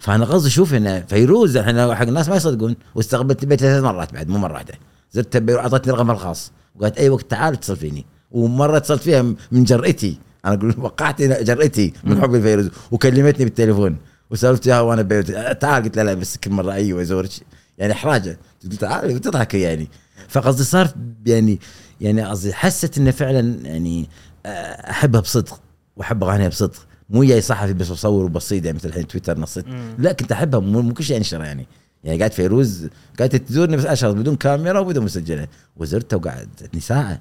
فأنا 0.00 0.24
قصدي 0.24 0.50
شوف 0.50 0.74
ان 0.74 1.02
فيروز 1.06 1.56
إحنا 1.56 1.94
حق 1.94 2.06
الناس 2.06 2.28
ما 2.28 2.36
يصدقون 2.36 2.76
واستقبلتني 2.94 3.46
ببيتها 3.46 3.70
ثلاث 3.72 3.84
مرات 3.84 4.12
بعد 4.14 4.28
مو 4.28 4.38
مرة 4.38 4.52
واحدة. 4.52 4.74
زرتها 5.12 5.38
ببيروت 5.38 5.60
أعطتني 5.62 5.92
رقمها 5.92 6.14
ألخاص. 6.14 6.52
وقالت 6.76 6.98
أي 6.98 7.08
وقت 7.08 7.30
تعال 7.30 7.54
اتصل 7.54 7.76
فيني. 7.76 8.06
ومرة 8.30 8.76
اتصلت 8.76 9.02
فيها 9.02 9.22
من 9.52 9.64
جرأتي. 9.64 10.18
أنا 10.44 10.54
أقول 10.54 10.74
وقعت 10.78 11.22
جرأتي 11.22 11.92
من 12.04 12.20
حب 12.20 12.34
الفيروز. 12.34 12.70
وكلمتني 12.90 13.44
بالتليفون. 13.44 13.96
وسالفت 14.30 14.66
اياها 14.66 14.80
وأنا 14.80 15.02
ببيروت 15.02 15.30
تعال 15.60 15.82
قلت 15.82 15.96
لها 15.96 16.04
لا 16.04 16.14
بس 16.14 16.36
كل 16.36 16.50
مرة 16.50 16.72
أيوه 16.72 17.02
أزورك. 17.02 17.30
يعني 17.78 17.92
احراجه 17.92 18.38
قلت 18.64 18.74
تعال 18.74 19.20
تضحك 19.20 19.54
يعني. 19.54 19.88
فقصدي 20.28 20.64
صار 20.64 20.88
يعني 21.26 21.58
يعني 22.00 22.22
قصدي 22.24 22.52
حست 22.52 22.98
إنه 22.98 23.10
فعلا 23.10 23.66
يعني 23.66 24.08
آه، 24.46 24.90
أحبها 24.90 25.20
بصدق. 25.20 25.60
وأحب 25.96 26.24
أغانيها 26.24 26.48
بصدق. 26.48 26.86
مو 27.10 27.24
جاي 27.24 27.40
صحفي 27.40 27.72
بس 27.72 27.88
بصور 27.88 28.24
وبصيده 28.24 28.72
مثل 28.72 28.88
الحين 28.88 29.06
تويتر 29.06 29.38
نصيت. 29.38 29.64
لا 29.98 30.12
كنت 30.12 30.32
أحبها. 30.32 30.60
مو 30.60 30.82
مو 30.82 30.94
كل 30.94 31.04
شيء 31.04 31.16
انشر 31.16 31.44
يعني. 31.44 31.66
يعني 32.04 32.18
قاعد 32.18 32.32
فيروز 32.32 32.88
قاعدة 33.18 33.38
تزورني 33.38 33.76
بس 33.76 33.84
أشهر 33.84 34.12
بدون 34.12 34.36
كاميرا 34.36 34.80
وبدون 34.80 35.04
مسجلة. 35.04 35.48
وزرتها 35.76 36.16
وقعدتني 36.16 36.80
ساعه 36.80 37.20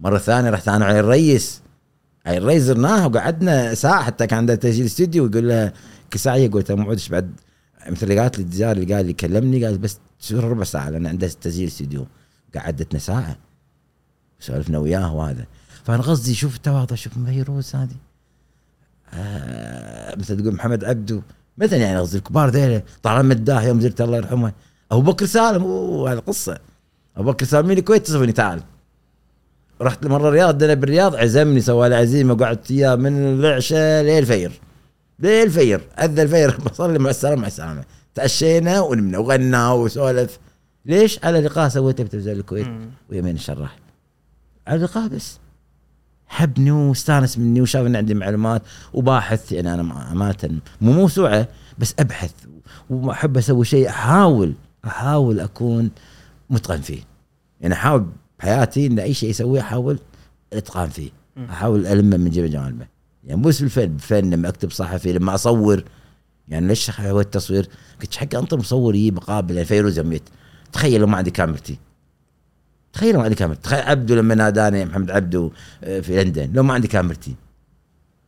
مرة 0.00 0.18
ثانية 0.18 0.50
رحت 0.50 0.68
أنا 0.68 0.84
على 0.84 1.00
الريس 1.00 1.60
على 2.26 2.38
الريس 2.38 2.62
زرناها 2.62 3.06
وقعدنا 3.06 3.74
ساعة 3.74 4.02
حتى 4.02 4.26
كان 4.26 4.38
عندها 4.38 4.56
تسجيل 4.56 4.86
استوديو 4.86 5.24
ويقول 5.24 5.48
لها 5.48 5.72
كل 6.12 6.18
ساعه 6.18 6.34
هي 6.34 6.48
قلت 6.48 6.70
لها 6.70 6.82
موعدش 6.84 7.08
بعد؟ 7.08 7.32
مثل 7.88 8.02
اللي 8.02 8.20
قالت 8.20 8.38
لي 8.38 8.44
الدزار 8.44 8.76
اللي 8.76 8.94
قال 8.94 9.06
لي 9.06 9.12
كلمني 9.12 9.64
قال 9.64 9.78
بس 9.78 9.98
ربع 10.32 10.64
ساعة 10.64 10.90
لأن 10.90 11.06
عنده 11.06 11.28
تسجيل 11.28 11.68
استوديو. 11.68 12.06
قعدتنا 12.54 12.98
ساعة. 12.98 13.36
سولفنا 14.40 14.78
وياه 14.78 15.14
وهذا. 15.14 15.46
فأنا 15.84 16.02
قصدي 16.02 16.34
شوف 16.34 16.56
التواضع 16.56 16.96
شوف 16.96 17.12
فيروز 17.26 17.76
هذه. 17.76 17.96
آه 19.14 20.16
مثل 20.16 20.36
تقول 20.42 20.54
محمد 20.54 20.84
عبدو 20.84 21.22
مثلا 21.58 21.78
يعني 21.78 21.98
قصدي 22.00 22.18
الكبار 22.18 22.48
ذيلا 22.50 22.82
طالما 23.02 23.22
مداح 23.22 23.64
يوم 23.64 23.80
زرت 23.80 24.00
الله 24.00 24.16
يرحمه. 24.16 24.52
أبو 24.92 25.00
بكر 25.00 25.26
سالم 25.26 25.62
أوه 25.62 26.12
هذه 26.12 26.18
قصة. 26.18 26.58
أبو 27.16 27.30
بكر 27.30 27.46
سالم 27.46 27.68
من 27.68 27.78
الكويت؟ 27.78 28.06
تصفني 28.06 28.32
تعال. 28.32 28.62
رحت 29.82 30.06
مرة 30.06 30.28
الرياض 30.28 30.62
أنا 30.62 30.74
بالرياض 30.74 31.16
عزمني 31.16 31.60
سوى 31.60 31.88
لي 31.88 31.94
عزيمة 31.94 32.34
وقعدت 32.34 32.70
إياه 32.70 32.94
من 32.94 33.40
العشاء 33.40 34.02
للفجر 34.02 34.52
للفجر 35.20 35.80
أذن 35.98 36.22
الفجر 36.22 36.56
بصلي 36.70 36.98
مع 36.98 37.10
السلامة 37.10 37.40
مع 37.40 37.46
السلامة. 37.46 37.84
تعشينا 38.14 38.80
ونمنا 38.80 39.18
وغنى 39.18 39.66
وسولف. 39.68 40.38
ليش؟ 40.86 41.24
على 41.24 41.40
لقاء 41.40 41.68
سويته 41.68 42.04
بتلفزيون 42.04 42.36
الكويت. 42.36 42.66
ويمين 43.10 43.34
الشراح 43.34 43.76
على 44.66 44.76
اللقاء 44.76 45.08
بس. 45.08 45.38
حبني 46.28 46.70
واستانس 46.70 47.38
مني 47.38 47.60
وشاف 47.60 47.86
ان 47.86 47.96
عندي 47.96 48.14
معلومات 48.14 48.62
وباحث 48.92 49.52
يعني 49.52 49.74
أنا 49.74 50.12
امانه 50.12 50.60
مو 50.80 50.92
موسوعة 50.92 51.48
بس 51.78 51.94
أبحث 51.98 52.32
وأحب 52.90 53.36
أسوي 53.36 53.64
شيء 53.64 53.88
احاول 53.88 54.54
أحاول 54.84 55.40
أكون 55.40 55.90
متقن 56.50 56.80
فيه. 56.80 57.02
يعني 57.60 57.74
أحاول 57.74 58.06
بحياتي 58.38 58.86
إن 58.86 58.98
أي 58.98 59.14
شيء 59.14 59.30
أسويه 59.30 59.60
أحاول 59.60 59.98
إتقان 60.52 60.88
فيه. 60.88 61.10
أحاول 61.50 61.86
ألمه 61.86 62.16
من 62.16 62.30
جميع 62.30 62.50
جوانبه 62.50 62.86
يعني 63.24 63.40
مو 63.40 63.48
بس 63.48 63.60
بالفن 63.60 63.86
بالفن 63.86 64.30
لما 64.30 64.48
أكتب 64.48 64.70
صحفي 64.70 65.12
لما 65.12 65.34
أصور. 65.34 65.84
يعني 66.48 66.66
ليش 66.66 67.00
هو 67.00 67.20
التصوير؟ 67.20 67.68
قلت 68.00 68.16
حق 68.16 68.34
أنطر 68.34 68.58
مصور 68.58 68.94
يجي 68.94 69.10
مقابل 69.10 69.54
يعني 69.54 69.66
فيروز 69.66 69.98
يوم 69.98 70.18
تخيل 70.72 71.00
لو 71.00 71.06
ما 71.06 71.16
عندي 71.16 71.30
كاميرتي. 71.30 71.78
تخيل 72.96 73.12
لو 73.12 73.18
ما 73.18 73.24
عندي 73.24 73.34
كاميرتي 73.36 73.62
تخيل 73.62 73.80
عبدو 73.80 74.14
لما 74.14 74.34
ناداني 74.34 74.84
محمد 74.84 75.10
عبدو 75.10 75.52
آه، 75.84 76.00
في 76.00 76.24
لندن 76.24 76.52
لو 76.52 76.62
ما 76.62 76.74
عندي 76.74 76.88
كاميرتي. 76.88 77.34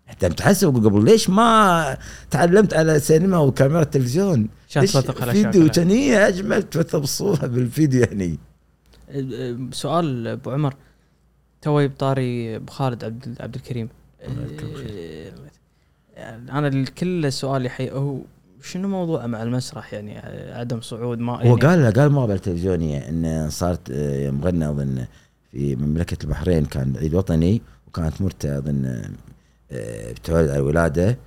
حتى 0.07 0.29
متحسب 0.29 0.69
أقول 0.69 0.85
قبل 0.85 1.05
ليش 1.05 1.31
ما 1.31 1.97
تعلمت 2.31 2.75
على 2.75 3.01
سينما 3.01 3.39
وكاميرا 3.39 3.85
تلفزيون 3.85 4.49
عشان 4.69 4.83
الأشياء 4.83 5.33
فيديو. 5.33 5.69
كان 5.69 5.91
هي 5.91 6.29
أجمل 6.29 6.65
بالصورة 6.93 7.47
بالفيديو 7.47 8.01
يعني. 8.01 8.39
سؤال 9.73 10.27
أبو 10.27 10.51
عمر. 10.51 10.75
توي 11.63 11.89
بطاري 11.89 12.59
بخالد 12.59 13.05
عبد 13.05 13.37
عبد 13.41 13.55
الكريم. 13.55 13.89
الله 14.29 14.43
يذكره 14.43 14.69
أه، 16.17 16.37
أنا 16.37 16.69
الكل 16.69 17.33
سؤال 17.33 17.67
يحي 17.67 17.91
هو 17.91 18.21
شنو 18.63 18.89
موضوعه 18.89 19.27
مع 19.27 19.43
المسرح 19.43 19.95
يعني؟ 19.95 20.19
عدم 20.53 20.81
صعود 20.81 21.19
ما 21.19 21.33
هو 21.33 21.41
يعني 21.41 21.61
قال 21.61 21.93
قال 21.93 22.13
مقابله 22.13 22.37
تلفزيونيه 22.37 22.99
إن 23.09 23.51
صارت 23.51 23.91
آه، 23.91 24.27
يوم 24.27 24.45
غنى 24.45 24.69
اظن 24.71 25.05
في 25.53 25.77
مملكة 25.77 26.25
البحرين 26.25 26.65
كان 26.65 26.97
عيد 26.97 27.15
وطني 27.15 27.63
وكانت 27.89 28.23
مرتة 28.23 28.59
اظن 28.59 29.03
آه، 29.73 30.13
بتولد 30.13 30.49
على 30.51 30.59
الولاده 30.59 31.19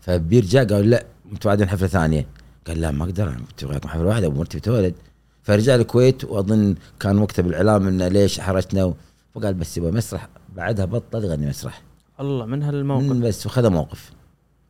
فبيرجع 0.00 0.64
قال 0.64 0.90
لا 0.90 1.04
متوعدين 1.32 1.68
حفلة 1.68 1.88
ثانية. 1.88 2.26
قال 2.66 2.80
لا 2.80 2.90
ما 2.90 3.04
أقدر 3.04 3.28
أنا 3.28 3.40
تبغى 3.56 3.80
حفلة 3.84 4.04
واحدة 4.06 4.28
ومرتي 4.28 4.58
بتولد 4.58 4.94
فرجع 5.42 5.74
الكويت 5.74 6.24
وأظن 6.24 6.74
كان 7.00 7.18
وقتها 7.18 7.42
بالإعلام 7.42 7.88
انه 7.88 8.08
ليش 8.08 8.40
حرجنا 8.40 8.94
فقال 9.34 9.54
بس 9.54 9.76
يبغى 9.78 9.90
مسرح 9.90 10.28
بعدها 10.56 10.84
بطل 10.84 11.24
يغني 11.24 11.46
مسرح. 11.46 11.82
الله 12.20 12.46
من 12.46 12.62
هالموقف؟ 12.62 13.02
من 13.04 13.20
بس 13.20 13.46
وخذ 13.46 13.70
موقف. 13.70 14.10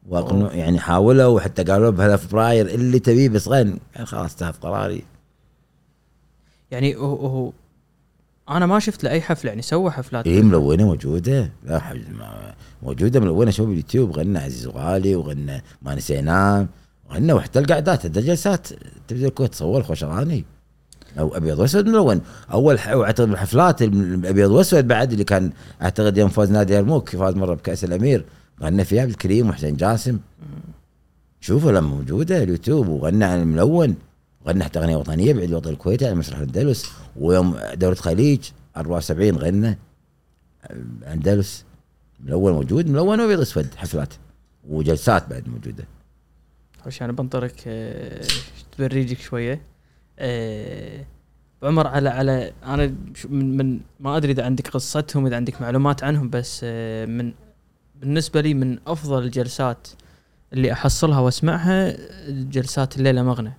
وأقنع 0.09 0.53
يعني 0.53 0.79
حاولوا 0.79 1.27
وحتى 1.27 1.63
قالوا 1.63 1.91
بهذا 1.91 2.17
فبراير 2.17 2.67
اللي 2.67 2.99
تبيه 2.99 3.29
بس 3.29 3.49
غن 3.49 3.79
يعني 3.95 4.07
خلاص 4.07 4.35
اتخذ 4.35 4.53
قراري. 4.53 5.05
يعني 6.71 6.97
هو, 6.97 7.27
هو 7.27 7.53
أنا 8.49 8.67
ما 8.67 8.79
شفت 8.79 9.05
له 9.05 9.11
اي 9.11 9.21
حفلة 9.21 9.49
يعني 9.49 9.63
سوى 9.63 9.91
حفلات 9.91 10.27
اي 10.27 10.43
ملونة 10.43 10.85
موجودة. 10.85 11.53
لا 11.65 11.83
موجودة 12.83 13.21
ملونة 13.21 13.51
شوف 13.51 13.69
باليوتيوب 13.69 14.19
غنى 14.19 14.39
عزيز 14.39 14.67
وغالي 14.67 15.17
وغنى 15.17 15.63
ما 15.83 15.95
نسيناه 15.95 16.67
غنى 17.13 17.33
وحتى 17.33 17.59
القعدات 17.59 17.99
حتى 17.99 18.21
الجلسات. 18.21 18.69
تلفزيون 19.09 19.29
الكويت 19.29 19.55
صور 19.55 19.83
خوش 19.83 20.05
أغاني. 20.05 20.45
أو 21.19 21.37
أبيض 21.37 21.59
وأسود 21.59 21.87
ملون. 21.87 22.21
أول 22.53 22.79
واعتقد 22.93 23.29
بالحفلات 23.29 23.83
الابيض 23.83 24.51
وأسود 24.51 24.89
بعد 24.89 25.13
اللي 25.13 25.25
كان 25.25 25.53
أعتقد 25.83 26.19
يوم 26.19 26.29
فاز 26.29 26.51
نادي 26.51 26.75
يرموك 26.75 27.09
فاز 27.17 27.35
مرة 27.35 27.55
بكأس 27.55 27.85
الأمير. 27.85 28.25
غنى 28.63 28.85
فيها 28.85 29.03
عبد 29.03 29.11
الكريم 29.11 29.49
وحسين 29.49 29.77
جاسم. 29.77 30.19
شوفوا 31.41 31.73
لما 31.73 31.89
موجودة 31.89 32.43
اليوتيوب 32.43 32.89
وغنى 32.89 33.25
عن 33.25 33.43
الملون. 33.43 33.97
غنى 34.47 34.65
حتى 34.65 34.79
أغنية 34.79 34.97
وطنية 34.97 35.33
بعيد 35.33 35.49
الوطن 35.49 35.71
الكويتي 35.71 36.07
على 36.07 36.15
مسرح 36.15 36.39
الأندلس. 36.39 36.93
ويوم 37.17 37.57
دوره 37.75 37.95
خليج 37.95 38.41
74 38.77 39.37
غنى. 39.37 39.79
أندلس. 41.07 41.65
ملون 42.21 42.53
موجود 42.53 42.89
ملون 42.89 43.21
وابيض 43.21 43.41
اسود 43.41 43.75
حفلات 43.75 44.15
وجلسات 44.69 45.31
بعد 45.31 45.49
موجودة. 45.49 45.85
وش 46.87 47.03
أنا 47.03 47.13
بنطرك 47.13 47.69
تبريجك 48.79 49.21
شوية. 49.21 49.61
آه، 50.19 51.05
أبو 51.59 51.67
عمر 51.67 51.87
على 51.87 52.09
على 52.09 52.53
أنا 52.65 52.95
من, 53.29 53.57
من 53.57 53.81
ما 54.01 54.17
أدري 54.17 54.33
إذا 54.33 54.45
عندك 54.45 54.69
قصتهم 54.69 55.27
إذا 55.27 55.37
عندك 55.37 55.63
معلومات 55.63 56.05
عنهم 56.05 56.31
بس 56.31 56.61
آه، 56.65 57.07
من 57.07 57.33
بالنسبة 58.01 58.41
لي 58.41 58.55
من 58.55 58.79
أفضل 58.87 59.23
الجلسات 59.23 59.89
اللي 60.53 60.73
أحصلها 60.73 61.21
وأسمعها 61.21 61.97
جلسات 62.29 62.97
الليلة 62.97 63.23
مغنى. 63.23 63.53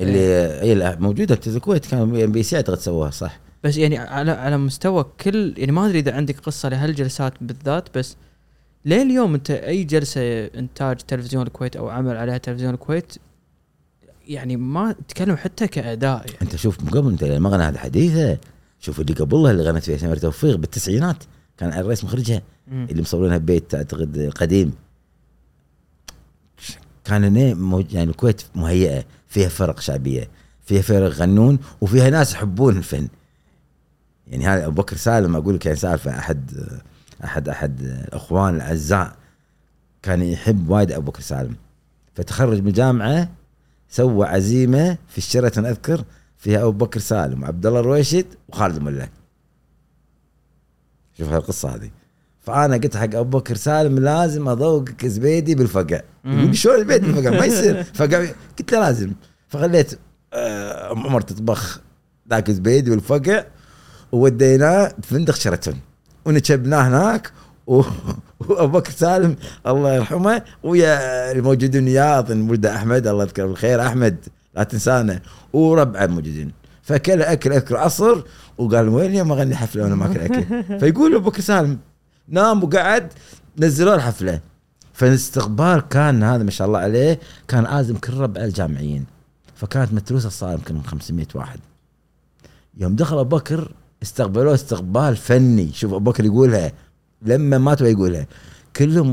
اللي 0.00 0.18
هي 0.18 0.96
موجودة 1.00 1.36
في 1.36 1.46
الكويت 1.46 1.86
كان 1.86 2.00
ام 2.00 2.32
بي 2.32 2.42
سي 2.42 2.56
أعتقد 2.56 2.78
سووها 2.78 3.10
صح؟ 3.10 3.38
بس 3.64 3.76
يعني 3.76 3.98
على 3.98 4.30
على 4.30 4.58
مستوى 4.58 5.04
كل 5.20 5.54
يعني 5.56 5.72
ما 5.72 5.86
أدري 5.86 5.98
إذا 5.98 6.14
عندك 6.14 6.40
قصة 6.40 6.68
لهالجلسات 6.68 7.32
بالذات 7.40 7.98
بس 7.98 8.16
ليه 8.84 9.02
اليوم 9.02 9.34
أنت 9.34 9.50
أي 9.50 9.84
جلسة 9.84 10.46
إنتاج 10.46 10.96
تلفزيون 10.96 11.46
الكويت 11.46 11.76
أو 11.76 11.88
عمل 11.88 12.16
عليها 12.16 12.38
تلفزيون 12.38 12.74
الكويت 12.74 13.16
يعني 14.28 14.56
ما 14.56 14.92
تتكلم 14.92 15.36
حتى 15.36 15.68
كأداء 15.68 16.18
يعني. 16.26 16.42
أنت 16.42 16.56
شوف 16.56 16.90
قبل 16.90 17.10
أنت 17.10 17.22
المغنى 17.22 17.62
هذا 17.62 17.78
حديثة. 17.78 18.38
شوف 18.80 19.00
اللي 19.00 19.14
قبلها 19.14 19.50
اللي 19.50 19.62
غنت 19.62 19.84
فيها 19.84 19.96
سمير 19.96 20.16
توفيق 20.16 20.56
بالتسعينات. 20.56 21.24
كان 21.60 21.72
على 21.72 21.80
الرئيس 21.80 22.04
مخرجها 22.04 22.42
مم. 22.68 22.86
اللي 22.90 23.02
مصورينها 23.02 23.38
ببيت 23.38 23.74
أعتقد 23.74 24.32
قديم. 24.36 24.72
كان 27.04 27.24
هنا 27.24 27.84
يعني 27.90 28.10
الكويت 28.10 28.42
مهيئة 28.54 29.04
فيها 29.28 29.48
فرق 29.48 29.80
شعبية 29.80 30.28
فيها 30.64 30.82
فرق 30.82 31.08
غنون 31.08 31.58
وفيها 31.80 32.10
ناس 32.10 32.32
يحبون 32.32 32.76
الفن. 32.76 33.08
يعني 34.26 34.46
هذا 34.46 34.66
أبو 34.66 34.82
بكر 34.82 34.96
سالم 34.96 35.36
أقول 35.36 35.54
لك 35.54 35.66
يعني 35.66 35.78
سالفة 35.78 36.18
أحد 36.18 36.50
أحد 37.24 37.48
أحد 37.48 37.80
الأخوان 37.80 38.56
الأعزاء 38.56 39.16
كان 40.02 40.22
يحب 40.22 40.70
وايد 40.70 40.92
أبو 40.92 41.10
بكر 41.10 41.20
سالم. 41.20 41.56
فتخرج 42.14 42.60
من 42.60 42.68
الجامعة 42.68 43.30
سوى 43.88 44.26
عزيمة 44.26 44.98
في 45.08 45.18
الشيراتون 45.18 45.66
أذكر 45.66 46.04
فيها 46.38 46.62
أبو 46.62 46.72
بكر 46.72 47.00
سالم 47.00 47.42
وعبد 47.42 47.66
الله 47.66 47.80
الرويشد 47.80 48.26
وخالد 48.48 48.76
الملا 48.76 49.08
شوف 51.20 51.32
هالقصة 51.32 51.74
هذه. 51.74 51.90
فأنا 52.40 52.74
قلت 52.76 52.96
حق 52.96 53.14
أبو 53.14 53.38
بكر 53.38 53.56
سالم 53.56 53.98
لازم 53.98 54.48
اذوقك 54.48 55.06
زبيدي 55.06 55.54
بالفقع. 55.54 56.00
يقول 56.24 56.56
شلون 56.56 56.78
زبيدي 56.80 57.12
بالفقع؟ 57.12 57.38
ما 57.38 57.44
يصير. 57.44 57.84
فقع 57.94 58.26
قلت 58.58 58.72
له 58.72 58.80
لازم. 58.80 59.12
فخليت 59.48 59.98
آه، 60.32 60.92
أم 60.92 61.06
عمر 61.06 61.20
تطبخ 61.20 61.80
ذاك 62.30 62.50
زبيدي 62.50 62.90
بالفقع 62.90 63.44
ووديناه 64.12 64.92
فندق 65.02 65.34
شيراتون. 65.34 65.74
ونشبناه 66.24 66.88
هناك 66.88 67.32
و- 67.66 67.82
وأبو 68.40 68.78
بكر 68.78 68.90
سالم 68.90 69.36
الله 69.66 69.94
يرحمه 69.94 70.42
ويا 70.62 71.32
الموجودين 71.32 71.84
وياه 71.84 72.18
أظن 72.18 72.50
ولده 72.50 72.76
أحمد 72.76 73.06
الله 73.06 73.24
يذكره 73.24 73.46
بالخير 73.46 73.86
أحمد 73.86 74.16
لا 74.54 74.62
تنسانا 74.62 75.20
وربعه 75.52 76.06
موجودين. 76.06 76.52
فاكل 76.82 77.22
أكل 77.22 77.52
أكل 77.52 77.76
عصر 77.76 78.22
وقال 78.60 78.88
وين 78.88 79.14
يوم 79.14 79.32
أغني 79.32 79.56
حفلة؟ 79.56 79.82
وأنا 79.82 79.94
ما 79.94 80.06
اكل 80.06 80.78
فيقول 80.80 81.14
أبو 81.14 81.32
سالم 81.32 81.78
نام 82.28 82.64
وقعد 82.64 83.12
نزلوا 83.58 83.94
الحفله 83.94 84.40
فالاستقبال 84.92 85.80
كان 85.90 86.22
هذا 86.22 86.42
ما 86.42 86.50
شاء 86.50 86.66
الله 86.66 86.78
عليه 86.78 87.20
كان 87.48 87.66
آزم 87.66 87.96
كل 87.96 88.14
ربع 88.14 88.44
الجامعيين. 88.44 89.04
فكانت 89.54 89.92
متروسة 89.92 90.28
صار 90.28 90.52
يمكن 90.52 90.74
من 90.74 90.82
500 90.82 91.26
واحد. 91.34 91.60
يوم 92.76 92.96
دخل 92.96 93.18
أبو 93.18 93.36
بكر 93.36 93.72
استقبلوه 94.02 94.54
استقبال 94.54 95.16
فني. 95.16 95.72
شوف 95.72 95.92
أبو 95.92 96.10
بكر 96.10 96.24
يقولها 96.24 96.72
لما 97.22 97.58
مات 97.58 97.82
ويقولها 97.82 98.26
كلهم 98.76 99.12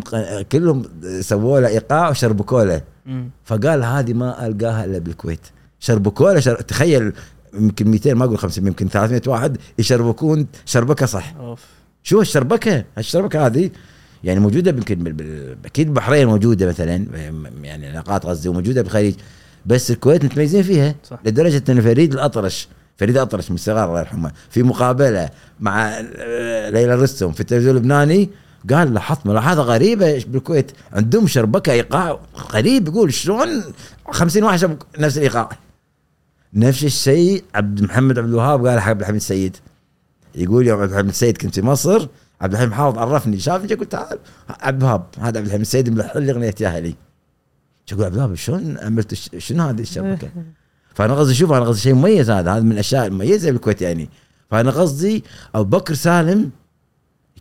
كلهم 0.52 0.86
سووا 1.22 1.60
له 1.60 1.68
إيقاع 1.68 2.10
وشربكوا 2.10 2.64
له. 2.64 2.82
مم. 3.06 3.30
فقال 3.46 3.84
هذه 3.84 4.14
ما 4.14 4.48
ألقاها 4.48 4.86
إلا 4.86 5.00
بالكويت. 5.00 5.48
شربكوا 5.80 6.40
شر... 6.40 6.62
تخيل 6.62 7.14
يمكن 7.58 7.88
200 7.88 8.14
ما 8.14 8.26
أقول 8.26 8.38
500 8.38 8.68
يمكن 8.68 8.88
300 8.88 9.22
واحد 9.28 9.58
يشربكون 9.80 10.48
شربكه 10.66 11.06
صح. 11.06 11.34
أوف. 11.40 11.66
شو 12.04 12.22
الشربكه 12.22 12.84
الشربكه 12.98 13.46
هذه 13.46 13.70
يعني 14.24 14.40
موجودة 14.40 14.72
يمكن 14.72 15.16
أكيد 15.66 15.88
البحرين 15.88 16.28
موجودة 16.28 16.68
مثلا 16.68 17.06
يعني 17.64 17.88
علاقات 17.88 18.26
غزة 18.26 18.50
وموجودة 18.50 18.82
بالخليج 18.82 19.16
بس 19.66 19.92
الكويت 19.92 20.26
متميزين 20.26 20.64
فيها 20.64 20.96
صح. 21.04 21.20
لدرجة 21.26 21.64
إن 21.70 21.82
فريد 21.82 22.14
الأطرش 22.14 22.68
فريد 22.98 23.16
الأطرش 23.16 23.50
من 23.50 23.56
الصغار 23.56 23.90
الله 23.90 24.00
يرحمه 24.00 24.32
في 24.50 24.64
مقابلة 24.64 25.30
مع 25.60 26.00
ليلى 26.70 26.94
الرستم 26.94 27.32
في 27.32 27.40
التلفزيون 27.40 27.76
اللبناني 27.78 28.30
قال 28.74 28.94
لاحظت 28.94 29.28
ملاحظه 29.28 29.62
غريبة 29.62 30.24
بالكويت 30.28 30.72
عندهم 30.94 31.28
شربكة 31.28 31.72
إيقاع 31.72 32.20
غريب 32.52 32.88
يقول 32.88 33.14
شلون 33.14 33.64
50 34.12 34.44
واحد 34.44 34.78
نفس 35.00 35.18
الإيقاع؟ 35.18 35.50
نفس 36.54 36.84
الشيء 36.84 37.44
عبد 37.56 37.82
محمد 37.82 38.20
عبد 38.20 38.30
الوهاب 38.30 38.68
قال 38.68 38.80
حق 38.80 38.90
عبد 38.90 39.02
الحميد 39.02 39.16
السيد 39.16 39.58
يقول 40.36 40.68
يوم 40.68 40.82
عبد 40.82 40.92
الحميد 40.92 41.10
السيد 41.10 41.38
كنت 41.38 41.56
في 41.56 41.66
مصر 41.66 42.08
عبد 42.42 42.54
الحليم 42.54 42.74
حافظ 42.74 42.98
عرفني 42.98 43.40
شافني 43.40 43.74
قلت 43.74 43.92
تعال 43.92 44.20
عبد 44.50 44.82
الوهاب 44.84 45.06
هذا 45.20 45.28
عبد 45.28 45.46
الحميد 45.46 45.62
السيد 45.62 45.90
ملحن 45.90 46.20
لي 46.20 46.32
أغنية 46.32 46.56
يا 46.62 46.68
أهلي 46.68 46.96
يقول 47.92 48.06
عبد 48.06 48.14
الوهاب 48.14 48.36
شلون 48.36 48.78
عملت 48.78 49.14
شنو 49.38 49.64
هذه 49.64 49.82
الشبكة؟ 49.82 50.30
فأنا 50.96 51.14
قصدي 51.14 51.34
شوف 51.34 51.52
أنا 51.52 51.66
قصدي 51.66 51.82
شيء 51.82 51.94
مميز 51.94 52.30
هذا 52.30 52.52
هذا 52.52 52.62
من 52.62 52.72
الاشياء 52.72 53.08
المميزه 53.08 53.52
بالكويت 53.52 53.82
يعني 53.82 54.10
فأنا 54.52 54.72
قصدي 54.72 55.24
أبو 55.56 55.78
بكر 55.78 55.94
سالم 55.94 56.52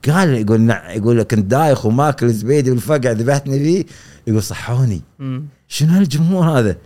قال 0.08 0.28
يقول 0.28 0.60
نع 0.60 0.92
يقول 0.92 1.22
كنت 1.22 1.44
دايخ 1.44 1.86
وماكل 1.86 2.28
زبيدي 2.28 2.70
بالفقع 2.70 3.12
ذبحتني 3.12 3.58
فيه 3.58 3.84
يقول 4.26 4.42
صحوني. 4.42 5.02
شنو 5.68 5.92
هالجمهور 5.92 6.44
هذا؟ 6.58 6.76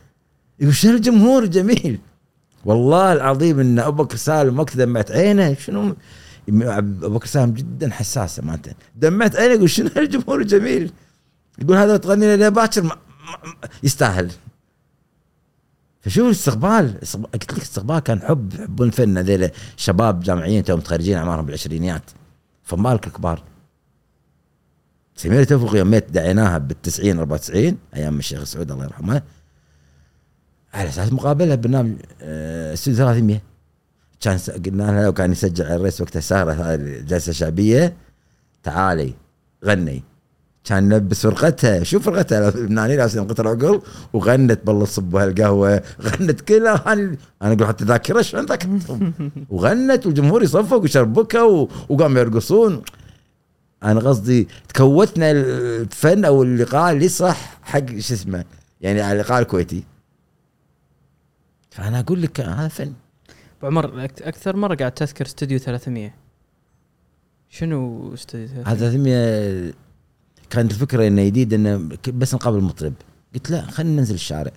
يقول 0.60 0.74
شنو 0.74 0.96
الجمهور 0.96 1.42
الجميل؟ 1.42 1.98
والله 2.64 3.12
العظيم 3.12 3.60
إن 3.60 3.78
أبو 3.78 4.02
بكر 4.02 4.16
سالم 4.16 4.58
وقت 4.58 4.76
دمعت 4.76 5.10
عينه 5.10 5.54
شنو؟ 5.54 5.96
أبو 6.48 7.08
بكر 7.08 7.26
سالم 7.26 7.52
جدا 7.54 7.90
حساس 7.90 8.40
مالته. 8.40 8.72
دمعت 8.96 9.36
عينه 9.36 9.54
يقول 9.54 9.70
شنو 9.70 9.90
هالجمهور 9.96 10.40
الجميل؟ 10.40 10.92
يقول 11.58 11.76
هذا 11.76 11.96
تغني 11.96 12.36
له 12.36 12.48
باكر 12.48 12.96
يستاهل. 13.82 14.30
فشوف 16.00 16.26
الاستقبال 16.26 16.94
استقبال- 17.02 17.30
قلت 17.32 17.52
لك 17.52 17.58
استقبال 17.58 17.98
كان 17.98 18.20
حب 18.20 18.52
يحبون 18.54 18.86
الفن 18.86 19.18
هذول 19.18 19.50
شباب 19.76 20.20
جامعيين 20.20 20.64
توهم 20.64 20.78
متخرجين 20.78 21.16
أعمارهم 21.16 21.46
بالعشرينيات 21.46 22.02
فمالك 22.62 23.06
الكبار. 23.06 23.42
سمير 25.16 25.44
توفيق 25.44 25.76
يوم 25.76 25.90
ميت 25.90 26.10
دعيناها 26.10 26.58
بالتسعين 26.58 27.18
94 27.18 27.78
أيام 27.96 28.18
الشيخ 28.18 28.44
سعود 28.44 28.70
الله 28.72 28.84
يرحمه. 28.84 29.22
على 30.74 30.88
أساس 30.88 31.12
مقابلة 31.12 31.54
برنامج 31.54 31.92
آه، 32.22 32.74
استوديو 32.74 33.04
300 33.04 33.40
كان 34.20 34.38
قلنا 34.66 34.82
لها 34.82 35.04
لو 35.04 35.12
كان 35.12 35.32
يسجل 35.32 35.64
على 35.64 35.76
الريس 35.76 36.00
وقتها 36.00 36.20
سهرة 36.20 36.74
الجلسه 36.74 37.32
شعبية. 37.32 37.96
تعالي 38.62 39.14
غني. 39.64 40.02
كان 40.64 40.92
لبس 40.92 41.26
فرقتها. 41.26 41.82
شوف 41.82 42.04
فرقتها 42.04 42.50
لبنانيه 42.50 42.96
لابسين 42.96 43.28
قطر 43.28 43.48
عقل 43.48 43.80
وغنت 44.12 44.66
بالله 44.66 44.84
صبوا 44.84 45.22
هالقهوة 45.22 45.82
غنت 46.02 46.40
كل 46.40 46.66
أنا 46.66 47.16
أقول 47.42 47.66
حتى 47.66 47.84
ذاكرة 47.84 48.22
شلون 48.22 48.46
ذاكرتهم؟ 48.46 49.12
وغنت 49.50 50.06
والجمهور 50.06 50.42
يصفق 50.42 50.76
وشربكه 50.76 51.68
وقاموا 51.88 52.20
يرقصون. 52.20 52.82
أنا 53.82 54.00
قصدي 54.00 54.48
تكوتنا 54.68 55.30
الفن 55.30 56.24
أو 56.24 56.42
اللقاء 56.42 56.92
اللي 56.92 57.08
صح 57.08 57.58
حق 57.62 57.98
شو 57.98 58.14
اسمه 58.14 58.44
يعني 58.80 59.00
على 59.00 59.20
اللقاء 59.20 59.42
الكويتي. 59.42 59.84
فأنا 61.70 62.00
أقول 62.00 62.22
لك 62.22 62.40
هذا 62.40 62.68
فن 62.68 62.92
أبو 63.58 63.66
عمر 63.66 64.04
أكثر 64.04 64.56
مرة 64.56 64.74
قاعد 64.74 64.92
تذكر 64.92 65.26
استوديو 65.26 65.58
300 65.58 66.14
شنو 67.50 68.14
استوديو 68.14 68.46
300 68.48 68.72
هذا 68.72 68.90
300 68.90 69.72
كانت 70.50 70.72
الفكرة 70.72 71.06
إنه 71.06 71.24
جديد 71.24 71.54
إنه 71.54 71.88
بس 72.08 72.34
نقابل 72.34 72.60
مطرب 72.60 72.92
قلت 73.34 73.50
لا 73.50 73.62
خلينا 73.62 73.96
ننزل 73.96 74.14
الشارع. 74.14 74.52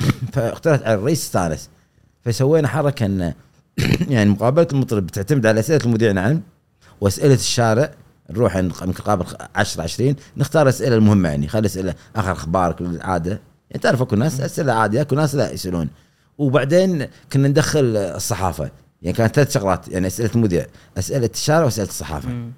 فاقترحت 0.32 0.82
على 0.82 0.94
الرئيس 0.94 1.22
استانس 1.22 1.68
فسوينا 2.24 2.68
حركة 2.68 3.06
انه 3.06 3.34
يعني 4.14 4.30
مقابلة 4.30 4.66
المطرب 4.72 5.06
بتعتمد 5.06 5.46
على 5.46 5.60
أسئلة 5.60 5.80
المذيع 5.84 6.12
نعم. 6.12 6.40
وأسئلة 7.00 7.34
الشارع 7.34 7.90
نروح 8.30 8.56
نق- 8.56 8.82
نقابل 8.82 9.24
10 9.54 9.82
20 9.82 10.16
نختار 10.36 10.62
الاسئله 10.62 10.96
المهمة 10.96 11.28
يعني. 11.28 11.48
خلي 11.48 11.66
أسئلة 11.66 11.94
آخر 12.16 12.32
أخبارك 12.32 12.80
العادة. 12.80 13.40
يعني 13.70 13.82
تعرف 13.82 14.02
أكو 14.02 14.16
ناس 14.16 14.40
أسئلة 14.40 14.72
عادية 14.72 15.00
أكو 15.00 15.14
ناس 15.14 15.34
لا 15.34 15.52
يسألون. 15.52 15.88
وبعدين 16.38 17.06
كنا 17.32 17.48
ندخل 17.48 17.96
الصحافة. 17.96 18.70
يعني 19.02 19.16
كانت 19.16 19.34
ثلاث 19.34 19.54
شغلات 19.54 19.88
يعني 19.88 20.06
أسئلة 20.06 20.30
المذيع 20.34 20.66
أسئلة 20.98 21.30
الشارع 21.34 21.64
وأسئلة 21.64 21.88
الصحافة. 21.88 22.50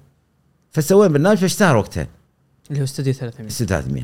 فسوينا 0.71 1.13
برنامج 1.13 1.37
فاشتهر 1.37 1.77
وقتها. 1.77 2.07
اللي 2.69 2.79
هو 2.79 2.83
استوديو 2.83 3.13
300 3.13 3.49
300 3.49 4.03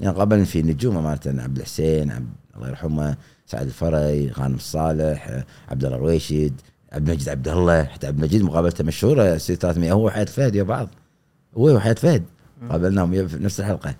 يعني 0.00 0.16
قابلنا 0.16 0.44
فيه 0.44 0.62
نجوم 0.62 1.04
مالتنا 1.04 1.42
عبد 1.42 1.56
الحسين 1.56 2.10
عبد 2.10 2.28
الله 2.56 2.68
يرحمه 2.68 3.16
سعد 3.46 3.66
الفري 3.66 4.30
غانم 4.30 4.54
الصالح 4.54 5.44
عبد 5.68 5.84
الله 5.84 5.96
الرويشد 5.96 6.52
عبد 6.92 7.08
المجيد 7.08 7.28
عبد 7.28 7.48
الله 7.48 7.84
حتى 7.84 8.06
عبد 8.06 8.18
المجيد 8.18 8.42
مقابلته 8.42 8.84
مشهورة 8.84 9.36
300 9.36 9.92
هو 9.92 10.06
وحياة 10.06 10.24
فهد 10.24 10.54
يا 10.54 10.62
بعض. 10.62 10.88
هو 11.56 11.76
وحياة 11.76 11.94
فهد. 11.94 12.22
قابلناهم 12.70 13.28
في 13.28 13.36
نفس 13.36 13.60
الحلقة. 13.60 13.94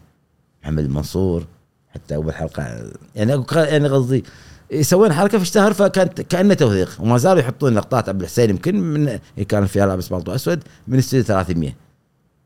محمد 0.62 0.84
المنصور 0.84 1.46
حتى 1.88 2.14
أول 2.14 2.34
حلقة. 2.34 2.92
يعني 3.14 3.44
يعني 3.54 3.88
قصدي 3.88 4.24
سوينا 4.80 5.14
حركة 5.14 5.38
فاشتهر 5.38 5.72
فكانت 5.72 6.20
كأنه 6.20 6.54
توثيق. 6.54 6.90
وما 7.00 7.18
زالوا 7.18 7.40
يحطون 7.40 7.74
لقطات 7.74 8.08
عبد 8.08 8.20
الحسين 8.20 8.50
يمكن 8.50 8.76
من 8.80 9.18
كان 9.48 9.66
فيها 9.66 9.86
لابس 9.86 10.08
بالطو 10.08 10.34
أسود 10.34 10.62
من 10.88 10.98
استوديو 10.98 11.24
300 11.24 11.72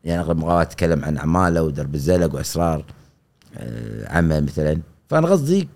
يعني 0.04 0.20
أغلب 0.20 0.38
المقابلات 0.38 0.72
تتكلم 0.72 1.04
عن 1.04 1.16
أعماله 1.16 1.62
ودرب 1.62 1.94
الزلق 1.94 2.34
وأسرار 2.34 2.84
آه، 3.56 4.16
عمه 4.16 4.40
مثلا. 4.40 4.80
فأنا 5.08 5.28
قصدي 5.28 5.68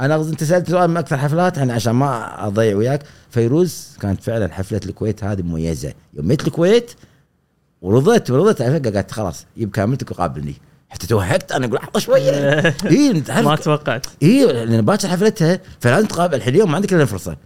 أنا 0.00 0.16
قصدي 0.16 0.32
أنت 0.32 0.44
سألت 0.44 0.70
سؤال 0.70 0.90
من 0.90 0.96
أكثر 0.96 1.16
حفلات 1.18 1.56
يعني 1.56 1.72
عشان 1.72 1.92
ما 1.92 2.46
أضيع 2.46 2.76
وياك. 2.76 3.02
فيروز 3.30 3.96
كانت 4.00 4.22
فعلا 4.22 4.52
حفلة 4.52 4.80
الكويت 4.86 5.24
هذه 5.24 5.42
مميزة. 5.42 5.92
يوم 6.14 6.30
الكويت 6.30 6.90
ورضيت 7.82 8.30
ورضيت 8.30 8.62
على 8.62 8.80
فكرة 8.80 8.90
قالت 8.90 9.10
خلاص 9.10 9.46
جيب 9.58 9.70
كاملتك 9.70 10.10
وقابلني. 10.10 10.54
حتى 10.94 11.06
توهقت 11.06 11.52
أنا 11.52 11.66
أقول 11.66 11.76
لحظه 11.76 11.98
شوية. 12.00 12.30
اي 12.90 13.10
انت 13.10 13.30
ما 13.30 13.56
توقعت. 13.56 14.06
اي 14.22 14.46
لأن 14.46 14.82
باكر 14.82 15.08
حفلتها 15.08 15.60
فلازم 15.80 16.06
تقابل 16.06 16.34
الحين 16.34 16.54
اليوم 16.54 16.70
ما 16.70 16.76
عندك 16.76 16.92
إلا 16.92 17.04
فرصة. 17.04 17.36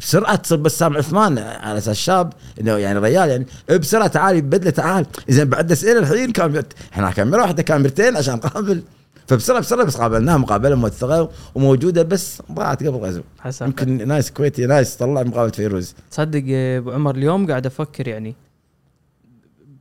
بسرعة 0.00 0.36
تصير 0.36 0.58
بسام 0.58 0.96
عثمان 0.96 1.38
على 1.38 1.78
أساس 1.78 1.96
شاب 1.96 2.32
إنه 2.60 2.76
يعني 2.76 2.98
ريال 2.98 3.28
يعني. 3.28 3.46
بسرعة 3.78 4.06
تعال 4.06 4.42
بدلة 4.42 4.70
تعال. 4.70 5.06
إذا 5.28 5.44
بعد 5.44 5.72
أسئلة 5.72 5.98
الحين 5.98 6.32
كان 6.32 6.62
إحنا 6.92 7.10
كاميرا 7.10 7.42
واحدة 7.42 7.62
كاميرتين 7.62 8.16
عشان 8.16 8.34
نقابل. 8.34 8.82
فبسرعة 9.28 9.60
بسرعة 9.60 9.86
بس 9.86 9.96
قابلناها 9.96 10.36
مقابلة 10.36 10.74
موثقة 10.74 11.30
وموجودة 11.54 12.02
بس 12.02 12.42
ضاعت 12.52 12.82
قبل 12.82 12.96
الغزو 12.96 13.22
حسن. 13.40 13.66
يمكن 13.66 14.08
ناس 14.08 14.30
كويتي 14.32 14.66
ناس 14.66 14.96
طلع 14.96 15.22
مقابلة 15.22 15.52
فيروز. 15.52 15.94
تصدق 16.10 16.44
أبو 16.48 16.90
عمر 16.90 17.14
اليوم 17.14 17.46
قاعد 17.46 17.66
أفكر 17.66 18.08
يعني 18.08 18.34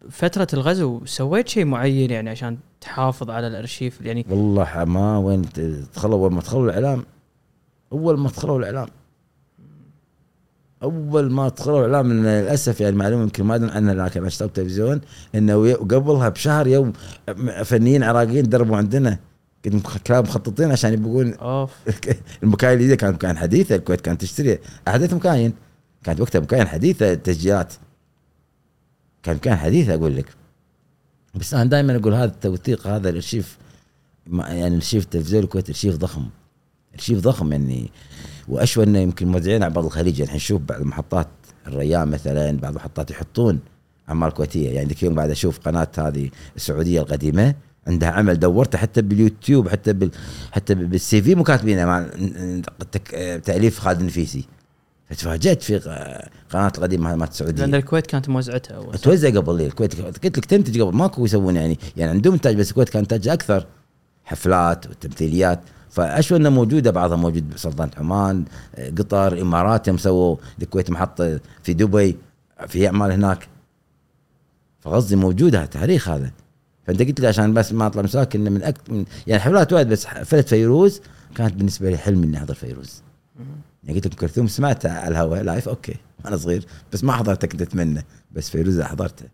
فترة 0.09 0.47
الغزو 0.53 1.01
سويت 1.05 1.47
شيء 1.47 1.65
معين 1.65 2.11
يعني 2.11 2.29
عشان 2.29 2.57
تحافظ 2.85 3.29
على 3.29 3.47
الأرشيف 3.47 4.01
يعني 4.01 4.25
والله 4.29 4.85
ما 4.85 5.17
وين 5.17 5.41
دخلوا 5.95 6.15
اول 6.15 6.33
ما 6.33 6.41
دخلوا 6.41 6.65
الإعلام 6.65 7.03
أول 7.91 8.19
ما 8.19 8.29
دخلوا 8.29 8.59
الإعلام. 8.59 8.87
أول 10.83 11.31
ما 11.31 11.49
دخلوا 11.49 11.85
الإعلام 11.85 12.13
للأسف 12.13 12.81
يعني 12.81 12.95
معلومه 12.95 13.23
يمكن 13.23 13.43
ما 13.43 13.55
أدري 13.55 13.71
عنها 13.71 13.93
لكن 13.93 14.19
أنا 14.19 14.27
اشتغلت 14.27 14.55
تلفزيون 14.55 15.01
إنه 15.35 15.73
قبلها 15.73 16.29
بشهر 16.29 16.67
يوم 16.67 16.93
فنيين 17.63 18.03
عراقيين 18.03 18.49
دربوا 18.49 18.77
عندنا 18.77 19.17
كانوا 20.03 20.21
مخططين 20.21 20.71
عشان 20.71 20.93
يبقون 20.93 21.33
أوف. 21.33 21.71
المكاين 22.43 22.73
الجديده 22.73 22.95
كانت 22.95 23.15
مكاين 23.15 23.37
حديثة 23.37 23.75
الكويت 23.75 24.01
كانت 24.01 24.21
تشتري 24.21 24.59
احدث 24.87 25.13
مكاين 25.13 25.53
كانت 26.03 26.21
وقتها 26.21 26.39
مكاين 26.39 26.67
حديثة 26.67 27.13
التسجيلات 27.13 27.73
كان 29.23 29.35
مكاين 29.35 29.55
حديثة 29.55 29.93
أقول 29.93 30.15
لك. 30.15 30.44
بس 31.35 31.53
أنا 31.53 31.63
دائما 31.63 31.95
أقول 31.95 32.13
هذا 32.13 32.25
التوثيق 32.25 32.87
هذا 32.87 33.09
الأرشيف 33.09 33.57
يعني 34.33 34.67
الأرشيف 34.67 35.03
التلفزيون 35.03 35.43
الكويت 35.43 35.69
أرشيف 35.69 35.95
ضخم. 35.95 36.25
أرشيف 36.93 37.19
ضخم 37.19 37.51
يعني 37.51 37.89
وأشوى 38.47 38.83
إنه 38.83 38.99
يمكن 38.99 39.27
موزعين 39.27 39.63
على 39.63 39.73
بعض 39.73 39.85
الخليج. 39.85 40.19
يعني 40.19 40.35
نشوف 40.35 40.61
بعض 40.61 40.81
المحطات 40.81 41.27
الريان 41.67 42.07
مثلا 42.07 42.57
بعض 42.57 42.71
المحطات 42.71 43.11
يحطون 43.11 43.59
أعمال 44.09 44.31
كويتية. 44.31 44.69
يعني 44.69 44.87
ذيك 44.87 45.03
يوم 45.03 45.15
بعد 45.15 45.29
أشوف 45.29 45.59
قناة 45.59 45.87
هذه 45.97 46.29
السعودية 46.55 47.01
القديمة 47.01 47.55
عندها 47.87 48.09
عمل 48.09 48.39
دورته 48.39 48.77
حتى 48.77 49.01
باليوتيوب 49.01 49.69
حتى 49.69 49.93
بال 49.93 50.11
حتى 50.51 50.75
بالسي 50.75 51.21
في 51.21 51.35
مو 51.35 51.43
كاتبينه 51.43 51.85
مع 51.85 52.05
تأليف 53.43 53.79
خالد 53.79 53.99
النفيسي. 53.99 54.45
فتفاجات 55.09 55.63
في 55.63 55.77
قناة 56.49 56.71
القديمة 56.77 57.15
مالت 57.15 57.31
السعودية. 57.31 57.65
لأن 57.65 57.75
الكويت 57.75 58.07
كانت 58.07 58.29
موزعتها 58.29 58.75
أول 58.75 58.97
توزع 58.97 59.29
قبل 59.29 59.61
الكويت 59.61 60.01
قلت 60.01 60.25
لك 60.25 60.45
تنتج 60.45 60.81
قبل. 60.81 60.97
ماكو 60.97 61.25
يسوون 61.25 61.55
يعني. 61.55 61.79
يعني 61.97 62.11
عندهم 62.11 62.33
انتاج 62.33 62.55
بس 62.55 62.69
الكويت 62.69 62.89
كان 62.89 63.01
انتاج 63.01 63.27
أكثر. 63.27 63.65
حفلات 64.23 64.87
وتمثيليات. 64.87 65.59
فأشوى 65.89 66.37
انه 66.37 66.49
موجودة. 66.49 66.91
بعضها 66.91 67.17
موجود 67.17 67.49
بسلطنه 67.49 67.91
عمان 67.97 68.45
قطر 68.97 69.41
إمارات 69.41 69.87
يوم 69.87 69.97
سووا. 69.97 70.37
الكويت 70.61 70.91
محطة 70.91 71.39
في 71.63 71.73
دبي 71.73 72.17
في 72.67 72.87
أعمال 72.87 73.11
هناك. 73.11 73.47
فقصدي 74.79 75.15
موجودة 75.15 75.65
تاريخ 75.65 76.09
هذا. 76.09 76.31
فأنت 76.87 77.01
قلت 77.01 77.19
لي 77.19 77.27
عشان 77.27 77.53
بس 77.53 77.73
ما 77.73 77.87
أطلع 77.87 78.01
مساك 78.01 78.35
إنه 78.35 78.49
من 78.49 78.63
أكثر 78.63 78.93
من 78.93 79.05
يعني 79.27 79.41
حفلات 79.41 79.73
وايد 79.73 79.87
بس 79.87 80.05
حفلة 80.05 80.41
فيروز 80.41 81.01
كانت 81.35 81.53
بالنسبة 81.53 81.89
لي 81.89 81.97
حلم 81.97 82.23
إني 82.23 82.37
أحضر 82.37 82.53
فيروز. 82.53 83.01
يعني 83.85 83.99
قلت 83.99 84.07
لك 84.07 84.19
كلثوم 84.19 84.47
سمعتها 84.47 84.99
على 84.99 85.07
الهواء 85.07 85.43
live 85.43 85.69
okay 85.69 85.95
وأنا 86.25 86.37
صغير 86.37 86.65
بس 86.93 87.03
ما 87.03 87.13
حضرتها 87.13 87.47
كنت 87.47 87.61
أتمنى 87.61 88.05
بس 88.31 88.49
فيروز 88.49 88.81
حضرتها 88.81 89.27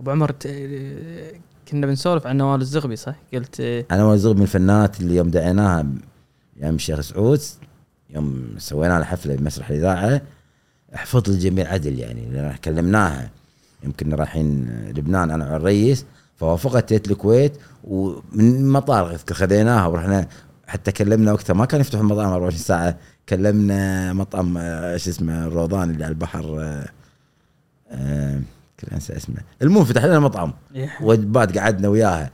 أبو 0.00 0.10
عمر. 0.10 0.32
كنا 1.68 1.86
بنسولف 1.86 2.26
عن 2.26 2.36
نوال 2.36 2.60
الزغبي 2.60 2.96
صح؟ 2.96 3.14
قلت 3.34 3.60
أنا 3.90 4.06
وزغ 4.06 4.34
من 4.34 4.42
الفنانات 4.42 5.00
اللي 5.00 5.16
يوم 5.16 5.30
دعيناها 5.30 5.86
أيام 6.62 6.74
الشيخ 6.74 7.00
سعود 7.00 7.40
يوم 8.10 8.54
سوينا 8.58 8.98
لها 8.98 9.04
حفلة 9.04 9.36
بمسرح 9.36 9.70
الإذاعة 9.70 10.22
حفظت 10.92 11.28
الجميع 11.28 11.72
عدل 11.72 11.98
يعني 11.98 12.30
لأن 12.30 12.56
كلمناها 12.56 13.30
يمكن 13.84 14.14
رايحين 14.14 14.68
لبنان 14.96 15.30
أنا 15.30 15.52
والرئيس 15.52 16.04
فوافقت 16.36 16.92
جت 16.92 17.10
الكويت 17.10 17.52
ومن 17.84 18.56
المطار 18.56 19.10
اذكر 19.10 19.34
خذيناها 19.34 19.86
ورحنا 19.86 20.28
حتى 20.66 20.92
كلمنا 20.92 21.32
وقتها 21.32 21.54
ما 21.54 21.64
كان 21.64 21.80
يفتحوا 21.80 22.02
المطعم 22.02 22.32
24 22.32 22.58
ساعه 22.58 22.98
كلمنا 23.28 24.12
مطعم 24.12 24.58
آه، 24.58 24.96
شو 24.96 25.10
اسمه 25.10 25.46
الروضان 25.46 25.90
اللي 25.90 26.04
على 26.04 26.12
البحر 26.12 26.60
آه، 26.60 26.88
آه، 27.90 28.40
كل 28.80 28.86
انسى 28.92 29.16
اسمه. 29.16 29.36
المهم 29.62 29.84
فتح 29.84 30.04
لنا 30.04 30.20
مطعم. 30.20 30.52
وجبات 31.00 31.58
قعدنا 31.58 31.88
وياها. 31.88 32.30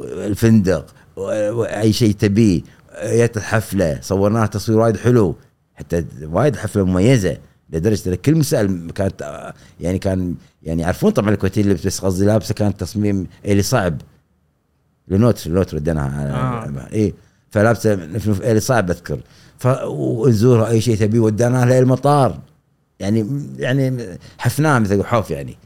الفندق 0.00 0.86
واي 1.16 1.92
شيء 1.92 2.12
تبيه. 2.14 2.62
جت 3.04 3.36
الحفلة 3.36 3.98
صورناها 4.02 4.46
تصوير 4.46 4.78
وايد 4.78 4.96
حلو. 4.96 5.36
حتى 5.74 6.04
وايد 6.22 6.56
حفلة 6.56 6.84
مميزة. 6.84 7.36
لدرجة 7.70 8.08
إن 8.08 8.14
كل 8.14 8.34
مسائل 8.34 8.90
كانت 8.94 9.22
آه، 9.22 9.54
يعني 9.80 9.98
كان 9.98 10.34
يعني 10.62 10.82
يعرفون 10.82 11.10
طبعا 11.10 11.30
الكويتيين 11.30 11.66
اللي 11.70 11.78
بس 11.86 12.00
قصدي 12.00 12.24
لابسة 12.24 12.54
كانت 12.54 12.80
تصميم 12.80 13.26
إيلي 13.44 13.62
صعب. 13.62 14.00
لنوت 15.08 15.46
لنوت 15.46 15.74
ردناها 15.74 16.30
آه. 16.30 16.94
اي 16.94 17.14
فلابسة 17.50 17.94
إيلي 18.50 18.60
صعب 18.60 18.90
أذكر. 18.90 19.20
ف 19.58 19.66
ونزورها 19.86 20.68
أي 20.68 20.80
شيء 20.80 20.96
تبيه 20.96 21.20
وديناها 21.20 21.66
لها 21.66 21.78
المطار. 21.78 22.38
يعني 23.00 23.26
يعني 23.58 24.06
حفناها 24.38 24.78
مثل 24.78 25.04
حوف 25.04 25.30
يعني. 25.30 25.56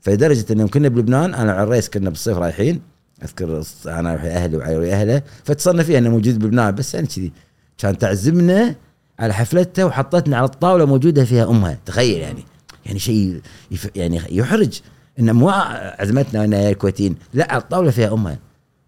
فلدرجة 0.00 0.52
انه 0.52 0.68
كنا 0.68 0.88
بلبنان 0.88 1.34
أنا 1.34 1.54
وعريس 1.54 1.88
كنا 1.88 2.10
بالصيف 2.10 2.38
رايحين. 2.38 2.80
أذكر 3.24 3.62
أنا 3.86 4.14
أهلي 4.14 4.56
وعيالي 4.56 4.92
اهله 4.92 5.22
فاتصلنا 5.44 5.82
فيها 5.82 5.98
إنه 5.98 6.10
موجود 6.10 6.38
بلبنان 6.38 6.74
بس 6.74 6.94
يعني 6.94 7.06
كذي. 7.06 7.32
كان 7.78 7.98
تعزمنا 7.98 8.74
على 9.18 9.34
حفلتها 9.34 9.84
وحطتني 9.84 10.34
على 10.34 10.44
الطاولة 10.44 10.84
موجودة 10.84 11.24
فيها 11.24 11.50
أمها. 11.50 11.78
تخيل 11.86 12.20
يعني. 12.20 12.44
يعني 12.86 12.98
شيء 12.98 13.40
يف 13.70 13.88
يعني 13.96 14.20
يحرج. 14.30 14.80
إن 15.18 15.34
مو 15.34 15.50
عزمتنا 15.98 16.44
أنا 16.44 16.60
يا 16.60 16.70
الكويتيين. 16.70 17.16
لا 17.34 17.52
على 17.52 17.62
الطاولة 17.62 17.90
فيها 17.90 18.12
أمها. 18.12 18.38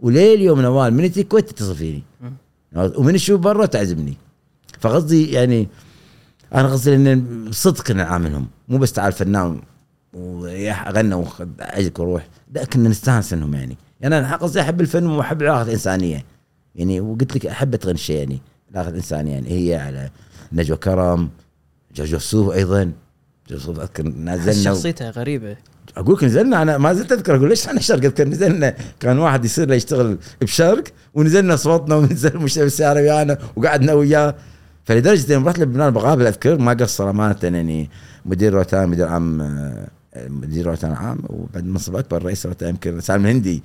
وليه 0.00 0.34
اليوم 0.34 0.60
نوال 0.60 0.94
من 0.94 1.04
الكويت 1.04 1.50
تتصل 1.50 1.76
فيني. 1.76 2.02
ومن 2.76 3.14
تشوف 3.14 3.40
برا 3.40 3.66
تعزمني. 3.66 4.16
فقصدي 4.80 5.32
يعني 5.32 5.68
أنا 6.54 6.68
قصدي 6.68 6.94
ان 6.94 7.48
صدق 7.50 7.90
نعاملهم 7.90 8.46
مو 8.68 8.78
بس 8.78 8.92
تعال 8.92 9.12
فنان 9.12 9.60
وغنى 10.12 11.14
واجيك 11.14 11.98
وروح. 11.98 12.28
لا 12.54 12.64
كنا 12.64 12.88
نستانس 12.88 13.32
إنهم 13.32 13.54
يعني. 13.54 13.76
يعني 14.00 14.18
أنا 14.18 14.36
قصدي 14.36 14.60
أحب 14.60 14.80
الفن 14.80 15.06
وأحب 15.06 15.42
العلاقه 15.42 15.62
الإنسانية. 15.62 16.24
يعني 16.74 17.00
وقلت 17.00 17.36
لك 17.36 17.46
أحب 17.46 17.74
أتغنى 17.74 17.98
شيء 17.98 18.16
يعني. 18.16 18.40
العلاقه 18.70 18.90
الإنسانية 18.90 19.32
يعني. 19.32 19.50
هي 19.50 19.76
على 19.76 20.10
نجوى 20.52 20.76
كرم 20.76 21.30
جورج 21.94 22.14
وسوف 22.14 22.54
أيضا. 22.54 22.92
جورج 23.48 23.62
وسوف 23.62 23.80
أذكر 23.80 24.08
نزلنا 24.08 24.74
شخصيته 24.74 25.10
غريبة. 25.10 25.56
أقول 25.96 26.14
لك 26.14 26.24
نزلنا. 26.24 26.62
أنا 26.62 26.78
ما 26.78 26.92
زلت 26.92 27.12
أذكر. 27.12 27.36
أقول 27.36 27.48
ليش 27.48 27.66
إحنا 27.66 27.80
شرق؟ 27.80 28.04
أذكر 28.04 28.28
نزلنا. 28.28 28.74
كان 29.00 29.18
واحد 29.18 29.44
يصير 29.44 29.68
له 29.68 29.74
يشتغل 29.74 30.18
بشرق 30.40 30.84
ونزلنا 31.14 31.56
صوتنا 31.56 31.94
ونزل 31.94 32.38
مش 32.38 32.58
بالسياره 32.58 33.00
ويانا 33.00 33.38
وقعدنا 33.56 33.92
وياه. 33.92 34.34
فلدرجة 34.84 35.36
إني 35.36 35.46
رحت 35.46 35.58
لبنان 35.58 35.90
بقابل 35.90 36.26
اذكر 36.26 36.58
ما 36.58 36.72
قصر 36.72 37.10
أمانة 37.10 37.36
يعني 37.42 37.90
مدير 38.26 38.54
روتانا 38.54 38.88
مدير 38.88 39.08
عام 39.08 39.38
مدير 40.16 40.66
روتانا 40.66 40.92
عام 40.92 41.18
وبعد 41.28 41.64
منصب 41.64 41.96
اكبر 41.96 42.24
رئيس 42.24 42.46
روتانا 42.46 42.68
يمكن 42.68 43.00
سالم 43.00 43.24
الهندي 43.24 43.62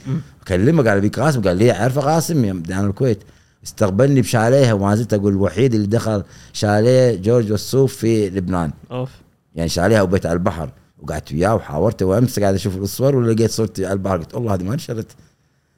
كلمه 0.48 0.84
قال 0.84 0.98
أبي 0.98 1.07
قاسم 1.07 1.41
قال 1.41 1.57
لي 1.57 1.72
اعرفه 1.72 2.02
قاسم 2.02 2.45
يوم 2.45 2.64
أنا 2.72 2.88
الكويت. 2.88 3.19
استقبلني 3.64 4.22
بشاليه 4.22 4.73
وما 4.73 4.95
زلت 4.95 5.14
أقول 5.14 5.34
الوحيد 5.34 5.73
اللي 5.73 5.88
دخل 5.88 6.23
شاليه 6.53 7.15
جورج 7.15 7.52
وسوف 7.52 7.95
في 7.95 8.30
لبنان. 8.30 8.72
أوف. 8.91 9.10
يعني 9.56 9.69
شاليه 9.69 10.02
وبيت 10.02 10.26
على 10.26 10.34
البحر. 10.34 10.69
وقعدت 11.03 11.31
وياه 11.31 11.56
وحاورته 11.56 12.06
وأمس 12.06 12.39
قاعد 12.39 12.53
أشوف 12.53 12.77
الصور 12.77 13.15
ولقيت 13.15 13.52
صورتي 13.52 13.85
على 13.85 13.94
البحر. 13.94 14.18
قلت 14.18 14.35
والله 14.35 14.53
هذه 14.53 14.64
ما 14.64 14.76
نشرت 14.76 15.11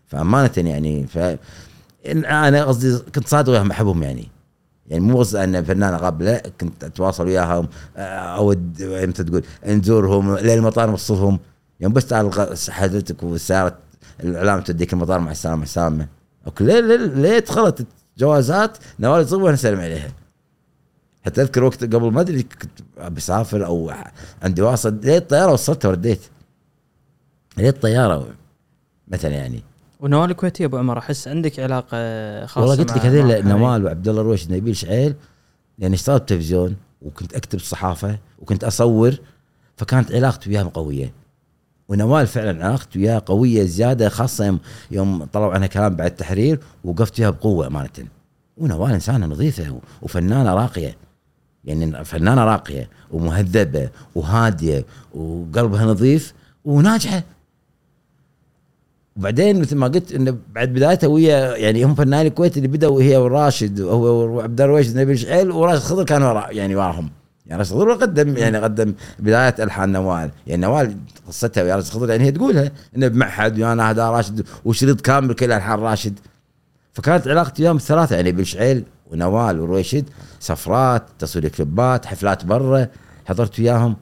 فأمانة 0.08 0.52
يعني 0.58 1.08
ف 1.08 1.18
أنا 2.06 2.66
قصدي 2.66 2.98
كنت 3.16 3.28
صادق 3.28 3.52
وياهم 3.52 3.72
أحبهم 3.72 4.04
يعني. 4.04 4.28
يعني 4.90 5.04
مو 5.04 5.20
قصدي 5.20 5.44
أن 5.44 5.64
فنان 5.64 5.94
اقابل 5.94 6.26
لا 6.26 6.44
كنت 6.62 6.84
أتواصل 6.84 7.26
وياهم 7.26 7.68
آه، 7.98 8.38
أود 8.38 8.82
إمتى 8.82 9.24
تقول 9.24 9.44
نزورهم 9.66 10.38
للمطار 10.38 10.90
نوصلهم 10.90 11.40
يعني 11.80 11.94
بس 11.94 12.06
تعال 12.08 12.32
حضرتك 12.70 13.24
وسيارة 13.24 13.78
الإعلام 14.24 14.62
توديك 14.62 14.94
المطار 14.94 15.20
مع 15.20 15.32
السلامة 15.32 15.66
سامة. 15.66 16.08
أوكي 16.48 16.64
ليه 16.64 16.80
ليه, 16.80 16.96
ليه 16.96 17.40
دخلت 17.40 17.86
جوازات 18.18 18.78
نوال 19.00 19.26
تصيب 19.26 19.42
وأنا 19.42 19.54
اسلم 19.54 19.80
عليها. 19.80 20.12
حتى 21.26 21.42
أذكر 21.42 21.64
وقت 21.64 21.84
قبل 21.84 22.12
ما 22.12 22.22
أدري 22.22 22.44
كنت 22.44 23.04
بسافر 23.12 23.66
أو 23.66 23.92
عندي 24.44 24.62
واصل 24.62 25.00
ليه 25.04 25.18
الطياره 25.18 25.52
وصلتها 25.52 25.90
ورديت. 25.90 26.22
ليه 27.58 27.70
الطياره 27.70 28.28
مثلا 29.08 29.32
يعني. 29.32 29.64
ونوال 30.00 30.32
الكويتي 30.32 30.66
أبو 30.66 30.78
عمر 30.78 30.98
أحس 30.98 31.28
عندك 31.28 31.60
علاقة 31.60 32.46
خاصة 32.46 32.62
والله 32.62 32.76
قلت 32.76 32.92
لك 32.92 33.06
هذول 33.06 33.48
نوال 33.48 33.86
وعبد 33.86 34.08
الله 34.08 34.22
الرويش 34.22 34.52
نبيل 34.52 34.76
شعيل 34.76 35.16
لأن 35.78 35.94
اشتغلت 35.94 36.30
تلفزيون 36.30 36.76
وكنت 37.02 37.34
أكتب 37.34 37.60
صحافة 37.60 38.18
وكنت 38.40 38.64
أصور 38.64 39.16
فكانت 39.78 40.12
علاقتي 40.12 40.50
وياهم 40.50 40.70
قوية. 40.70 41.14
ونوال 41.90 42.28
فعلا 42.28 42.66
علاقتي 42.66 43.00
وياه 43.00 43.22
قوية 43.26 43.64
زيادة 43.64 44.10
خاصة 44.10 44.46
يوم, 44.46 44.60
يوم 44.92 45.24
طلعوا 45.24 45.54
عنها 45.54 45.68
كلام 45.68 45.96
بعد 45.96 46.12
التحرير 46.12 46.60
وقفت 46.84 47.20
وياها 47.20 47.30
بقوة 47.30 47.68
أمانة. 47.68 47.90
ونوال 48.58 48.92
إنسانة 48.92 49.26
نظيفة 49.26 49.80
وفنانة 50.02 50.54
راقية. 50.54 50.98
يعني 51.66 52.06
فنانة 52.06 52.44
راقية 52.44 52.90
ومهذبة 53.12 53.90
وهادية 54.16 54.86
وقلبها 55.14 55.86
نظيف 55.86 56.34
وناجحة. 56.66 57.24
وبعدين 59.20 59.62
مثل 59.62 59.76
ما 59.76 59.88
قلت 59.88 60.12
إنه 60.12 60.38
بعد 60.56 60.70
بدايتها 60.70 61.08
ويا 61.08 61.56
يعني 61.56 61.84
هم 61.84 61.96
فنانين 61.96 62.28
الكويت 62.28 62.58
اللي 62.58 62.68
بدأوا 62.68 63.02
هي 63.02 63.18
وراشد 63.18 63.80
وهو 63.80 64.06
وعبد 64.06 64.62
الرويش 64.62 64.90
نبيل 64.90 65.20
شعيل 65.20 65.52
وراشد 65.52 65.82
خضر 65.82 66.04
كانوا 66.04 66.30
ورا 66.30 66.52
يعني 66.52 66.76
وراهم 66.76 67.10
يعني 67.46 67.60
راشد 67.60 67.74
خضر 67.74 67.94
قدم 67.94 68.38
يعني 68.38 68.58
قدم 68.58 68.94
بداية 69.20 69.56
ألحان 69.60 69.92
نوال. 69.92 70.32
يعني 70.48 70.62
نوال 70.62 70.98
قصتها 71.28 71.64
ويا 71.64 71.76
راشد 71.76 71.88
خضر 71.88 72.10
يعني 72.10 72.24
هي 72.24 72.32
تقولها 72.32 72.72
إنه 72.96 73.08
بمعهد 73.08 73.60
وأنا 73.60 73.90
هذا 73.92 74.10
راشد 74.10 74.46
وشريط 74.66 75.02
كامل 75.02 75.34
كل 75.34 75.52
ألحان 75.52 75.80
راشد. 75.80 76.20
فكانت 76.94 77.28
علاقتي 77.28 77.64
وياهم 77.64 77.76
الثلاثه 77.76 78.16
يعني 78.16 78.32
بالشعيل 78.32 78.84
ونوال 79.12 79.60
ورويشد 79.60 80.06
سفرات 80.40 81.04
تصوير 81.20 81.48
كليبات 81.48 82.06
حفلات 82.06 82.46
برا 82.46 82.88
حضرت 83.26 83.60
وياهم. 83.60 83.96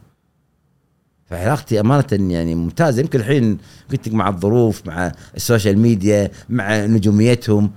فعلاقتي 1.30 1.80
أمانة 1.80 2.06
يعني 2.12 2.56
ممتازة. 2.56 3.02
يمكن 3.02 3.20
الحين 3.20 3.58
قلت 3.92 4.10
مع 4.10 4.30
الظروف 4.30 4.88
مع 4.88 5.12
ال 5.36 5.42
social 5.42 5.78
media 5.78 6.32
مع 6.50 6.86
نجوميتهم 6.86 7.72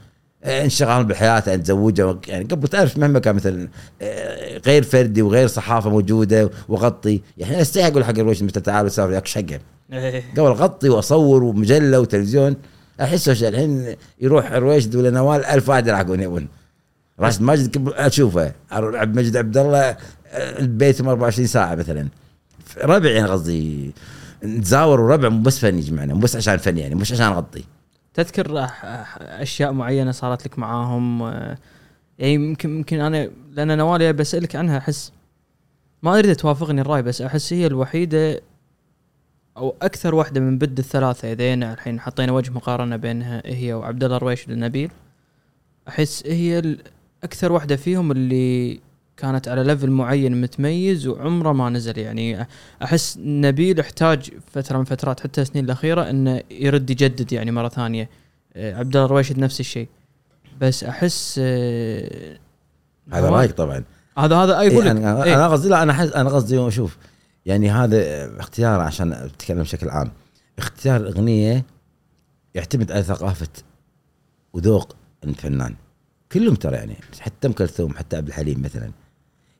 آه، 0.44 0.64
انشغال 0.64 1.04
بالحياة 1.04 1.42
ان 1.54 1.62
تزوجها 1.62 2.20
يعني 2.28 2.44
قبل 2.44 2.68
تعرف 2.68 2.98
مهما 2.98 3.18
كان 3.18 3.34
مثلا 3.34 3.68
آه، 4.02 4.58
غير 4.66 4.82
فردي 4.82 5.22
وغير 5.22 5.46
صحافة 5.46 5.90
موجودة 5.90 6.50
واغطي 6.68 7.20
يعني 7.38 7.60
استحي 7.60 7.86
أقول 7.86 8.04
حق 8.04 8.18
الرويشد 8.18 8.42
مثل 8.42 8.60
تعالوا 8.60 8.88
سافر 8.88 9.10
وياك 9.10 9.26
شقة. 9.26 9.60
إيه. 9.92 10.22
قبل 10.32 10.46
أغطي 10.46 10.88
وأصور 10.88 11.42
ومجلة 11.42 12.00
وتلفزيون 12.00 12.56
احس 13.00 13.28
الحين 13.28 13.96
يروح 14.20 14.52
رويشد 14.52 14.96
ولا 14.96 15.10
نوال 15.10 15.44
ألف 15.44 15.68
واحد 15.68 15.86
يلحقون 15.86 16.20
يبون 16.20 16.48
راشد 17.20 17.42
ماجد 17.42 17.92
أشوفه 17.96 18.52
عبد 18.72 19.10
المجيد 19.10 19.36
عبد 19.36 19.56
الله 19.56 19.80
آه، 19.80 19.96
البيت 20.58 21.00
24 21.00 21.46
ساعة 21.46 21.74
مثلا. 21.74 22.08
ربع 22.78 23.10
يعني 23.10 23.28
قصدي 23.28 23.92
نتزاور 24.44 25.00
وربع 25.00 25.28
مو 25.28 25.42
بس 25.42 25.58
فن 25.58 25.78
يجمعنا 25.78 26.14
مو 26.14 26.20
بس 26.20 26.36
عشان 26.36 26.56
فن 26.56 26.78
يعني 26.78 26.94
مش 26.94 27.12
عشان 27.12 27.26
نغطي 27.26 27.64
تذكر 28.14 28.66
أشياء 29.20 29.72
معينة 29.72 30.10
صارت 30.10 30.46
لك 30.46 30.58
معاهم؟ 30.58 31.22
آه، 31.22 31.58
يعني 32.18 32.34
يمكن 32.34 32.76
يمكن 32.76 33.00
أنا 33.00 33.30
لأن 33.52 33.78
نوال 33.78 34.12
بسألك 34.12 34.56
عنها 34.56 34.78
أحس 34.78 35.12
ما 36.02 36.18
أريد 36.18 36.36
توافقني 36.36 36.80
الرأي 36.80 37.02
بس 37.02 37.22
أحس 37.22 37.52
هي 37.52 37.66
الوحيدة 37.66 38.40
أو 39.56 39.76
أكثر 39.82 40.14
واحدة 40.14 40.40
من 40.40 40.58
بد 40.58 40.78
الثلاثة. 40.78 41.32
إذا 41.32 41.54
الحين 41.54 42.00
حطينا 42.00 42.32
وجه 42.32 42.50
مقارنة 42.50 42.96
بينها 42.96 43.42
هي 43.44 43.72
وعبد 43.72 44.04
الله 44.04 44.16
الرويش 44.16 44.48
والنبيل 44.48 44.90
أحس 45.88 46.26
هي 46.26 46.76
أكثر 47.24 47.52
واحدة 47.52 47.76
فيهم 47.76 48.10
اللي 48.12 48.80
كانت 49.20 49.48
على 49.48 49.64
ليفل 49.64 49.90
معين 49.90 50.40
متميز 50.40 51.06
وعمره 51.06 51.52
ما 51.52 51.70
نزل. 51.70 51.98
يعني 51.98 52.46
أحس 52.82 53.18
نبيل 53.20 53.80
احتاج 53.80 54.30
فترة 54.52 54.78
من 54.78 54.84
فترات 54.84 55.20
حتى 55.20 55.42
السنين 55.42 55.64
الأخيرة 55.64 56.10
إنه 56.10 56.42
يرد 56.50 56.90
يجدد 56.90 57.32
يعني 57.32 57.50
مرة 57.50 57.68
ثانية. 57.68 58.10
آه، 58.56 58.74
عبد 58.74 58.96
الله 58.96 59.06
الرويشد 59.06 59.38
نفس 59.38 59.60
الشيء. 59.60 59.88
بس 60.60 60.84
أحس 60.84 61.40
آه، 61.42 62.38
هذا 63.12 63.30
رايك 63.30 63.52
طبعا. 63.52 63.84
هذا 64.18 64.36
هذا 64.36 64.60
إيه 64.60 64.72
أقول 64.72 64.84
لك. 64.84 64.90
أنا 64.90 65.24
إيه. 65.24 65.34
أنا 65.34 65.48
قصدي 65.48 65.68
لا 65.68 65.82
أنا 65.82 65.92
حز 65.92 66.12
أنا 66.12 66.30
قصدي 66.30 66.70
شوف 66.70 66.96
يعني 67.46 67.70
هذا 67.70 68.30
اختيار 68.40 68.80
عشان 68.80 69.12
أتكلم 69.12 69.62
بشكل 69.62 69.90
عام. 69.90 70.12
اختيار 70.58 70.96
الاغنيه 70.96 71.64
يعتمد 72.54 72.92
على 72.92 73.02
ثقافة 73.02 73.48
وذوق 74.52 74.96
الفنان. 75.24 75.74
كلهم 76.32 76.54
ترى 76.54 76.76
يعني 76.76 76.96
حتى 77.20 77.48
أم 77.48 77.52
كلثوم 77.52 77.96
حتى 77.96 78.16
عبد 78.16 78.28
الحليم 78.28 78.62
مثلا. 78.62 78.90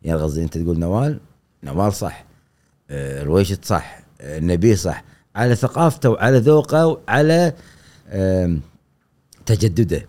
يعني 0.03 0.21
قصدي 0.21 0.43
أنت 0.43 0.59
تقول 0.59 0.79
نوال 0.79 1.21
نوال 1.65 1.93
صح 1.93 2.25
آه، 2.91 3.23
رويشد 3.23 3.65
صح 3.65 4.03
آه، 4.21 4.41
نبيه 4.41 4.75
صح 4.75 5.05
على 5.37 5.55
ثقافته 5.55 6.11
وعلى 6.11 6.39
ذوقه 6.39 6.87
وعلى 6.87 7.53
تجدده. 9.47 10.07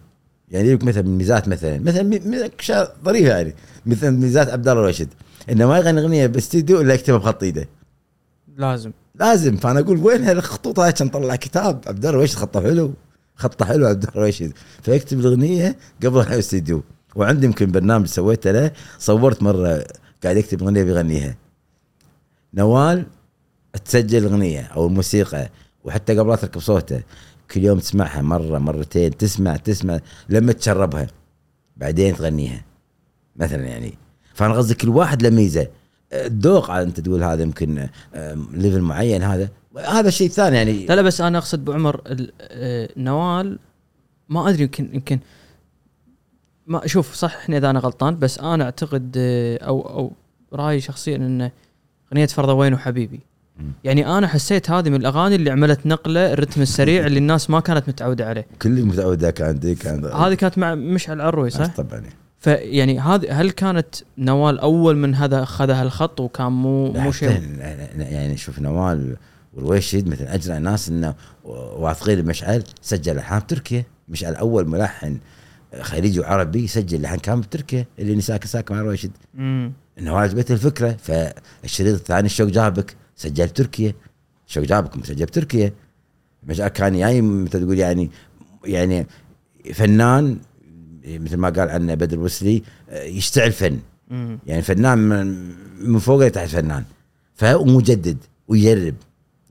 يعني 0.49 0.73
لك 0.73 0.83
مثلا 0.83 1.03
ميزات 1.03 1.47
مثلا 1.47 1.79
مثلا 1.79 2.49
اشياء 2.59 2.95
ظريفة 3.05 3.29
يعني 3.29 3.55
مثل 3.85 4.11
ميزات 4.11 4.49
عبد 4.49 4.67
الله 4.67 4.81
الراشد. 4.81 5.07
انه 5.49 5.67
ما 5.67 5.77
يغني 5.77 6.01
اغنيه 6.01 6.27
باستديو 6.27 6.81
إلا 6.81 6.93
يكتبها 6.93 7.17
بخط 7.17 7.43
إيده. 7.43 7.67
لازم. 8.57 8.91
لازم. 9.15 9.57
فأنا 9.57 9.79
أقول 9.79 9.97
وين 9.97 10.23
هالخطوط 10.23 10.79
هاي؟ 10.79 10.91
عشان 10.91 11.07
نطلع 11.07 11.35
كتاب 11.35 11.81
عبد 11.87 11.97
الله 11.97 12.09
الرويشد 12.09 12.35
خطه 12.35 12.61
حلو 12.61 12.93
خطة 13.35 13.65
حلو 13.65 13.87
عبد 13.87 14.03
الله 14.03 14.15
الرويشد 14.15 14.51
فيكتب 14.83 15.19
الأغنية 15.19 15.75
قبل 16.03 16.19
الاستديو. 16.21 16.83
وعندي 17.15 17.45
يمكن 17.45 17.71
برنامج 17.71 18.05
سويته 18.05 18.51
له 18.51 18.71
صورت 18.99 19.43
مرة 19.43 19.83
قاعد 20.23 20.37
يكتب 20.37 20.63
أغنية 20.63 20.83
بيغنيها. 20.83 21.35
نوال 22.53 23.05
تسجل 23.85 24.17
الاغنيه 24.17 24.61
أو 24.61 24.87
الموسيقى 24.87 25.49
وحتى 25.83 26.19
قبل 26.19 26.29
لا 26.29 26.35
تركب 26.35 26.61
صوته 26.61 27.01
كل 27.51 27.63
يوم 27.63 27.79
تسمعها 27.79 28.21
مرة 28.21 28.59
مرتين 28.59 29.17
تسمع 29.17 29.55
تسمع 29.55 29.99
لما 30.29 30.51
تشربها 30.51 31.07
بعدين 31.77 32.15
تغنيها. 32.15 32.65
مثلا 33.35 33.63
يعني 33.63 33.93
فأنا 34.33 34.53
قصدي 34.53 34.73
كل 34.73 34.89
واحد 34.89 35.21
له 35.21 35.29
ميزة. 35.29 35.67
الذوق 36.13 36.71
أنت 36.71 36.99
تقول 36.99 37.23
هذا 37.23 37.41
يمكن 37.41 37.87
ليفل 38.53 38.81
معين 38.81 39.23
هذا 39.23 39.49
هذا 39.77 40.09
شيء 40.09 40.29
ثاني 40.29 40.55
يعني. 40.55 40.85
لا 40.85 40.95
لا 40.95 41.01
بس 41.01 41.21
أنا 41.21 41.37
أقصد 41.37 41.59
ابو 41.59 41.71
عمر 41.71 42.01
آه، 42.41 42.89
نوال 42.97 43.59
ما 44.29 44.49
أدري 44.49 44.63
يمكن 44.63 44.89
يمكن 44.93 45.19
ما 46.71 46.87
شوف 46.87 47.13
صححني 47.13 47.57
إذا 47.57 47.69
أنا 47.69 47.79
غلطان 47.79 48.19
بس 48.19 48.39
أنا 48.39 48.63
أعتقد 48.63 49.15
آه، 49.17 49.57
أو 49.57 49.81
أو 49.81 50.11
رأيي 50.53 50.81
شخصيا 50.81 51.15
ان 51.15 51.51
أغنية 52.11 52.25
فرضوين 52.25 52.73
وحبيبي. 52.73 53.19
يعني 53.83 54.17
أنا 54.17 54.27
حسيت 54.27 54.69
هذه 54.69 54.89
من 54.89 54.95
الأغاني 54.95 55.35
اللي 55.35 55.49
عملت 55.49 55.85
نقلة 55.85 56.33
الرتم 56.33 56.61
السريع 56.61 57.05
اللي 57.05 57.19
الناس 57.19 57.49
ما 57.49 57.59
كانت 57.59 57.89
متعودة 57.89 58.27
عليه. 58.27 58.45
كل 58.61 58.83
متعودة 58.85 59.31
كان 59.31 59.59
دي 59.59 59.75
كان 59.75 60.05
هذه 60.05 60.33
كانت 60.33 60.57
مع 60.57 60.75
مشعل 60.75 61.21
عروي 61.21 61.49
صح؟ 61.49 61.75
طبعا 61.75 62.03
فيعني 62.39 62.99
هذه 62.99 63.41
هل 63.41 63.51
كانت 63.51 63.95
نوال 64.17 64.59
أول 64.59 64.97
من 64.97 65.15
هذا 65.15 65.43
اخذ 65.43 65.69
هالخط 65.69 66.19
وكان 66.19 66.51
مو 66.51 66.91
مو 66.91 67.11
شيء؟ 67.11 67.41
يعني 67.97 68.37
شوف 68.37 68.59
نوال 68.59 69.17
والويشد 69.53 70.07
مثل 70.07 70.23
اجرى 70.23 70.59
ناس 70.59 70.89
إنه 70.89 71.13
واثقين 71.43 72.21
بمشعل 72.21 72.63
سجل 72.81 73.17
الحان 73.17 73.39
بتركيا 73.39 73.83
مشعل 74.09 74.35
أول 74.35 74.67
ملحن 74.67 75.17
خليجي 75.81 76.19
وعربي 76.19 76.67
سجل 76.67 77.01
لحن 77.01 77.17
كان 77.17 77.41
بتركيا 77.41 77.85
اللي 77.99 78.15
نساك 78.15 78.45
ساك 78.45 78.71
مع 78.71 78.95
مم. 79.33 79.73
إنه 79.99 80.17
عجبته 80.17 80.53
الفكرة. 80.53 80.91
فالشريط 80.91 81.95
الثاني 81.95 82.25
الشوق 82.25 82.47
جابك 82.47 82.95
سجل 83.15 83.47
بتركيا. 83.47 83.93
شوق 84.47 84.63
جابك 84.63 84.97
مسجل 84.97 85.25
بتركيا. 85.25 85.73
مشعل 86.43 86.67
كان 86.67 86.99
جاي 86.99 87.21
مثل 87.21 87.49
تقول 87.49 87.79
يعني 87.79 88.11
يعني 88.65 89.07
فنان 89.73 90.37
مثل 91.05 91.37
ما 91.37 91.49
قال 91.49 91.69
عنه 91.69 91.93
بدر 91.93 92.19
وسلي 92.19 92.63
يشتعل 92.91 93.51
فن. 93.51 93.79
مم. 94.09 94.39
يعني 94.47 94.61
فنان 94.61 94.97
من, 94.97 95.51
من 95.91 95.99
فوق 95.99 96.25
لتحت 96.25 96.49
فنان. 96.49 96.83
فهو 97.35 97.63
مجدد 97.63 98.17
ويجرب. 98.47 98.95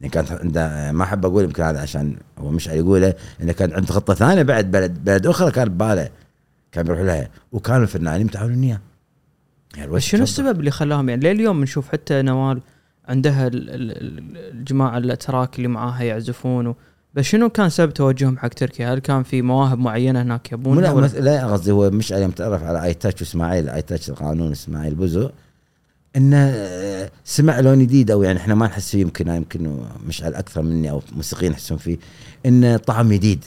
يعني 0.01 0.09
كانت 0.13 0.33
عنده 0.33 0.93
ما 0.93 1.05
أحب 1.05 1.27
أقول 1.27 1.45
يمكن 1.45 1.63
هذا 1.63 1.81
عشان 1.81 2.17
هو 2.39 2.51
مشعل 2.51 2.77
يقوله 2.77 3.15
انه 3.43 3.53
كان 3.53 3.73
عنده 3.73 3.93
خطة 3.93 4.15
ثانية 4.15 4.43
بعد 4.43 4.71
بلد 4.71 5.05
بلد 5.05 5.27
أخرى 5.27 5.51
كان 5.51 5.69
بباله 5.69 6.09
كان 6.73 6.85
بيروح 6.85 7.01
لها. 7.01 7.29
وكانوا 7.53 7.83
الفنانين 7.83 8.27
متعاونين 8.27 8.63
اياه 8.65 8.81
يعني 9.77 9.91
بس 9.91 10.03
شنو 10.03 10.23
السبب 10.23 10.61
اللي 10.61 10.71
خلاهم؟ 10.71 11.09
يعني 11.09 11.21
ليه 11.23 11.33
اليوم 11.33 11.63
نشوف 11.63 11.89
حتى 11.89 12.23
نوال 12.23 12.61
عندها 13.09 13.47
ال- 13.47 13.71
ال- 13.71 13.91
ال- 13.91 14.37
الجماعة 14.59 14.99
الأتراك 14.99 15.57
اللي 15.57 15.69
معاها 15.69 16.03
يعزفون 16.03 16.67
و... 16.67 16.77
بس 17.15 17.25
شنو 17.25 17.49
كان 17.49 17.69
سبب 17.69 17.93
توجههم 17.95 18.39
حق 18.39 18.49
تركيا؟ 18.49 18.95
هل 18.95 18.99
كان 18.99 19.23
في 19.23 19.43
مواهب 19.43 19.79
معينة 19.79 20.23
هناك 20.23 20.53
مو 20.53 20.59
يبونها 20.59 21.09
لا 21.09 21.47
قصدي 21.53 21.71
هو 21.73 21.91
مشعل 21.91 22.23
يوم 22.23 22.31
تعرف 22.31 22.63
على 22.65 22.85
آي 22.85 22.95
تاتش 22.95 23.21
وإسماعيل. 23.23 23.69
آي 23.69 23.83
تاتش 23.83 24.11
القانون 24.11 24.51
إسماعيل 24.53 24.95
بوزو 24.95 25.31
انه 26.17 26.37
آه، 26.37 27.11
سمع 27.25 27.61
لون 27.61 27.79
جديد 27.79 28.11
أو 28.11 28.23
يعني 28.23 28.39
إحنا 28.39 28.55
ما 28.55 28.67
نحس 28.67 28.91
فيه 28.91 29.01
يمكن 29.01 29.29
يمكن 29.29 29.79
مشعل 30.07 30.35
أكثر 30.35 30.63
مني 30.63 30.91
أو 30.91 31.03
موسيقيين 31.13 31.53
يحسون 31.53 31.79
فيه. 31.79 31.99
انه 32.47 32.77
طعم 32.77 33.13
جديد. 33.13 33.45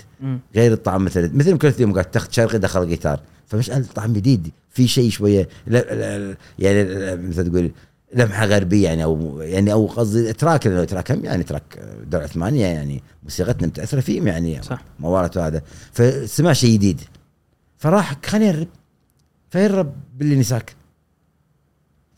غير 0.56 0.73
الطعم 0.73 1.06
مثل 1.06 1.31
مثل 1.34 1.52
ام 1.52 1.57
كلثوم 1.57 1.94
قاعد 1.94 2.06
تاخذ 2.06 2.31
شرقي 2.31 2.60
دخل 2.60 2.88
جيتار 2.88 3.19
فمشعل 3.48 3.85
طعم 3.85 4.14
جديد 4.14 4.52
في 4.69 4.88
شيء 4.88 5.10
شوية 5.10 5.49
لا 5.68 5.80
لا 5.80 6.35
يعني 6.60 6.84
مثل 7.27 7.52
تقول 7.52 7.72
لمحة 8.14 8.45
غربية 8.45 8.84
يعني 8.84 9.03
أو 9.03 9.41
يعني 9.41 9.73
أو 9.73 9.85
قصدي 9.85 10.34
أتراك 10.34 10.68
لأنه 10.68 10.84
أتراك 10.84 11.11
هم 11.11 11.26
يعني 11.26 11.44
أتراك 11.44 11.80
دولة 12.07 12.23
عثمانيه 12.23 12.65
يعني 12.65 13.03
موسيقتنا 13.23 13.68
متأثرة 13.68 13.99
فيهم 13.99 14.27
يعني 14.27 14.61
صح. 14.64 14.84
موارد 14.99 15.38
هذا. 15.38 15.61
فسمع 15.91 16.53
شيء 16.53 16.73
جديد. 16.73 17.02
فراح 17.77 18.18
خلينا 18.26 18.52
نجرب 18.52 18.68
فيرب 19.49 19.94
باللي 20.18 20.35
نساك. 20.35 20.76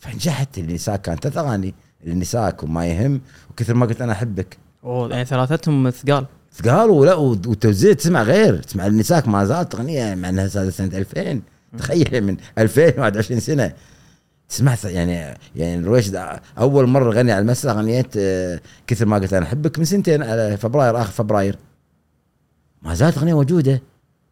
فنجحت 0.06 0.58
اللي 0.58 0.74
نساك 0.74 1.02
كانت 1.02 1.24
ثلاث 1.24 1.38
اغاني 1.38 1.74
اللي 2.04 2.16
نساك 2.16 2.64
وما 2.64 2.88
يهم 2.88 3.22
وكثر 3.50 3.74
ما 3.74 3.86
قلت 3.86 4.02
أنا 4.02 4.12
أحبك. 4.12 4.58
أوه 4.84 5.10
يعني 5.10 5.26
ثلاثتهم 5.26 5.90
ثقال. 5.90 6.26
ثقال 6.54 6.90
ولا 6.90 7.14
والتوزيع 7.14 7.94
تسمع 7.94 8.24
غير 8.24 8.58
تسمع 8.58 8.88
النساك 8.88 9.28
ما 9.28 9.46
زالت 9.46 9.76
اغنيه 9.76 10.16
مع 10.16 10.30
إنها 10.30 10.48
سنة 10.48 10.98
2000 10.98 11.42
تخيل 11.78 12.24
من 12.24 12.38
2000 12.58 13.00
21 13.00 13.40
سنة. 13.40 13.74
تسمع 14.50 14.76
يعني 14.84 15.38
يعني 15.56 15.76
الرويشد 15.76 16.40
أول 16.58 16.88
مرة 16.88 17.12
غني 17.12 17.32
على 17.32 17.42
المسرح 17.42 17.74
غنيت 17.74 18.18
آه، 18.18 18.60
كثر 18.88 19.06
ما 19.06 19.18
قلت 19.18 19.34
أنا 19.34 19.46
أحبك 19.46 19.80
من 19.80 19.86
سنتين 19.86 20.24
على 20.24 20.58
فبراير 20.58 21.02
آخر 21.02 21.12
فبراير. 21.12 21.58
ما 22.82 22.94
زالت 22.94 23.18
أغنية 23.18 23.34
موجودة. 23.34 23.82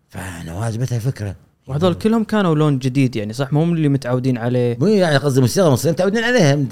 فأنا 0.09 0.51
عجبتها 0.51 0.95
الفكرة 0.95 1.35
وهذول 1.67 1.93
كلهم 1.93 2.23
كانوا 2.23 2.55
لون 2.55 2.79
جديد 2.79 3.15
يعني 3.15 3.33
صح؟ 3.33 3.53
مو 3.53 3.63
اللي 3.63 3.89
متعودين 3.89 4.37
عليه. 4.37 4.77
مو 4.79 4.87
يعني 4.87 5.17
قصدي 5.17 5.41
موسيقى 5.41 5.71
مصريين 5.71 5.93
متعودين 5.93 6.23
عليها 6.23 6.65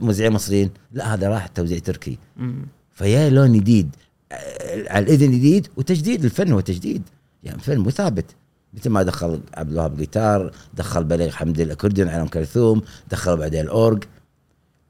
موزعين 0.00 0.32
مصريين. 0.32 0.70
لا 0.92 1.14
هذا 1.14 1.28
راح 1.28 1.46
توزيع 1.46 1.78
تركي. 1.78 2.18
فيا 2.92 3.30
لون 3.30 3.52
جديد 3.52 3.96
على 4.90 5.04
الإذن 5.04 5.30
جديد 5.30 5.68
وتجديد 5.76 6.24
الفن 6.24 6.52
هو 6.52 6.60
تجديد. 6.60 7.02
يعني 7.44 7.58
فن 7.58 7.78
مو 7.78 7.90
ثابت. 7.90 8.24
مثل 8.74 8.90
ما 8.90 9.02
دخل 9.02 9.40
عبد 9.54 9.72
الوهاب 9.72 9.96
جيتار 9.96 10.52
دخل 10.74 11.04
بليغ 11.04 11.30
حمدي 11.30 11.62
الأكورديون 11.62 12.08
على 12.08 12.22
ام 12.22 12.28
كلثوم 12.28 12.82
دخل 13.10 13.36
بعدين 13.36 13.60
الأورج. 13.60 14.04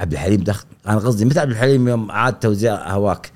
عبد 0.01 0.13
الحليم 0.13 0.41
دخل 0.41 0.67
أنا 0.89 0.99
قصدي 0.99 1.25
مثل 1.25 1.39
عبد 1.39 1.51
الحليم 1.51 1.89
يوم 1.89 2.11
عاد 2.11 2.39
توزيع 2.39 2.93
هواك 2.93 3.31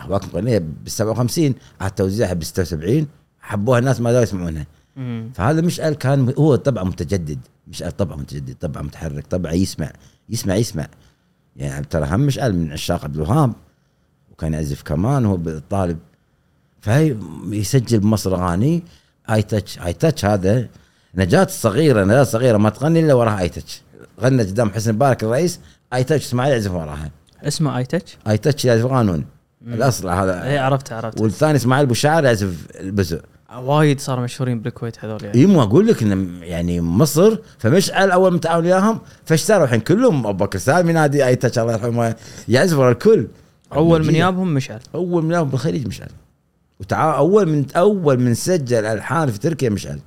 هواك 0.00 0.34
مغنية 0.34 0.58
بال 0.58 0.90
57 0.90 1.54
عاد 1.80 1.90
توزيعها 1.90 2.34
بال 2.34 2.46
76 2.46 3.06
حبوها 3.40 3.78
الناس 3.78 4.00
ما 4.00 4.10
زالوا 4.10 4.22
يسمعونها. 4.22 4.66
مم. 4.98 5.30
فهذا 5.34 5.60
مشعل 5.60 5.94
كان 5.94 6.34
هو 6.38 6.56
طبعه 6.56 6.84
متجدد. 6.84 7.38
مشعل 7.68 7.92
طبعه 7.92 8.16
متجدد 8.16 8.56
طبعه 8.60 8.82
متحرك 8.82 9.26
طبعه 9.26 9.52
يسمع 9.52 9.90
يسمع 10.28 10.54
يسمع. 10.54 10.86
يعني 11.56 11.84
ترى 11.84 12.06
هم 12.06 12.20
مشعل 12.20 12.52
من 12.52 12.72
عشاق 12.72 13.04
عبد 13.04 13.14
الوهاب 13.14 13.52
وكان 14.32 14.52
يعزف 14.52 14.82
كمان 14.82 15.26
هو 15.26 15.36
بالطالب 15.36 15.98
فهي 16.80 17.16
يسجل 17.46 17.98
بمصر 18.00 18.34
أغاني 18.34 18.82
اي 19.30 19.42
تاتش 19.42 19.78
اي 19.78 19.92
تاتش 19.92 20.24
هذا 20.24 20.68
نجاة 21.14 21.42
الصغيرة 21.44 22.04
نجاة 22.04 22.22
الصغيرة 22.22 22.56
ما 22.56 22.70
تغني 22.70 23.00
إلا 23.00 23.14
وراها 23.14 23.40
اي 23.40 23.48
تاتش 23.48 23.82
غنت 24.20 24.48
قدام 24.48 24.70
حسني 24.70 24.94
مبارك 24.94 25.24
الرئيس 25.24 25.60
اي 25.94 26.04
تاتش 26.04 26.24
إسماعيل 26.26 26.52
يعزف 26.52 26.70
وراها. 26.70 27.10
اسمه 27.42 27.78
اي 27.78 27.84
تاتش 27.84 28.16
اي 28.28 28.38
تاتش 28.38 28.64
يعزف 28.64 28.86
قانون. 28.86 29.24
الأصل 29.66 30.08
هذا. 30.08 30.44
اي 30.44 30.58
عرفت 30.58 30.92
عرفت 30.92 31.20
والثاني 31.20 31.56
إسماعيل 31.56 31.84
ابو 31.84 31.94
شاعر 31.94 32.24
يعزف 32.24 32.66
البزق 32.80 33.22
وايد 33.56 34.00
صاروا 34.00 34.24
مشهورين 34.24 34.60
بالكويت 34.60 35.04
هذول 35.04 35.24
يعني. 35.24 35.38
إي 35.38 35.46
مو 35.46 35.62
أقول 35.62 35.86
لك 35.86 36.02
إن 36.02 36.38
يعني 36.42 36.80
مصر 36.80 37.38
فمشعل 37.58 38.10
أول 38.10 38.34
متعاون 38.34 38.64
وياهم 38.64 39.00
فاشتروا 39.24 39.64
الحين 39.64 39.80
كلهم. 39.80 40.26
أبو 40.26 40.44
بكر 40.44 40.58
سالم 40.58 40.90
ينادي 40.90 41.26
أي 41.26 41.36
تاتش 41.36 41.58
الله 41.58 41.72
يرحمه 41.72 42.14
يعزف 42.48 42.78
ورا 42.78 42.92
الكل. 42.92 43.26
أول 43.72 44.06
من. 44.06 44.14
يابهم 44.14 44.54
مشعل. 44.54 44.80
أول 44.94 45.24
من 45.24 45.30
يابهم 45.30 45.50
بالخليج 45.50 45.86
مشعل. 45.86 46.08
وتعا 46.80 47.12
أول 47.16 47.48
من 47.48 47.64
أول 47.76 48.20
من 48.20 48.34
سجل 48.34 48.84
ألحان 48.86 49.30
في 49.30 49.38
تركيا 49.38 49.70
مشعل. 49.70 50.00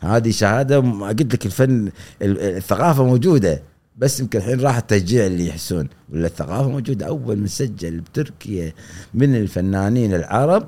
هذه 0.00 0.30
شهادة 0.30 0.78
قلت 1.08 1.34
لك 1.34 1.46
الفن 1.46 1.90
ال- 2.22 2.56
الثقافة 2.56 3.04
موجودة. 3.04 3.62
بس 3.96 4.20
يمكن 4.20 4.38
الحين 4.38 4.60
راح 4.60 4.76
التشجيع 4.76 5.26
اللي 5.26 5.48
يحسون. 5.48 5.88
ولا 6.12 6.26
الثقافة 6.26 6.68
موجودة. 6.68 7.06
أول 7.06 7.36
من 7.36 7.46
سجل 7.46 8.00
بتركيا 8.00 8.72
من 9.14 9.34
الفنانين 9.36 10.14
العرب 10.14 10.66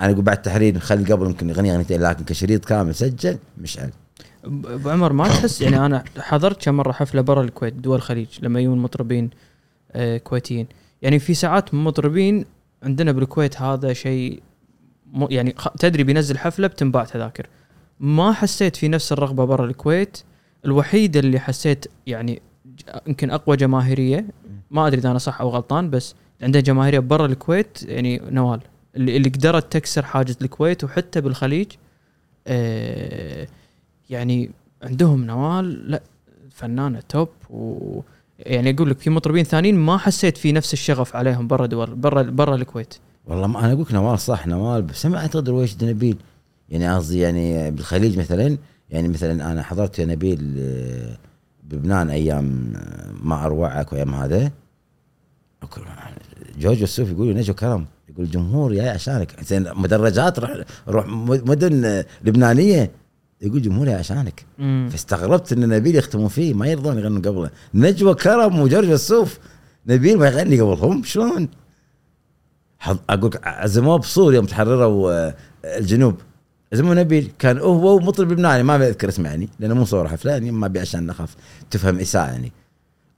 أنا 0.00 0.12
أقول 0.12 0.22
بعد 0.24 0.36
التحرير 0.36 0.78
خلي 0.78 1.12
قبل 1.12 1.26
يمكن 1.26 1.50
اغنيه 1.50 1.72
أغنيتين 1.72 2.00
لكن 2.02 2.24
كشريط 2.24 2.64
كامل 2.64 2.94
سجل 2.94 3.38
مشعل 3.58 3.90
أبو 4.44 4.90
عمر 4.90 5.12
ما 5.12 5.28
تحس 5.28 5.60
يعني 5.60 5.86
أنا 5.86 6.04
حضرت 6.18 6.64
كم 6.64 6.74
مرة 6.74 6.92
حفلة 6.92 7.20
برا 7.20 7.42
الكويت 7.42 7.74
دول 7.74 7.96
الخليج 7.96 8.28
لما 8.42 8.60
يجون 8.60 8.78
مطربين 8.78 9.30
آه، 9.92 10.16
كويتيين. 10.18 10.66
يعني 11.02 11.18
في 11.18 11.34
ساعات 11.34 11.74
مطربين 11.74 12.44
عندنا 12.82 13.12
بالكويت 13.12 13.60
هذا 13.60 13.92
شيء 13.92 14.42
يعني 15.30 15.54
تدري 15.78 16.04
بينزل 16.04 16.38
حفلة 16.38 16.66
بتنباع 16.66 17.04
تذاكر. 17.04 17.46
ما 18.00 18.32
حسيت 18.32 18.76
في 18.76 18.88
نفس 18.88 19.12
الرغبة 19.12 19.44
برا 19.44 19.66
الكويت. 19.66 20.18
الوحيده 20.64 21.20
اللي 21.20 21.40
حسيت 21.40 21.86
يعني 22.06 22.42
يمكن 23.06 23.30
أقوى 23.30 23.56
جماهيرية 23.56 24.26
ما 24.70 24.86
أدري 24.86 25.00
إذا 25.00 25.10
أنا 25.10 25.18
صح 25.18 25.40
أو 25.40 25.48
غلطان 25.48 25.90
بس 25.90 26.14
عندها 26.42 26.60
جماهيرية 26.60 26.98
برا 26.98 27.26
الكويت 27.26 27.82
يعني 27.82 28.22
نوال. 28.30 28.60
اللي, 28.96 29.28
قدرت 29.28 29.72
تكسر 29.72 30.02
حاجز 30.02 30.36
الكويت 30.42 30.84
وحتى 30.84 31.20
بالخليج 31.20 31.66
آه 32.46 33.48
يعني 34.10 34.50
عندهم 34.82 35.24
نوال 35.24 35.90
لا 35.90 36.02
فنانة 36.50 37.00
توب 37.08 37.28
و 37.50 38.00
يعني 38.38 38.70
أقول 38.70 38.90
لك 38.90 38.98
في 38.98 39.10
مطربين 39.10 39.44
ثانيين 39.44 39.74
ما 39.76 39.98
حسيت 39.98 40.36
في 40.36 40.52
نفس 40.52 40.72
الشغف 40.72 41.16
عليهم 41.16 41.46
برا 41.48 41.66
دول 41.66 41.94
برا 41.94 42.22
برا 42.22 42.54
الكويت. 42.54 42.94
والله 43.26 43.46
ما 43.46 43.58
أنا 43.64 43.72
أقول 43.72 43.82
لك 43.82 43.92
نوال 43.94 44.18
صح 44.18 44.46
نوال 44.46 44.82
بس 44.82 45.06
ما 45.06 45.18
اعتقد 45.18 45.48
رويش 45.48 45.82
نبيل 45.82 46.16
يعني 46.68 46.94
قصدي 46.96 47.18
يعني 47.18 47.70
بالخليج 47.70 48.18
مثلا 48.18 48.58
يعني 48.90 49.08
مثلا 49.08 49.52
أنا 49.52 49.62
حضرت 49.62 50.00
نبيل 50.00 50.56
آه، 50.58 51.18
بلبنان 51.64 52.10
أيام 52.10 52.72
آه، 52.76 53.12
ما 53.22 53.44
أروعك 53.44 53.92
وأيام 53.92 54.14
هذا. 54.14 54.52
جورج 56.58 56.82
السوف 56.82 57.10
يقول 57.10 57.36
نجو 57.36 57.54
كرم 57.54 57.86
يقول 58.14 58.26
الجمهور 58.26 58.72
جاي 58.72 58.88
عشانك. 58.88 59.44
زين 59.44 59.66
مدرجات 59.74 60.38
روح 60.38 60.50
روح 60.88 61.06
مدن 61.46 62.04
لبنانية 62.24 62.90
يقول 63.40 63.62
جمهور 63.62 63.86
جاي 63.86 63.94
عشانك. 63.94 64.44
مم. 64.58 64.88
فاستغربت 64.90 65.52
إن 65.52 65.68
نبيل 65.68 65.96
يختمون 65.96 66.28
فيه 66.28 66.54
ما 66.54 66.66
يرضون 66.66 66.98
يغنوا 66.98 67.22
قبله. 67.22 67.50
نجوى 67.74 68.14
كرم 68.14 68.60
وجورج 68.60 68.90
السوف 68.90 69.38
نبيل 69.86 70.18
ما 70.18 70.26
يغني 70.26 70.60
قبلهم 70.60 71.02
شلون؟ 71.02 71.48
أقول 73.10 73.30
لك 73.30 73.46
عزموه 73.46 73.96
بصور 73.96 74.34
يوم 74.34 74.46
تحرروا 74.46 75.12
آه، 75.12 75.34
الجنوب. 75.64 76.14
زمو 76.72 76.92
نبيل. 76.92 77.30
كان 77.38 77.58
هو 77.58 77.98
مطرب 77.98 78.32
لبناني 78.32 78.62
ما 78.62 78.78
بذكر 78.78 79.08
اسمه 79.08 79.28
يعني 79.28 79.48
لأنه 79.60 79.74
مو 79.74 79.84
صور 79.84 80.08
حفلة 80.08 80.32
يعني 80.32 80.50
ما 80.50 80.66
أبي 80.66 80.80
عشان 80.80 81.10
اخاف 81.10 81.36
تفهم 81.70 81.98
إساءة 81.98 82.30
يعني. 82.30 82.52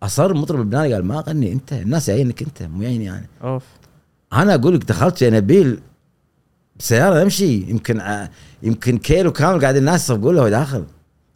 أصر 0.02 0.34
مطرب 0.34 0.60
لبناني 0.60 0.94
قال 0.94 1.04
ما 1.04 1.20
غني 1.20 1.52
أنت 1.52 1.72
الناس 1.72 2.10
جايينك 2.10 2.42
أنت 2.42 2.62
مو 2.62 2.80
جاييني 2.80 3.04
يعني. 3.04 3.28
أوف. 3.42 3.64
أنا 4.42 4.54
أقول 4.54 4.74
لك 4.74 4.84
دخلت 4.84 5.22
يا 5.22 5.30
نبيل 5.30 5.80
بسيارة 6.78 7.22
أمشي. 7.22 7.70
يمكن 7.70 8.26
يمكن 8.62 8.98
كيلو 8.98 9.32
كامل 9.32 9.60
قاعد 9.60 9.76
الناس 9.76 10.04
يصفقون 10.04 10.36
له 10.36 10.48
داخل. 10.48 10.84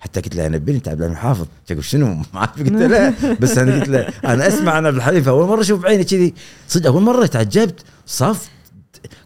حتى 0.00 0.20
قلت 0.20 0.34
له 0.34 0.42
يا 0.42 0.48
نبيل 0.48 0.74
أنت 0.74 0.88
عبد 0.88 1.02
المحافظ. 1.02 1.46
تقول 1.66 1.84
شنو؟ 1.84 2.06
ما 2.14 2.24
اعرف 2.36 2.58
قلت 2.58 2.72
له. 2.72 3.14
بس 3.40 3.58
أنا 3.58 3.74
قلت 3.74 3.88
له 3.88 4.00
أنا 4.24 4.48
أسمع 4.48 4.78
أنا 4.78 4.90
بالحليفة. 4.90 5.30
أول 5.30 5.48
مرة 5.48 5.60
أشوف 5.60 5.82
بعيني 5.82 6.04
كذي. 6.04 6.34
صدق 6.68 6.90
أول 6.90 7.02
مرة 7.02 7.26
تعجبت. 7.26 7.84
صف 8.06 8.48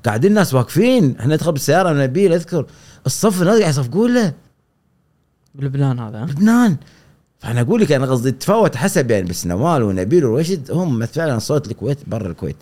قاعدين 0.05 0.31
الناس 0.31 0.55
واقفين. 0.55 1.17
إحنا 1.21 1.35
ندخل 1.35 1.53
بالسيارة 1.53 1.93
نبيل 1.93 2.33
أذكر. 2.33 2.67
الصف 3.07 3.43
الناس 3.43 3.59
قاعد 3.59 3.71
يصفقون 3.71 4.15
له. 4.15 4.33
بلبنان 5.55 5.99
هذا؟ 5.99 6.27
لبنان 6.31 6.77
فأنا 7.39 7.61
أقول 7.61 7.81
لك 7.81 7.93
أنا 7.93 8.07
قصدي 8.07 8.31
تفاوت 8.31 8.77
حسب 8.77 9.11
يعني 9.11 9.29
بس 9.29 9.47
نوال 9.47 9.83
ونبيل 9.83 10.25
ورشد 10.25 10.71
هم 10.71 11.07
فعلا 11.07 11.39
صوت 11.39 11.71
الكويت 11.71 11.99
برا 12.07 12.29
الكويت. 12.29 12.57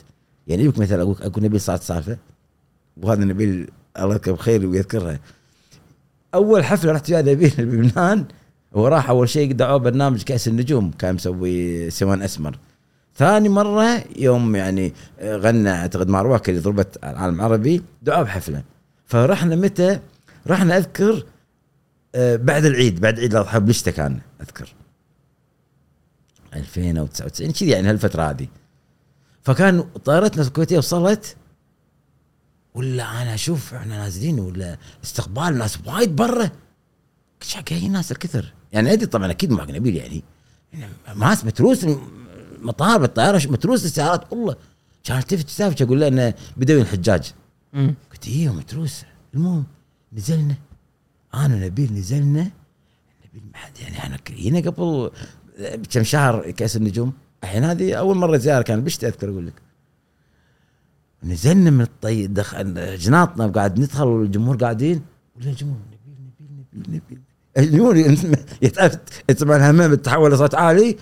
يعني 0.46 0.64
يمكن 0.64 0.82
مثلا 0.82 1.02
أقول 1.02 1.16
أقول 1.20 1.44
نبيل 1.44 1.60
صارت 1.60 1.82
سالفه 1.82 2.18
وهذا 2.96 3.24
نبيل 3.24 3.70
الله 3.98 4.14
يذكره 4.14 4.32
بخير 4.32 4.66
ويذكرها 4.66 5.20
أول 6.34 6.64
حفله 6.64 6.92
رحت 6.92 7.06
فيها 7.06 7.22
نبيل 7.22 7.50
بلبنان 7.58 8.24
وراح 8.72 9.10
أول 9.10 9.28
شيء 9.28 9.52
دعوه 9.52 9.76
برنامج 9.76 10.22
كأس 10.22 10.48
النجوم 10.48 10.90
كان 10.90 11.14
مسوي 11.14 11.90
سوان 11.90 12.22
أسمر. 12.22 12.58
ثاني 13.16 13.48
مرة 13.48 14.04
يوم 14.16 14.56
يعني 14.56 14.92
غنى 15.22 15.70
أعتقد 15.70 16.08
مع 16.08 16.40
اللي 16.48 16.60
ضربت 16.60 16.98
العالم 17.04 17.34
العربي 17.34 17.82
دعوه 18.02 18.22
بحفله. 18.22 18.62
فرحنا 19.06 19.56
متى؟ 19.56 20.00
رحنا 20.46 20.76
أذكر 20.76 21.24
آه، 22.14 22.36
بعد 22.36 22.64
العيد 22.64 23.00
بعد 23.00 23.20
عيد 23.20 23.32
الأضحى 23.32 23.60
بلشته 23.60 23.90
كان 23.90 24.20
أذكر. 24.40 24.74
2099 26.54 27.52
كذي 27.52 27.70
يعني 27.70 27.90
هالفترة 27.90 28.22
هذه. 28.22 28.46
فكان 29.42 29.82
طائرتنا 29.82 30.42
الكويتية 30.42 30.78
وصلت 30.78 31.36
ولا 32.74 33.22
أنا 33.22 33.34
أشوف 33.34 33.74
إحنا 33.74 33.98
نازلين 33.98 34.40
ولا 34.40 34.78
استقبال 35.04 35.58
ناس 35.58 35.78
وايد 35.86 36.16
برا. 36.16 36.50
جايين 37.68 37.92
ناس 37.92 38.12
الكثر. 38.12 38.52
يعني 38.72 38.92
أدري 38.92 39.06
طبعا 39.06 39.30
أكيد 39.30 39.52
معك 39.52 39.70
نبيل 39.70 39.96
يعني. 39.96 40.22
يعني 40.72 40.92
ناس 41.16 41.44
متروس 41.44 41.86
المطار 42.58 42.98
بالطياره 42.98 43.50
متروس 43.50 43.84
السيارات 43.84 44.32
والله 44.32 44.56
كان 45.04 45.18
التفت 45.18 45.48
سالفه 45.48 45.84
أقول 45.84 46.00
له 46.00 46.08
إنه 46.08 46.34
بدوي 46.56 46.82
الحجاج. 46.82 47.32
قلت 47.74 48.28
أيوه 48.28 48.54
متروسه 48.54 49.06
المهم 49.34 49.64
نزلنا. 50.12 50.54
أنا 51.34 51.54
ونبيل 51.54 51.92
نزلنا. 51.92 52.50
نبيل 53.26 53.42
ما 53.52 53.56
حد 53.58 53.78
يعني 53.80 53.98
إحنا 53.98 54.18
جينا 54.30 54.70
قبل 54.70 55.10
كم 55.90 56.02
شهر 56.02 56.50
كأس 56.50 56.76
النجوم. 56.76 57.12
الحين 57.42 57.64
هذه 57.64 57.94
أول 57.94 58.16
مرة 58.16 58.36
زيارة 58.36 58.62
كان 58.62 58.84
بشتي 58.84 59.06
اذكر 59.06 59.28
أقول 59.28 59.46
لك؟ 59.46 59.52
نزلنا 61.24 61.70
من 61.70 61.80
الطي 61.80 62.26
دخل 62.26 62.96
جناطنا 62.98 63.46
وقاعد 63.46 63.78
ندخل 63.78 64.06
والجمهور 64.06 64.56
قاعدين. 64.56 65.02
ولا 65.36 65.50
الجمهور 65.50 65.76
نبيل 65.86 66.16
نبيل 66.40 66.82
نبيل 66.88 67.02
نبيل. 67.06 67.18
الجمهور 67.58 67.96
تسمع 69.28 69.56
الهمام 69.56 69.94
تحول 69.94 70.32
لصوت 70.32 70.54
عالي. 70.54 70.96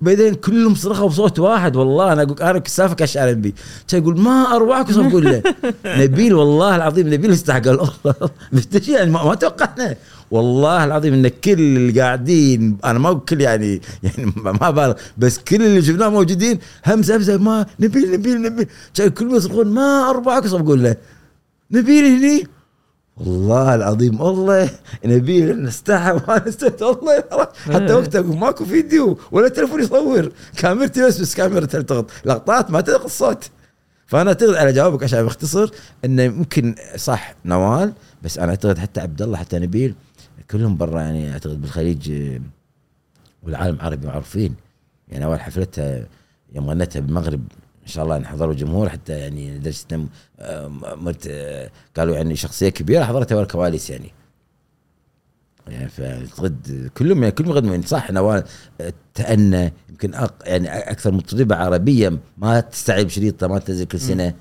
بعدين 0.00 0.34
كلهم 0.34 0.74
صرخوا 0.74 1.08
بصوت 1.08 1.38
واحد 1.38 1.76
والله 1.76 2.12
أنا 2.12 2.22
أقول 2.22 2.42
أنا 2.42 2.58
كسافه 2.58 2.94
كاش 2.94 3.16
آر 3.16 3.34
بي. 3.34 3.54
كان 3.88 4.02
يقول 4.02 4.20
ما 4.20 4.56
اروعكم 4.56 5.06
أقول 5.06 5.24
له 5.24 5.42
نبيل 6.04 6.34
والله 6.34 6.76
العظيم 6.76 7.14
نبيل 7.14 7.32
استحق 7.32 7.66
الله. 7.66 7.90
يعني؟ 8.88 9.10
ما 9.10 9.34
توقعنا. 9.34 9.96
والله 10.32 10.84
العظيم 10.84 11.14
إن 11.14 11.28
كل 11.28 11.52
اللي 11.52 12.00
قاعدين 12.00 12.78
أنا 12.84 12.98
ما 12.98 13.14
كل 13.14 13.40
يعني 13.40 13.80
يعني 14.02 14.32
ما 14.36 14.70
بالغ 14.70 14.94
بس 15.18 15.38
كل 15.38 15.62
اللي 15.62 15.82
شفناه 15.82 16.08
موجودين 16.08 16.58
همزه 16.86 17.16
همزة 17.16 17.36
ما 17.36 17.66
نبيل 17.80 18.12
نبيل 18.12 18.42
نبيل 18.42 18.66
كلهم 19.18 19.36
يصرخون 19.36 19.66
ما 19.66 20.10
اربعكم 20.10 20.56
أقول 20.56 20.82
له 20.82 20.96
نبيل 21.70 22.04
هني. 22.04 22.46
والله 23.16 23.74
العظيم 23.74 24.20
والله 24.20 24.70
نبيل 25.04 25.68
استحى 25.68 26.12
ما 26.28 26.48
استحى 26.48 26.84
والله 26.84 27.24
حتى 27.74 27.92
وقتها 27.92 28.20
أقول 28.20 28.36
ماكو 28.38 28.64
فيديو 28.64 29.18
ولا 29.32 29.48
تلفون 29.48 29.82
يصور 29.82 30.32
كاميرتي 30.56 31.06
بس 31.06 31.20
بس 31.20 31.34
كاميرا 31.34 31.66
تلتقط 31.66 32.10
لقطات 32.24 32.70
ما 32.70 32.80
تلقط 32.80 33.04
الصوت. 33.04 33.44
فأنا 34.06 34.28
أعتقد 34.30 34.54
على 34.54 34.72
جوابك 34.72 35.02
عشان 35.02 35.22
بختصر 35.26 35.70
إنه 36.04 36.22
يمكن 36.22 36.74
صح 36.96 37.34
نوال 37.44 37.92
بس 38.22 38.38
أنا 38.38 38.50
أعتقد 38.50 38.78
حتى 38.78 39.00
عبد 39.00 39.22
الله 39.22 39.36
حتى 39.36 39.58
نبيل 39.58 39.94
كلهم 40.52 40.76
برا 40.76 41.00
يعني 41.00 41.32
أعتقد 41.32 41.60
بالخليج 41.60 42.10
آه، 42.10 42.40
والعالم 43.42 43.74
العربي 43.74 44.06
معروفين. 44.06 44.54
يعني 45.08 45.24
أول 45.24 45.40
حفلتها 45.40 46.06
يوم 46.52 46.70
غنتها 46.70 47.00
بالمغرب 47.00 47.44
إن 47.82 47.88
شاء 47.88 48.04
الله 48.04 48.16
ان 48.16 48.26
حضروا 48.26 48.54
جمهور 48.54 48.88
حتى 48.88 49.12
يعني 49.12 49.58
لدرجه 49.58 50.06
آه، 50.40 50.68
مرت 50.94 51.26
آه، 51.30 51.70
قالوا 51.96 52.16
يعني 52.16 52.36
شخصية 52.36 52.68
كبيرة 52.68 53.04
حضرتها 53.04 53.34
ورا 53.34 53.44
الكواليس 53.44 53.90
يعني. 53.90 54.10
يعني 55.68 55.88
فأعتقد 55.88 56.90
كلهم 56.96 57.22
يعني 57.22 57.34
كلهم 57.34 57.50
يقدمون. 57.50 57.82
صح 57.82 58.10
نوال 58.10 58.44
تأنى 59.14 59.72
يمكن 59.90 60.14
أق 60.14 60.34
يعني 60.44 60.68
أكثر 60.68 61.12
مطربه 61.12 61.56
عربية 61.56 62.18
ما 62.38 62.60
تستعيب 62.60 63.08
شريطة 63.08 63.46
ما 63.46 63.58
تنزل 63.58 63.84
كل 63.84 64.00
سنة. 64.00 64.34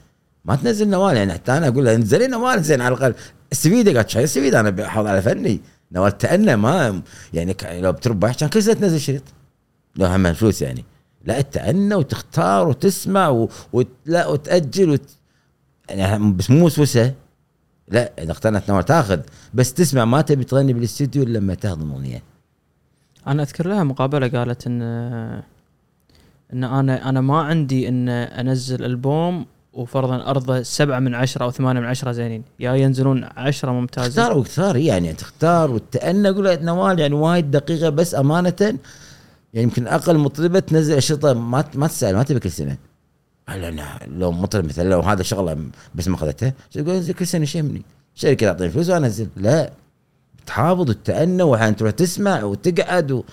ما 0.46 0.56
تنزل 0.56 0.90
نوال 0.90 1.18
يعني 1.18 1.34
حتى 1.34 1.58
أنا 1.58 1.68
أقول 1.68 1.86
لها 1.86 1.96
انزلي 1.96 2.28
نوال 2.28 2.64
زين 2.64 2.82
على 2.82 2.96
الأقل. 2.96 3.14
السفيدة 3.52 3.94
قالت 3.94 4.10
شاي 4.10 4.24
السفيدة. 4.24 4.60
أنا 4.60 4.70
بحافظ 4.70 5.08
على 5.08 5.22
فني. 5.22 5.62
نوال 5.92 6.18
تأنى 6.18 6.56
ما 6.56 7.02
يعني 7.34 7.56
لو 7.64 7.92
بتربح 7.92 8.34
كان 8.34 8.50
كل 8.50 8.64
سنة 8.64 8.74
تنزل 8.74 9.00
شريط. 9.00 9.24
لو 9.96 10.06
هم 10.06 10.34
فلوس 10.34 10.62
يعني. 10.62 10.86
لا 11.26 11.42
تأنى 11.42 11.96
وتختار 11.96 12.68
وتسمع 12.68 13.30
و... 13.30 13.50
وت... 13.74 13.88
لا 14.06 14.28
وتأجل 14.28 14.90
وت... 14.90 15.10
يعني 15.90 16.32
بس 16.32 16.52
مو 16.52 16.66
وسوسه 16.66 17.14
لا 17.88 18.12
إذا 18.20 18.32
اقتنعت 18.32 18.70
نوال 18.72 18.86
تأخذ. 18.86 19.20
بس 19.54 19.74
تسمع 19.74 20.06
ما 20.06 20.22
تبي 20.22 20.44
تغني 20.44 20.74
بالاستديو 20.74 21.24
إلا 21.24 21.38
لما 21.38 21.54
تهضم 21.54 21.92
اغنيه 21.92 22.24
أنا 23.28 23.44
أذكر 23.44 23.68
لها 23.68 23.84
مقابلة 23.84 24.28
قالت 24.28 24.68
ان 24.68 24.82
إن 26.54 26.64
أنا 26.64 27.10
أنا 27.10 27.22
ما 27.22 27.42
عندي 27.42 27.88
إن 27.88 28.10
أنزل 28.10 28.86
ألبوم 28.86 29.46
وفرضا 29.74 30.30
ارضه 30.30 30.62
سبعة 30.62 31.00
من 31.00 31.16
عشرة 31.16 31.44
أو 31.46 31.52
ثمانية 31.52 31.80
من 31.80 31.88
عشرة 31.88 32.12
زينين. 32.12 32.44
يا 32.60 32.74
ينزلون 32.74 33.24
عشرة 33.38 33.72
ممتازة 33.72 34.08
تختار 34.08 34.38
وتختار 34.38 34.78
يعني 34.78 35.14
تختار 35.14 35.72
والتأنى 35.72 36.30
أقول 36.30 36.64
نوال 36.64 37.00
يعني 37.00 37.16
وايد 37.16 37.52
دقيقة 37.52 37.90
بس 37.90 38.16
أمانة. 38.16 38.54
يعني 38.60 38.78
يمكن 39.54 39.88
أقل 39.88 40.18
مطربة 40.18 40.60
تنزل 40.60 40.98
اشرطه 40.98 41.34
ما 41.34 41.66
ما 41.76 41.88
تسأل 41.88 42.16
ما 42.16 42.24
تبي 42.24 42.40
كل 42.40 42.52
سنة. 42.52 42.78
لأن 43.48 43.80
لو 44.08 44.32
مطرب 44.32 44.66
مثلا 44.66 44.90
لو 44.90 45.00
هذا 45.00 45.24
شغلة 45.24 45.58
بس 45.96 46.08
ما 46.08 46.16
أخذته. 46.16 46.54
تقول 46.72 46.90
انزل 46.90 47.14
كل 47.14 47.28
سنة 47.28 47.46
شيمني 47.46 47.82
شركة 48.16 48.48
تعطيني 48.48 48.70
فلوس 48.70 48.90
وانزل 48.90 49.28
لا. 49.36 49.72
تحافظ 50.46 50.90
وتتأنى 50.90 51.44
واحيانا 51.44 51.76
تروح 51.76 51.92
تسمع 51.92 52.44
وتقعد 52.44 53.12
و... 53.12 53.24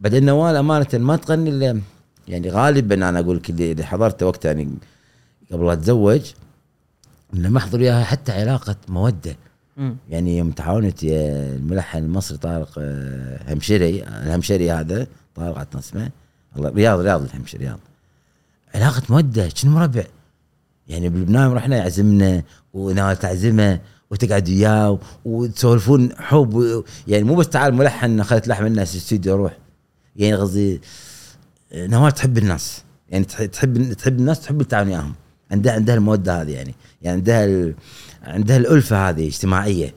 بعدين 0.00 0.24
نوال 0.24 0.56
أمانة 0.56 0.86
ما 0.94 1.16
تغني 1.16 1.50
إلا 1.50 1.80
يعني 2.28 2.50
غالبا 2.50 2.94
أنا 2.94 3.20
أقول 3.20 3.36
لك 3.36 3.50
اللي 3.50 3.84
حضرته 3.84 4.26
وقتها 4.26 4.52
يعني 4.52 4.68
قبل 5.52 5.66
لا 5.66 5.72
اتزوج 5.72 6.20
إنه 7.34 7.48
ما 7.48 7.58
احضر 7.58 7.78
وياها 7.80 8.04
حتى 8.04 8.32
علاقة 8.32 8.76
مودة. 8.88 9.36
مم. 9.76 9.96
يعني 10.10 10.38
يوم 10.38 10.50
تعاونت 10.50 10.98
الملحن 11.04 11.98
المصري 11.98 12.38
طارق 12.38 12.70
آه، 12.78 13.52
همشري 13.52 14.02
الهمشري 14.04 14.70
هذا 14.72 15.06
طارق 15.34 15.58
عطنا 15.58 15.80
اسمه 15.80 16.10
رياض 16.58 17.00
رياض 17.00 17.22
الهمشري 17.22 17.64
رياض. 17.64 17.78
علاقة 18.74 19.02
مودة 19.10 19.48
شنو 19.48 19.70
مربع؟ 19.70 20.04
يعني 20.88 21.08
بلبنان 21.08 21.52
رحنا 21.52 21.76
يعزمنا 21.76 22.42
وناوي 22.74 23.14
تعزمه 23.16 23.80
وتقعد 24.10 24.48
وياه 24.48 24.98
وتسولفون 25.24 26.12
حب 26.16 26.84
يعني 27.08 27.24
مو 27.24 27.34
بس 27.34 27.48
تعال 27.48 27.74
ملحن 27.74 28.20
اخذت 28.20 28.48
لحم 28.48 28.66
الناس 28.66 28.92
الاستوديو 28.94 29.34
أروح 29.34 29.58
يعني 30.16 30.34
قصدي 30.36 30.80
آه، 31.72 31.86
نوال 31.86 32.12
تحب 32.12 32.38
الناس. 32.38 32.82
يعني 33.08 33.24
تح- 33.24 33.44
تحب 33.44 33.92
تحب 33.92 34.18
الناس 34.18 34.40
تحب 34.40 34.60
التعاون 34.60 34.88
وياهم. 34.88 35.14
عندها 35.50 35.72
عندها 35.72 35.94
المودة 35.94 36.42
هذه 36.42 36.50
يعني. 36.50 36.74
يعني 37.02 37.16
عندها 37.16 37.44
ال... 37.44 37.74
عندها 38.22 38.56
الألفة 38.56 39.08
هذه 39.08 39.26
اجتماعية. 39.28 39.94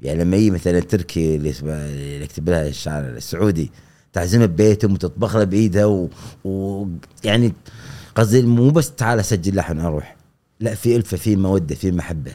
يعني 0.00 0.24
لما 0.24 0.36
يجي 0.36 0.50
مثلا 0.50 0.78
التركي 0.78 1.36
اللي 1.36 1.54
اللي 1.62 2.24
يكتب 2.24 2.48
لها 2.48 2.68
الشعر 2.68 3.04
السعودي 3.04 3.70
تعزمه 4.12 4.46
ببيتهم 4.46 4.92
وتطبخ 4.92 5.36
له 5.36 5.44
بإيدها 5.44 5.84
و... 5.84 6.08
و... 6.44 6.86
يعني 7.24 7.52
قصدي 8.14 8.42
مو 8.42 8.70
بس 8.70 8.94
تعال 8.94 9.18
أسجل 9.18 9.56
لحن 9.56 9.80
أروح. 9.80 10.16
لا 10.60 10.74
في 10.74 10.96
ألفة 10.96 11.16
في 11.16 11.36
مودة 11.36 11.74
في 11.74 11.92
محبة. 11.92 12.32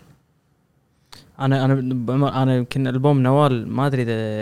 أنا 1.40 1.66
أنا 1.66 1.76
بعمر- 2.06 2.34
أنا 2.34 2.56
يمكن 2.56 2.88
ألبوم 2.88 3.20
نوال 3.20 3.68
ما 3.68 3.88
أدري 3.88 4.02
اذا 4.04 4.42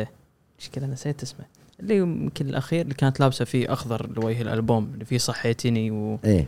إيش 0.59 0.69
كذا 0.71 0.87
نسيت 0.87 1.23
اسمه. 1.23 1.45
اللي 1.79 1.97
يمكن 1.97 2.49
الأخير 2.49 2.81
اللي 2.81 2.93
كانت 2.93 3.19
لابسة 3.19 3.45
فيه 3.45 3.73
أخضر 3.73 4.09
لوجه 4.15 4.41
الألبوم 4.41 4.91
اللي 4.93 5.05
فيه 5.05 5.17
صحيتني 5.17 5.91
و 5.91 6.19
إيه. 6.25 6.47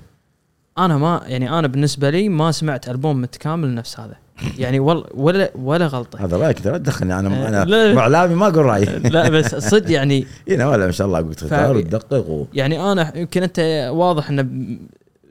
أنا 0.77 0.97
ما 0.97 1.21
يعني 1.25 1.59
أنا 1.59 1.67
بالنسبة 1.67 2.09
لي 2.09 2.29
ما 2.29 2.51
سمعت 2.51 2.89
ألبوم 2.89 3.21
متكامل 3.21 3.75
نفس 3.75 3.99
هذا. 3.99 4.15
يعني 4.57 4.79
ولا 4.79 5.05
ولا 5.13 5.51
ولا 5.55 5.87
غلطة. 5.87 6.25
هذا 6.25 6.37
رايك 6.37 6.59
ترى 6.59 6.79
تدخلني. 6.79 7.19
أنا 7.19 7.45
آه، 7.45 7.49
أنا 7.49 7.65
لا. 7.65 7.99
إعلامي 7.99 8.35
ما 8.35 8.47
أقول 8.47 8.65
رأيي. 8.65 8.85
لا 8.85 9.29
بس 9.29 9.55
صدق 9.55 9.91
يعني 9.91 10.25
هنا 10.49 10.69
ولا 10.69 10.85
ما 10.85 10.91
شاء 10.91 11.07
الله 11.07 11.19
قلت 11.19 11.39
تختار 11.39 11.77
وتدقق 11.77 12.29
و... 12.29 12.45
يعني 12.53 12.91
أنا 12.91 13.17
يمكن 13.17 13.43
أنت 13.43 13.89
واضح 13.93 14.29
إنه 14.29 14.47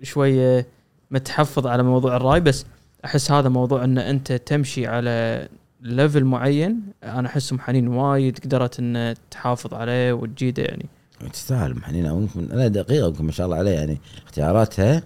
شوية 0.02 0.66
متحفظ 1.10 1.66
على 1.66 1.82
موضوع 1.82 2.16
الرأي 2.16 2.40
بس 2.40 2.66
أحس 3.04 3.30
هذا 3.30 3.48
موضوع 3.48 3.84
إن 3.84 3.98
أنت 3.98 4.32
تمشي 4.32 4.86
على 4.86 5.48
level 5.82 6.24
معين 6.24 6.80
أنا 7.04 7.28
احس 7.28 7.54
حنين 7.54 7.88
وايد 7.88 8.38
قدرت 8.38 8.78
إن 8.78 9.14
تحافظ 9.30 9.74
عليه 9.74 10.12
وتجيده 10.12 10.62
يعني. 10.62 10.86
تستاهل 11.32 11.70
ام 11.70 11.82
حنين 11.82 12.10
ممكن 12.10 12.52
أنا 12.52 12.68
دقيقة 12.68 13.08
ممكن 13.08 13.24
ما 13.24 13.32
شاء 13.32 13.46
الله 13.46 13.56
عليه 13.56 13.70
يعني 13.70 13.98
اختياراتها 14.26 15.02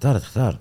تختار 0.00 0.18
تختار 0.18 0.58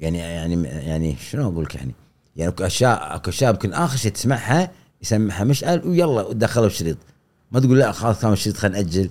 يعني 0.00 0.18
يعني 0.18 0.62
يعني 0.68 1.16
شنو 1.16 1.52
أقول 1.52 1.64
لك 1.64 1.74
يعني؟ 1.74 1.94
يعني 2.36 2.52
أكو 2.52 2.64
أشياء 2.64 3.14
أكو 3.16 3.30
أشياء 3.30 3.50
يمكن 3.50 3.72
آخر 3.72 3.96
شيء 3.96 4.12
تسمعها 4.12 4.70
يسمعها 5.02 5.44
مشعل 5.44 5.88
ويلا 5.88 6.22
ودخلوا 6.22 6.66
الشريط 6.66 6.96
ما 7.52 7.60
تقول 7.60 7.78
لا 7.78 7.92
خلاص 7.92 8.20
كان 8.20 8.32
الشريط 8.32 8.56
خلينا 8.56 8.78
نأجل. 8.78 9.10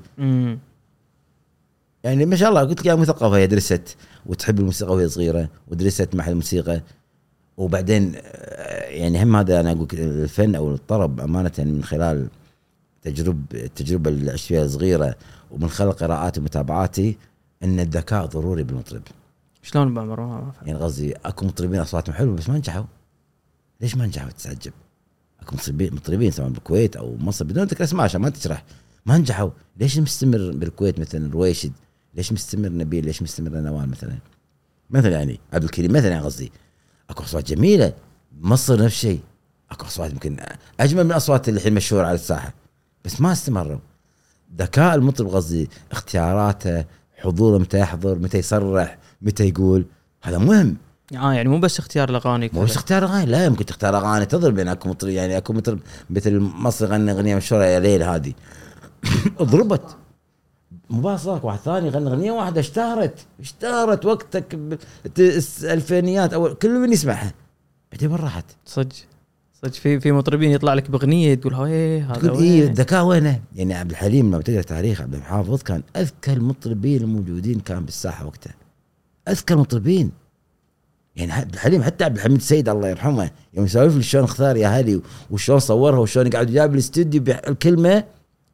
يعني 2.04 2.26
ما 2.26 2.36
شاء 2.36 2.50
الله 2.50 2.62
قلت 2.62 2.80
لك 2.80 2.86
يا 2.86 2.96
مثقفه 2.96 3.38
هي 3.38 3.48
درست 3.48 3.98
وتحب 4.26 4.60
الموسيقى 4.60 4.94
وهي 4.94 5.10
صغيرة 5.10 5.50
ودرست 5.68 6.16
مع 6.16 6.28
الموسيقى. 6.28 6.82
وبعدين 7.58 8.14
آه، 8.16 8.84
يعني 8.90 9.24
هم 9.24 9.36
هذا 9.36 9.60
أنا 9.60 9.72
أقول 9.72 9.88
الفن 9.94 10.56
أو 10.56 10.74
الطرب 10.74 11.20
أمانة 11.20 11.52
من 11.58 11.84
خلال 11.84 12.28
تجرب 13.02 13.44
التجربة 13.54 14.10
اللي 14.10 14.32
عشت 14.32 14.46
فيها 14.46 14.68
صغيرة 14.68 15.16
ومن 15.52 15.70
خلال 15.70 15.92
قراءاتي 15.92 16.40
ومتابعاتي 16.40 17.18
إن 17.64 17.80
الذكاء 17.80 18.26
ضروري 18.26 18.64
بالمطرب. 18.64 19.02
شلون 19.62 19.94
بعمر 19.94 20.22
ما. 20.22 20.52
يعني 20.62 20.80
قصدي 20.80 21.16
أكو 21.16 21.46
مطربين 21.46 21.80
أصواتهم 21.80 22.16
حلوة 22.16 22.36
بس 22.36 22.50
ما 22.50 22.58
نجحوا. 22.58 22.86
ليش 23.82 23.96
ما 23.96 24.06
نجحوا؟ 24.06 24.30
تتعجب 24.30 24.74
أكو 25.42 25.56
مطربين 25.56 25.96
مطربين 25.96 26.32
سواء 26.32 26.50
بالكويت 26.50 26.96
أو 26.96 27.18
مصر 27.18 27.46
بدون 27.46 27.64
ذكر 27.64 27.84
أسماء 27.84 28.04
عشان 28.04 28.22
ما 28.22 28.30
تشرح. 28.30 28.64
ما 29.06 29.18
نجحوا. 29.18 29.50
ليش 29.78 30.00
مستمر 30.00 30.52
بالكويت 30.52 31.00
مثلا 31.00 31.32
رويشد 31.32 31.72
ليش 32.14 32.34
مستمر 32.34 32.70
نبيل؟ 32.70 33.06
ليش 33.06 33.22
مستمر 33.22 33.50
نوال 33.50 33.90
مثلا؟ 33.90 34.18
مثلا 34.90 35.12
يعني 35.12 35.40
عبد 35.54 35.64
الكريم 35.64 35.92
مثلا 35.92 36.10
يعني 36.10 36.24
قصدي. 36.24 36.52
أكو 37.10 37.24
أصوات 37.24 37.54
جميلة. 37.54 37.94
مصر 38.42 38.74
نفس 38.74 38.96
الشيء 38.96 39.20
أكو 39.72 39.86
أصوات 39.86 40.12
يمكن 40.12 40.38
أجمل 40.80 41.04
من 41.04 41.12
الاصوات 41.12 41.50
اللي 41.50 41.58
الحين 41.58 41.74
مشهورة 41.74 42.06
على 42.06 42.16
الساحة. 42.16 42.54
بس 43.06 43.22
ما 43.22 43.32
استمروا. 43.32 43.80
ذكاء 44.58 44.96
المطرب 44.96 45.28
قصدي 45.28 45.70
اختياراته 45.92 46.86
حضوره 47.18 47.58
متى 47.58 47.80
يحضر 47.80 48.20
متى 48.20 48.38
يصرح. 48.38 48.98
متى 49.22 49.50
يقول 49.50 49.86
هذا 50.24 50.38
مهم. 50.38 50.78
آه 51.16 51.34
يعني 51.34 51.50
مو 51.50 51.60
بس 51.60 51.80
اختيار 51.80 52.10
الأغاني 52.10 52.50
مو 52.54 52.64
بس 52.64 52.74
تختار 52.74 53.04
اغاني 53.04 53.26
لا 53.26 53.46
يمكن 53.46 53.66
تختار 53.66 53.98
أغاني 53.98 54.26
تضرب 54.26 54.56
بين 54.56 54.68
أكو 54.68 54.90
مطرب 54.90 55.10
يعني 55.10 55.38
أكو 55.38 55.54
مطرب 55.54 55.80
مثل 56.10 56.40
مصر 56.40 56.86
غنى 56.86 57.12
أغنية 57.12 57.36
مشهورة 57.36 57.66
يا 57.66 57.80
ليل 57.80 58.04
هذه. 58.04 58.34
ضربت. 59.42 59.96
مباشرة 60.90 61.46
واحد 61.46 61.60
ثاني 61.60 61.88
يغني 61.88 62.08
أغنية 62.10 62.32
واحدة 62.32 62.60
اشتهرت. 62.60 63.26
اشتهرت 63.40 64.06
وقتك 64.06 64.60
الالفينيات 65.20 66.34
أو 66.34 66.56
كل 66.56 66.80
من 66.80 66.92
يسمعها. 66.92 67.34
بعدين 67.92 68.12
وين 68.12 68.20
راحت؟ 68.20 68.46
صدق. 68.66 68.96
صدق. 69.62 69.74
في 69.74 70.00
في 70.00 70.12
مطربين 70.12 70.52
يطلع 70.52 70.74
لك 70.74 70.92
بأغنية 70.92 71.36
تقول 71.36 71.54
هاي 71.54 72.02
هذا 72.02 72.20
تقول؟ 72.20 72.44
إيه 72.44 72.64
الذكاء 72.64 73.06
وينه؟ 73.06 73.40
يعني 73.56 73.74
عبد 73.74 73.92
الحليم 73.92 74.28
لما 74.28 74.42
تقرأ 74.42 74.62
تاريخ 74.62 75.02
عبد 75.02 75.16
الحافظ 75.16 75.62
كان 75.62 75.84
أذكى 75.96 76.34
المطربين 76.34 77.02
الموجودين 77.02 77.60
كان 77.60 77.86
بالساحة 77.86 78.26
وقتها. 78.26 78.54
اذكى 79.28 79.54
المطربين 79.54 80.12
يعني 81.16 81.32
عبد 81.32 81.54
الحليم 81.54 81.84
حتى 81.84 82.04
عبد 82.04 82.16
الحميد 82.16 82.38
السيد 82.38 82.70
الله 82.70 82.88
يرحمه 82.90 83.32
يوم 83.54 83.66
يسولف 83.66 83.96
لي 83.96 84.04
شلون 84.04 84.24
اختار 84.24 84.58
يا 84.58 84.68
هلي 84.68 85.02
وشلون 85.32 85.60
صورها 85.60 86.00
وشلون 86.00 86.30
قاعد 86.30 86.48
جاب 86.52 86.74
الاستوديو 86.74 87.22
بالكلمة 87.24 87.90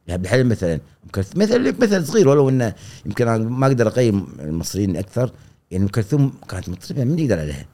يا 0.08 0.12
عبد 0.14 0.24
الحليم 0.24 0.48
مثلا 0.48 0.74
أم 0.74 0.80
كلث- 1.16 1.36
مثل 1.36 1.74
مثل 1.82 2.06
صغير 2.06 2.28
ولو 2.28 2.48
إنه 2.48 2.74
يمكن 3.06 3.28
أنا 3.28 3.38
ما 3.48 3.66
أقدر 3.66 3.88
أقيم 3.88 4.26
المصريين 4.40 4.96
أكثر. 4.96 5.30
يعني 5.70 5.84
أم 5.84 5.88
كلثوم 5.88 6.32
كانت 6.48 6.68
مطربة 6.68 7.04
من 7.04 7.18
يقدر 7.18 7.38
عليها؟ 7.40 7.66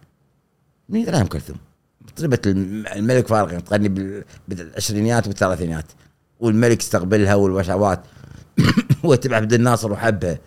من 0.88 1.00
يقدر 1.00 1.10
عليها 1.12 1.22
أم 1.22 1.26
كلثوم؟ 1.28 1.56
مطربة 2.00 2.38
الم- 2.46 2.86
الملك 2.86 3.26
فاروق 3.28 3.50
يعني 3.50 3.62
تغني 3.62 3.88
بال- 3.88 4.24
بالعشرينيات 4.48 5.26
والثلاثينات 5.26 5.84
والملك 6.40 6.80
استقبلها 6.80 7.34
والوشوات. 7.34 8.00
واتبع 9.04 9.36
عبد 9.36 9.52
الناصر 9.52 9.92
وحبها. 9.92 10.38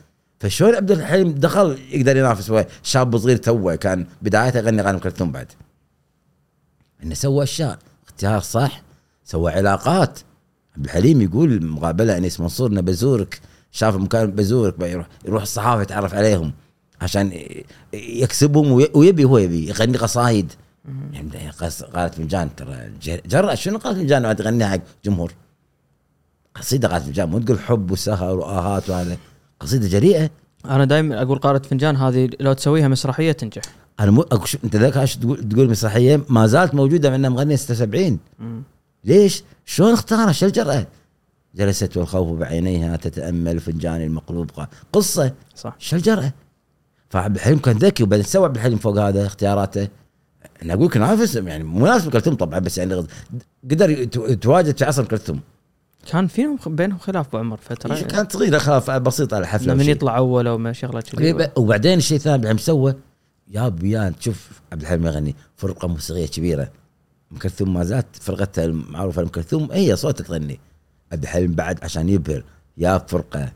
فشلون 0.46 0.76
عبد 0.76 0.92
الحليم 0.92 1.32
دخل 1.32 1.78
يقدر 1.92 2.18
ينافس؟ 2.18 2.52
هو 2.52 2.66
شاب 2.84 3.18
صغير 3.18 3.38
توه 3.38 3.76
كان 3.76 4.06
بدايته 4.22 4.58
يغني 4.58 4.82
أغاني 4.82 4.98
ام 4.98 5.00
كلثوم 5.00 5.32
بعد. 5.32 5.48
إنه 7.04 7.14
سوى 7.14 7.44
أشياء. 7.44 7.80
اختيار 8.06 8.40
صح. 8.40 8.82
سوى 9.24 9.52
علاقات. 9.52 10.20
عبد 10.78 10.86
الحليم 10.86 11.22
يقول 11.22 11.66
مقابلة 11.66 12.18
أنيس 12.18 12.40
منصور 12.40 12.72
إنه 12.72 12.82
بزورك. 12.82 13.42
شاف 13.72 13.96
مكان 13.96 14.32
بزورك 14.32 14.76
يروح 14.82 15.08
يروح 15.26 15.42
الصحافة 15.42 15.82
يتعرف 15.82 16.14
عليهم 16.16 16.54
عشان 17.02 17.40
يكسبهم 17.94 18.72
وي- 18.72 18.92
ويبي 18.94 19.24
هو 19.24 19.38
يبي 19.38 19.68
يغني 19.70 19.98
قصايد. 19.98 20.52
يعني 21.14 21.50
قص- 21.52 21.84
قالت 21.84 22.14
فنجان 22.14 22.56
ترى 22.56 22.92
جرأ. 23.26 23.56
شنو 23.56 23.78
قالت 23.78 23.98
فنجان 23.98 24.36
تغنيها 24.36 24.68
حق 24.70 24.80
جمهور؟ 25.06 25.34
قصيدة 26.56 26.88
قالت 26.88 27.06
فنجان 27.06 27.30
مو 27.30 27.40
تقول 27.40 27.60
حب 27.60 27.92
وسهر 27.92 28.36
وآهات 28.38 28.90
وهذا. 28.90 29.18
قصيدة 29.60 29.88
جريئة 29.88 30.30
أنا 30.66 30.86
دائما 30.86 31.22
أقول 31.22 31.40
قاره 31.40 31.58
فنجان 31.60 31.96
هذه 31.96 32.30
لو 32.40 32.54
تسويها 32.54 32.88
مسرحية 32.88 33.32
تنجح 33.32 33.62
أنا 34.00 34.12
مو 34.12 34.22
أقول 34.22 34.48
شو- 34.48 34.58
أنت 34.64 34.76
ذاك 34.76 34.94
تقول 34.94 35.50
تقول 35.50 35.70
مسرحية 35.70 36.22
ما 36.30 36.48
زالت 36.48 36.76
موجودة 36.76 37.10
مع 37.10 37.16
إنها 37.16 37.30
مغنية 37.30 37.56
76 37.56 38.20
مم. 38.40 38.64
ليش؟ 39.04 39.44
شلون 39.66 39.94
اختارها؟ 39.94 40.32
شو 40.32 40.46
الجرأة؟ 40.46 40.88
جلست 41.56 41.98
والخوف 41.98 42.40
بعينيها 42.40 42.96
تتأمل 42.96 43.60
فنجان 43.60 44.02
المقلوب 44.02 44.52
قصة 44.94 45.34
صح 45.56 45.76
شو 45.80 45.96
الجرأة؟ 45.96 46.34
فعبد 47.10 47.36
الحليم 47.36 47.60
كان 47.60 47.78
ذكي 47.78 48.04
وبعدين 48.04 48.26
سوى 48.26 48.46
عبد 48.46 48.56
الحليم 48.56 48.78
فوق 48.78 48.98
هذا 49.00 49.26
اختياراته 49.26 49.88
أنا 50.64 50.74
أقول 50.74 50.86
لك 50.86 50.98
نافس 50.98 51.36
يعني 51.36 51.64
مناسب 51.64 52.12
كلثوم 52.12 52.36
طبعا 52.36 52.60
بس 52.60 52.78
يعني 52.78 53.04
قدر 53.72 53.90
يت- 53.90 54.16
يتواجد 54.16 54.78
في 54.78 54.86
عصر 54.86 55.06
كلثوم 55.06 55.40
كان 56.12 56.28
فيهم 56.28 56.58
بينهم 56.68 56.98
خلاف 56.98 57.28
أبو 57.28 57.38
عمر 57.38 57.58
فترة. 57.58 58.02
كانت 58.02 58.32
صغيره 58.32 58.58
خلاف 58.58 58.92
بسيطه 58.92 59.36
على 59.36 59.48
حفلة 59.48 59.74
لما 59.74 59.82
وشي. 59.82 59.92
يطلع 59.92 60.18
أول 60.18 60.48
أو 60.48 60.58
ما 60.58 60.74
شغلة 60.74 61.02
كذي. 61.02 61.26
إيه، 61.26 61.54
وبعدين 61.58 61.98
الشيء 61.98 62.18
الثاني 62.18 62.34
عبد 62.34 62.44
الحليم 62.44 62.58
سوى 62.58 62.96
يا 63.48 63.70
بيان 63.70 64.16
تشوف 64.16 64.50
عبد 64.72 64.82
الحليم 64.82 65.06
يغني 65.06 65.36
فرقة 65.56 65.88
موسيقية 65.88 66.28
كبيرة. 66.28 66.72
أم 67.32 67.38
كلثوم 67.38 67.74
ما 67.74 67.84
زالت 67.84 68.16
فرقتها 68.22 68.66
المعروفة 68.66 69.22
أم 69.22 69.28
كلثوم 69.28 69.72
هي 69.72 69.96
صوتها 69.96 70.24
تغني. 70.24 70.60
عبد 71.12 71.24
الحليم 71.24 71.54
بعد 71.54 71.84
عشان 71.84 72.10
يبهر 72.10 72.44
يا 72.78 72.98
فرقة 72.98 73.52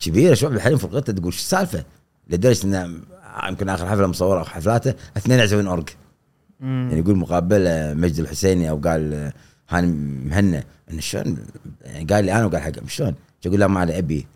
كبيرة. 0.00 0.34
شو 0.34 0.46
عبد 0.46 0.56
الحليم 0.56 0.78
فرقته 0.78 1.12
تقول 1.12 1.32
شو 1.32 1.38
السالفة؟ 1.38 1.84
لدرجة 2.30 2.64
إنه 2.64 3.00
يمكن 3.48 3.68
آخر 3.68 3.86
حفلة 3.86 4.06
مصورة 4.06 4.38
أو 4.38 4.44
حفلاته 4.44 4.94
اثنين 5.16 5.38
يعزفون 5.38 5.66
أورج. 5.66 5.88
يعني 6.60 6.98
يقول 6.98 7.16
مقابله 7.16 7.94
مجد 7.94 8.18
الحسيني 8.18 8.70
أو 8.70 8.76
قال 8.76 9.32
هاني 9.70 9.86
مهنا 10.28 10.64
انه 10.90 11.00
شلون؟ 11.00 11.38
قال 12.10 12.24
لي 12.24 12.32
أنا 12.32 12.44
وقال 12.46 12.60
حق 12.60 12.72
شلون؟ 12.88 13.14
يقول 13.44 13.60
لا 13.60 13.66
ما 13.66 13.80
علي 13.80 13.98
أبي. 13.98 14.26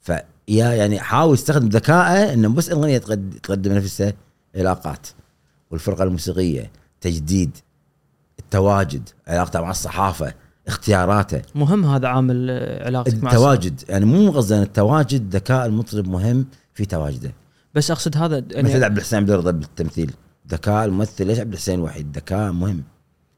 فيا 0.00 0.24
يعني 0.48 1.00
حاول 1.00 1.34
يستخدم 1.34 1.68
ذكائه 1.68 2.32
إنه 2.34 2.48
بس 2.48 2.70
اغنيه 2.70 2.98
تقد- 2.98 3.38
تقدم 3.42 3.72
نفسها 3.72 4.12
علاقات. 4.56 5.06
والفرقة 5.70 6.04
الموسيقية 6.04 6.70
تجديد 7.00 7.56
التواجد 8.38 9.08
علاقته 9.28 9.60
مع 9.60 9.70
الصحافة 9.70 10.34
اختياراته. 10.68 11.42
مهم 11.54 11.84
هذا 11.84 12.08
عامل 12.08 12.50
علاقتك 12.82 13.12
مع 13.14 13.16
السمع. 13.18 13.30
التواجد 13.30 13.80
يعني 13.88 14.04
مو 14.04 14.30
قصدي 14.30 14.62
التواجد 14.62 15.36
ذكاء 15.36 15.66
المطرب 15.66 16.08
مهم 16.08 16.46
في 16.74 16.86
تواجده. 16.86 17.32
بس 17.74 17.90
أقصد 17.90 18.16
هذا 18.16 18.40
مثل 18.40 18.68
يعني 18.68 18.84
عبد 18.84 18.96
الحسين 18.96 19.18
عبد 19.18 19.30
الرضا 19.30 19.50
بالتمثيل. 19.50 20.12
ذكاء 20.50 20.84
الممثل 20.84 21.26
ليش 21.26 21.38
عبد 21.40 21.52
الحسين 21.52 21.80
وحيد؟ 21.80 22.16
ذكاء 22.16 22.52
مهم. 22.52 22.82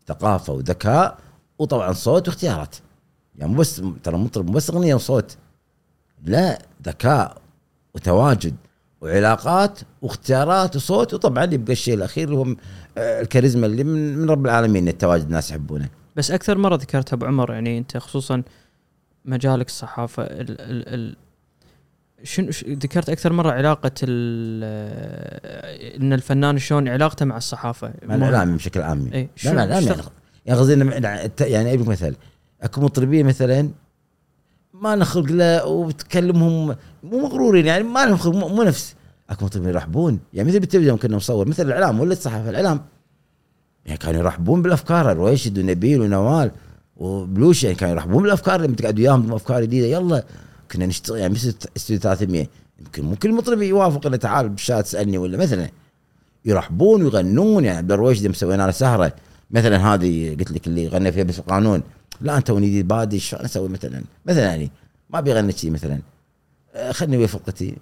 ثقافة 0.07 0.53
وذكاء 0.53 1.19
وطبعا 1.61 1.93
صوت 1.93 2.29
واختيارات. 2.29 2.77
يعني 3.39 3.53
مو 3.53 3.59
بس 3.59 3.83
ترى 4.03 4.19
مطرب 4.19 4.47
مو 4.47 4.53
بس 4.53 4.71
اغنيه 4.71 4.95
وصوت 4.95 5.37
لا 6.25 6.59
ذكاء 6.87 7.37
وتواجد 7.95 8.55
وعلاقات 9.01 9.79
واختيارات 10.03 10.77
وصوت. 10.77 11.15
وطبعا 11.15 11.45
يبقى 11.45 11.73
الشيء 11.73 11.95
الأخير 11.95 12.29
اللي 12.29 12.39
هو 12.39 12.57
آه، 12.99 13.21
الكاريزما 13.21 13.67
اللي 13.67 13.85
من, 13.85 14.19
من 14.19 14.31
رب 14.31 14.47
العالمين 14.47 14.89
التواجد 14.89 15.25
الناس 15.25 15.51
يحبونه. 15.51 15.89
بس 16.17 16.31
أكثر 16.31 16.59
مرة 16.59 16.77
ذكرتها 16.77 17.15
أبو 17.17 17.27
عمر 17.27 17.53
يعني 17.53 17.79
أنت 17.79 17.97
خصوصا 17.97 18.43
مجالك 19.25 19.67
الصحافة 19.67 20.23
ال 20.23 20.61
ال 20.61 20.89
ال 20.95 21.17
شنو 22.23 22.51
ذكرت 22.69 23.09
أكثر 23.11 23.33
مرة 23.33 23.51
علاقة 23.53 23.91
ال 24.03 24.65
إن 26.01 26.13
الفنان 26.13 26.59
شلون 26.59 26.89
علاقته 26.89 27.25
مع 27.25 27.37
الصحافة؟ 27.37 27.93
مع 28.07 28.15
الاعلام 28.15 28.57
بشكل 28.57 28.83
عام. 28.83 29.11
اي 29.15 29.29
لا 29.45 29.51
لا 29.51 29.67
لا 29.67 29.81
شلون- 29.81 30.05
يعني 30.47 30.61
قصدي 30.61 30.73
يعني 31.41 31.75
أبيك 31.75 31.89
مثل 31.89 32.15
أكو 32.63 32.81
مطربين 32.81 33.27
مثلا 33.27 33.71
ما 34.75 34.95
نخلق 34.95 35.33
له 35.33 35.67
وتكلمهم 35.67 36.77
مو 37.03 37.21
مغرورين 37.21 37.67
يعني 37.67 37.85
ما 37.85 38.07
لهم 38.07 38.17
خلق 38.17 38.37
مو 38.37 38.63
نفس. 38.63 38.95
أكو 39.31 39.45
مطربين 39.45 39.69
يرحبون. 39.69 40.19
يعني 40.35 40.49
مثل 40.49 40.61
بالتلفزيون 40.61 40.99
كنا 40.99 41.17
نصور 41.17 41.49
مثل 41.49 41.67
الإعلام 41.67 42.01
ولا 42.01 42.13
الصحافة 42.13 42.51
الإعلام. 42.51 42.81
يعني 43.87 43.99
كانوا 43.99 44.21
يرحبون 44.21 44.63
بالأفكار 44.63 45.13
الرويشد 45.13 45.59
ونبيل 45.59 46.01
ونوال 46.01 46.51
وبلوش 46.97 47.65
يعني 47.65 47.77
كانوا 47.77 47.95
يرحبون 47.95 48.23
بالأفكار 48.23 48.61
لما 48.61 48.77
تقعد 48.77 48.99
وياهم 48.99 49.33
افكار 49.33 49.63
جديدة 49.63 49.87
يلا 49.87 50.25
كنا 50.73 50.87
نشتغل 50.87 51.19
يعني 51.19 51.35
مثل 51.35 51.55
استوديو 51.77 52.01
300 52.01 52.47
يمكن 52.79 53.05
مو 53.05 53.17
كل 53.17 53.33
مطرب 53.33 53.63
يوافق 53.63 54.07
انه 54.07 54.17
تعال 54.17 54.49
بالشات 54.49 54.85
تسالني 54.85 55.19
ولا 55.19 55.39
مثلا. 55.39 55.69
يرحبون 56.45 57.03
ويغنون 57.03 57.65
يعني 57.65 57.79
عبدالله 57.79 57.93
الرويشد 57.93 58.27
مسوينا 58.27 58.63
له 58.63 58.71
سهرة. 58.71 59.13
مثلا 59.51 59.95
هذه 59.95 60.37
قلت 60.39 60.51
لك 60.51 60.67
اللي 60.67 60.89
غنى 60.89 61.13
فيها 61.13 61.25
بس 61.25 61.39
القانون 61.39 61.83
لا 62.21 62.37
أنت 62.37 62.51
وني 62.51 62.83
بادي 62.83 63.19
شلون 63.19 63.45
أسوي 63.45 63.69
مثلا؟ 63.69 64.03
مثلا 64.27 64.45
يعني 64.45 64.71
ما 65.11 65.21
بيغني 65.21 65.53
شيء 65.53 65.71
مثلا. 65.71 66.01
آه، 66.75 66.93
خلني 66.93 67.17
ويا 67.17 67.27
فرقتي 67.27 67.77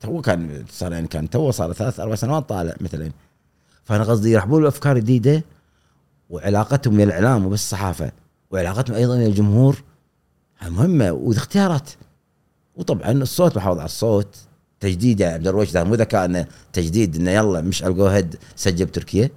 تو 0.00 0.20
كان 0.20 0.64
صار 0.70 0.92
يعني 0.92 1.08
كان 1.08 1.30
تو 1.30 1.50
صار 1.50 1.72
ثلاث 1.72 2.00
أربع 2.00 2.14
سنوات 2.14 2.48
طالع 2.48 2.74
مثلا. 2.80 3.10
فأنا 3.84 4.04
قصدي 4.04 4.30
يرحبون 4.30 4.62
بأفكار 4.62 4.98
جديدة 4.98 5.44
وعلاقتهم 6.30 6.96
ويا 6.96 7.04
الإعلام 7.04 7.46
وبالصحافه 7.46 8.12
وعلاقتهم 8.50 8.96
أيضا 8.96 9.16
ويا 9.16 9.26
الجمهور. 9.26 9.82
مهمه 10.62 11.12
واختيارات 11.12 11.90
وطبعا 12.76 13.10
الصوت 13.10 13.56
محافظ 13.56 13.78
على 13.78 13.86
الصوت. 13.86 14.36
تجديد 14.80 15.20
يعني 15.20 15.34
عبد 15.34 15.46
الرويش 15.46 15.76
مو 15.76 15.94
ذكاء 15.94 16.24
إنه 16.24 16.46
تجديد 16.72 17.16
إنه 17.16 17.30
يلا 17.30 17.60
مش 17.60 17.82
جو 17.82 18.06
هيد 18.06 18.36
سجل 18.56 18.84
بتركيا. 18.84 19.30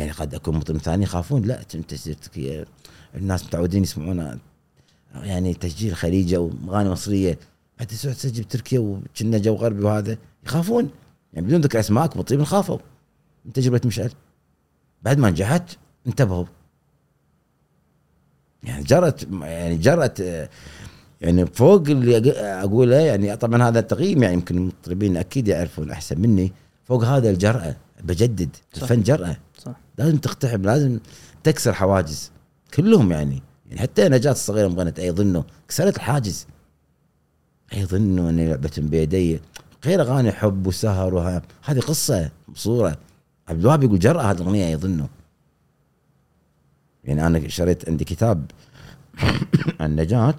يعني 0.00 0.12
قد 0.12 0.34
أكون 0.34 0.56
مطرب 0.56 0.78
ثاني 0.78 1.02
يخافون. 1.02 1.42
لا 1.42 1.60
انت 1.74 1.94
الناس 3.14 3.44
متعودين 3.44 3.82
يسمعون 3.82 4.38
يعني 5.14 5.54
تسجيل 5.54 5.96
خليجي 5.96 6.36
أو 6.36 6.50
اغاني 6.68 6.90
مصرية. 6.90 7.38
بعد 7.78 7.88
تسوي 7.88 8.14
تسجل 8.14 8.42
بتركيا 8.42 8.78
وكنا 8.78 9.38
جو 9.38 9.54
غربي 9.54 9.84
وهذا. 9.84 10.16
يخافون. 10.46 10.90
يعني 11.32 11.46
بدون 11.46 11.60
ذكر 11.60 11.80
أسماء 11.80 12.18
مطربين 12.18 12.44
خافوا. 12.44 12.78
من 13.44 13.52
تجربة 13.52 13.80
مشعل. 13.84 14.10
بعد 15.02 15.18
ما 15.18 15.30
نجحت 15.30 15.76
انتبهوا. 16.06 16.44
يعني 18.62 18.84
جرت 18.84 19.28
يعني 19.42 19.76
جرت 19.76 20.48
يعني 21.20 21.46
فوق 21.46 21.82
اللي 21.88 22.32
أقوله. 22.40 22.96
يعني 22.96 23.36
طبعا 23.36 23.68
هذا 23.68 23.78
التقييم 23.78 24.22
يعني 24.22 24.34
يمكن 24.34 24.56
المطربين 24.56 25.16
أكيد 25.16 25.48
يعرفون 25.48 25.90
أحسن 25.90 26.20
مني. 26.20 26.52
فوق 26.84 27.04
هذا 27.04 27.30
الجرأة 27.30 27.76
بجدد. 28.04 28.56
الفن 28.76 29.02
جرأة. 29.02 29.32
صح 29.32 29.36
لازم 30.00 30.16
تقتحم 30.16 30.62
لازم 30.62 30.98
تكسر 31.44 31.72
حواجز. 31.72 32.30
كلهم 32.74 33.12
يعني. 33.12 33.42
يعني 33.68 33.80
حتى 33.80 34.08
نجاة 34.08 34.32
الصغيرة 34.32 34.68
لما 34.68 34.82
غنت 34.82 34.98
ايظنه 34.98 35.44
كسرت 35.68 35.96
الحاجز. 35.96 36.46
ايظنه 37.72 38.30
اني 38.30 38.48
لعبة 38.48 38.70
بيدي 38.78 39.40
غير 39.84 40.00
أغاني 40.00 40.32
حب 40.32 40.66
وسهر 40.66 41.42
هذه 41.64 41.80
قصة 41.80 42.30
صورة 42.54 42.98
عبد 43.48 43.60
الوهاب 43.60 43.82
يقول 43.82 43.98
جرأة 43.98 44.22
هذه 44.22 44.36
الأغنية 44.36 44.68
ايظنه 44.68 45.08
يعني 47.04 47.26
أنا 47.26 47.48
شريت 47.48 47.88
عندي 47.88 48.04
كتاب 48.04 48.50
عن 49.80 49.96
نجاة 49.96 50.34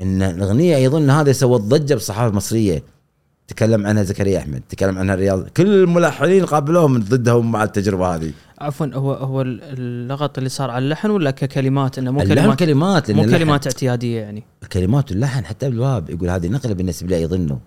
إن 0.00 0.22
الأغنية 0.22 0.76
ايظن 0.76 1.10
هذا 1.10 1.32
سوت 1.32 1.60
ضجة 1.60 1.94
بالصحافة 1.94 2.30
المصرية 2.30 2.82
تكلم 3.48 3.86
عنها 3.86 4.02
زكريا 4.02 4.38
أحمد 4.38 4.62
تكلم 4.68 4.98
عنها 4.98 5.14
الرياض. 5.14 5.48
كل 5.48 5.66
الملحنين 5.66 6.44
قابلوهم 6.46 6.98
ضدهم 6.98 7.52
مع 7.52 7.64
التجربة 7.64 8.14
هذه. 8.14 8.32
عفوا 8.60 8.86
هو 8.94 9.12
هو 9.12 9.42
ال- 9.42 9.60
اللغط 9.62 10.38
اللي 10.38 10.48
صار 10.50 10.70
على 10.70 10.84
اللحن 10.84 11.10
ولا 11.10 11.30
ككلمات؟ 11.30 11.98
إنه 11.98 12.10
مو 12.10 12.20
اللحن 12.22 12.34
كلمات 12.54 12.58
كلمات 12.58 13.10
مو 13.10 13.22
اللحن- 13.22 13.38
كلمات 13.38 13.66
اعتيادية 13.66 14.20
يعني. 14.20 14.42
كلمات 14.72 15.10
واللحن 15.10 15.44
حتى 15.44 15.70
بالواب 15.70 16.10
يقول 16.10 16.30
هذه 16.30 16.48
نقلة 16.48 16.74
بالنسبة 16.74 17.08
لي 17.08 17.22
يظنه 17.22 17.58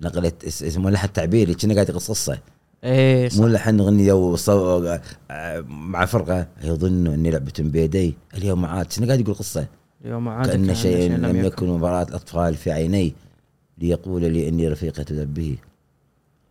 نقلة 0.00 0.32
اس- 0.46 0.62
اسمه 0.62 0.90
لحن 0.90 1.12
تعبيري 1.12 1.54
كنا 1.54 1.74
قاعد 1.74 1.88
يقص 1.88 2.10
قصه 2.10 2.38
إيه 2.84 3.28
صح. 3.28 3.38
مو 3.40 3.46
لحن 3.46 3.80
اغنيه 3.80 4.12
وصو... 4.12 4.82
آه، 5.30 5.64
مع 5.68 6.04
فرقة. 6.04 6.46
يظن 6.64 7.06
إني 7.06 7.30
لعبه 7.30 7.52
بيدي. 7.58 8.14
اليوم 8.34 8.64
عاد 8.64 8.86
كنا 8.96 9.06
قاعد 9.06 9.20
يقول 9.20 9.34
قصة. 9.34 9.66
اليوم 10.04 10.28
عاد 10.28 10.50
كان 10.50 10.74
شيء 10.74 11.12
لم 11.12 11.44
يكن. 11.44 11.66
مباراة 11.68 12.02
الاطفال 12.02 12.54
في 12.54 12.70
عيني. 12.70 13.14
ليقول 13.80 14.22
لي 14.32 14.48
إني 14.48 14.68
رفيقه 14.68 15.04
ذنبه 15.10 15.56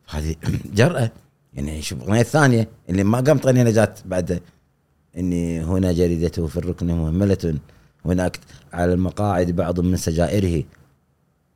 هذه 0.10 0.36
جرأة. 0.74 1.12
يعني 1.54 1.82
شوف 1.82 2.00
الاغنيه 2.00 2.22
الثانية 2.22 2.68
اللي 2.90 3.04
ما 3.04 3.20
قامت 3.20 3.44
تغنيها 3.44 3.64
نجاة 3.64 3.96
بعدها 4.06 4.40
إني 5.18 5.62
هنا 5.64 5.92
جريدته 5.92 6.48
في 6.48 6.58
الركن 6.58 6.88
مهملة. 6.88 7.56
هناك 8.06 8.40
على 8.74 8.94
المقاعد 8.94 9.52
بعض 9.52 9.80
من 9.80 9.98
سجائره. 9.98 10.64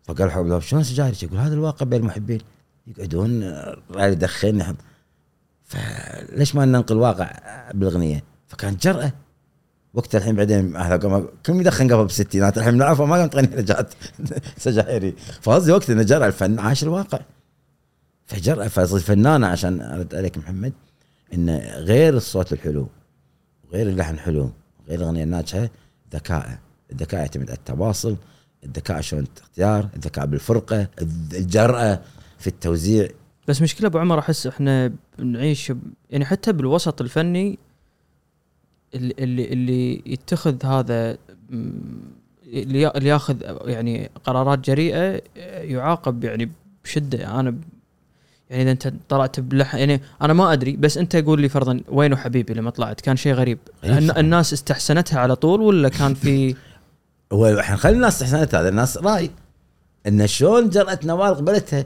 فقال 0.03 0.31
حب 0.31 0.59
شلون 0.59 0.83
سجائر؟ 0.83 1.13
يقول 1.23 1.39
هذا 1.39 1.53
الواقع 1.53 1.85
بين 1.85 2.01
المحبين. 2.01 2.41
يقعدون 2.87 3.43
رأي 3.91 4.11
يدخن 4.11 4.55
نحب 4.55 4.75
فليش 5.63 6.55
ما 6.55 6.65
ننقل 6.65 6.95
واقع 6.95 7.39
بالأغنية؟ 7.73 8.23
فكانت 8.47 8.83
جرأة. 8.83 9.13
وقت 9.93 10.15
الحين 10.15 10.35
بعدين 10.35 10.77
قاموا 10.77 11.27
كل 11.45 11.53
يدخن 11.53 11.93
قبل 11.93 12.03
بالستينات 12.03 12.57
الحين 12.57 12.77
نعرفه 12.77 13.05
ما 13.05 13.15
قام 13.15 13.27
تغني 13.27 13.47
نجاة 13.55 13.85
سجائري 14.57 15.15
فقصدي 15.41 15.71
وقت 15.71 15.89
إنه 15.89 16.03
جرأة 16.03 16.27
الفن 16.27 16.59
عاش 16.59 16.83
الواقع 16.83 17.19
فجرأة 18.25 18.67
فنانة 18.67 19.47
عشان 19.47 19.81
أرد 19.81 20.15
عليك 20.15 20.37
محمد 20.37 20.73
انه 21.33 21.57
غير 21.75 22.13
الصوت 22.13 22.53
الحلو 22.53 22.87
غير 23.73 23.87
اللحن 23.87 24.19
حلو 24.19 24.51
غير 24.87 24.99
الأغنية 24.99 25.23
الناجحة 25.23 25.69
ذكاء 26.13 26.59
الذكاء 26.91 27.19
يعتمد 27.19 27.49
على 27.49 27.57
التواصل 27.57 28.15
الذكاء 28.63 29.01
شلون 29.01 29.27
اختيار 29.41 29.89
الذكاء 29.95 30.25
بالفرقة 30.25 30.87
الجرأة 31.33 32.01
في 32.39 32.47
التوزيع. 32.47 33.07
بس 33.47 33.61
مشكلة 33.61 33.87
أبو 33.87 33.97
عمر 33.97 34.19
أحس 34.19 34.47
إحنا 34.47 34.93
نعيش 35.17 35.73
يعني 36.09 36.25
حتى 36.25 36.53
بالوسط 36.53 37.01
الفني 37.01 37.59
اللي 38.95 39.13
اللي, 39.19 39.45
اللي 39.45 40.01
يتخذ 40.05 40.65
هذا 40.65 41.17
اللي 42.53 42.81
يا- 42.81 42.97
اللي 42.97 43.09
ياخذ 43.09 43.35
يعني 43.65 44.09
قرارات 44.25 44.59
جريئة 44.59 45.21
يعاقب 45.61 46.23
يعني 46.23 46.51
بشدة. 46.83 47.39
أنا 47.39 47.55
يعني 48.49 48.63
إذا 48.63 48.71
أنت 48.71 48.93
طلعت 49.09 49.39
بلحن 49.39 49.77
يعني 49.77 50.01
أنا 50.21 50.33
ما 50.33 50.53
أدري 50.53 50.75
بس 50.75 50.97
أنت 50.97 51.15
قول 51.15 51.41
لي 51.41 51.49
فرضا 51.49 51.81
وينه 51.89 52.15
حبيبي 52.15 52.53
لما 52.53 52.69
طلعت؟ 52.69 53.01
كان 53.01 53.15
شيء 53.15 53.33
غريب. 53.33 53.57
صح. 53.83 53.89
الناس 54.17 54.53
استحسنتها 54.53 55.19
على 55.19 55.35
طول 55.35 55.61
ولا 55.61 55.89
كان 55.89 56.13
في 56.13 56.55
هو 57.33 57.59
إحنا 57.59 57.75
خلي 57.75 57.95
الناس 57.95 58.13
استحسنت 58.23 58.55
هذا 58.55 58.69
الناس 58.69 58.97
رأي. 58.97 59.31
إن 60.07 60.27
شلون 60.27 60.69
جرأة 60.69 60.99
نوال 61.03 61.35
قبلتها؟ 61.35 61.85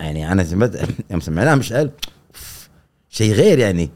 يعني 0.00 0.32
أنا 0.32 0.46
يوم 1.10 1.20
سمعناها 1.20 1.54
مشعل 1.54 1.90
شيء 3.08 3.32
غير 3.32 3.58
يعني. 3.58 3.90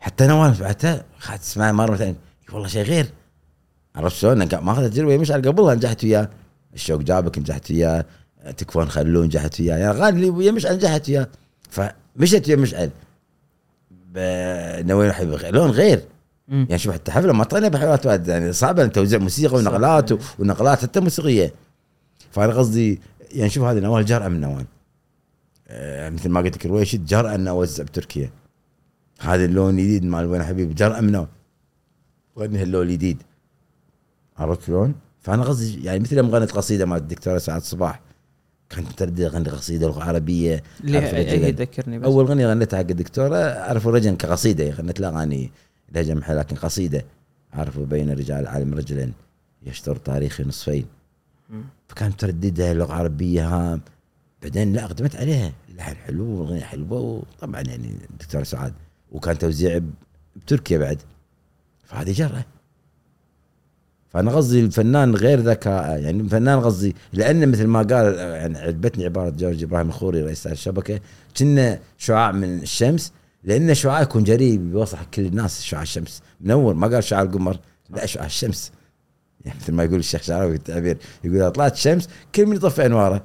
حتى 0.00 0.26
نوال 0.26 0.52
بعدها 0.60 1.04
خد 1.18 1.38
تسمعها 1.38 1.72
مرة 1.72 1.92
مثلا 1.92 2.14
والله 2.52 2.68
شيء 2.68 2.82
غير. 2.82 3.06
عرفت 3.96 4.16
شلون؟ 4.16 4.42
أنا 4.42 4.60
ما 4.60 4.72
اخذت 4.72 4.92
تجربه 4.92 5.08
ويا 5.08 5.18
مشعل 5.18 5.42
قبلها 5.42 5.74
نجحت 5.74 6.04
وياه. 6.04 6.30
الشوق 6.74 7.00
جابك 7.00 7.38
نجحت 7.38 7.70
وياه. 7.70 8.04
تكفون 8.56 8.88
خلون 8.88 9.24
نجحت 9.26 9.60
وياه. 9.60 9.76
يعني 9.76 10.08
اللي 10.08 10.30
ويا 10.30 10.52
مشعل 10.52 10.74
نجحت 10.74 11.08
وياه. 11.08 11.28
فمشت 11.70 12.48
ويا 12.48 12.56
مشعل. 12.56 12.90
نوين 14.86 15.12
حبيبي 15.12 15.50
لون 15.50 15.70
غير. 15.70 16.02
مم. 16.48 16.66
يعني 16.68 16.78
شوف 16.78 16.94
حتى 16.94 17.12
حفلة 17.12 17.32
ما 17.32 17.44
طلعنا 17.44 17.68
بحفلات 17.68 18.06
وايد 18.06 18.28
يعني 18.28 18.52
صعبة 18.52 18.86
توزيع 18.86 19.18
موسيقى. 19.18 19.56
ونقلات 19.56 20.12
و- 20.12 20.18
ونقلات 20.38 20.82
حتى 20.82 21.00
موسيقية. 21.00 21.54
فأنا 22.30 22.52
قصدي 22.54 23.00
يعني 23.30 23.50
شوف 23.50 23.64
هذه 23.64 23.78
نوال 23.78 24.04
جرأة 24.04 24.28
من 24.28 24.40
نوال. 24.40 24.64
آه، 25.68 26.10
مثل 26.10 26.28
ما 26.28 26.40
قلت 26.40 26.56
لك 26.56 26.66
رويشد 26.66 27.06
جرأة 27.06 27.34
ان 27.34 27.48
أوزع 27.48 27.84
بتركيا. 27.84 28.30
هذا 29.20 29.44
اللون 29.44 29.78
الجديد 29.78 30.04
مال 30.04 30.26
وين 30.26 30.42
حبيبي 30.42 30.74
جرأة 30.74 31.00
من 31.00 31.12
نوال 31.12 31.28
وين 32.36 32.56
اللون 32.56 32.86
الجديد 32.86 33.22
عرفت 34.36 34.62
شلون؟ 34.62 34.94
فأنا 35.20 35.42
قصدي 35.42 35.84
يعني 35.84 35.98
مثل 36.00 36.16
لما 36.16 36.38
غنت 36.38 36.52
قصيدة 36.52 36.86
مال 36.86 36.98
الدكتورة 36.98 37.38
سعاد 37.38 37.62
صباح 37.62 38.00
كانت 38.70 38.88
متردده 38.88 39.26
أغني 39.26 39.48
قصيدة 39.48 39.86
لغه 39.86 40.04
عربيه. 40.04 40.62
ذكرني 41.50 41.98
بس. 41.98 42.04
أول 42.04 42.26
أغنية 42.26 42.46
غنيتها 42.46 42.76
حق 42.76 42.88
الدكتورة 42.90 43.36
عرفوا 43.36 43.92
رجل 43.92 44.16
كقصيدة 44.16 44.70
غنت 44.70 45.00
لها 45.00 45.10
أغاني 45.10 45.50
لهجة 45.92 46.14
محل 46.14 46.36
لكن 46.36 46.56
قصيدة. 46.56 47.04
عرفوا 47.52 47.86
بين 47.86 48.10
الرجال 48.10 48.38
العالم 48.40 48.74
رجلا 48.74 49.10
يشتر 49.62 49.96
تاريخي 49.96 50.44
نصفين. 50.44 50.86
مم. 51.50 51.64
فكانت 51.88 52.20
ترددها 52.20 52.74
لغة 52.74 52.92
عربية 52.92 53.48
هام. 53.48 53.80
بعدين 54.42 54.72
لا 54.72 54.84
أقدمت 54.84 55.16
عليها. 55.16 55.52
اللحن 55.68 55.96
حلو 55.96 56.24
والاغنيه 56.24 56.60
حلوة 56.60 57.00
وطبعا 57.00 57.60
يعني 57.60 57.94
الدكتورة 58.10 58.42
سعاد 58.42 58.72
وكان 59.12 59.38
توزيع 59.38 59.80
بتركيا 60.36 60.78
بعد. 60.78 60.98
فهذه 61.84 62.12
جرأة. 62.12 62.44
فأنا 64.08 64.30
قصدي 64.30 64.60
الفنان 64.60 65.14
غير 65.14 65.40
ذكاء 65.40 65.98
يعني 65.98 66.20
الفنان 66.20 66.60
قصدي 66.60 66.96
لأن 67.12 67.48
مثل 67.48 67.66
ما 67.66 67.78
قال 67.78 68.14
يعني 68.14 68.58
عجبتني 68.58 69.04
عبارة 69.04 69.30
جورج 69.30 69.62
إبراهيم 69.62 69.88
الخوري 69.88 70.22
رئيس 70.22 70.46
الشبكة 70.46 71.00
كنا 71.38 71.78
شعاع 71.98 72.32
من 72.32 72.58
الشمس 72.62 73.12
لأن 73.44 73.74
شعاع 73.74 74.02
يكون 74.02 74.24
جريء 74.24 74.56
بيوصل 74.56 74.96
حق 74.96 75.10
كل 75.10 75.26
الناس 75.26 75.62
شعاع 75.62 75.82
الشمس. 75.82 76.22
منور 76.40 76.74
ما 76.74 76.86
قال 76.86 77.04
شعاع 77.04 77.22
القمر. 77.22 77.58
لا 77.90 78.06
شعاع 78.06 78.26
الشمس. 78.26 78.72
يعني 79.44 79.58
مثل 79.62 79.72
ما 79.72 79.84
يقول 79.84 79.98
الشيخ 79.98 80.22
شعراوي 80.22 80.54
التعبير 80.54 80.98
يقول 81.24 81.36
إذا 81.36 81.48
طلعت 81.48 81.72
الشمس 81.72 82.08
كل 82.34 82.46
من 82.46 82.56
يطفي 82.56 82.86
أنواره. 82.86 83.22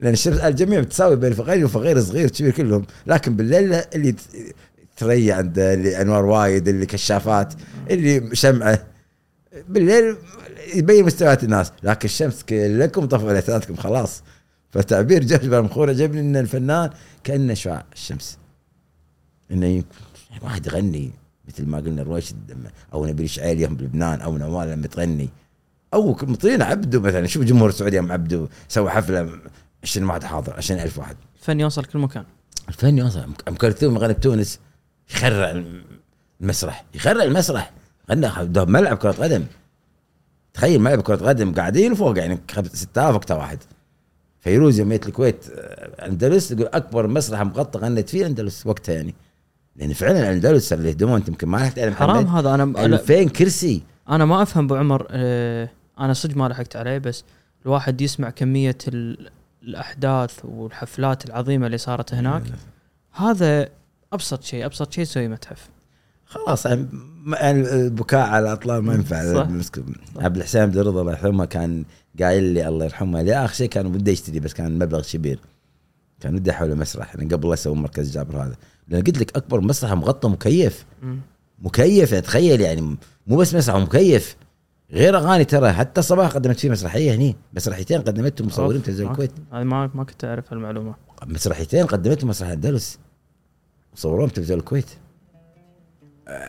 لأن 0.00 0.12
الشمس 0.12 0.38
الجميع 0.38 0.80
متساوي 0.80 1.16
بين 1.16 1.32
الفقير 1.32 1.64
وفقير 1.64 2.00
صغير 2.00 2.30
كبير 2.30 2.50
كلهم. 2.50 2.86
لكن 3.06 3.36
بالليل 3.36 3.74
اللي 3.74 4.14
عنده 5.02 5.74
اللي 5.74 6.00
أنوار 6.02 6.24
وايد 6.24 6.68
اللي 6.68 6.86
كشافات 6.86 7.54
اللي 7.90 8.36
شمعة. 8.36 8.86
بالليل 9.68 10.16
يبين 10.74 11.04
مستويات 11.04 11.44
الناس. 11.44 11.72
لكن 11.82 12.04
الشمس 12.08 12.42
كلكم 12.42 13.04
طفوا 13.06 13.32
ليتاتكم 13.32 13.76
خلاص. 13.76 14.22
فتعبير 14.70 15.24
جورج 15.24 15.46
برمخور 15.46 15.88
عجبني 15.90 16.20
إن 16.20 16.36
الفنان 16.36 16.90
كأنه 17.24 17.54
شعاع 17.54 17.84
الشمس. 17.92 18.38
إنه 19.50 19.82
واحد 20.42 20.66
يغني 20.66 21.10
مثل 21.48 21.66
ما 21.66 21.78
قلنا 21.78 22.02
رويشد 22.02 22.36
لما- 22.50 22.70
أو 22.92 23.06
نبيل 23.06 23.30
شعيل 23.30 23.60
يوم 23.60 23.74
بلبنان 23.76 24.20
أو 24.20 24.38
نوال 24.38 24.68
لما 24.70 24.86
تغني. 24.86 25.28
أو 25.94 26.12
مطرين 26.22 26.62
عبده 26.62 27.00
مثلا. 27.00 27.26
شوف 27.26 27.44
جمهور 27.44 27.68
السعودية 27.68 27.96
يوم 27.96 28.12
عبده 28.12 28.48
سوى 28.68 28.90
حفلة 28.90 29.30
20 29.82 30.06
واحد 30.08 30.24
حاضر 30.24 30.54
20 30.56 30.80
ألف 30.80 30.98
واحد. 30.98 31.16
الفن 31.40 31.60
يوصل 31.60 31.84
كل 31.84 31.98
مكان. 31.98 32.24
الفن 32.68 32.98
يوصل. 32.98 33.26
ام 33.48 33.54
كلثوم 33.54 33.98
غنى 33.98 34.12
بتونس. 34.12 34.58
يخرع 35.10 35.62
المسرح 36.40 36.84
يخرع 36.94 37.22
المسرح. 37.22 37.70
غنى 38.10 38.30
ده 38.42 38.64
ملعب 38.64 38.96
كرة 38.96 39.12
قدم. 39.12 39.44
تخيل 40.54 40.80
ملعب 40.80 41.00
كرة 41.00 41.16
قدم 41.28 41.52
قاعدين 41.54 41.94
فوق 41.94 42.18
يعني 42.18 42.38
خمس- 42.50 42.72
6000 42.76 43.14
وقتها 43.14 43.36
واحد. 43.36 43.58
فيروز 44.40 44.78
يوم 44.80 44.92
الكويت 44.92 45.44
آه، 45.50 46.06
أندلس 46.06 46.50
يقول 46.50 46.66
أكبر 46.72 47.06
مسرح 47.06 47.40
مغطى 47.42 47.78
غنت 47.78 48.08
فيه 48.08 48.26
أندلس 48.26 48.66
وقتها 48.66 48.94
يعني. 48.94 49.14
لأن 49.76 49.92
فعلا 49.92 50.20
الاندلس 50.20 50.72
اللي 50.72 50.88
يهدمون 50.88 51.16
أنت 51.16 51.28
يمكن 51.28 51.48
ما 51.48 51.56
لحقت 51.56 51.80
حرام 51.94 52.26
هذا. 52.26 52.54
أنا 52.54 52.72
أنا- 52.74 52.78
2000 52.78 53.28
كرسي؟ 53.28 53.82
أنا 54.08 54.24
ما 54.24 54.42
أفهم 54.42 54.64
أبو 54.64 54.74
عمر 54.74 55.06
آه، 55.10 55.68
أنا 56.00 56.12
صدق 56.12 56.36
ما 56.36 56.48
لحقت 56.48 56.76
عليه 56.76 56.98
بس 56.98 57.24
الواحد 57.66 58.00
يسمع 58.00 58.30
كمية 58.30 58.78
ال- 58.88 59.30
الأحداث 59.62 60.38
والحفلات 60.44 61.26
العظيمة 61.26 61.66
اللي 61.66 61.78
صارت 61.78 62.14
هناك. 62.14 62.42
هذا 63.12 63.68
أبسط 64.12 64.42
شيء 64.42 64.66
أبسط 64.66 64.92
شيء 64.92 65.02
يسوي 65.02 65.28
متحف. 65.28 65.68
خلاص 66.26 66.66
يعني 66.66 66.88
ما- 67.24 67.50
البكاء 67.50 68.28
على 68.28 68.46
الاطلال 68.46 68.82
ما 68.82 68.94
ينفع. 68.94 69.46
عبد 70.16 70.36
الحسين 70.36 70.62
عبد 70.62 70.76
الرضا 70.76 71.00
الله 71.00 71.12
يرحمه 71.12 71.44
كان 71.44 71.84
قايل 72.22 72.42
لي 72.44 72.68
الله 72.68 72.84
يرحمه 72.84 73.22
لي 73.22 73.44
آخر 73.44 73.54
شيء 73.54 73.68
كان 73.68 73.92
بده 73.92 74.12
يشتري 74.12 74.40
بس 74.40 74.54
كان 74.54 74.78
مبلغ 74.78 75.02
كبير. 75.02 75.38
كان 76.20 76.34
ودي 76.34 76.50
احول 76.50 76.76
مسرح 76.76 77.16
يعني 77.16 77.34
قبل 77.34 77.48
لا 77.48 77.54
أسوي 77.54 77.74
مركز 77.74 78.12
جابر 78.12 78.36
هذا. 78.42 78.56
لأن 78.88 79.02
قلت 79.02 79.18
لك 79.18 79.36
أكبر 79.36 79.60
مسرح 79.60 79.92
مغطى 79.92 80.28
مكيف. 80.28 80.84
مكيف 81.58 82.12
يعني 82.12 82.22
تخيل 82.22 82.60
يعني 82.60 82.96
مو 83.26 83.36
بس 83.36 83.54
مسرح 83.54 83.76
مكيف. 83.76 84.36
غير 84.90 85.16
أغاني 85.16 85.44
ترى 85.44 85.72
حتى 85.72 86.02
صباح 86.02 86.30
قدمت 86.30 86.60
فيه 86.60 86.70
مسرحية 86.70 87.14
هني. 87.14 87.36
مسرحيتين 87.54 88.00
قدمتهم 88.00 88.46
مصورين 88.46 88.82
تلفزيون 88.82 89.10
الكويت. 89.10 89.32
هذه 89.52 89.62
ما 89.64 89.90
ما 89.94 90.04
كنت 90.04 90.24
أعرف 90.24 90.52
المعلومه 90.52 90.94
مسرحيتين 91.26 91.86
قدمتهم 91.86 92.30
مسرح 92.30 92.48
أندلس. 92.48 92.98
صوروهم 93.98 94.28
تلفزيون 94.28 94.58
الكويت. 94.58 94.86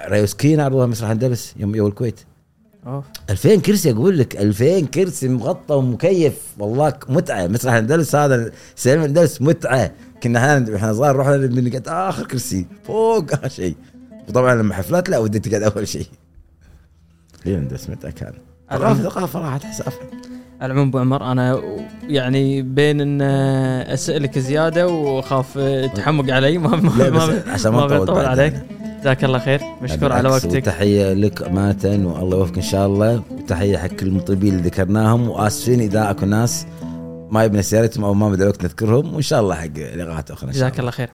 ريوسكين 0.07 0.59
عرضوها 0.59 0.85
مسرح 0.85 1.09
اندلس 1.09 1.53
يوم 1.57 1.75
يوم 1.75 1.87
الكويت. 1.87 2.19
أوف. 2.87 3.05
2000 3.29 3.55
كرسي 3.55 3.91
أقول 3.91 4.17
لك 4.17 4.37
2000 4.37 4.85
كرسي 4.85 5.27
مغطى 5.27 5.73
ومكيف. 5.75 6.33
والله 6.59 6.93
متعة. 7.09 7.47
مسرح 7.47 7.73
اندلس 7.73 8.15
هذا 8.15 8.51
سينما 8.75 9.05
اندلس 9.05 9.41
متعة. 9.41 9.91
كنا 10.23 10.57
إحنا 10.75 10.93
صغار 10.93 11.13
نروح 11.13 11.27
نقعد. 11.27 11.87
آخر 11.87 12.27
كرسي. 12.27 12.65
فوق 12.83 13.31
آخر 13.33 13.47
شيء. 13.47 13.75
وطبعا 14.27 14.55
لما 14.55 14.73
حفلات 14.73 15.09
لا 15.09 15.17
ودي 15.17 15.39
تقعد 15.39 15.63
أول 15.63 15.87
شيء. 15.87 16.07
ليه 17.45 17.57
اندلس 17.57 17.89
متعة 17.89 18.11
كان؟ 18.11 18.33
ثقافه 18.69 19.03
ثقافة 19.03 19.39
راحت 19.39 19.63
حسافه 19.63 19.99
على 20.61 20.73
العموم 20.73 20.87
أبو 20.87 20.97
عمر 20.99 21.31
أنا 21.31 21.61
يعني 22.09 22.61
بين 22.61 23.01
إن 23.01 23.21
أسألك 23.93 24.39
زيادة 24.39 24.87
وأخاف 24.87 25.57
تحمق 25.95 26.33
علي 26.33 26.57
ما 26.57 26.69
ما 26.75 27.09
ما- 27.09 27.69
ما 27.71 27.87
بطول. 27.87 28.25
عليك. 28.25 28.53
جزاك 29.01 29.23
الله 29.23 29.39
خير 29.39 29.61
مشكور 29.81 30.13
على 30.13 30.29
وقتك. 30.29 30.55
وتحية 30.55 31.13
لك 31.13 31.43
أمانة 31.43 32.07
والله 32.19 32.37
يوفقك 32.37 32.55
إن 32.57 32.61
شاء 32.63 32.87
الله. 32.87 33.23
وتحية 33.31 33.77
حق 33.77 33.87
كل 33.87 34.07
المطربين 34.07 34.53
اللي 34.53 34.63
ذكرناهم 34.69 35.29
وآسفين 35.29 35.79
إذا 35.81 36.09
أكو 36.11 36.25
ناس 36.25 36.65
ما 37.31 37.43
يبنى 37.43 37.61
سيارتهم 37.61 38.03
أو 38.03 38.13
ما 38.13 38.29
بدأ 38.29 38.47
وقت 38.47 38.63
نذكرهم 38.63 39.13
وإن 39.13 39.21
شاء 39.21 39.39
الله 39.41 39.55
حق 39.55 39.77
لقاءات 39.95 40.31
أخرى 40.31 40.51
جزاك 40.51 40.79
الله 40.79 40.91
خير. 40.91 41.07